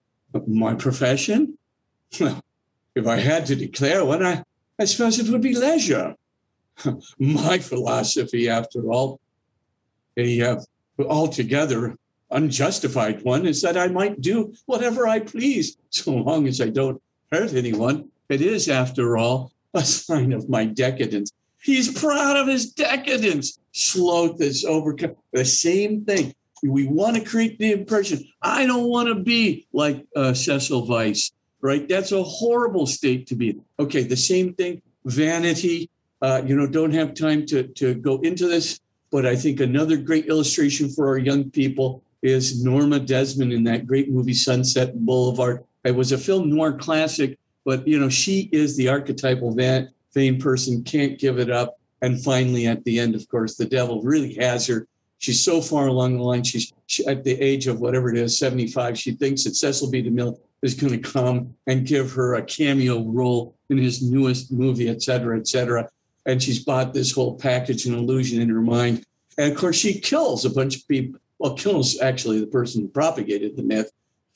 My 0.48 0.76
profession? 0.76 1.58
Well, 2.20 2.42
if 2.96 3.08
I 3.08 3.18
had 3.18 3.46
to 3.48 3.56
declare 3.56 4.04
one, 4.04 4.26
I, 4.26 4.44
I 4.80 4.86
suppose 4.86 5.20
it 5.20 5.30
would 5.30 5.42
be 5.42 5.56
leisure. 5.56 6.16
My 7.20 7.58
philosophy, 7.60 8.50
after 8.50 8.90
all, 8.92 9.20
a 10.18 10.42
uh, 10.42 10.60
altogether 11.00 11.96
unjustified 12.32 13.24
one, 13.24 13.46
is 13.46 13.62
that 13.62 13.78
I 13.78 13.88
might 13.88 14.22
do 14.22 14.54
whatever 14.66 15.08
I 15.08 15.20
please, 15.20 15.78
so 15.90 16.12
long 16.12 16.48
as 16.48 16.62
I 16.62 16.70
don't 16.70 17.02
hurt 17.32 17.54
anyone. 17.54 18.10
It 18.30 18.42
is, 18.42 18.70
after 18.70 19.18
all, 19.18 19.52
a 19.74 19.84
sign 19.84 20.34
of 20.34 20.50
my 20.50 20.66
decadence. 20.66 21.32
He's 21.62 21.92
proud 21.92 22.38
of 22.38 22.48
his 22.48 22.72
decadence. 22.72 23.60
Sloth 23.74 24.42
is 24.42 24.64
overcome. 24.64 25.16
The 25.34 25.46
same 25.46 26.06
thing. 26.06 26.34
We 26.64 26.88
want 26.88 27.16
to 27.16 27.24
create 27.24 27.58
the 27.60 27.72
impression 27.72 28.20
I 28.42 28.66
don't 28.66 28.90
want 28.90 29.08
to 29.08 29.16
be 29.16 29.68
like 29.72 30.06
uh, 30.16 30.34
Cecil 30.34 30.88
Vyse, 30.88 31.32
right? 31.62 31.88
That's 31.88 32.12
a 32.12 32.24
horrible 32.24 32.86
state 32.86 33.28
to 33.28 33.36
be 33.36 33.52
in. 33.52 33.62
Okay, 33.80 34.04
the 34.04 34.18
same 34.18 34.54
thing. 34.54 34.82
Vanity. 35.06 35.90
Uh, 36.22 36.42
you 36.46 36.56
know, 36.56 36.68
don't 36.68 36.94
have 36.94 37.14
time 37.14 37.46
to 37.46 37.64
to 37.64 37.96
go 37.96 38.20
into 38.20 38.46
this, 38.48 38.82
but 39.10 39.26
I 39.26 39.38
think 39.38 39.62
another 39.62 39.96
great 39.96 40.26
illustration 40.26 40.90
for 40.90 41.08
our 41.08 41.18
young 41.18 41.50
people 41.50 42.04
is 42.22 42.64
Norma 42.64 43.00
Desmond 43.00 43.54
in 43.54 43.64
that 43.66 43.88
great 43.88 44.12
movie 44.12 44.34
Sunset 44.34 44.98
Boulevard. 45.06 45.64
It 45.84 45.96
was 45.96 46.12
a 46.12 46.18
film 46.18 46.50
noir 46.50 46.74
classic, 46.74 47.40
but 47.66 47.88
you 47.88 48.00
know, 48.00 48.10
she 48.10 48.50
is 48.52 48.76
the 48.76 48.90
archetypal 48.90 49.56
vain 49.56 50.40
person, 50.40 50.84
can't 50.84 51.18
give 51.18 51.40
it 51.40 51.50
up. 51.50 51.80
And 52.02 52.22
finally, 52.24 52.68
at 52.68 52.84
the 52.84 53.00
end, 53.00 53.16
of 53.16 53.28
course, 53.30 53.56
the 53.56 53.66
devil 53.66 54.02
really 54.02 54.34
has 54.36 54.68
her. 54.68 54.88
She's 55.18 55.44
so 55.44 55.62
far 55.62 55.88
along 55.88 56.18
the 56.18 56.24
line. 56.24 56.44
She's 56.44 56.72
she, 56.88 57.06
at 57.06 57.24
the 57.24 57.40
age 57.42 57.68
of 57.68 57.82
whatever 57.82 58.10
it 58.10 58.18
is, 58.18 58.40
75. 58.40 58.98
She 58.98 59.12
thinks 59.12 59.44
that 59.44 59.56
Cecil 59.56 59.92
B. 59.92 60.02
DeMille 60.02 60.40
is 60.62 60.74
going 60.74 60.94
to 60.94 61.12
come 61.12 61.54
and 61.68 61.86
give 61.86 62.12
her 62.14 62.36
a 62.36 62.42
cameo 62.42 63.04
role 63.04 63.56
in 63.70 63.78
his 63.78 64.02
newest 64.02 64.52
movie, 64.52 64.90
et 64.90 65.02
cetera, 65.02 65.38
et 65.38 65.48
cetera. 65.48 65.90
And 66.26 66.42
she's 66.42 66.64
bought 66.64 66.94
this 66.94 67.12
whole 67.12 67.36
package 67.38 67.86
and 67.86 67.96
illusion 67.96 68.42
in 68.42 68.50
her 68.50 68.62
mind. 68.62 69.06
And 69.38 69.52
of 69.52 69.58
course, 69.58 69.76
she 69.76 70.00
kills 70.00 70.46
a 70.46 70.50
bunch 70.50 70.78
of 70.78 70.88
people. 70.88 71.20
Well, 71.40 71.56
kills 71.56 72.00
actually 72.00 72.40
the 72.40 72.48
person 72.48 72.82
who 72.82 72.88
propagated 72.90 73.56
the 73.56 73.64
myth, 73.64 73.92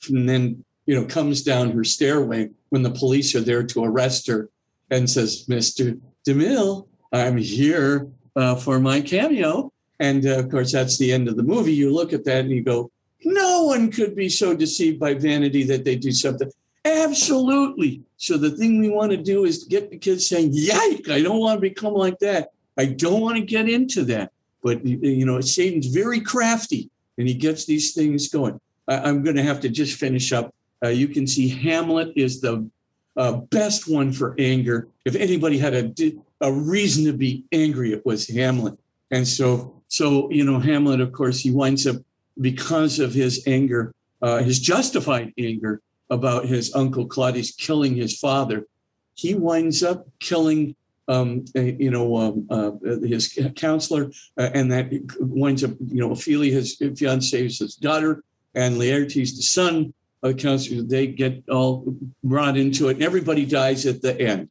and 0.08 0.28
then 0.28 0.64
you 0.86 0.94
know 0.94 1.06
comes 1.06 1.42
down 1.42 1.72
her 1.72 1.84
stairway 1.84 2.50
when 2.70 2.82
the 2.82 2.90
police 2.90 3.34
are 3.34 3.40
there 3.40 3.62
to 3.62 3.84
arrest 3.84 4.26
her, 4.26 4.48
and 4.90 5.08
says, 5.08 5.46
"Mr. 5.46 6.00
DeMille, 6.26 6.86
I'm 7.12 7.36
here 7.36 8.08
uh, 8.36 8.56
for 8.56 8.80
my 8.80 9.00
cameo." 9.00 9.70
And 10.00 10.26
uh, 10.26 10.38
of 10.38 10.50
course, 10.50 10.72
that's 10.72 10.98
the 10.98 11.12
end 11.12 11.28
of 11.28 11.36
the 11.36 11.42
movie. 11.42 11.72
You 11.72 11.92
look 11.92 12.12
at 12.12 12.24
that 12.24 12.44
and 12.44 12.50
you 12.50 12.62
go, 12.62 12.90
no 13.24 13.64
one 13.64 13.90
could 13.90 14.14
be 14.14 14.28
so 14.28 14.54
deceived 14.54 14.98
by 14.98 15.14
vanity 15.14 15.64
that 15.64 15.84
they 15.84 15.96
do 15.96 16.12
something. 16.12 16.50
Absolutely. 16.84 18.02
So 18.18 18.36
the 18.36 18.50
thing 18.50 18.78
we 18.78 18.90
want 18.90 19.10
to 19.12 19.16
do 19.16 19.44
is 19.44 19.64
get 19.64 19.90
the 19.90 19.96
kids 19.96 20.28
saying, 20.28 20.50
"Yike! 20.52 21.08
I 21.08 21.22
don't 21.22 21.40
want 21.40 21.56
to 21.56 21.60
become 21.60 21.94
like 21.94 22.18
that. 22.18 22.50
I 22.76 22.86
don't 22.86 23.22
want 23.22 23.36
to 23.36 23.42
get 23.42 23.68
into 23.68 24.04
that." 24.04 24.32
But 24.62 24.84
you 24.84 25.24
know, 25.24 25.40
Satan's 25.40 25.86
very 25.86 26.20
crafty, 26.20 26.90
and 27.18 27.28
he 27.28 27.34
gets 27.34 27.64
these 27.64 27.94
things 27.94 28.28
going. 28.28 28.60
I, 28.88 29.08
am 29.08 29.22
going 29.22 29.36
to 29.36 29.42
have 29.42 29.60
to 29.60 29.68
just 29.68 29.98
finish 29.98 30.32
up. 30.32 30.54
Uh, 30.82 30.88
you 30.88 31.08
can 31.08 31.26
see 31.26 31.48
Hamlet 31.48 32.12
is 32.16 32.40
the 32.40 32.68
uh, 33.16 33.32
best 33.32 33.88
one 33.88 34.12
for 34.12 34.34
anger. 34.38 34.88
If 35.04 35.14
anybody 35.14 35.58
had 35.58 35.74
a 35.74 36.12
a 36.40 36.52
reason 36.52 37.04
to 37.06 37.12
be 37.12 37.44
angry, 37.52 37.92
it 37.92 38.04
was 38.04 38.28
Hamlet. 38.28 38.78
And 39.10 39.26
so, 39.26 39.82
so 39.88 40.30
you 40.30 40.44
know, 40.44 40.58
Hamlet, 40.58 41.00
of 41.00 41.12
course, 41.12 41.40
he 41.40 41.50
winds 41.50 41.86
up 41.86 41.96
because 42.40 42.98
of 42.98 43.14
his 43.14 43.42
anger, 43.46 43.94
uh, 44.20 44.38
his 44.38 44.58
justified 44.58 45.32
anger 45.38 45.80
about 46.10 46.46
his 46.46 46.74
uncle 46.74 47.06
Claudius 47.06 47.52
killing 47.52 47.94
his 47.94 48.18
father, 48.18 48.66
he 49.14 49.34
winds 49.34 49.82
up 49.82 50.06
killing, 50.20 50.74
um, 51.08 51.44
you 51.54 51.90
know, 51.90 52.16
um, 52.16 52.46
uh, 52.50 52.72
his 53.02 53.38
counselor, 53.56 54.10
uh, 54.38 54.50
and 54.54 54.72
that 54.72 54.90
winds 55.18 55.64
up, 55.64 55.72
you 55.86 56.00
know, 56.00 56.12
Ophelia, 56.12 56.52
his 56.52 56.76
fiancee, 56.76 57.44
his 57.44 57.76
daughter, 57.76 58.22
and 58.54 58.76
Laertes, 58.76 59.36
the 59.36 59.42
son 59.42 59.92
of 60.22 60.36
the 60.36 60.42
counselor. 60.42 60.82
They 60.82 61.06
get 61.08 61.44
all 61.48 61.94
brought 62.22 62.56
into 62.56 62.88
it, 62.88 62.94
and 62.94 63.02
everybody 63.02 63.44
dies 63.44 63.86
at 63.86 64.02
the 64.02 64.18
end. 64.20 64.48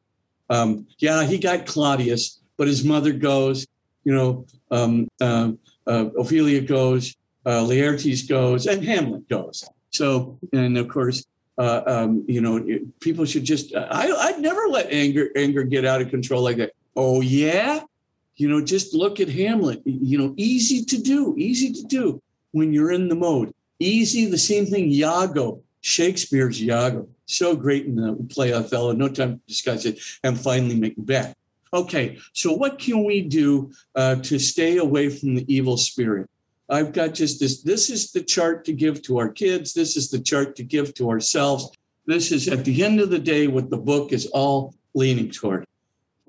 Um, 0.50 0.86
yeah, 0.98 1.24
he 1.24 1.38
got 1.38 1.66
Claudius, 1.66 2.40
but 2.56 2.68
his 2.68 2.84
mother 2.84 3.12
goes, 3.12 3.66
you 4.04 4.14
know, 4.14 4.46
um, 4.70 5.08
uh, 5.20 5.52
uh, 5.86 6.06
Ophelia 6.18 6.60
goes, 6.60 7.16
uh, 7.46 7.64
Laertes 7.64 8.28
goes, 8.28 8.66
and 8.66 8.84
Hamlet 8.84 9.28
goes. 9.28 9.64
So, 9.90 10.38
and 10.52 10.76
of 10.76 10.88
course, 10.88 11.24
uh, 11.58 11.82
um, 11.86 12.24
you 12.26 12.40
know, 12.40 12.64
people 13.00 13.24
should 13.24 13.44
just. 13.44 13.74
I 13.74 14.10
I'd 14.10 14.40
never 14.40 14.66
let 14.68 14.90
anger 14.90 15.30
anger 15.36 15.62
get 15.62 15.84
out 15.84 16.00
of 16.00 16.10
control 16.10 16.42
like 16.42 16.56
that. 16.56 16.72
Oh 16.96 17.20
yeah, 17.20 17.80
you 18.36 18.48
know, 18.48 18.60
just 18.60 18.94
look 18.94 19.20
at 19.20 19.28
Hamlet. 19.28 19.82
You 19.84 20.18
know, 20.18 20.34
easy 20.36 20.84
to 20.84 20.98
do, 20.98 21.34
easy 21.38 21.72
to 21.72 21.82
do 21.84 22.22
when 22.52 22.72
you're 22.72 22.92
in 22.92 23.08
the 23.08 23.14
mode. 23.14 23.54
Easy. 23.78 24.26
The 24.26 24.38
same 24.38 24.66
thing. 24.66 24.90
Iago, 24.90 25.60
Shakespeare's 25.80 26.62
Iago, 26.62 27.08
so 27.26 27.54
great 27.54 27.86
in 27.86 27.96
the 27.96 28.14
play 28.28 28.52
Othello. 28.52 28.92
No 28.92 29.08
time 29.08 29.34
to 29.34 29.40
discuss 29.46 29.84
it. 29.84 30.00
And 30.22 30.38
finally, 30.38 30.78
Macbeth. 30.78 31.34
Okay, 31.72 32.18
so 32.32 32.52
what 32.52 32.78
can 32.78 33.02
we 33.02 33.20
do 33.20 33.72
uh, 33.96 34.14
to 34.16 34.38
stay 34.38 34.76
away 34.76 35.08
from 35.08 35.34
the 35.34 35.44
evil 35.52 35.76
spirit? 35.76 36.30
I've 36.68 36.92
got 36.92 37.14
just 37.14 37.40
this. 37.40 37.62
This 37.62 37.90
is 37.90 38.12
the 38.12 38.22
chart 38.22 38.64
to 38.66 38.72
give 38.72 39.02
to 39.02 39.18
our 39.18 39.28
kids. 39.28 39.74
This 39.74 39.96
is 39.96 40.10
the 40.10 40.18
chart 40.20 40.56
to 40.56 40.64
give 40.64 40.94
to 40.94 41.10
ourselves. 41.10 41.70
This 42.06 42.32
is 42.32 42.48
at 42.48 42.64
the 42.64 42.84
end 42.84 43.00
of 43.00 43.10
the 43.10 43.18
day 43.18 43.46
what 43.46 43.70
the 43.70 43.76
book 43.76 44.12
is 44.12 44.26
all 44.26 44.74
leaning 44.94 45.30
toward. 45.30 45.66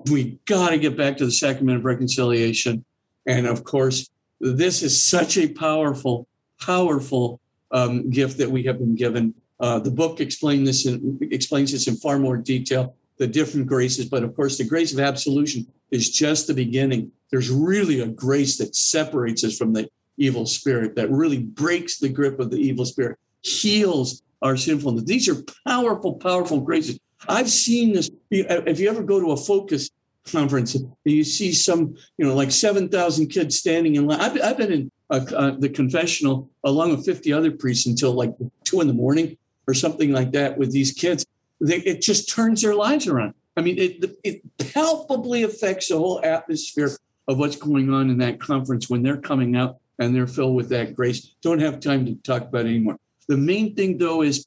We 0.10 0.40
got 0.45 0.70
to 0.70 0.78
get 0.78 0.98
back 0.98 1.18
to 1.18 1.26
the 1.26 1.32
sacrament 1.32 1.80
of 1.80 1.86
reconciliation. 1.86 2.86
And 3.26 3.48
of 3.48 3.64
course, 3.64 4.10
this 4.40 4.84
is 4.84 5.03
such 5.03 5.38
a 5.38 5.48
powerful, 5.48 6.28
powerful 6.60 7.40
um, 7.72 8.10
gift 8.10 8.38
that 8.38 8.52
we 8.52 8.64
have 8.64 8.78
been 8.78 8.95
given. 8.95 9.34
Uh, 9.60 9.80
the 9.80 9.91
book 9.91 10.20
explain 10.20 10.64
this 10.64 10.86
in, 10.86 11.18
explains 11.32 11.72
this 11.72 11.88
in 11.88 11.95
far 11.95 12.20
more 12.20 12.38
detail, 12.38 12.95
the 13.18 13.28
different 13.28 13.68
graces. 13.68 14.06
But 14.06 14.24
of 14.24 14.36
course, 14.36 14.57
the 14.57 14.66
grace 14.66 14.94
of 14.94 14.99
absolution 14.99 15.66
is 15.91 16.10
just 16.10 16.48
the 16.48 16.53
beginning. 16.53 17.12
There's 17.32 17.49
really 17.49 18.02
a 18.02 18.07
grace 18.07 18.57
that 18.57 18.76
separates 18.76 19.44
us 19.44 19.57
from 19.57 19.74
the 19.74 19.90
evil 20.18 20.46
spirit, 20.46 20.96
that 20.96 21.12
really 21.12 21.40
breaks 21.40 21.98
the 22.00 22.10
grip 22.10 22.40
of 22.40 22.52
the 22.52 22.58
evil 22.58 22.86
spirit, 22.86 23.18
heals 23.42 24.22
our 24.42 24.58
sinfulness. 24.58 25.04
These 25.04 25.30
are 25.30 25.44
powerful, 25.68 26.14
powerful 26.14 26.62
graces. 26.62 27.00
I've 27.28 27.50
seen 27.50 27.94
this. 27.94 28.10
If 28.30 28.80
you 28.80 28.90
ever 28.90 29.04
go 29.04 29.20
to 29.20 29.32
a 29.32 29.38
focus 29.38 29.90
conference 30.32 30.76
and 30.76 30.92
you 31.04 31.24
see 31.24 31.54
some, 31.54 31.96
you 32.18 32.26
know, 32.26 32.36
like 32.36 32.52
7,000 32.52 33.28
kids 33.28 33.58
standing 33.58 33.96
in 33.96 34.08
line, 34.08 34.20
I've, 34.20 34.42
I've 34.42 34.58
been 34.58 34.72
in 34.72 34.92
uh, 35.10 35.26
uh, 35.36 35.52
the 35.60 35.70
confessional 35.70 36.50
along 36.64 36.92
with 36.92 37.06
50 37.06 37.32
other 37.32 37.52
priests 37.52 37.86
until 37.86 38.14
like 38.14 38.34
two 38.64 38.82
in 38.82 38.88
the 38.88 38.94
morning 38.94 39.38
or 39.68 39.74
something 39.74 40.12
like 40.12 40.32
that 40.32 40.58
with 40.58 40.72
these 40.72 40.92
kids. 40.92 41.26
They, 41.62 41.78
it 41.78 42.02
just 42.02 42.30
turns 42.30 42.62
their 42.62 42.76
lives 42.76 43.08
around. 43.08 43.34
I 43.58 43.62
mean, 43.62 43.78
it, 43.78 44.18
it 44.24 44.42
palpably 44.74 45.44
affects 45.44 45.88
the 45.88 45.98
whole 45.98 46.20
atmosphere 46.24 46.92
of 47.28 47.40
what's 47.40 47.56
going 47.56 47.94
on 47.94 48.10
in 48.10 48.18
that 48.18 48.40
conference 48.40 48.90
when 48.90 49.02
they're 49.02 49.18
coming 49.18 49.56
out 49.56 49.78
and 50.00 50.16
they're 50.16 50.28
filled 50.28 50.56
with 50.56 50.70
that 50.70 50.96
grace. 50.96 51.36
Don't 51.42 51.60
have 51.60 51.80
time 51.80 52.06
to 52.06 52.16
talk 52.16 52.44
about 52.44 52.66
it 52.66 52.70
anymore. 52.70 52.98
The 53.28 53.38
main 53.38 53.76
thing, 53.76 53.98
though, 53.98 54.22
is 54.22 54.46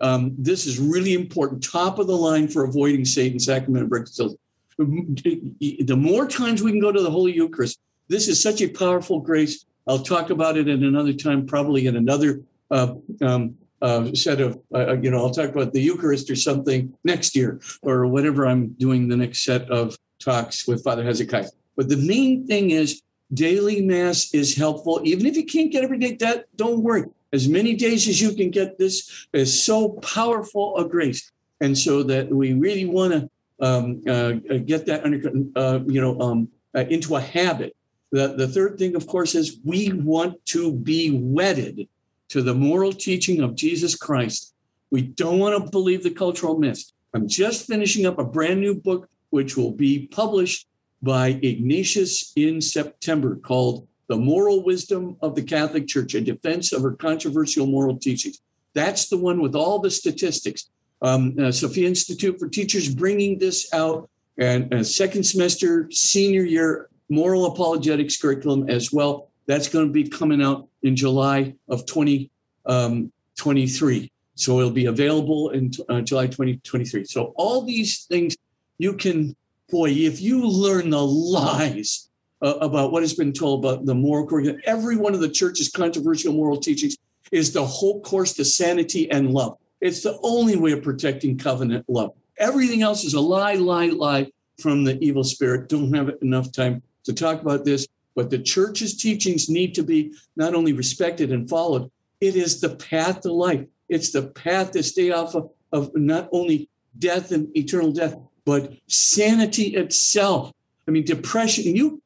um, 0.00 0.34
this 0.38 0.66
is 0.66 0.78
really 0.78 1.14
important, 1.14 1.62
top 1.62 1.98
of 1.98 2.06
the 2.06 2.16
line 2.16 2.48
for 2.48 2.64
avoiding 2.64 3.04
Satan, 3.04 3.38
sacrament 3.38 3.90
reconciliation. 3.90 4.38
The 4.78 5.96
more 5.98 6.26
times 6.26 6.62
we 6.62 6.70
can 6.70 6.80
go 6.80 6.92
to 6.92 7.02
the 7.02 7.10
Holy 7.10 7.32
Eucharist, 7.32 7.78
this 8.08 8.28
is 8.28 8.42
such 8.42 8.60
a 8.60 8.68
powerful 8.68 9.20
grace. 9.20 9.64
I'll 9.86 10.00
talk 10.00 10.30
about 10.30 10.56
it 10.56 10.68
at 10.68 10.80
another 10.80 11.12
time, 11.12 11.46
probably 11.46 11.86
in 11.86 11.96
another 11.96 12.42
uh, 12.70 12.94
um, 13.22 13.56
uh, 13.80 14.12
set 14.14 14.40
of, 14.40 14.60
uh, 14.74 14.96
you 14.98 15.10
know, 15.10 15.18
I'll 15.18 15.30
talk 15.30 15.50
about 15.50 15.72
the 15.72 15.80
Eucharist 15.80 16.30
or 16.30 16.36
something 16.36 16.92
next 17.04 17.36
year 17.36 17.60
or 17.82 18.06
whatever 18.06 18.46
I'm 18.46 18.68
doing 18.70 19.08
the 19.08 19.16
next 19.16 19.44
set 19.44 19.70
of 19.70 19.96
talks 20.18 20.66
with 20.66 20.82
Father 20.82 21.04
Hezekiah. 21.04 21.50
But 21.76 21.88
the 21.88 21.96
main 21.96 22.46
thing 22.46 22.70
is 22.70 23.02
daily 23.32 23.82
mass 23.82 24.32
is 24.32 24.56
helpful. 24.56 25.00
Even 25.04 25.26
if 25.26 25.36
you 25.36 25.44
can't 25.44 25.72
get 25.72 25.84
every 25.84 25.98
day, 25.98 26.16
that 26.16 26.46
don't 26.56 26.82
worry. 26.82 27.04
As 27.32 27.48
many 27.48 27.74
days 27.74 28.08
as 28.08 28.20
you 28.20 28.32
can 28.32 28.50
get 28.50 28.78
this 28.78 29.26
is 29.32 29.62
so 29.62 29.90
powerful 30.00 30.76
a 30.76 30.88
grace. 30.88 31.32
And 31.60 31.76
so 31.76 32.02
that 32.04 32.30
we 32.30 32.52
really 32.52 32.84
want 32.84 33.12
to 33.12 33.30
um, 33.60 34.02
uh, 34.06 34.32
get 34.64 34.86
that 34.86 35.04
under, 35.04 35.30
uh, 35.56 35.80
you 35.86 36.00
know, 36.00 36.20
um, 36.20 36.48
uh, 36.74 36.84
into 36.90 37.16
a 37.16 37.20
habit. 37.20 37.74
The, 38.12 38.34
the 38.36 38.46
third 38.46 38.78
thing, 38.78 38.94
of 38.94 39.06
course, 39.06 39.34
is 39.34 39.58
we 39.64 39.92
want 39.92 40.44
to 40.46 40.72
be 40.72 41.10
wedded 41.10 41.88
to 42.28 42.42
the 42.42 42.54
moral 42.54 42.92
teaching 42.92 43.40
of 43.40 43.54
Jesus 43.54 43.94
Christ. 43.94 44.54
We 44.90 45.02
don't 45.02 45.38
want 45.38 45.64
to 45.64 45.70
believe 45.70 46.02
the 46.02 46.10
cultural 46.10 46.58
myths. 46.58 46.92
I'm 47.14 47.28
just 47.28 47.66
finishing 47.66 48.06
up 48.06 48.18
a 48.18 48.24
brand 48.24 48.60
new 48.60 48.74
book, 48.74 49.08
which 49.30 49.56
will 49.56 49.72
be 49.72 50.06
published 50.06 50.66
by 51.02 51.38
Ignatius 51.42 52.32
in 52.36 52.60
September 52.60 53.36
called 53.36 53.86
The 54.08 54.16
Moral 54.16 54.64
Wisdom 54.64 55.16
of 55.20 55.34
the 55.34 55.42
Catholic 55.42 55.86
Church, 55.86 56.14
a 56.14 56.20
defense 56.20 56.72
of 56.72 56.82
her 56.82 56.92
controversial 56.92 57.66
moral 57.66 57.98
teachings. 57.98 58.40
That's 58.74 59.08
the 59.08 59.16
one 59.16 59.40
with 59.40 59.54
all 59.54 59.78
the 59.78 59.90
statistics. 59.90 60.68
Um, 61.02 61.36
uh, 61.38 61.52
Sophia 61.52 61.88
Institute 61.88 62.38
for 62.38 62.48
Teachers 62.48 62.94
bringing 62.94 63.38
this 63.38 63.72
out, 63.72 64.08
and 64.38 64.72
uh, 64.72 64.84
second 64.84 65.24
semester, 65.24 65.90
senior 65.90 66.42
year 66.42 66.88
moral 67.08 67.46
apologetics 67.46 68.16
curriculum 68.16 68.68
as 68.68 68.92
well. 68.92 69.30
That's 69.46 69.68
going 69.68 69.86
to 69.86 69.92
be 69.92 70.08
coming 70.08 70.42
out 70.42 70.68
in 70.82 70.96
July 70.96 71.54
of 71.68 71.86
2023. 71.86 74.00
Um, 74.00 74.10
so 74.34 74.58
it'll 74.58 74.70
be 74.70 74.86
available 74.86 75.50
in 75.50 75.70
uh, 75.88 76.00
July 76.02 76.26
2023. 76.26 77.04
So 77.04 77.32
all 77.36 77.62
these 77.62 78.04
things 78.04 78.36
you 78.78 78.94
can, 78.94 79.36
boy, 79.70 79.90
if 79.90 80.20
you 80.20 80.46
learn 80.46 80.90
the 80.90 81.04
lies 81.04 82.08
uh, 82.42 82.54
about 82.60 82.92
what 82.92 83.02
has 83.02 83.14
been 83.14 83.32
told 83.32 83.64
about 83.64 83.86
the 83.86 83.94
moral 83.94 84.28
every 84.64 84.96
one 84.96 85.14
of 85.14 85.20
the 85.20 85.28
church's 85.28 85.70
controversial 85.70 86.32
moral 86.32 86.58
teachings 86.58 86.96
is 87.32 87.52
the 87.52 87.64
whole 87.64 88.00
course 88.02 88.34
to 88.34 88.44
sanity 88.44 89.10
and 89.10 89.32
love. 89.32 89.58
It's 89.80 90.02
the 90.02 90.18
only 90.22 90.56
way 90.56 90.72
of 90.72 90.82
protecting 90.82 91.38
covenant 91.38 91.84
love. 91.88 92.12
Everything 92.38 92.82
else 92.82 93.04
is 93.04 93.14
a 93.14 93.20
lie, 93.20 93.54
lie, 93.54 93.86
lie 93.86 94.30
from 94.60 94.84
the 94.84 94.98
evil 95.00 95.24
spirit. 95.24 95.68
Don't 95.68 95.92
have 95.94 96.10
enough 96.22 96.52
time 96.52 96.82
to 97.04 97.12
talk 97.12 97.40
about 97.40 97.64
this, 97.64 97.86
but 98.14 98.30
the 98.30 98.38
church's 98.38 98.96
teachings 98.96 99.48
need 99.48 99.74
to 99.74 99.82
be 99.82 100.12
not 100.36 100.54
only 100.54 100.72
respected 100.72 101.32
and 101.32 101.48
followed, 101.48 101.90
it 102.20 102.36
is 102.36 102.60
the 102.60 102.76
path 102.76 103.22
to 103.22 103.32
life. 103.32 103.66
It's 103.88 104.12
the 104.12 104.28
path 104.28 104.72
to 104.72 104.82
stay 104.82 105.10
off 105.10 105.34
of, 105.34 105.50
of 105.72 105.94
not 105.94 106.28
only 106.32 106.68
death 106.98 107.32
and 107.32 107.54
eternal 107.56 107.92
death, 107.92 108.16
but 108.46 108.72
sanity 108.86 109.76
itself. 109.76 110.52
I 110.88 110.92
mean, 110.92 111.04
depression, 111.04 111.76
you 111.76 112.00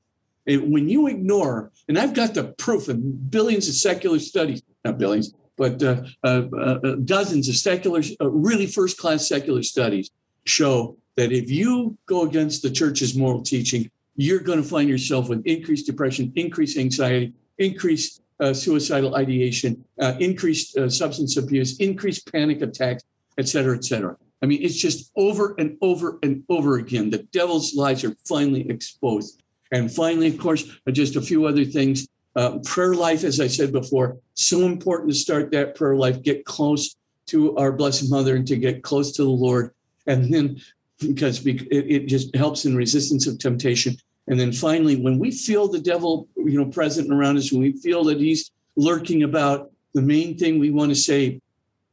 when 0.46 0.88
you 0.88 1.06
ignore, 1.06 1.70
and 1.86 1.96
I've 1.96 2.14
got 2.14 2.34
the 2.34 2.44
proof 2.64 2.88
in 2.88 3.12
billions 3.28 3.68
of 3.68 3.74
secular 3.74 4.18
studies, 4.18 4.62
not 4.84 4.98
billions, 4.98 5.32
but 5.56 5.80
uh, 5.82 6.02
uh, 6.24 6.42
uh, 6.58 6.96
dozens 7.04 7.48
of 7.48 7.56
secular, 7.56 8.00
uh, 8.20 8.28
really 8.28 8.66
first 8.66 8.96
class 8.96 9.28
secular 9.28 9.62
studies 9.62 10.10
show 10.44 10.96
that 11.16 11.30
if 11.30 11.50
you 11.50 11.96
go 12.06 12.22
against 12.22 12.62
the 12.62 12.70
church's 12.70 13.14
moral 13.14 13.42
teaching, 13.42 13.90
you're 14.16 14.40
going 14.40 14.60
to 14.60 14.66
find 14.66 14.88
yourself 14.88 15.28
with 15.28 15.42
increased 15.44 15.86
depression, 15.86 16.32
increased 16.34 16.78
anxiety, 16.78 17.34
increased 17.58 18.22
uh, 18.40 18.54
suicidal 18.54 19.14
ideation, 19.14 19.84
uh, 20.00 20.14
increased 20.18 20.74
substance 20.88 21.36
abuse, 21.36 21.76
increased 21.78 22.32
panic 22.32 22.62
attacks, 22.62 23.04
et 23.36 23.46
cetera, 23.46 23.76
et 23.76 23.84
cetera. 23.84 24.16
I 24.42 24.46
mean, 24.46 24.62
it's 24.62 24.76
just 24.76 25.10
over 25.16 25.54
and 25.58 25.76
over 25.80 26.18
and 26.22 26.44
over 26.48 26.76
again. 26.76 27.10
The 27.10 27.24
devil's 27.24 27.74
lies 27.74 28.04
are 28.04 28.16
finally 28.26 28.68
exposed. 28.68 29.42
And 29.72 29.92
finally, 29.92 30.28
of 30.28 30.38
course, 30.38 30.64
just 30.90 31.16
a 31.16 31.22
few 31.22 31.46
other 31.46 31.64
things 31.64 32.08
uh, 32.36 32.58
prayer 32.64 32.94
life, 32.94 33.24
as 33.24 33.40
I 33.40 33.48
said 33.48 33.72
before, 33.72 34.18
so 34.34 34.60
important 34.62 35.10
to 35.10 35.16
start 35.16 35.50
that 35.50 35.74
prayer 35.74 35.96
life, 35.96 36.22
get 36.22 36.44
close 36.44 36.96
to 37.26 37.56
our 37.56 37.72
Blessed 37.72 38.10
Mother 38.10 38.36
and 38.36 38.46
to 38.46 38.56
get 38.56 38.82
close 38.82 39.12
to 39.12 39.22
the 39.22 39.30
Lord. 39.30 39.72
And 40.06 40.32
then, 40.32 40.60
because 41.00 41.44
it 41.44 42.06
just 42.06 42.34
helps 42.34 42.64
in 42.64 42.76
resistance 42.76 43.26
of 43.26 43.38
temptation. 43.38 43.96
And 44.28 44.38
then 44.38 44.52
finally, 44.52 44.96
when 44.96 45.18
we 45.18 45.30
feel 45.30 45.66
the 45.66 45.80
devil, 45.80 46.28
you 46.36 46.58
know, 46.58 46.66
present 46.66 47.12
around 47.12 47.36
us, 47.36 47.52
when 47.52 47.62
we 47.62 47.72
feel 47.72 48.04
that 48.04 48.20
he's 48.20 48.50
lurking 48.76 49.22
about, 49.22 49.70
the 49.92 50.02
main 50.02 50.38
thing 50.38 50.58
we 50.58 50.70
want 50.70 50.90
to 50.90 50.96
say 50.96 51.40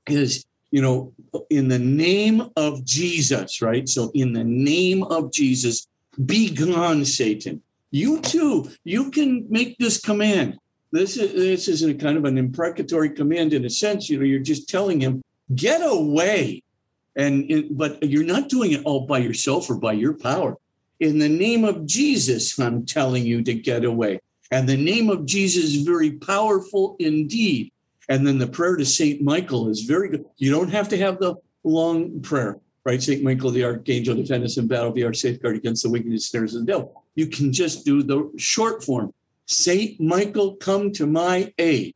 is, 0.07 0.45
you 0.71 0.81
know, 0.81 1.13
in 1.49 1.67
the 1.67 1.79
name 1.79 2.49
of 2.55 2.83
Jesus, 2.83 3.61
right? 3.61 3.87
So, 3.87 4.11
in 4.13 4.33
the 4.33 4.43
name 4.43 5.03
of 5.03 5.31
Jesus, 5.31 5.87
be 6.25 6.49
gone, 6.49 7.05
Satan. 7.05 7.61
You 7.91 8.19
too, 8.19 8.69
you 8.83 9.11
can 9.11 9.45
make 9.49 9.77
this 9.77 9.99
command. 9.99 10.57
This 10.91 11.17
is 11.17 11.33
this 11.33 11.67
is 11.67 11.83
a 11.83 11.93
kind 11.93 12.17
of 12.17 12.25
an 12.25 12.37
imprecatory 12.37 13.09
command 13.09 13.53
in 13.53 13.65
a 13.65 13.69
sense. 13.69 14.09
You 14.09 14.19
know, 14.19 14.25
you're 14.25 14.39
just 14.39 14.69
telling 14.69 14.99
him, 14.99 15.21
get 15.55 15.81
away. 15.81 16.63
And 17.15 17.49
it, 17.49 17.75
but 17.75 18.03
you're 18.03 18.23
not 18.23 18.49
doing 18.49 18.73
it 18.73 18.83
all 18.85 19.07
by 19.07 19.19
yourself 19.19 19.69
or 19.69 19.75
by 19.75 19.93
your 19.93 20.13
power. 20.13 20.57
In 20.99 21.17
the 21.19 21.29
name 21.29 21.63
of 21.63 21.85
Jesus, 21.85 22.59
I'm 22.59 22.85
telling 22.85 23.25
you 23.25 23.43
to 23.43 23.53
get 23.53 23.85
away. 23.85 24.19
And 24.51 24.67
the 24.67 24.77
name 24.77 25.09
of 25.09 25.25
Jesus 25.25 25.65
is 25.65 25.81
very 25.83 26.11
powerful 26.11 26.95
indeed. 26.99 27.71
And 28.09 28.25
then 28.25 28.37
the 28.37 28.47
prayer 28.47 28.75
to 28.75 28.85
Saint 28.85 29.21
Michael 29.21 29.69
is 29.69 29.81
very 29.81 30.09
good. 30.09 30.25
You 30.37 30.51
don't 30.51 30.69
have 30.69 30.89
to 30.89 30.97
have 30.97 31.19
the 31.19 31.35
long 31.63 32.21
prayer, 32.21 32.57
right? 32.85 33.01
Saint 33.01 33.23
Michael, 33.23 33.51
the 33.51 33.65
archangel, 33.65 34.15
defend 34.15 34.43
us 34.43 34.57
in 34.57 34.67
battle, 34.67 34.91
be 34.91 35.03
our 35.03 35.13
safeguard 35.13 35.57
against 35.57 35.83
the 35.83 35.89
wickedness 35.89 36.27
snares 36.27 36.55
of 36.55 36.65
the 36.65 36.71
devil 36.71 37.03
you 37.17 37.25
can 37.25 37.51
just 37.51 37.83
do 37.83 38.03
the 38.03 38.31
short 38.37 38.83
form. 38.83 39.11
Saint 39.47 39.99
Michael, 39.99 40.55
come 40.55 40.93
to 40.93 41.07
my 41.07 41.51
aid, 41.57 41.95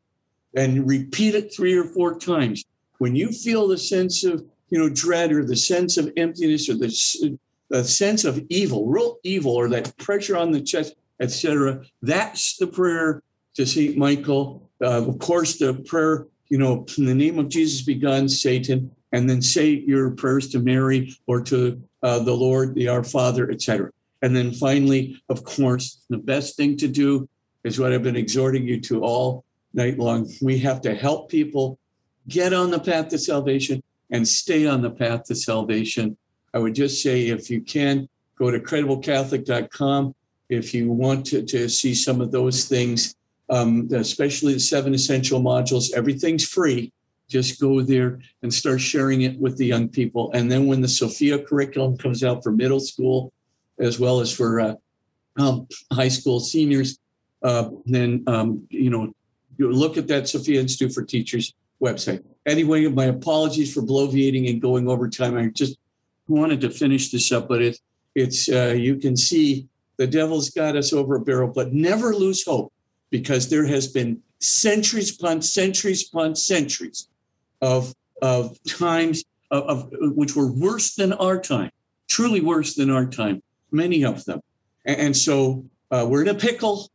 and 0.55 0.89
repeat 0.89 1.35
it 1.35 1.53
three 1.53 1.77
or 1.77 1.85
four 1.85 2.17
times. 2.17 2.65
When 2.97 3.15
you 3.15 3.31
feel 3.31 3.67
the 3.67 3.77
sense 3.77 4.23
of 4.23 4.43
you 4.71 4.79
know 4.79 4.89
dread 4.89 5.31
or 5.31 5.45
the 5.45 5.55
sense 5.55 5.97
of 5.97 6.11
emptiness 6.17 6.67
or 6.69 6.73
the, 6.73 7.38
the 7.69 7.83
sense 7.83 8.25
of 8.25 8.43
evil, 8.49 8.88
real 8.88 9.19
evil, 9.23 9.55
or 9.55 9.69
that 9.69 9.95
pressure 9.97 10.35
on 10.35 10.51
the 10.51 10.61
chest, 10.61 10.95
etc., 11.19 11.83
that's 12.01 12.57
the 12.57 12.67
prayer 12.67 13.21
to 13.53 13.65
Saint 13.65 13.97
Michael. 13.97 14.69
Uh, 14.81 15.07
of 15.07 15.19
course, 15.19 15.57
the 15.57 15.73
prayer, 15.73 16.27
you 16.49 16.57
know, 16.57 16.85
in 16.97 17.05
the 17.05 17.15
name 17.15 17.39
of 17.39 17.49
Jesus, 17.49 17.81
begun, 17.81 18.27
Satan, 18.27 18.91
and 19.11 19.29
then 19.29 19.41
say 19.41 19.69
your 19.69 20.11
prayers 20.11 20.49
to 20.49 20.59
Mary 20.59 21.15
or 21.27 21.41
to 21.43 21.81
uh, 22.03 22.19
the 22.19 22.33
Lord, 22.33 22.75
the 22.75 22.87
Our 22.87 23.03
Father, 23.03 23.51
etc. 23.51 23.91
And 24.21 24.35
then 24.35 24.51
finally, 24.51 25.21
of 25.29 25.43
course, 25.43 26.03
the 26.09 26.17
best 26.17 26.55
thing 26.55 26.77
to 26.77 26.87
do 26.87 27.27
is 27.63 27.79
what 27.79 27.93
I've 27.93 28.03
been 28.03 28.15
exhorting 28.15 28.67
you 28.67 28.79
to 28.81 29.03
all 29.03 29.43
night 29.73 29.99
long. 29.99 30.29
We 30.41 30.59
have 30.59 30.81
to 30.81 30.95
help 30.95 31.29
people 31.29 31.79
get 32.27 32.53
on 32.53 32.71
the 32.71 32.79
path 32.79 33.09
to 33.09 33.17
salvation 33.17 33.83
and 34.09 34.27
stay 34.27 34.67
on 34.67 34.81
the 34.81 34.91
path 34.91 35.25
to 35.25 35.35
salvation. 35.35 36.17
I 36.53 36.59
would 36.59 36.75
just 36.75 37.01
say, 37.01 37.27
if 37.27 37.49
you 37.49 37.61
can, 37.61 38.09
go 38.37 38.51
to 38.51 38.59
crediblecatholic.com 38.59 40.15
if 40.49 40.73
you 40.73 40.91
want 40.91 41.25
to, 41.27 41.43
to 41.43 41.69
see 41.69 41.95
some 41.95 42.19
of 42.19 42.31
those 42.31 42.65
things, 42.65 43.15
um, 43.52 43.88
especially 43.94 44.53
the 44.53 44.60
seven 44.60 44.94
essential 44.94 45.41
modules. 45.41 45.94
Everything's 45.94 46.48
free. 46.48 46.91
Just 47.28 47.61
go 47.61 47.82
there 47.82 48.19
and 48.41 48.53
start 48.53 48.82
sharing 48.82 49.22
it 49.22 49.38
with 49.40 49.57
the 49.57 49.65
young 49.65 49.88
people. 49.88 50.32
And 50.34 50.52
then 50.52 50.65
when 50.68 50.82
the 50.82 50.88
Sophia 50.88 51.38
curriculum 51.38 51.98
comes 51.98 52.23
out 52.23 52.44
for 52.44 52.52
middle 52.52 52.80
school, 52.80 53.32
as 53.80 53.99
well 53.99 54.19
as 54.19 54.32
for 54.32 54.60
uh, 54.60 54.76
um, 55.38 55.68
high 55.91 56.07
school 56.07 56.40
seniors. 56.40 56.99
Uh, 57.44 57.69
then, 57.86 58.23
um, 58.28 58.65
you 58.69 58.90
know, 58.90 59.14
you 59.57 59.72
look 59.72 59.98
at 59.98 60.07
that 60.07 60.30
Sophia 60.30 60.60
Institute 60.60 60.94
for 60.94 61.03
Teachers 61.03 61.53
website. 61.82 62.23
Anyway, 62.45 62.88
my 62.88 63.06
apologies 63.06 63.73
for 63.73 63.82
bloviating 63.82 64.49
and 64.49 64.61
going 64.61 64.88
over 64.88 65.10
time. 65.10 65.38
I 65.38 65.48
just 65.48 65.78
wanted 66.28 66.61
to 66.61 66.69
finish 66.69 67.11
this 67.11 67.32
up, 67.32 67.48
but 67.48 67.61
it, 67.61 67.80
it's, 68.15 68.49
uh, 68.49 68.76
you 68.78 68.98
can 68.98 69.18
see 69.18 69.68
the 69.98 70.07
devil's 70.07 70.49
got 70.52 70.76
us 70.76 70.94
over 70.94 71.15
a 71.15 71.19
barrel, 71.19 71.52
but 71.53 71.73
never 71.73 72.14
lose 72.14 72.45
hope 72.45 72.72
because 73.11 73.49
there 73.49 73.65
has 73.65 73.88
been 73.88 74.21
centuries 74.39 75.15
upon 75.15 75.41
centuries 75.43 76.07
upon 76.07 76.35
centuries 76.35 77.07
of, 77.61 77.93
of 78.21 78.57
times 78.63 79.23
of, 79.51 79.63
of 79.63 79.93
which 80.15 80.35
were 80.35 80.51
worse 80.51 80.95
than 80.95 81.13
our 81.13 81.39
time, 81.39 81.69
truly 82.07 82.41
worse 82.41 82.73
than 82.73 82.89
our 82.89 83.05
time 83.05 83.43
many 83.71 84.03
of 84.03 84.25
them. 84.25 84.41
And 84.85 85.15
so 85.15 85.65
uh, 85.89 86.05
we're 86.09 86.23
in 86.23 86.27
a 86.27 86.35
pickle, 86.35 86.89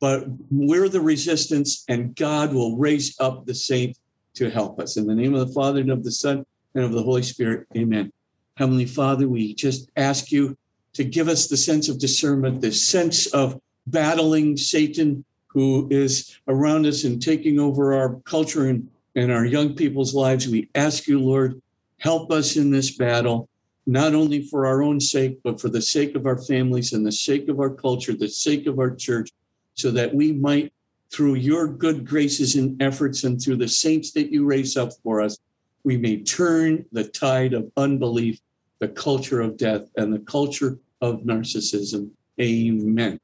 but 0.00 0.24
we're 0.50 0.88
the 0.88 1.00
resistance, 1.00 1.84
and 1.88 2.16
God 2.16 2.54
will 2.54 2.76
raise 2.76 3.18
up 3.20 3.46
the 3.46 3.54
saint 3.54 3.98
to 4.34 4.50
help 4.50 4.80
us. 4.80 4.96
In 4.96 5.06
the 5.06 5.14
name 5.14 5.34
of 5.34 5.46
the 5.46 5.54
Father, 5.54 5.80
and 5.80 5.90
of 5.90 6.04
the 6.04 6.10
Son, 6.10 6.44
and 6.74 6.84
of 6.84 6.92
the 6.92 7.02
Holy 7.02 7.22
Spirit, 7.22 7.66
amen. 7.76 8.12
Heavenly 8.56 8.86
Father, 8.86 9.28
we 9.28 9.54
just 9.54 9.90
ask 9.96 10.32
you 10.32 10.56
to 10.94 11.04
give 11.04 11.28
us 11.28 11.48
the 11.48 11.56
sense 11.56 11.88
of 11.88 11.98
discernment, 11.98 12.60
the 12.60 12.72
sense 12.72 13.26
of 13.26 13.60
battling 13.86 14.56
Satan 14.56 15.24
who 15.52 15.86
is 15.90 16.38
around 16.48 16.86
us 16.86 17.04
and 17.04 17.22
taking 17.22 17.60
over 17.60 17.94
our 17.94 18.16
culture 18.24 18.68
and, 18.68 18.88
and 19.14 19.30
our 19.30 19.44
young 19.44 19.74
people's 19.74 20.14
lives. 20.14 20.48
We 20.48 20.68
ask 20.74 21.06
you, 21.06 21.20
Lord, 21.20 21.60
help 21.98 22.30
us 22.32 22.56
in 22.56 22.70
this 22.70 22.96
battle 22.96 23.48
not 23.86 24.14
only 24.14 24.46
for 24.46 24.64
our 24.66 24.82
own 24.82 25.00
sake, 25.00 25.38
but 25.42 25.60
for 25.60 25.68
the 25.68 25.82
sake 25.82 26.14
of 26.14 26.26
our 26.26 26.38
families 26.38 26.92
and 26.92 27.04
the 27.04 27.12
sake 27.12 27.48
of 27.48 27.58
our 27.58 27.70
culture, 27.70 28.14
the 28.14 28.28
sake 28.28 28.66
of 28.66 28.78
our 28.78 28.94
church, 28.94 29.30
so 29.74 29.90
that 29.90 30.14
we 30.14 30.32
might, 30.32 30.72
through 31.10 31.34
your 31.34 31.66
good 31.66 32.06
graces 32.06 32.54
and 32.54 32.80
efforts 32.80 33.24
and 33.24 33.42
through 33.42 33.56
the 33.56 33.68
saints 33.68 34.12
that 34.12 34.32
you 34.32 34.44
raise 34.46 34.76
up 34.76 34.92
for 35.02 35.20
us, 35.20 35.38
we 35.84 35.96
may 35.96 36.22
turn 36.22 36.84
the 36.92 37.04
tide 37.04 37.54
of 37.54 37.70
unbelief 37.76 38.40
the 38.78 38.88
culture 38.88 39.40
of 39.40 39.56
death 39.56 39.82
and 39.96 40.12
the 40.12 40.18
culture 40.20 40.78
of 41.00 41.20
narcissism. 41.20 42.10
Amen. 42.40 43.18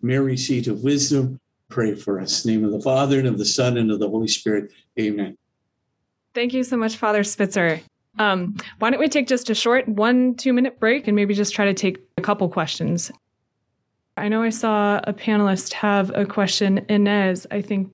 Mary, 0.00 0.36
seat 0.36 0.66
of 0.68 0.82
wisdom, 0.82 1.40
pray 1.68 1.94
for 1.94 2.20
us. 2.20 2.44
name 2.44 2.64
of 2.64 2.72
the 2.72 2.80
Father 2.80 3.18
and 3.18 3.28
of 3.28 3.38
the 3.38 3.44
Son 3.44 3.76
and 3.76 3.90
of 3.90 3.98
the 3.98 4.08
Holy 4.08 4.28
Spirit. 4.28 4.70
Amen. 4.98 5.36
Thank 6.34 6.52
you 6.52 6.64
so 6.64 6.76
much, 6.76 6.96
Father 6.96 7.24
Spitzer. 7.24 7.80
Um, 8.18 8.56
why 8.78 8.90
don't 8.90 9.00
we 9.00 9.08
take 9.08 9.26
just 9.26 9.50
a 9.50 9.54
short 9.54 9.88
one, 9.88 10.34
two 10.34 10.52
minute 10.52 10.78
break 10.78 11.08
and 11.08 11.16
maybe 11.16 11.34
just 11.34 11.54
try 11.54 11.64
to 11.64 11.74
take 11.74 11.98
a 12.16 12.22
couple 12.22 12.48
questions? 12.48 13.10
I 14.16 14.28
know 14.28 14.42
I 14.42 14.50
saw 14.50 15.00
a 15.02 15.12
panelist 15.12 15.72
have 15.74 16.10
a 16.14 16.24
question. 16.24 16.84
Inez, 16.88 17.46
I 17.50 17.62
think. 17.62 17.92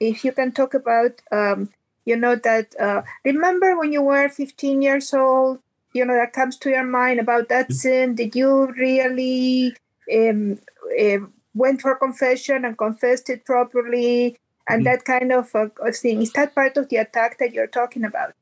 If 0.00 0.24
you 0.24 0.32
can 0.32 0.52
talk 0.52 0.74
about, 0.74 1.22
um, 1.30 1.70
you 2.04 2.16
know, 2.16 2.36
that, 2.36 2.74
uh, 2.78 3.02
remember 3.24 3.78
when 3.78 3.92
you 3.92 4.02
were 4.02 4.28
15 4.28 4.82
years 4.82 5.14
old, 5.14 5.60
you 5.94 6.04
know, 6.04 6.14
that 6.14 6.32
comes 6.32 6.56
to 6.58 6.70
your 6.70 6.84
mind 6.84 7.20
about 7.20 7.48
that 7.48 7.66
mm-hmm. 7.66 7.74
sin? 7.74 8.14
Did 8.14 8.34
you 8.34 8.66
really 8.72 9.74
um, 10.12 10.58
uh, 11.00 11.18
went 11.54 11.80
for 11.80 11.94
confession 11.94 12.64
and 12.64 12.76
confessed 12.76 13.30
it 13.30 13.44
properly? 13.44 14.38
And 14.68 14.84
mm-hmm. 14.84 14.92
that 14.92 15.04
kind 15.04 15.32
of 15.32 15.54
uh, 15.54 15.68
thing. 15.92 16.22
Is 16.22 16.32
that 16.32 16.54
part 16.54 16.76
of 16.76 16.88
the 16.88 16.96
attack 16.96 17.38
that 17.38 17.52
you're 17.52 17.66
talking 17.66 18.04
about? 18.04 18.34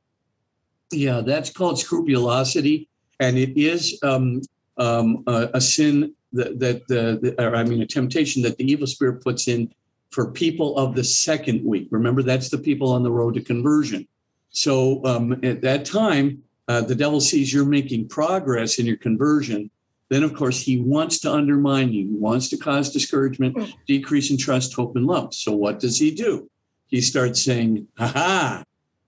Yeah, 0.93 1.21
that's 1.21 1.51
called 1.51 1.79
scrupulosity, 1.79 2.89
and 3.21 3.39
it 3.39 3.57
is 3.57 3.99
um, 4.03 4.43
um, 4.77 5.23
a, 5.27 5.49
a, 5.55 5.61
sin 5.61 6.15
that, 6.33 6.59
that 6.59 6.89
the, 6.89 7.19
the, 7.23 7.43
or 7.43 7.55
I 7.55 7.63
mean, 7.63 7.81
a 7.81 7.87
temptation 7.87 8.43
that 8.43 8.59
the 8.59 8.71
evil 8.71 8.89
spirit 8.89 9.23
puts 9.23 9.47
in 9.47 9.73
for 10.11 10.31
people 10.33 10.77
of 10.77 10.97
the 10.97 11.05
second 11.05 11.65
week. 11.65 11.89
Remember, 11.91 12.23
that's 12.23 12.49
the 12.49 12.59
people 12.59 12.91
on 12.91 13.03
the 13.03 13.11
road 13.11 13.35
to 13.35 13.41
conversion. 13.41 14.07
So 14.51 15.05
um, 15.05 15.33
at 15.45 15.63
that 15.63 15.85
time, 15.85 16.43
uh, 16.67 16.81
the 16.81 16.95
devil 16.95 17.21
sees 17.21 17.53
you're 17.53 17.65
making 17.65 18.09
progress 18.09 18.79
in 18.79 18.87
your 18.87 18.97
conversion. 18.97 19.71
Then, 20.11 20.25
of 20.25 20.35
course, 20.35 20.61
he 20.61 20.79
wants 20.79 21.21
to 21.21 21.33
undermine 21.33 21.93
you. 21.93 22.09
He 22.09 22.15
wants 22.15 22.49
to 22.49 22.59
cause 22.59 22.93
discouragement, 22.93 23.57
hmm. 23.57 23.71
decrease 23.87 24.31
in 24.31 24.37
trust, 24.37 24.75
hope, 24.75 24.97
and 24.97 25.07
love. 25.07 25.33
So, 25.33 25.53
what 25.53 25.79
does 25.79 25.99
he 25.99 26.11
do? 26.11 26.51
He 26.89 27.01
starts 27.01 27.43
saying, 27.43 27.87
"Ha 27.97 28.07
ha! 28.09 28.65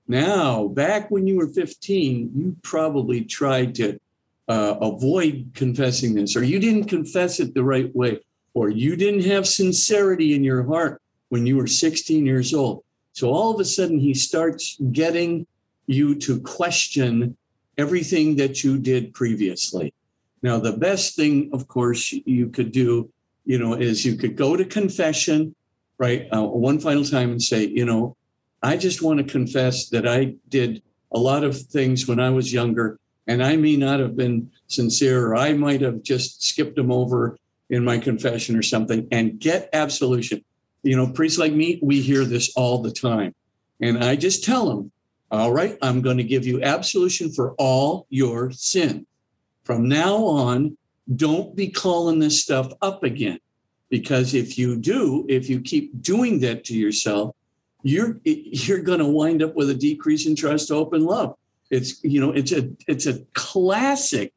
Now, 0.07 0.69
back 0.69 1.11
when 1.11 1.27
you 1.27 1.37
were 1.37 1.49
15, 1.49 2.33
you 2.35 2.57
probably 2.62 3.24
tried 3.24 3.74
to 3.77 3.99
uh, 4.49 4.77
avoid 4.81 5.51
confessing 5.55 6.15
this, 6.15 6.37
or 6.37 6.45
you 6.45 6.61
didn't 6.61 6.85
confess 6.85 7.41
it 7.41 7.55
the 7.55 7.65
right 7.65 7.95
way, 7.95 8.20
or 8.55 8.70
you 8.70 8.95
didn't 8.95 9.24
have 9.24 9.47
sincerity 9.49 10.35
in 10.35 10.45
your 10.45 10.65
heart 10.65 11.01
when 11.31 11.47
you 11.47 11.57
were 11.57 11.66
16 11.66 12.24
years 12.24 12.55
old. 12.55 12.85
So 13.12 13.31
all 13.31 13.55
of 13.55 13.61
a 13.61 13.65
sudden, 13.65 13.99
he 13.99 14.15
starts 14.15 14.77
getting 14.93 15.47
you 15.87 16.15
to 16.20 16.41
question 16.41 17.37
everything 17.77 18.37
that 18.37 18.62
you 18.62 18.79
did 18.79 19.15
previously. 19.15 19.95
Now, 20.43 20.59
the 20.59 20.73
best 20.73 21.16
thing, 21.16 21.51
of 21.52 21.69
course, 21.69 22.12
you 22.12 22.48
could 22.48 22.73
do, 22.73 23.10
you 23.44 23.59
know, 23.59 23.74
is 23.74 24.05
you 24.05 24.16
could 24.16 24.36
go 24.36 24.56
to 24.56 24.64
confession, 24.64 25.55
right, 25.98 26.27
uh, 26.32 26.43
one 26.43 26.81
final 26.81 27.05
time 27.05 27.31
and 27.31 27.43
say, 27.43 27.66
you 27.66 27.85
know, 27.85 28.16
I 28.62 28.77
just 28.77 29.02
want 29.02 29.19
to 29.19 29.24
confess 29.24 29.89
that 29.90 30.06
I 30.06 30.35
did 30.48 30.82
a 31.12 31.19
lot 31.19 31.44
of 31.44 31.56
things 31.56 32.09
when 32.09 32.19
I 32.20 32.31
was 32.31 32.52
younger, 32.52 32.98
and 33.27 33.43
I 33.43 33.56
may 33.56 33.77
not 33.77 34.01
have 34.01 34.16
been 34.16 34.51
sincere, 34.66 35.27
or 35.27 35.36
I 35.36 35.52
might 35.52 35.81
have 35.81 36.02
just 36.02 36.43
skipped 36.43 36.77
them 36.77 36.90
over 36.90 37.39
in 37.70 37.85
my 37.85 37.98
confession 37.98 38.56
or 38.56 38.62
something, 38.62 39.06
and 39.12 39.39
get 39.39 39.69
absolution. 39.73 40.44
You 40.82 40.97
know, 40.97 41.09
priests 41.09 41.39
like 41.39 41.52
me, 41.52 41.78
we 41.82 42.01
hear 42.01 42.24
this 42.24 42.52
all 42.56 42.82
the 42.82 42.90
time. 42.90 43.35
And 43.81 44.02
I 44.02 44.16
just 44.16 44.44
tell 44.44 44.69
them, 44.69 44.93
all 45.31 45.52
right, 45.52 45.78
I'm 45.82 46.02
going 46.02 46.19
to 46.19 46.24
give 46.24 46.47
you 46.47 46.62
absolution 46.62 47.32
for 47.32 47.52
all 47.52 48.06
your 48.10 48.51
sin. 48.51 49.06
From 49.64 49.89
now 49.89 50.16
on, 50.24 50.76
don't 51.14 51.55
be 51.55 51.68
calling 51.68 52.18
this 52.18 52.43
stuff 52.43 52.72
up 52.80 53.05
again. 53.05 53.39
Because 53.89 54.34
if 54.34 54.56
you 54.56 54.76
do, 54.76 55.26
if 55.28 55.51
you 55.51 55.60
keep 55.60 56.01
doing 56.01 56.40
that 56.40 56.64
to 56.64 56.74
yourself, 56.74 57.36
you're 57.82 58.20
you're 58.24 58.80
going 58.80 59.01
to 59.01 59.06
wind 59.06 59.43
up 59.43 59.55
with 59.55 59.68
a 59.68 59.74
decrease 59.74 60.26
in 60.26 60.34
trust, 60.34 60.70
hope, 60.70 60.93
and 60.94 61.05
love. 61.05 61.36
It's 61.70 62.02
you 62.02 62.20
know 62.20 62.30
it's 62.30 62.52
a 62.52 62.70
it's 62.86 63.06
a 63.06 63.20
classic 63.34 64.32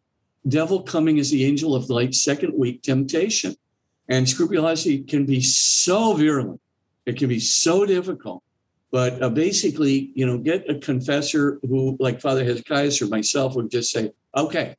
devil 0.48 0.84
coming 0.84 1.20
as 1.20 1.32
the 1.32 1.46
angel 1.46 1.76
of 1.76 1.90
light 1.90 2.14
second 2.14 2.54
week 2.58 2.82
temptation, 2.82 3.56
and 4.10 4.28
scrupulosity 4.28 5.04
can 5.04 5.26
be 5.26 5.42
so 5.42 6.14
virulent. 6.16 6.60
It 7.06 7.18
can 7.18 7.30
be 7.30 7.40
so 7.40 7.86
difficult. 7.86 8.44
But 8.92 9.22
uh, 9.22 9.30
basically, 9.30 10.12
you 10.16 10.26
know, 10.26 10.38
get 10.38 10.70
a 10.70 10.76
confessor 10.76 11.60
who, 11.64 11.98
like 12.00 12.22
Father 12.22 12.44
Hezekiah 12.44 12.92
or 13.02 13.08
myself, 13.08 13.56
would 13.56 13.70
just 13.70 13.92
say, 13.92 14.12
"Okay, 14.36 14.76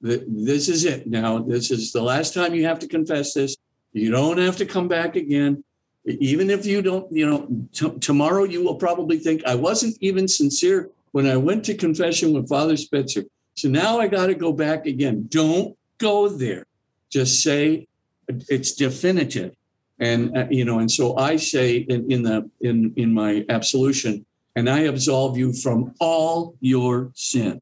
this 0.00 0.68
is 0.68 0.84
it. 0.84 1.06
Now, 1.06 1.38
this 1.38 1.70
is 1.70 1.92
the 1.92 2.02
last 2.02 2.34
time 2.34 2.54
you 2.54 2.64
have 2.64 2.78
to 2.80 2.88
confess 2.88 3.34
this. 3.34 3.56
You 3.92 4.10
don't 4.10 4.38
have 4.38 4.56
to 4.58 4.66
come 4.66 4.88
back 4.88 5.16
again 5.16 5.62
even 6.04 6.50
if 6.50 6.64
you 6.64 6.82
don't, 6.82 7.10
you 7.12 7.26
know, 7.26 7.46
t- 7.72 7.98
tomorrow 8.00 8.44
you 8.44 8.64
will 8.64 8.76
probably 8.76 9.18
think, 9.18 9.44
I 9.44 9.54
wasn't 9.54 9.96
even 10.00 10.28
sincere 10.28 10.90
when 11.12 11.26
I 11.26 11.36
went 11.36 11.64
to 11.66 11.74
confession 11.74 12.32
with 12.32 12.48
Father 12.48 12.76
Spitzer. 12.76 13.24
So 13.56 13.68
now 13.68 13.98
I 13.98 14.08
got 14.08 14.26
to 14.26 14.34
go 14.34 14.52
back 14.52 14.86
again. 14.86 15.26
Don't 15.28 15.76
go 15.98 16.28
there. 16.28 16.66
Just 17.10 17.42
say 17.42 17.86
it's 18.28 18.72
definitive. 18.72 19.54
And, 19.98 20.36
uh, 20.36 20.46
you 20.50 20.64
know, 20.64 20.78
and 20.78 20.90
so 20.90 21.16
I 21.18 21.36
say 21.36 21.76
in, 21.76 22.10
in 22.10 22.22
the, 22.22 22.48
in, 22.62 22.94
in 22.96 23.12
my 23.12 23.44
absolution, 23.50 24.24
and 24.56 24.70
I 24.70 24.80
absolve 24.80 25.36
you 25.36 25.52
from 25.52 25.94
all 26.00 26.54
your 26.60 27.10
sin 27.14 27.60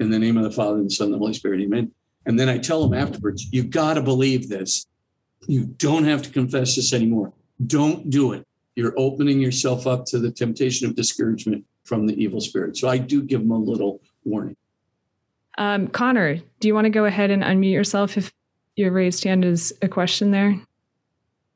in 0.00 0.10
the 0.10 0.18
name 0.18 0.36
of 0.36 0.44
the 0.44 0.50
Father 0.50 0.76
and 0.76 0.86
the 0.86 0.94
Son 0.94 1.06
and 1.06 1.14
the 1.14 1.18
Holy 1.18 1.34
Spirit. 1.34 1.60
Amen. 1.62 1.90
And 2.26 2.38
then 2.38 2.48
I 2.48 2.58
tell 2.58 2.86
them 2.86 2.98
afterwards, 2.98 3.46
you 3.52 3.64
got 3.64 3.94
to 3.94 4.02
believe 4.02 4.48
this. 4.48 4.86
You 5.46 5.64
don't 5.64 6.04
have 6.04 6.22
to 6.22 6.30
confess 6.30 6.76
this 6.76 6.92
anymore. 6.92 7.32
Don't 7.66 8.08
do 8.10 8.32
it. 8.32 8.46
You're 8.76 8.94
opening 8.96 9.40
yourself 9.40 9.86
up 9.86 10.04
to 10.06 10.18
the 10.18 10.30
temptation 10.30 10.88
of 10.88 10.96
discouragement 10.96 11.64
from 11.84 12.06
the 12.06 12.14
evil 12.14 12.40
spirit. 12.40 12.76
So 12.76 12.88
I 12.88 12.98
do 12.98 13.22
give 13.22 13.40
them 13.40 13.50
a 13.50 13.58
little 13.58 14.00
warning. 14.24 14.56
Um, 15.58 15.86
Connor, 15.88 16.36
do 16.60 16.68
you 16.68 16.74
want 16.74 16.86
to 16.86 16.90
go 16.90 17.04
ahead 17.04 17.30
and 17.30 17.42
unmute 17.42 17.72
yourself 17.72 18.16
if 18.16 18.32
your 18.74 18.90
raised 18.90 19.22
hand 19.22 19.44
is 19.44 19.72
a 19.82 19.88
question 19.88 20.30
there? 20.30 20.60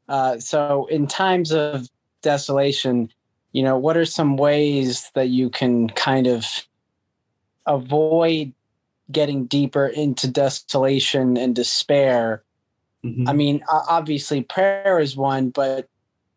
Uh, 0.09 0.39
so, 0.39 0.86
in 0.86 1.06
times 1.06 1.51
of 1.51 1.89
desolation, 2.23 3.10
you 3.52 3.62
know, 3.62 3.77
what 3.77 3.97
are 3.97 4.05
some 4.05 4.36
ways 4.36 5.10
that 5.15 5.28
you 5.28 5.51
can 5.51 5.89
kind 5.90 6.27
of 6.27 6.47
avoid 7.69 8.53
getting 9.12 9.47
deeper 9.47 9.86
into 9.86 10.28
desolation 10.28 11.36
and 11.36 11.55
despair 11.55 12.43
Mm-hmm. 13.05 13.28
I 13.28 13.32
mean, 13.32 13.65
obviously 13.69 14.43
prayer 14.43 14.99
is 14.99 15.16
one, 15.16 15.51
but 15.51 15.89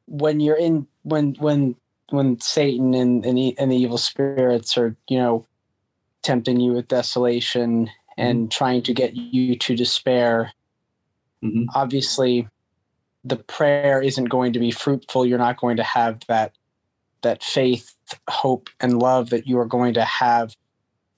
when 0.06 0.40
you're 0.40 0.58
in 0.58 0.88
when 1.04 1.36
when 1.40 1.76
when 2.10 2.40
Satan 2.40 2.94
and 2.94 3.26
and 3.26 3.38
the, 3.38 3.56
and 3.58 3.72
the 3.72 3.78
evil 3.78 3.98
spirits 3.98 4.78
are 4.78 4.96
you 5.08 5.18
know 5.18 5.46
tempting 6.22 6.60
you 6.60 6.74
with 6.74 6.88
desolation 6.88 7.90
and 8.18 8.42
mm-hmm. 8.42 8.50
trying 8.50 8.84
to 8.84 8.94
get 8.94 9.16
you 9.16 9.56
to 9.58 9.76
despair, 9.76 10.54
mm-hmm. 11.44 11.64
obviously 11.74 12.48
the 13.24 13.38
prayer 13.38 14.02
isn't 14.02 14.26
going 14.26 14.54
to 14.54 14.60
be 14.60 14.72
fruitful. 14.72 15.26
You're 15.26 15.40
not 15.40 15.60
going 15.60 15.78
to 15.78 15.84
have 15.84 16.20
that 16.28 16.54
that 17.24 17.44
faith, 17.44 17.96
hope, 18.30 18.70
and 18.80 19.00
love 19.00 19.32
that 19.32 19.48
you 19.48 19.58
are 19.60 19.66
going 19.66 19.96
to 19.96 20.06
have 20.06 20.56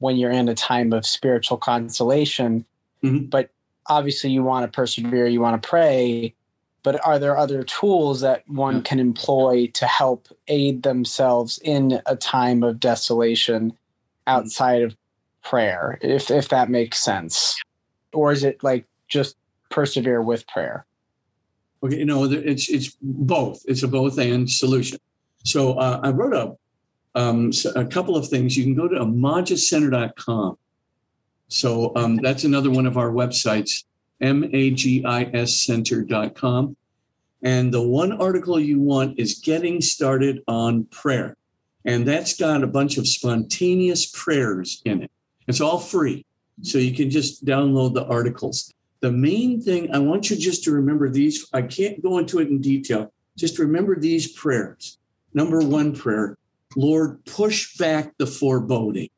when 0.03 0.17
you're 0.17 0.31
in 0.31 0.49
a 0.49 0.53
time 0.53 0.91
of 0.91 1.05
spiritual 1.05 1.55
consolation. 1.55 2.65
Mm-hmm. 3.03 3.27
But 3.27 3.51
obviously 3.87 4.31
you 4.31 4.43
want 4.43 4.65
to 4.65 4.75
persevere, 4.75 5.27
you 5.27 5.39
want 5.39 5.61
to 5.63 5.67
pray, 5.67 6.35
but 6.83 6.99
are 7.05 7.17
there 7.17 7.37
other 7.37 7.63
tools 7.63 8.19
that 8.19 8.43
one 8.49 8.81
can 8.81 8.99
employ 8.99 9.67
to 9.67 9.87
help 9.87 10.27
aid 10.49 10.83
themselves 10.83 11.57
in 11.63 12.01
a 12.05 12.17
time 12.17 12.63
of 12.63 12.81
desolation 12.81 13.71
outside 14.27 14.81
of 14.81 14.97
prayer, 15.41 15.97
if 16.01 16.29
if 16.29 16.49
that 16.49 16.69
makes 16.69 16.99
sense? 16.99 17.55
Or 18.11 18.33
is 18.33 18.43
it 18.43 18.61
like 18.61 18.85
just 19.07 19.37
persevere 19.69 20.21
with 20.21 20.45
prayer? 20.47 20.85
Okay, 21.81 21.99
you 21.99 22.05
know, 22.05 22.25
it's 22.25 22.69
it's 22.69 22.97
both. 23.01 23.61
It's 23.65 23.83
a 23.83 23.87
both 23.87 24.17
and 24.17 24.51
solution. 24.51 24.99
So 25.45 25.73
uh, 25.73 26.01
I 26.03 26.09
wrote 26.09 26.33
up 26.33 26.59
um, 27.15 27.51
a 27.75 27.85
couple 27.85 28.15
of 28.15 28.27
things. 28.27 28.57
You 28.57 28.63
can 28.63 28.75
go 28.75 28.87
to 28.87 28.99
magiscenter.com 28.99 30.57
so 31.53 31.93
um, 31.95 32.17
that's 32.17 32.43
another 32.45 32.71
one 32.71 32.87
of 32.87 32.97
our 32.97 33.11
websites, 33.11 33.83
magis.center.com. 34.19 36.75
And 37.43 37.71
the 37.71 37.81
one 37.81 38.11
article 38.13 38.59
you 38.59 38.79
want 38.79 39.19
is 39.19 39.35
Getting 39.35 39.79
Started 39.79 40.41
on 40.47 40.85
Prayer. 40.85 41.37
And 41.85 42.07
that's 42.07 42.35
got 42.35 42.63
a 42.63 42.67
bunch 42.67 42.97
of 42.97 43.07
spontaneous 43.07 44.07
prayers 44.07 44.81
in 44.83 45.03
it. 45.03 45.11
It's 45.47 45.61
all 45.61 45.77
free. 45.77 46.25
So 46.63 46.79
you 46.79 46.95
can 46.95 47.11
just 47.11 47.45
download 47.45 47.93
the 47.93 48.07
articles. 48.07 48.73
The 49.01 49.11
main 49.11 49.61
thing 49.61 49.93
I 49.93 49.99
want 49.99 50.31
you 50.31 50.37
just 50.37 50.63
to 50.63 50.71
remember 50.71 51.07
these, 51.07 51.45
I 51.53 51.61
can't 51.61 52.01
go 52.01 52.17
into 52.17 52.39
it 52.39 52.47
in 52.47 52.61
detail. 52.61 53.13
Just 53.37 53.59
remember 53.59 53.99
these 53.99 54.31
prayers. 54.31 54.97
Number 55.35 55.59
one 55.59 55.95
prayer 55.95 56.35
Lord, 56.75 57.23
push 57.25 57.77
back 57.77 58.13
the 58.17 58.27
foreboding. 58.27 59.09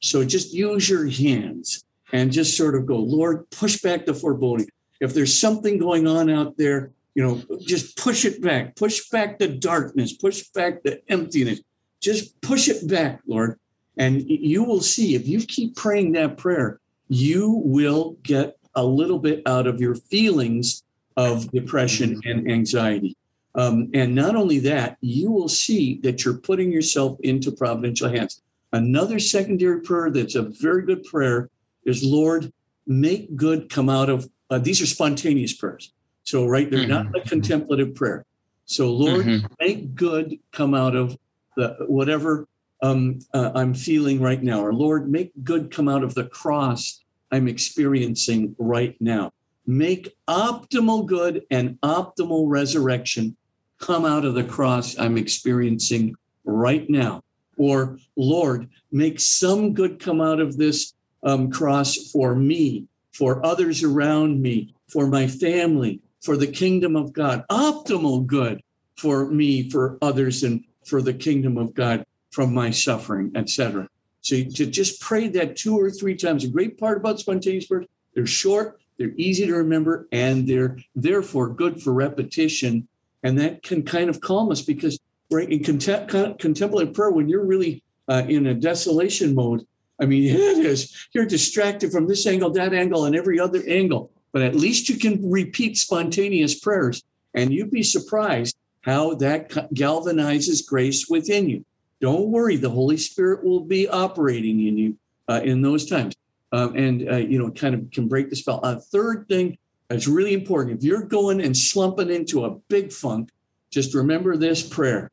So 0.00 0.24
just 0.24 0.52
use 0.52 0.88
your 0.88 1.08
hands. 1.08 1.84
and 2.12 2.32
just 2.32 2.56
sort 2.56 2.74
of 2.74 2.86
go, 2.86 2.96
Lord, 2.96 3.48
push 3.50 3.80
back 3.82 4.06
the 4.06 4.14
foreboding. 4.14 4.68
If 5.00 5.14
there's 5.14 5.38
something 5.38 5.78
going 5.78 6.06
on 6.06 6.30
out 6.30 6.56
there, 6.56 6.92
you 7.14 7.22
know, 7.22 7.42
just 7.60 7.96
push 7.96 8.24
it 8.24 8.40
back, 8.40 8.76
push 8.76 9.08
back 9.10 9.38
the 9.38 9.48
darkness, 9.48 10.12
push 10.12 10.44
back 10.54 10.82
the 10.82 11.02
emptiness, 11.10 11.60
just 12.00 12.40
push 12.40 12.68
it 12.68 12.88
back, 12.88 13.20
Lord. 13.26 13.58
And 13.96 14.22
you 14.28 14.64
will 14.64 14.80
see 14.80 15.14
if 15.14 15.26
you 15.26 15.40
keep 15.40 15.76
praying 15.76 16.12
that 16.12 16.38
prayer, 16.38 16.80
you 17.08 17.60
will 17.64 18.16
get 18.22 18.56
a 18.74 18.84
little 18.84 19.18
bit 19.18 19.42
out 19.44 19.66
of 19.66 19.80
your 19.80 19.96
feelings 19.96 20.84
of 21.16 21.50
depression 21.50 22.20
and 22.24 22.50
anxiety. 22.50 23.16
Um, 23.58 23.90
and 23.92 24.14
not 24.14 24.36
only 24.36 24.60
that, 24.60 24.98
you 25.00 25.32
will 25.32 25.48
see 25.48 25.98
that 26.04 26.24
you're 26.24 26.38
putting 26.38 26.70
yourself 26.70 27.18
into 27.24 27.50
providential 27.50 28.08
hands. 28.08 28.40
Another 28.72 29.18
secondary 29.18 29.80
prayer 29.80 30.12
that's 30.12 30.36
a 30.36 30.42
very 30.42 30.82
good 30.82 31.02
prayer 31.02 31.50
is 31.84 32.04
Lord, 32.04 32.52
make 32.86 33.34
good 33.34 33.68
come 33.68 33.88
out 33.88 34.10
of 34.10 34.30
uh, 34.48 34.60
these 34.60 34.80
are 34.80 34.86
spontaneous 34.86 35.52
prayers. 35.52 35.92
So, 36.22 36.46
right, 36.46 36.70
they're 36.70 36.80
mm-hmm. 36.80 37.10
not 37.10 37.16
a 37.16 37.28
contemplative 37.28 37.96
prayer. 37.96 38.24
So, 38.64 38.92
Lord, 38.92 39.26
mm-hmm. 39.26 39.46
make 39.58 39.94
good 39.96 40.38
come 40.52 40.72
out 40.72 40.94
of 40.94 41.18
the 41.56 41.78
whatever 41.88 42.46
um, 42.80 43.18
uh, 43.34 43.50
I'm 43.56 43.74
feeling 43.74 44.20
right 44.20 44.42
now, 44.42 44.64
or 44.64 44.72
Lord, 44.72 45.10
make 45.10 45.32
good 45.42 45.72
come 45.72 45.88
out 45.88 46.04
of 46.04 46.14
the 46.14 46.26
cross 46.26 47.00
I'm 47.32 47.48
experiencing 47.48 48.54
right 48.56 48.96
now. 49.00 49.32
Make 49.66 50.16
optimal 50.28 51.06
good 51.06 51.42
and 51.50 51.80
optimal 51.80 52.44
resurrection 52.46 53.36
come 53.78 54.04
out 54.04 54.24
of 54.24 54.34
the 54.34 54.44
cross 54.44 54.98
I'm 54.98 55.16
experiencing 55.16 56.16
right 56.44 56.88
now. 56.88 57.22
Or, 57.56 57.98
Lord, 58.16 58.68
make 58.92 59.20
some 59.20 59.74
good 59.74 59.98
come 59.98 60.20
out 60.20 60.40
of 60.40 60.56
this 60.56 60.94
um, 61.22 61.50
cross 61.50 61.96
for 62.12 62.34
me, 62.34 62.86
for 63.12 63.44
others 63.44 63.82
around 63.82 64.40
me, 64.40 64.74
for 64.88 65.06
my 65.06 65.26
family, 65.26 66.00
for 66.22 66.36
the 66.36 66.46
kingdom 66.46 66.96
of 66.96 67.12
God. 67.12 67.44
Optimal 67.50 68.26
good 68.26 68.62
for 68.96 69.26
me, 69.26 69.68
for 69.68 69.98
others, 70.00 70.42
and 70.42 70.64
for 70.84 71.02
the 71.02 71.14
kingdom 71.14 71.58
of 71.58 71.74
God 71.74 72.04
from 72.30 72.54
my 72.54 72.70
suffering, 72.70 73.32
etc. 73.34 73.88
So 74.20 74.42
to 74.42 74.66
just 74.66 75.00
pray 75.00 75.28
that 75.28 75.56
two 75.56 75.78
or 75.78 75.90
three 75.90 76.16
times, 76.16 76.44
a 76.44 76.48
great 76.48 76.78
part 76.78 76.98
about 76.98 77.20
spontaneous 77.20 77.66
prayers, 77.66 77.86
they're 78.14 78.26
short, 78.26 78.80
they're 78.98 79.12
easy 79.16 79.46
to 79.46 79.54
remember, 79.54 80.08
and 80.12 80.46
they're 80.46 80.78
therefore 80.94 81.48
good 81.48 81.82
for 81.82 81.92
repetition. 81.92 82.88
And 83.28 83.38
that 83.40 83.62
can 83.62 83.82
kind 83.82 84.08
of 84.08 84.22
calm 84.22 84.50
us 84.50 84.62
because 84.62 84.98
right 85.30 85.52
in 85.52 85.58
contem- 85.58 86.38
contemplative 86.38 86.94
prayer, 86.94 87.10
when 87.10 87.28
you're 87.28 87.44
really 87.44 87.82
uh, 88.08 88.22
in 88.26 88.46
a 88.46 88.54
desolation 88.54 89.34
mode, 89.34 89.66
I 90.00 90.06
mean, 90.06 90.24
it 90.34 90.64
is. 90.64 90.96
You're 91.12 91.26
distracted 91.26 91.92
from 91.92 92.08
this 92.08 92.26
angle, 92.26 92.48
that 92.52 92.72
angle, 92.72 93.04
and 93.04 93.14
every 93.14 93.38
other 93.38 93.62
angle. 93.68 94.10
But 94.32 94.40
at 94.40 94.54
least 94.54 94.88
you 94.88 94.96
can 94.96 95.30
repeat 95.30 95.76
spontaneous 95.76 96.58
prayers, 96.58 97.02
and 97.34 97.52
you'd 97.52 97.70
be 97.70 97.82
surprised 97.82 98.56
how 98.80 99.12
that 99.16 99.50
galvanizes 99.74 100.66
grace 100.66 101.06
within 101.10 101.50
you. 101.50 101.66
Don't 102.00 102.30
worry, 102.30 102.56
the 102.56 102.70
Holy 102.70 102.96
Spirit 102.96 103.44
will 103.44 103.60
be 103.60 103.86
operating 103.86 104.66
in 104.66 104.78
you 104.78 104.96
uh, 105.28 105.42
in 105.44 105.60
those 105.60 105.84
times, 105.84 106.16
um, 106.52 106.74
and 106.76 107.06
uh, 107.06 107.16
you 107.16 107.38
know, 107.38 107.50
kind 107.50 107.74
of 107.74 107.90
can 107.90 108.08
break 108.08 108.30
the 108.30 108.36
spell. 108.36 108.60
A 108.60 108.80
third 108.80 109.28
thing 109.28 109.58
that's 109.88 110.06
really 110.08 110.34
important: 110.34 110.78
if 110.78 110.84
you're 110.84 111.02
going 111.02 111.40
and 111.40 111.56
slumping 111.56 112.10
into 112.10 112.44
a 112.44 112.50
big 112.68 112.92
funk, 112.92 113.30
just 113.70 113.94
remember 113.94 114.36
this 114.36 114.62
prayer: 114.62 115.10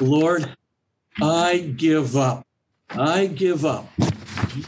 Lord, 0.00 0.54
I 1.20 1.58
give 1.76 2.16
up. 2.16 2.46
I 2.90 3.26
give 3.26 3.64
up. 3.64 3.88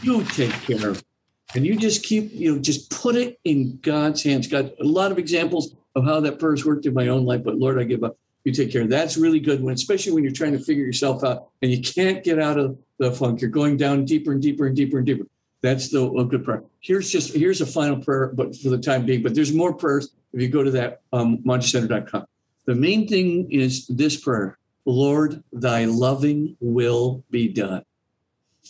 You 0.01 0.23
take 0.23 0.51
care 0.51 0.89
of 0.89 0.99
it. 0.99 1.05
And 1.53 1.65
you 1.65 1.75
just 1.75 2.03
keep, 2.03 2.31
you 2.31 2.55
know, 2.55 2.61
just 2.61 2.89
put 2.89 3.15
it 3.15 3.39
in 3.43 3.79
God's 3.81 4.23
hands. 4.23 4.47
Got 4.47 4.71
a 4.79 4.85
lot 4.85 5.11
of 5.11 5.17
examples 5.17 5.75
of 5.95 6.05
how 6.05 6.21
that 6.21 6.39
prayer 6.39 6.53
has 6.53 6.65
worked 6.65 6.85
in 6.85 6.93
my 6.93 7.07
own 7.07 7.25
life, 7.25 7.43
but 7.43 7.57
Lord, 7.57 7.79
I 7.79 7.83
give 7.83 8.03
up. 8.03 8.17
You 8.43 8.53
take 8.53 8.71
care. 8.71 8.87
That's 8.87 9.17
really 9.17 9.39
good 9.39 9.61
when, 9.61 9.73
especially 9.73 10.13
when 10.13 10.23
you're 10.23 10.33
trying 10.33 10.53
to 10.53 10.59
figure 10.59 10.83
yourself 10.83 11.23
out 11.23 11.49
and 11.61 11.71
you 11.71 11.81
can't 11.81 12.23
get 12.23 12.39
out 12.39 12.57
of 12.57 12.77
the 12.97 13.11
funk. 13.11 13.41
You're 13.41 13.51
going 13.51 13.77
down 13.77 14.05
deeper 14.05 14.31
and 14.31 14.41
deeper 14.41 14.65
and 14.65 14.75
deeper 14.75 14.97
and 14.97 15.05
deeper. 15.05 15.25
That's 15.61 15.89
the 15.89 16.09
good 16.29 16.43
prayer. 16.43 16.63
Here's 16.79 17.11
just 17.11 17.33
here's 17.35 17.61
a 17.61 17.65
final 17.65 17.97
prayer, 17.97 18.31
but 18.33 18.55
for 18.55 18.69
the 18.69 18.77
time 18.77 19.05
being. 19.05 19.21
But 19.21 19.35
there's 19.35 19.53
more 19.53 19.73
prayers 19.73 20.09
if 20.33 20.41
you 20.41 20.49
go 20.49 20.63
to 20.63 20.71
that 20.71 21.01
um, 21.13 21.39
magiscenter.com. 21.39 22.25
The 22.65 22.75
main 22.75 23.07
thing 23.07 23.51
is 23.51 23.87
this 23.87 24.17
prayer: 24.17 24.57
Lord, 24.85 25.43
Thy 25.53 25.85
loving 25.85 26.57
will 26.59 27.23
be 27.29 27.47
done. 27.47 27.83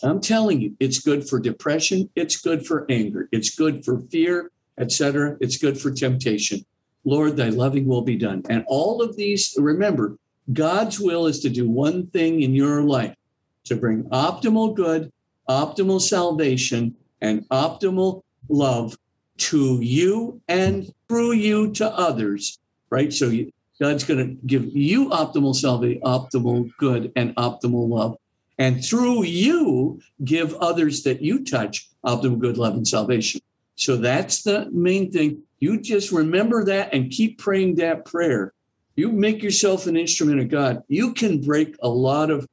I'm 0.02 0.20
telling 0.20 0.60
you, 0.60 0.76
it's 0.80 0.98
good 0.98 1.28
for 1.28 1.38
depression, 1.38 2.10
it's 2.16 2.36
good 2.36 2.66
for 2.66 2.86
anger, 2.88 3.28
it's 3.30 3.54
good 3.54 3.84
for 3.84 4.00
fear, 4.00 4.50
etc. 4.78 5.36
It's 5.40 5.58
good 5.58 5.78
for 5.78 5.90
temptation. 5.90 6.64
Lord, 7.04 7.36
thy 7.36 7.48
loving 7.48 7.86
will 7.86 8.02
be 8.02 8.16
done. 8.16 8.42
And 8.48 8.64
all 8.68 9.02
of 9.02 9.16
these, 9.16 9.54
remember, 9.58 10.16
God's 10.52 11.00
will 11.00 11.26
is 11.26 11.40
to 11.40 11.50
do 11.50 11.68
one 11.68 12.06
thing 12.08 12.42
in 12.42 12.54
your 12.54 12.82
life 12.82 13.16
to 13.64 13.76
bring 13.76 14.04
optimal 14.04 14.74
good, 14.74 15.12
optimal 15.48 16.00
salvation, 16.00 16.94
and 17.20 17.48
optimal 17.48 18.22
love 18.48 18.96
to 19.38 19.80
you 19.80 20.40
and 20.48 20.92
through 21.08 21.32
you 21.32 21.72
to 21.72 21.86
others, 21.86 22.58
right? 22.90 23.12
So 23.12 23.32
God's 23.80 24.04
going 24.04 24.18
to 24.18 24.46
give 24.46 24.76
you 24.76 25.08
optimal 25.08 25.54
salvation, 25.54 26.02
optimal 26.02 26.70
good, 26.76 27.12
and 27.16 27.34
optimal 27.36 27.88
love. 27.88 28.16
And 28.58 28.84
through 28.84 29.24
you, 29.24 30.00
give 30.24 30.54
others 30.54 31.02
that 31.04 31.22
you 31.22 31.44
touch 31.44 31.88
optimal 32.04 32.38
good, 32.38 32.58
love, 32.58 32.74
and 32.74 32.86
salvation. 32.86 33.40
So 33.74 33.96
that's 33.96 34.42
the 34.42 34.68
main 34.70 35.10
thing. 35.10 35.42
You 35.58 35.80
just 35.80 36.12
remember 36.12 36.64
that 36.66 36.92
and 36.92 37.10
keep 37.10 37.38
praying 37.38 37.76
that 37.76 38.04
prayer. 38.04 38.52
You 38.94 39.10
make 39.10 39.42
yourself 39.42 39.86
an 39.86 39.96
instrument 39.96 40.40
of 40.40 40.48
God. 40.48 40.82
You 40.88 41.14
can 41.14 41.40
break 41.40 41.76
a 41.82 41.88
lot 41.88 42.30
of 42.30 42.46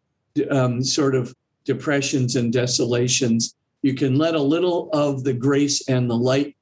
um, 0.49 0.83
sort 0.83 1.15
of 1.15 1.35
depressions 1.69 2.35
and 2.35 2.51
desolations. 2.51 3.53
You 3.83 3.93
can 3.93 4.17
let 4.17 4.33
a 4.33 4.41
little 4.41 4.89
of 4.91 5.23
the 5.23 5.33
grace 5.33 5.87
and 5.87 6.09
the 6.09 6.17
light 6.17 6.57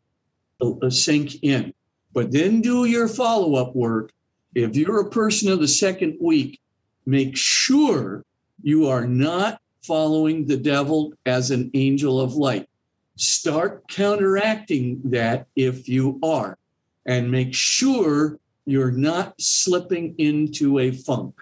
uh, 0.60 0.90
sink 0.90 1.42
in, 1.44 1.74
but 2.12 2.34
then 2.34 2.60
do 2.60 2.84
your 2.84 3.08
follow 3.08 3.56
up 3.56 3.74
work. 3.74 4.12
If 4.54 4.76
you're 4.76 5.00
a 5.00 5.10
person 5.10 5.50
of 5.50 5.62
the 5.62 5.68
second 5.86 6.18
week, 6.20 6.60
make 7.06 7.38
sure 7.38 8.26
you 8.62 8.90
are 8.90 9.08
not 9.08 9.62
following 9.82 10.46
the 10.46 10.58
devil 10.58 11.14
as 11.26 11.52
an 11.52 11.72
angel 11.74 12.20
of 12.20 12.34
light. 12.34 12.68
Start 13.16 13.88
counteracting 13.88 15.00
that 15.06 15.48
if 15.56 15.88
you 15.88 16.20
are, 16.22 16.58
and 17.06 17.32
make 17.32 17.54
sure 17.54 18.40
you're 18.66 18.92
not 18.92 19.40
slipping 19.40 20.16
into 20.18 20.80
a 20.80 20.92
funk. 20.92 21.36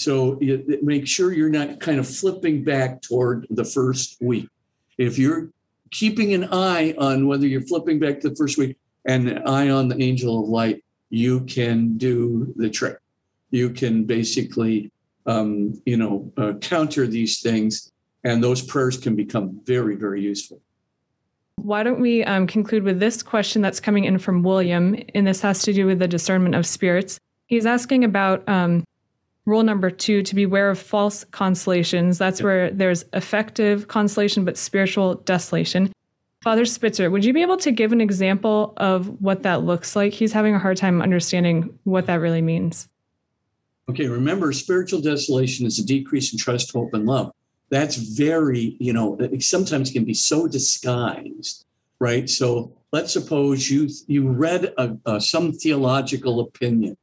So 0.00 0.38
make 0.80 1.06
sure 1.06 1.34
you're 1.34 1.50
not 1.50 1.78
kind 1.78 1.98
of 2.00 2.08
flipping 2.08 2.64
back 2.64 3.02
toward 3.02 3.46
the 3.50 3.66
first 3.66 4.16
week. 4.22 4.48
If 4.96 5.18
you're 5.18 5.50
keeping 5.90 6.32
an 6.32 6.48
eye 6.50 6.94
on 6.96 7.26
whether 7.26 7.46
you're 7.46 7.66
flipping 7.66 7.98
back 7.98 8.20
to 8.20 8.30
the 8.30 8.34
first 8.34 8.56
week 8.56 8.78
and 9.04 9.28
an 9.28 9.46
eye 9.46 9.68
on 9.68 9.88
the 9.88 10.02
angel 10.02 10.42
of 10.42 10.48
light, 10.48 10.82
you 11.10 11.40
can 11.40 11.98
do 11.98 12.50
the 12.56 12.70
trick. 12.70 12.96
You 13.50 13.68
can 13.68 14.04
basically, 14.04 14.90
um, 15.26 15.78
you 15.84 15.98
know, 15.98 16.32
uh, 16.38 16.54
counter 16.62 17.06
these 17.06 17.42
things, 17.42 17.92
and 18.24 18.42
those 18.42 18.62
prayers 18.62 18.96
can 18.96 19.14
become 19.14 19.60
very, 19.66 19.96
very 19.96 20.22
useful. 20.22 20.62
Why 21.56 21.82
don't 21.82 22.00
we 22.00 22.24
um, 22.24 22.46
conclude 22.46 22.84
with 22.84 23.00
this 23.00 23.22
question 23.22 23.60
that's 23.60 23.80
coming 23.80 24.04
in 24.04 24.18
from 24.18 24.42
William? 24.42 24.96
And 25.14 25.26
this 25.26 25.42
has 25.42 25.60
to 25.64 25.74
do 25.74 25.84
with 25.84 25.98
the 25.98 26.08
discernment 26.08 26.54
of 26.54 26.64
spirits. 26.64 27.20
He's 27.48 27.66
asking 27.66 28.04
about 28.04 28.48
um, 28.48 28.84
rule 29.46 29.62
number 29.62 29.90
two 29.90 30.22
to 30.22 30.34
beware 30.34 30.70
of 30.70 30.78
false 30.78 31.24
consolations. 31.24 32.18
That's 32.18 32.42
where 32.42 32.70
there's 32.70 33.04
affective 33.12 33.88
consolation, 33.88 34.44
but 34.44 34.56
spiritual 34.56 35.16
desolation. 35.16 35.92
Father 36.42 36.64
Spitzer, 36.64 37.10
would 37.10 37.24
you 37.24 37.32
be 37.32 37.42
able 37.42 37.58
to 37.58 37.70
give 37.70 37.92
an 37.92 38.00
example 38.00 38.72
of 38.78 39.20
what 39.20 39.42
that 39.42 39.62
looks 39.62 39.94
like? 39.94 40.12
He's 40.12 40.32
having 40.32 40.54
a 40.54 40.58
hard 40.58 40.76
time 40.76 41.02
understanding 41.02 41.78
what 41.84 42.06
that 42.06 42.20
really 42.20 42.42
means. 42.42 42.88
Okay, 43.90 44.08
remember, 44.08 44.52
spiritual 44.52 45.00
desolation 45.00 45.66
is 45.66 45.78
a 45.78 45.84
decrease 45.84 46.32
in 46.32 46.38
trust, 46.38 46.72
hope, 46.72 46.94
and 46.94 47.06
love 47.06 47.32
that's 47.70 47.96
very, 47.96 48.76
you 48.78 48.92
know, 48.92 49.16
sometimes 49.38 49.90
can 49.90 50.04
be 50.04 50.12
so 50.12 50.46
disguised, 50.46 51.64
right? 52.00 52.28
So 52.28 52.72
let's 52.92 53.12
suppose 53.12 53.70
you 53.70 53.88
you 54.06 54.28
read 54.28 54.74
a, 54.76 54.96
a, 55.06 55.20
some 55.20 55.52
theological 55.52 56.40
opinion, 56.40 56.96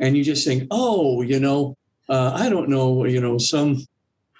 and 0.00 0.16
you 0.16 0.24
just 0.24 0.46
think, 0.46 0.66
oh, 0.70 1.22
you 1.22 1.40
know, 1.40 1.76
uh, 2.08 2.32
I 2.34 2.48
don't 2.48 2.68
know, 2.68 3.04
you 3.04 3.20
know, 3.20 3.38
some, 3.38 3.86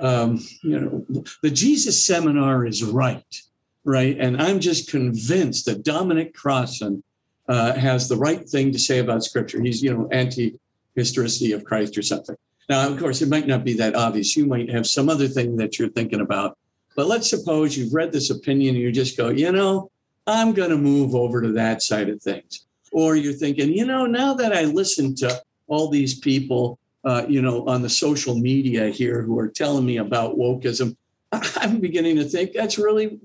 um, 0.01 0.41
you 0.63 0.81
know, 0.81 1.25
the 1.43 1.51
Jesus 1.51 2.05
seminar 2.05 2.67
is 2.67 2.85
right, 2.85 3.43
right, 3.85 4.17
and 4.19 4.41
I'm 4.41 4.61
just 4.61 4.91
convinced 4.91 5.67
that 5.67 5.85
Dominic 5.85 6.35
Crossan 6.35 7.03
uh, 7.49 7.75
has 7.75 8.09
the 8.09 8.17
right 8.17 8.49
thing 8.49 8.73
to 8.73 8.79
say 8.79 8.99
about 8.99 9.25
Scripture. 9.25 9.61
He's, 9.63 9.83
you 9.83 9.95
know, 9.95 10.09
anti-historicity 10.11 11.53
of 11.53 11.65
Christ 11.65 11.97
or 11.97 12.03
something. 12.03 12.37
Now, 12.69 12.89
of 12.89 12.99
course, 12.99 13.21
it 13.21 13.29
might 13.29 13.47
not 13.47 13.65
be 13.65 13.75
that 13.75 13.95
obvious. 13.95 14.37
You 14.37 14.47
might 14.47 14.71
have 14.71 14.87
some 14.87 15.09
other 15.11 15.29
thing 15.29 15.57
that 15.57 15.79
you're 15.79 15.91
thinking 15.91 16.21
about. 16.21 16.57
But 16.97 17.07
let's 17.07 17.29
suppose 17.29 17.77
you've 17.77 17.93
read 17.93 18.13
this 18.13 18.31
opinion 18.31 18.75
and 18.75 18.83
you 18.83 18.93
just 18.93 19.17
go, 19.17 19.29
you 19.29 19.53
know, 19.53 19.91
I'm 20.27 20.55
going 20.55 20.71
to 20.71 20.79
move 20.79 21.15
over 21.15 21.43
to 21.43 21.53
that 21.53 21.83
side 21.83 22.09
of 22.09 22.23
things. 22.23 22.64
Or 22.95 23.17
you're 23.17 23.33
thinking, 23.33 23.73
you 23.73 23.85
know, 23.85 24.07
now 24.07 24.35
that 24.35 24.53
I 24.53 24.67
listen 24.67 25.17
to 25.17 25.43
all 25.67 25.89
these 25.89 26.21
people, 26.21 26.79
uh, 27.05 27.27
you 27.29 27.43
know, 27.43 27.67
on 27.67 27.83
the 27.83 27.91
social 27.91 28.37
media 28.37 28.89
here 28.89 29.21
who 29.21 29.37
are 29.37 29.49
telling 29.49 29.85
me 29.85 29.97
about 29.97 30.39
wokeism, 30.39 30.95
I'm 31.33 31.81
beginning 31.81 32.15
to 32.19 32.25
think 32.25 32.53
that's 32.53 32.79
really, 32.79 33.19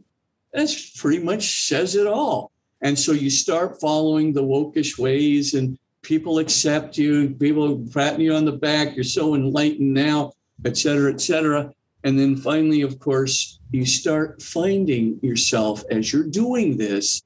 that's 0.51 0.99
pretty 0.99 1.23
much 1.23 1.67
says 1.67 1.95
it 1.95 2.07
all. 2.07 2.51
And 2.81 2.97
so 2.97 3.11
you 3.11 3.29
start 3.29 3.79
following 3.79 4.33
the 4.33 4.41
wokish 4.41 4.97
ways 4.97 5.53
and 5.53 5.77
people 6.01 6.39
accept 6.39 6.97
you, 6.97 7.29
people 7.35 7.85
patting 7.93 8.21
you 8.21 8.33
on 8.33 8.45
the 8.45 8.51
back, 8.53 8.95
you're 8.95 9.03
so 9.03 9.35
enlightened 9.35 9.93
now, 9.93 10.33
et 10.65 10.77
cetera, 10.77 11.13
et 11.13 11.21
cetera. 11.21 11.71
And 12.03 12.17
then 12.17 12.37
finally, 12.37 12.81
of 12.81 12.97
course, 12.97 13.59
you 13.69 13.85
start 13.85 14.41
finding 14.41 15.19
yourself 15.21 15.83
as 15.91 16.11
you're 16.11 16.23
doing 16.23 16.75
this, 16.75 17.21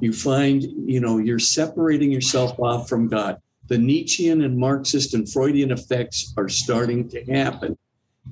you 0.00 0.12
find, 0.12 0.62
you 0.62 1.00
know, 1.00 1.18
you're 1.18 1.38
separating 1.38 2.10
yourself 2.10 2.58
off 2.58 2.88
from 2.88 3.08
God. 3.08 3.40
The 3.68 3.78
Nietzschean 3.78 4.42
and 4.42 4.58
Marxist 4.58 5.14
and 5.14 5.30
Freudian 5.30 5.70
effects 5.70 6.34
are 6.36 6.48
starting 6.48 7.08
to 7.10 7.24
happen. 7.24 7.78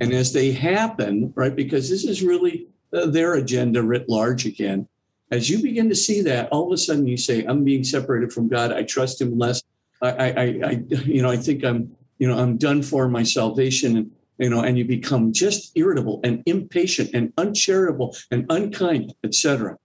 And 0.01 0.13
as 0.13 0.33
they 0.33 0.53
happen, 0.53 1.33
right, 1.37 1.55
because 1.55 1.89
this 1.89 2.05
is 2.05 2.23
really 2.23 2.69
uh, 2.93 3.07
their 3.07 3.35
agenda 3.35 3.83
writ 3.83 4.09
large 4.09 4.47
again, 4.47 4.89
as 5.31 5.49
you 5.49 5.63
begin 5.63 5.89
to 5.89 5.95
see 5.95 6.23
that, 6.23 6.49
all 6.51 6.67
of 6.67 6.73
a 6.73 6.77
sudden 6.77 7.07
you 7.07 7.17
say, 7.17 7.45
I'm 7.45 7.63
being 7.63 7.85
separated 7.85 8.33
from 8.33 8.49
God. 8.49 8.73
I 8.73 8.83
trust 8.83 9.21
him 9.21 9.39
less. 9.39 9.63
I, 10.03 10.11
I, 10.11 10.45
I 10.65 10.71
you 10.89 11.23
know, 11.23 11.31
I 11.31 11.37
think 11.37 11.65
I'm, 11.65 11.97
you 12.19 12.29
know, 12.29 12.39
I'm 12.39 12.57
done 12.57 12.83
for 12.83 13.09
my 13.09 13.23
salvation. 13.23 13.97
And 13.97 14.11
you 14.41 14.49
know, 14.49 14.63
and 14.63 14.79
you 14.79 14.87
become 14.87 15.35
just 15.35 15.71
irritable 15.77 16.21
and 16.25 16.43
impatient 16.47 17.11
and 17.13 17.31
uncharitable 17.37 18.17
and 18.31 18.47
unkind, 18.49 19.15
etc. 19.23 19.77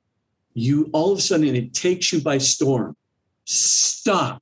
You 0.56 0.90
all 0.94 1.12
of 1.12 1.20
a 1.20 1.22
sudden 1.22 1.56
it 1.56 1.74
takes 1.74 2.12
you 2.12 2.22
by 2.22 2.40
storm. 2.40 2.96
Stop. 3.44 4.42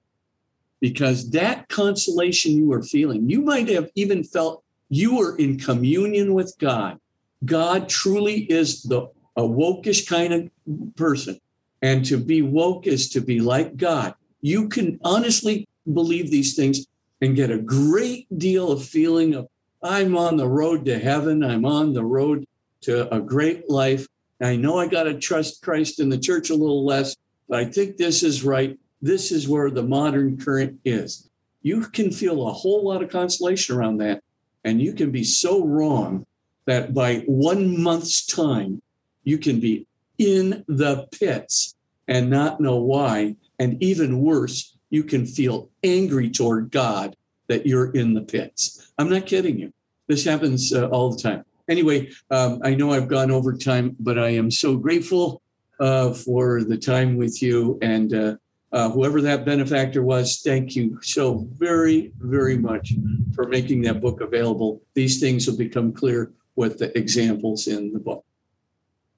Because 0.80 1.30
that 1.32 1.68
consolation 1.70 2.54
you 2.54 2.72
are 2.74 2.84
feeling, 2.84 3.30
you 3.30 3.42
might 3.42 3.70
have 3.70 3.90
even 3.96 4.24
felt 4.24 4.64
you 4.90 5.16
were 5.16 5.36
in 5.38 5.58
communion 5.58 6.34
with 6.34 6.54
God. 6.60 7.00
God 7.46 7.90
truly 7.90 8.42
is 8.44 8.84
the 8.84 9.08
a 9.36 9.42
wokish 9.42 10.08
kind 10.08 10.34
of 10.34 10.96
person. 10.96 11.40
And 11.82 12.06
to 12.06 12.18
be 12.18 12.42
woke 12.42 12.88
is 12.88 13.10
to 13.10 13.22
be 13.22 13.40
like 13.40 13.76
God. 13.76 14.14
You 14.42 14.70
can 14.70 15.00
honestly 15.04 15.68
believe 15.92 16.32
these 16.32 16.56
things 16.56 16.86
and 17.22 17.36
get 17.36 17.52
a 17.52 17.58
great 17.58 18.28
deal 18.38 18.72
of 18.72 18.86
feeling 18.86 19.34
of 19.34 19.48
I'm 19.82 20.16
on 20.18 20.38
the 20.38 20.48
road 20.48 20.86
to 20.86 20.98
heaven. 20.98 21.44
I'm 21.44 21.66
on 21.66 21.94
the 21.94 22.06
road 22.06 22.46
to 22.82 23.14
a 23.14 23.20
great 23.20 23.70
life. 23.70 24.08
I 24.46 24.56
know 24.56 24.78
I 24.78 24.88
got 24.88 25.04
to 25.04 25.18
trust 25.18 25.62
Christ 25.62 26.00
in 26.00 26.10
the 26.10 26.18
church 26.18 26.50
a 26.50 26.56
little 26.56 26.86
less, 26.86 27.16
but 27.48 27.60
I 27.60 27.66
think 27.66 27.98
this 27.98 28.24
is 28.24 28.44
right. 28.44 28.78
This 29.02 29.32
is 29.32 29.48
where 29.48 29.70
the 29.70 29.84
modern 29.84 30.38
current 30.38 30.80
is. 30.86 31.30
You 31.62 31.82
can 31.82 32.12
feel 32.12 32.48
a 32.48 32.54
whole 32.54 32.86
lot 32.86 33.04
of 33.04 33.10
consolation 33.10 33.76
around 33.76 33.98
that. 33.98 34.24
And 34.64 34.82
you 34.82 34.94
can 34.94 35.12
be 35.12 35.24
so 35.24 35.66
wrong 35.66 36.26
that 36.66 36.94
by 36.94 37.24
one 37.26 37.82
month's 37.82 38.26
time, 38.26 38.82
you 39.24 39.38
can 39.38 39.60
be 39.60 39.88
in 40.18 40.64
the 40.68 41.08
pits 41.12 41.76
and 42.08 42.30
not 42.30 42.62
know 42.62 42.78
why. 42.78 43.36
And 43.60 43.82
even 43.82 44.22
worse, 44.22 44.78
you 44.90 45.04
can 45.04 45.26
feel 45.26 45.70
angry 45.84 46.30
toward 46.30 46.72
God 46.72 47.16
that 47.48 47.66
you're 47.66 47.92
in 47.92 48.14
the 48.14 48.22
pits. 48.22 48.92
I'm 48.98 49.10
not 49.10 49.26
kidding 49.26 49.60
you. 49.60 49.74
This 50.08 50.24
happens 50.26 50.74
uh, 50.74 50.88
all 50.88 51.12
the 51.12 51.22
time. 51.22 51.46
Anyway, 51.70 52.12
um, 52.30 52.60
I 52.64 52.76
know 52.76 52.92
I've 52.92 53.08
gone 53.08 53.32
over 53.32 53.54
time, 53.54 53.96
but 54.00 54.20
I 54.20 54.30
am 54.30 54.52
so 54.52 54.76
grateful 54.76 55.42
uh, 55.80 56.14
for 56.14 56.64
the 56.64 56.78
time 56.78 57.18
with 57.18 57.42
you. 57.42 57.80
And 57.82 58.14
uh, 58.14 58.36
uh 58.72 58.90
whoever 58.90 59.22
that 59.22 59.46
benefactor 59.46 60.04
was, 60.04 60.42
thank 60.44 60.76
you 60.76 61.00
so 61.02 61.48
very, 61.54 62.12
very 62.20 62.58
much 62.58 62.94
for 63.34 63.48
making 63.48 63.82
that 63.84 64.02
book 64.02 64.22
available. 64.22 64.82
These 64.94 65.20
things 65.20 65.48
will 65.48 65.58
become 65.58 65.94
clear 65.94 66.34
with 66.56 66.80
the 66.80 66.96
examples 66.98 67.68
in 67.68 67.94
the 67.94 68.00
book. 68.00 68.26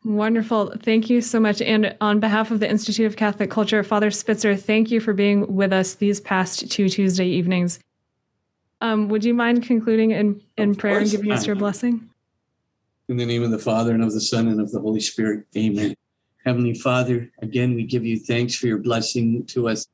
Wonderful. 0.05 0.75
Thank 0.83 1.09
you 1.09 1.19
so 1.19 1.39
much. 1.39 1.63
And 1.63 1.95
on 1.99 2.19
behalf 2.19 2.51
of 2.51 2.59
the 2.59 2.69
Institute 2.69 3.07
of 3.07 3.15
Catholic 3.15 3.49
Culture, 3.49 3.83
Father 3.83 4.11
Spitzer, 4.11 4.55
thank 4.55 4.91
you 4.91 4.99
for 4.99 5.13
being 5.13 5.55
with 5.55 5.73
us 5.73 5.95
these 5.95 6.21
past 6.21 6.69
two 6.69 6.89
Tuesday 6.89 7.25
evenings. 7.25 7.79
Um, 8.81 9.09
would 9.09 9.25
you 9.25 9.33
mind 9.33 9.63
concluding 9.63 10.11
in, 10.11 10.41
in 10.57 10.75
prayer 10.75 10.99
and 10.99 11.09
giving 11.09 11.31
us 11.31 11.47
your 11.47 11.55
blessing? 11.55 12.07
In 13.07 13.17
the 13.17 13.25
name 13.25 13.43
of 13.43 13.51
the 13.51 13.59
Father 13.59 13.93
and 13.93 14.03
of 14.03 14.13
the 14.13 14.21
Son 14.21 14.47
and 14.47 14.59
of 14.59 14.71
the 14.71 14.79
Holy 14.79 14.99
Spirit. 14.99 15.45
Amen. 15.55 15.95
Heavenly 16.43 16.73
Father, 16.73 17.31
again, 17.41 17.75
we 17.75 17.83
give 17.83 18.03
you 18.03 18.17
thanks 18.17 18.55
for 18.55 18.65
your 18.65 18.79
blessing 18.79 19.45
to 19.47 19.67
us. 19.67 19.85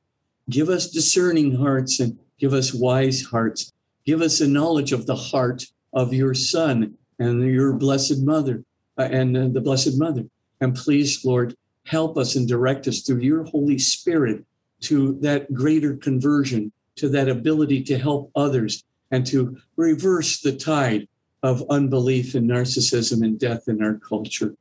Give 0.50 0.70
us 0.70 0.90
discerning 0.90 1.56
hearts 1.56 2.00
and 2.00 2.18
give 2.40 2.54
us 2.54 2.74
wise 2.74 3.22
hearts. 3.22 3.72
Give 4.06 4.22
us 4.22 4.40
a 4.40 4.48
knowledge 4.48 4.94
of 4.94 5.08
the 5.08 5.16
heart 5.16 5.66
of 5.94 6.14
your 6.14 6.34
Son 6.34 6.94
and 7.20 7.46
your 7.46 7.74
Blessed 7.74 8.20
Mother 8.20 8.64
uh, 8.98 9.10
and 9.12 9.36
uh, 9.36 9.48
the 9.50 9.62
Blessed 9.62 9.98
Mother. 9.98 10.24
And 10.62 10.74
please, 10.74 11.26
Lord, 11.26 11.56
help 11.86 12.18
us 12.18 12.36
and 12.36 12.48
direct 12.48 12.88
us 12.88 13.02
through 13.02 13.20
your 13.20 13.44
Holy 13.44 13.78
Spirit 13.78 14.46
to 14.82 15.20
that 15.22 15.54
greater 15.54 15.98
conversion 15.98 16.72
to 16.96 17.10
that 17.10 17.30
ability 17.30 17.84
to 17.84 17.98
help 17.98 18.32
others 18.36 18.84
and 19.12 19.26
to 19.26 19.58
reverse 19.76 20.40
the 20.40 20.56
tide 20.56 21.08
of 21.44 21.64
unbelief 21.70 22.36
and 22.36 22.50
narcissism 22.50 23.24
and 23.24 23.40
death 23.40 23.68
in 23.68 23.84
our 23.84 23.96
culture. 23.96 24.56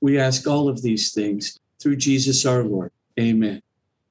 We 0.00 0.18
ask 0.18 0.46
all 0.46 0.68
of 0.68 0.82
these 0.82 1.12
things 1.12 1.58
through 1.80 1.96
Jesus 1.96 2.44
our 2.44 2.62
Lord. 2.62 2.92
Amen. 3.18 3.62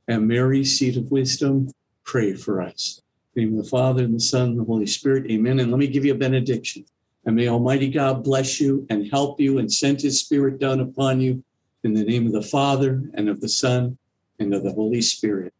And 0.07 0.27
Mary, 0.27 0.63
seat 0.63 0.97
of 0.97 1.11
wisdom, 1.11 1.71
pray 2.03 2.33
for 2.33 2.61
us. 2.61 3.01
Name 3.35 3.57
of 3.57 3.63
the 3.63 3.69
Father 3.69 4.03
and 4.03 4.15
the 4.15 4.19
Son 4.19 4.49
and 4.49 4.59
the 4.59 4.63
Holy 4.63 4.87
Spirit. 4.87 5.29
Amen. 5.29 5.59
And 5.59 5.71
let 5.71 5.77
me 5.77 5.87
give 5.87 6.05
you 6.05 6.13
a 6.13 6.17
benediction. 6.17 6.85
And 7.25 7.35
may 7.35 7.47
Almighty 7.47 7.89
God 7.89 8.23
bless 8.23 8.61
you 8.61 8.85
and 8.89 9.09
help 9.11 9.39
you 9.39 9.57
and 9.57 9.71
send 9.71 10.01
his 10.01 10.19
Spirit 10.19 10.59
down 10.59 10.79
upon 10.79 11.19
you 11.19 11.43
in 11.83 11.93
the 11.93 12.03
name 12.03 12.25
of 12.25 12.33
the 12.33 12.41
Father 12.41 13.01
and 13.13 13.29
of 13.29 13.41
the 13.41 13.49
Son 13.49 13.97
and 14.39 14.53
of 14.53 14.63
the 14.63 14.71
Holy 14.71 15.01
Spirit. 15.01 15.53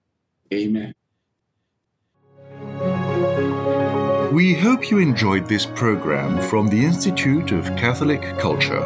Amen. 0.53 0.93
We 4.35 4.53
hope 4.53 4.91
you 4.91 4.97
enjoyed 4.97 5.47
this 5.47 5.65
program 5.65 6.41
from 6.49 6.67
the 6.67 6.83
Institute 6.83 7.53
of 7.53 7.73
Catholic 7.77 8.37
Culture. 8.37 8.81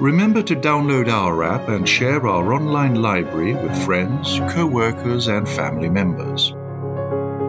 Remember 0.00 0.44
to 0.44 0.54
download 0.54 1.08
our 1.08 1.42
app 1.42 1.68
and 1.68 1.88
share 1.88 2.24
our 2.24 2.54
online 2.54 3.02
library 3.02 3.54
with 3.54 3.84
friends, 3.84 4.38
co 4.48 4.64
workers, 4.64 5.26
and 5.26 5.48
family 5.48 5.90
members. 5.90 6.50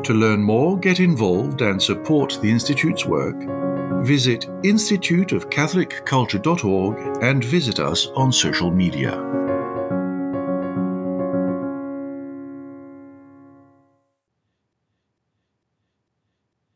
To 0.08 0.16
learn 0.16 0.42
more, 0.42 0.80
get 0.80 1.00
involved, 1.00 1.62
and 1.62 1.80
support 1.80 2.40
the 2.42 2.50
Institute's 2.50 3.06
work, 3.06 3.36
visit 4.04 4.48
instituteofcatholicculture.org 4.64 7.18
and 7.22 7.44
visit 7.44 7.80
us 7.80 8.08
on 8.16 8.32
social 8.32 8.72
media. 8.72 9.39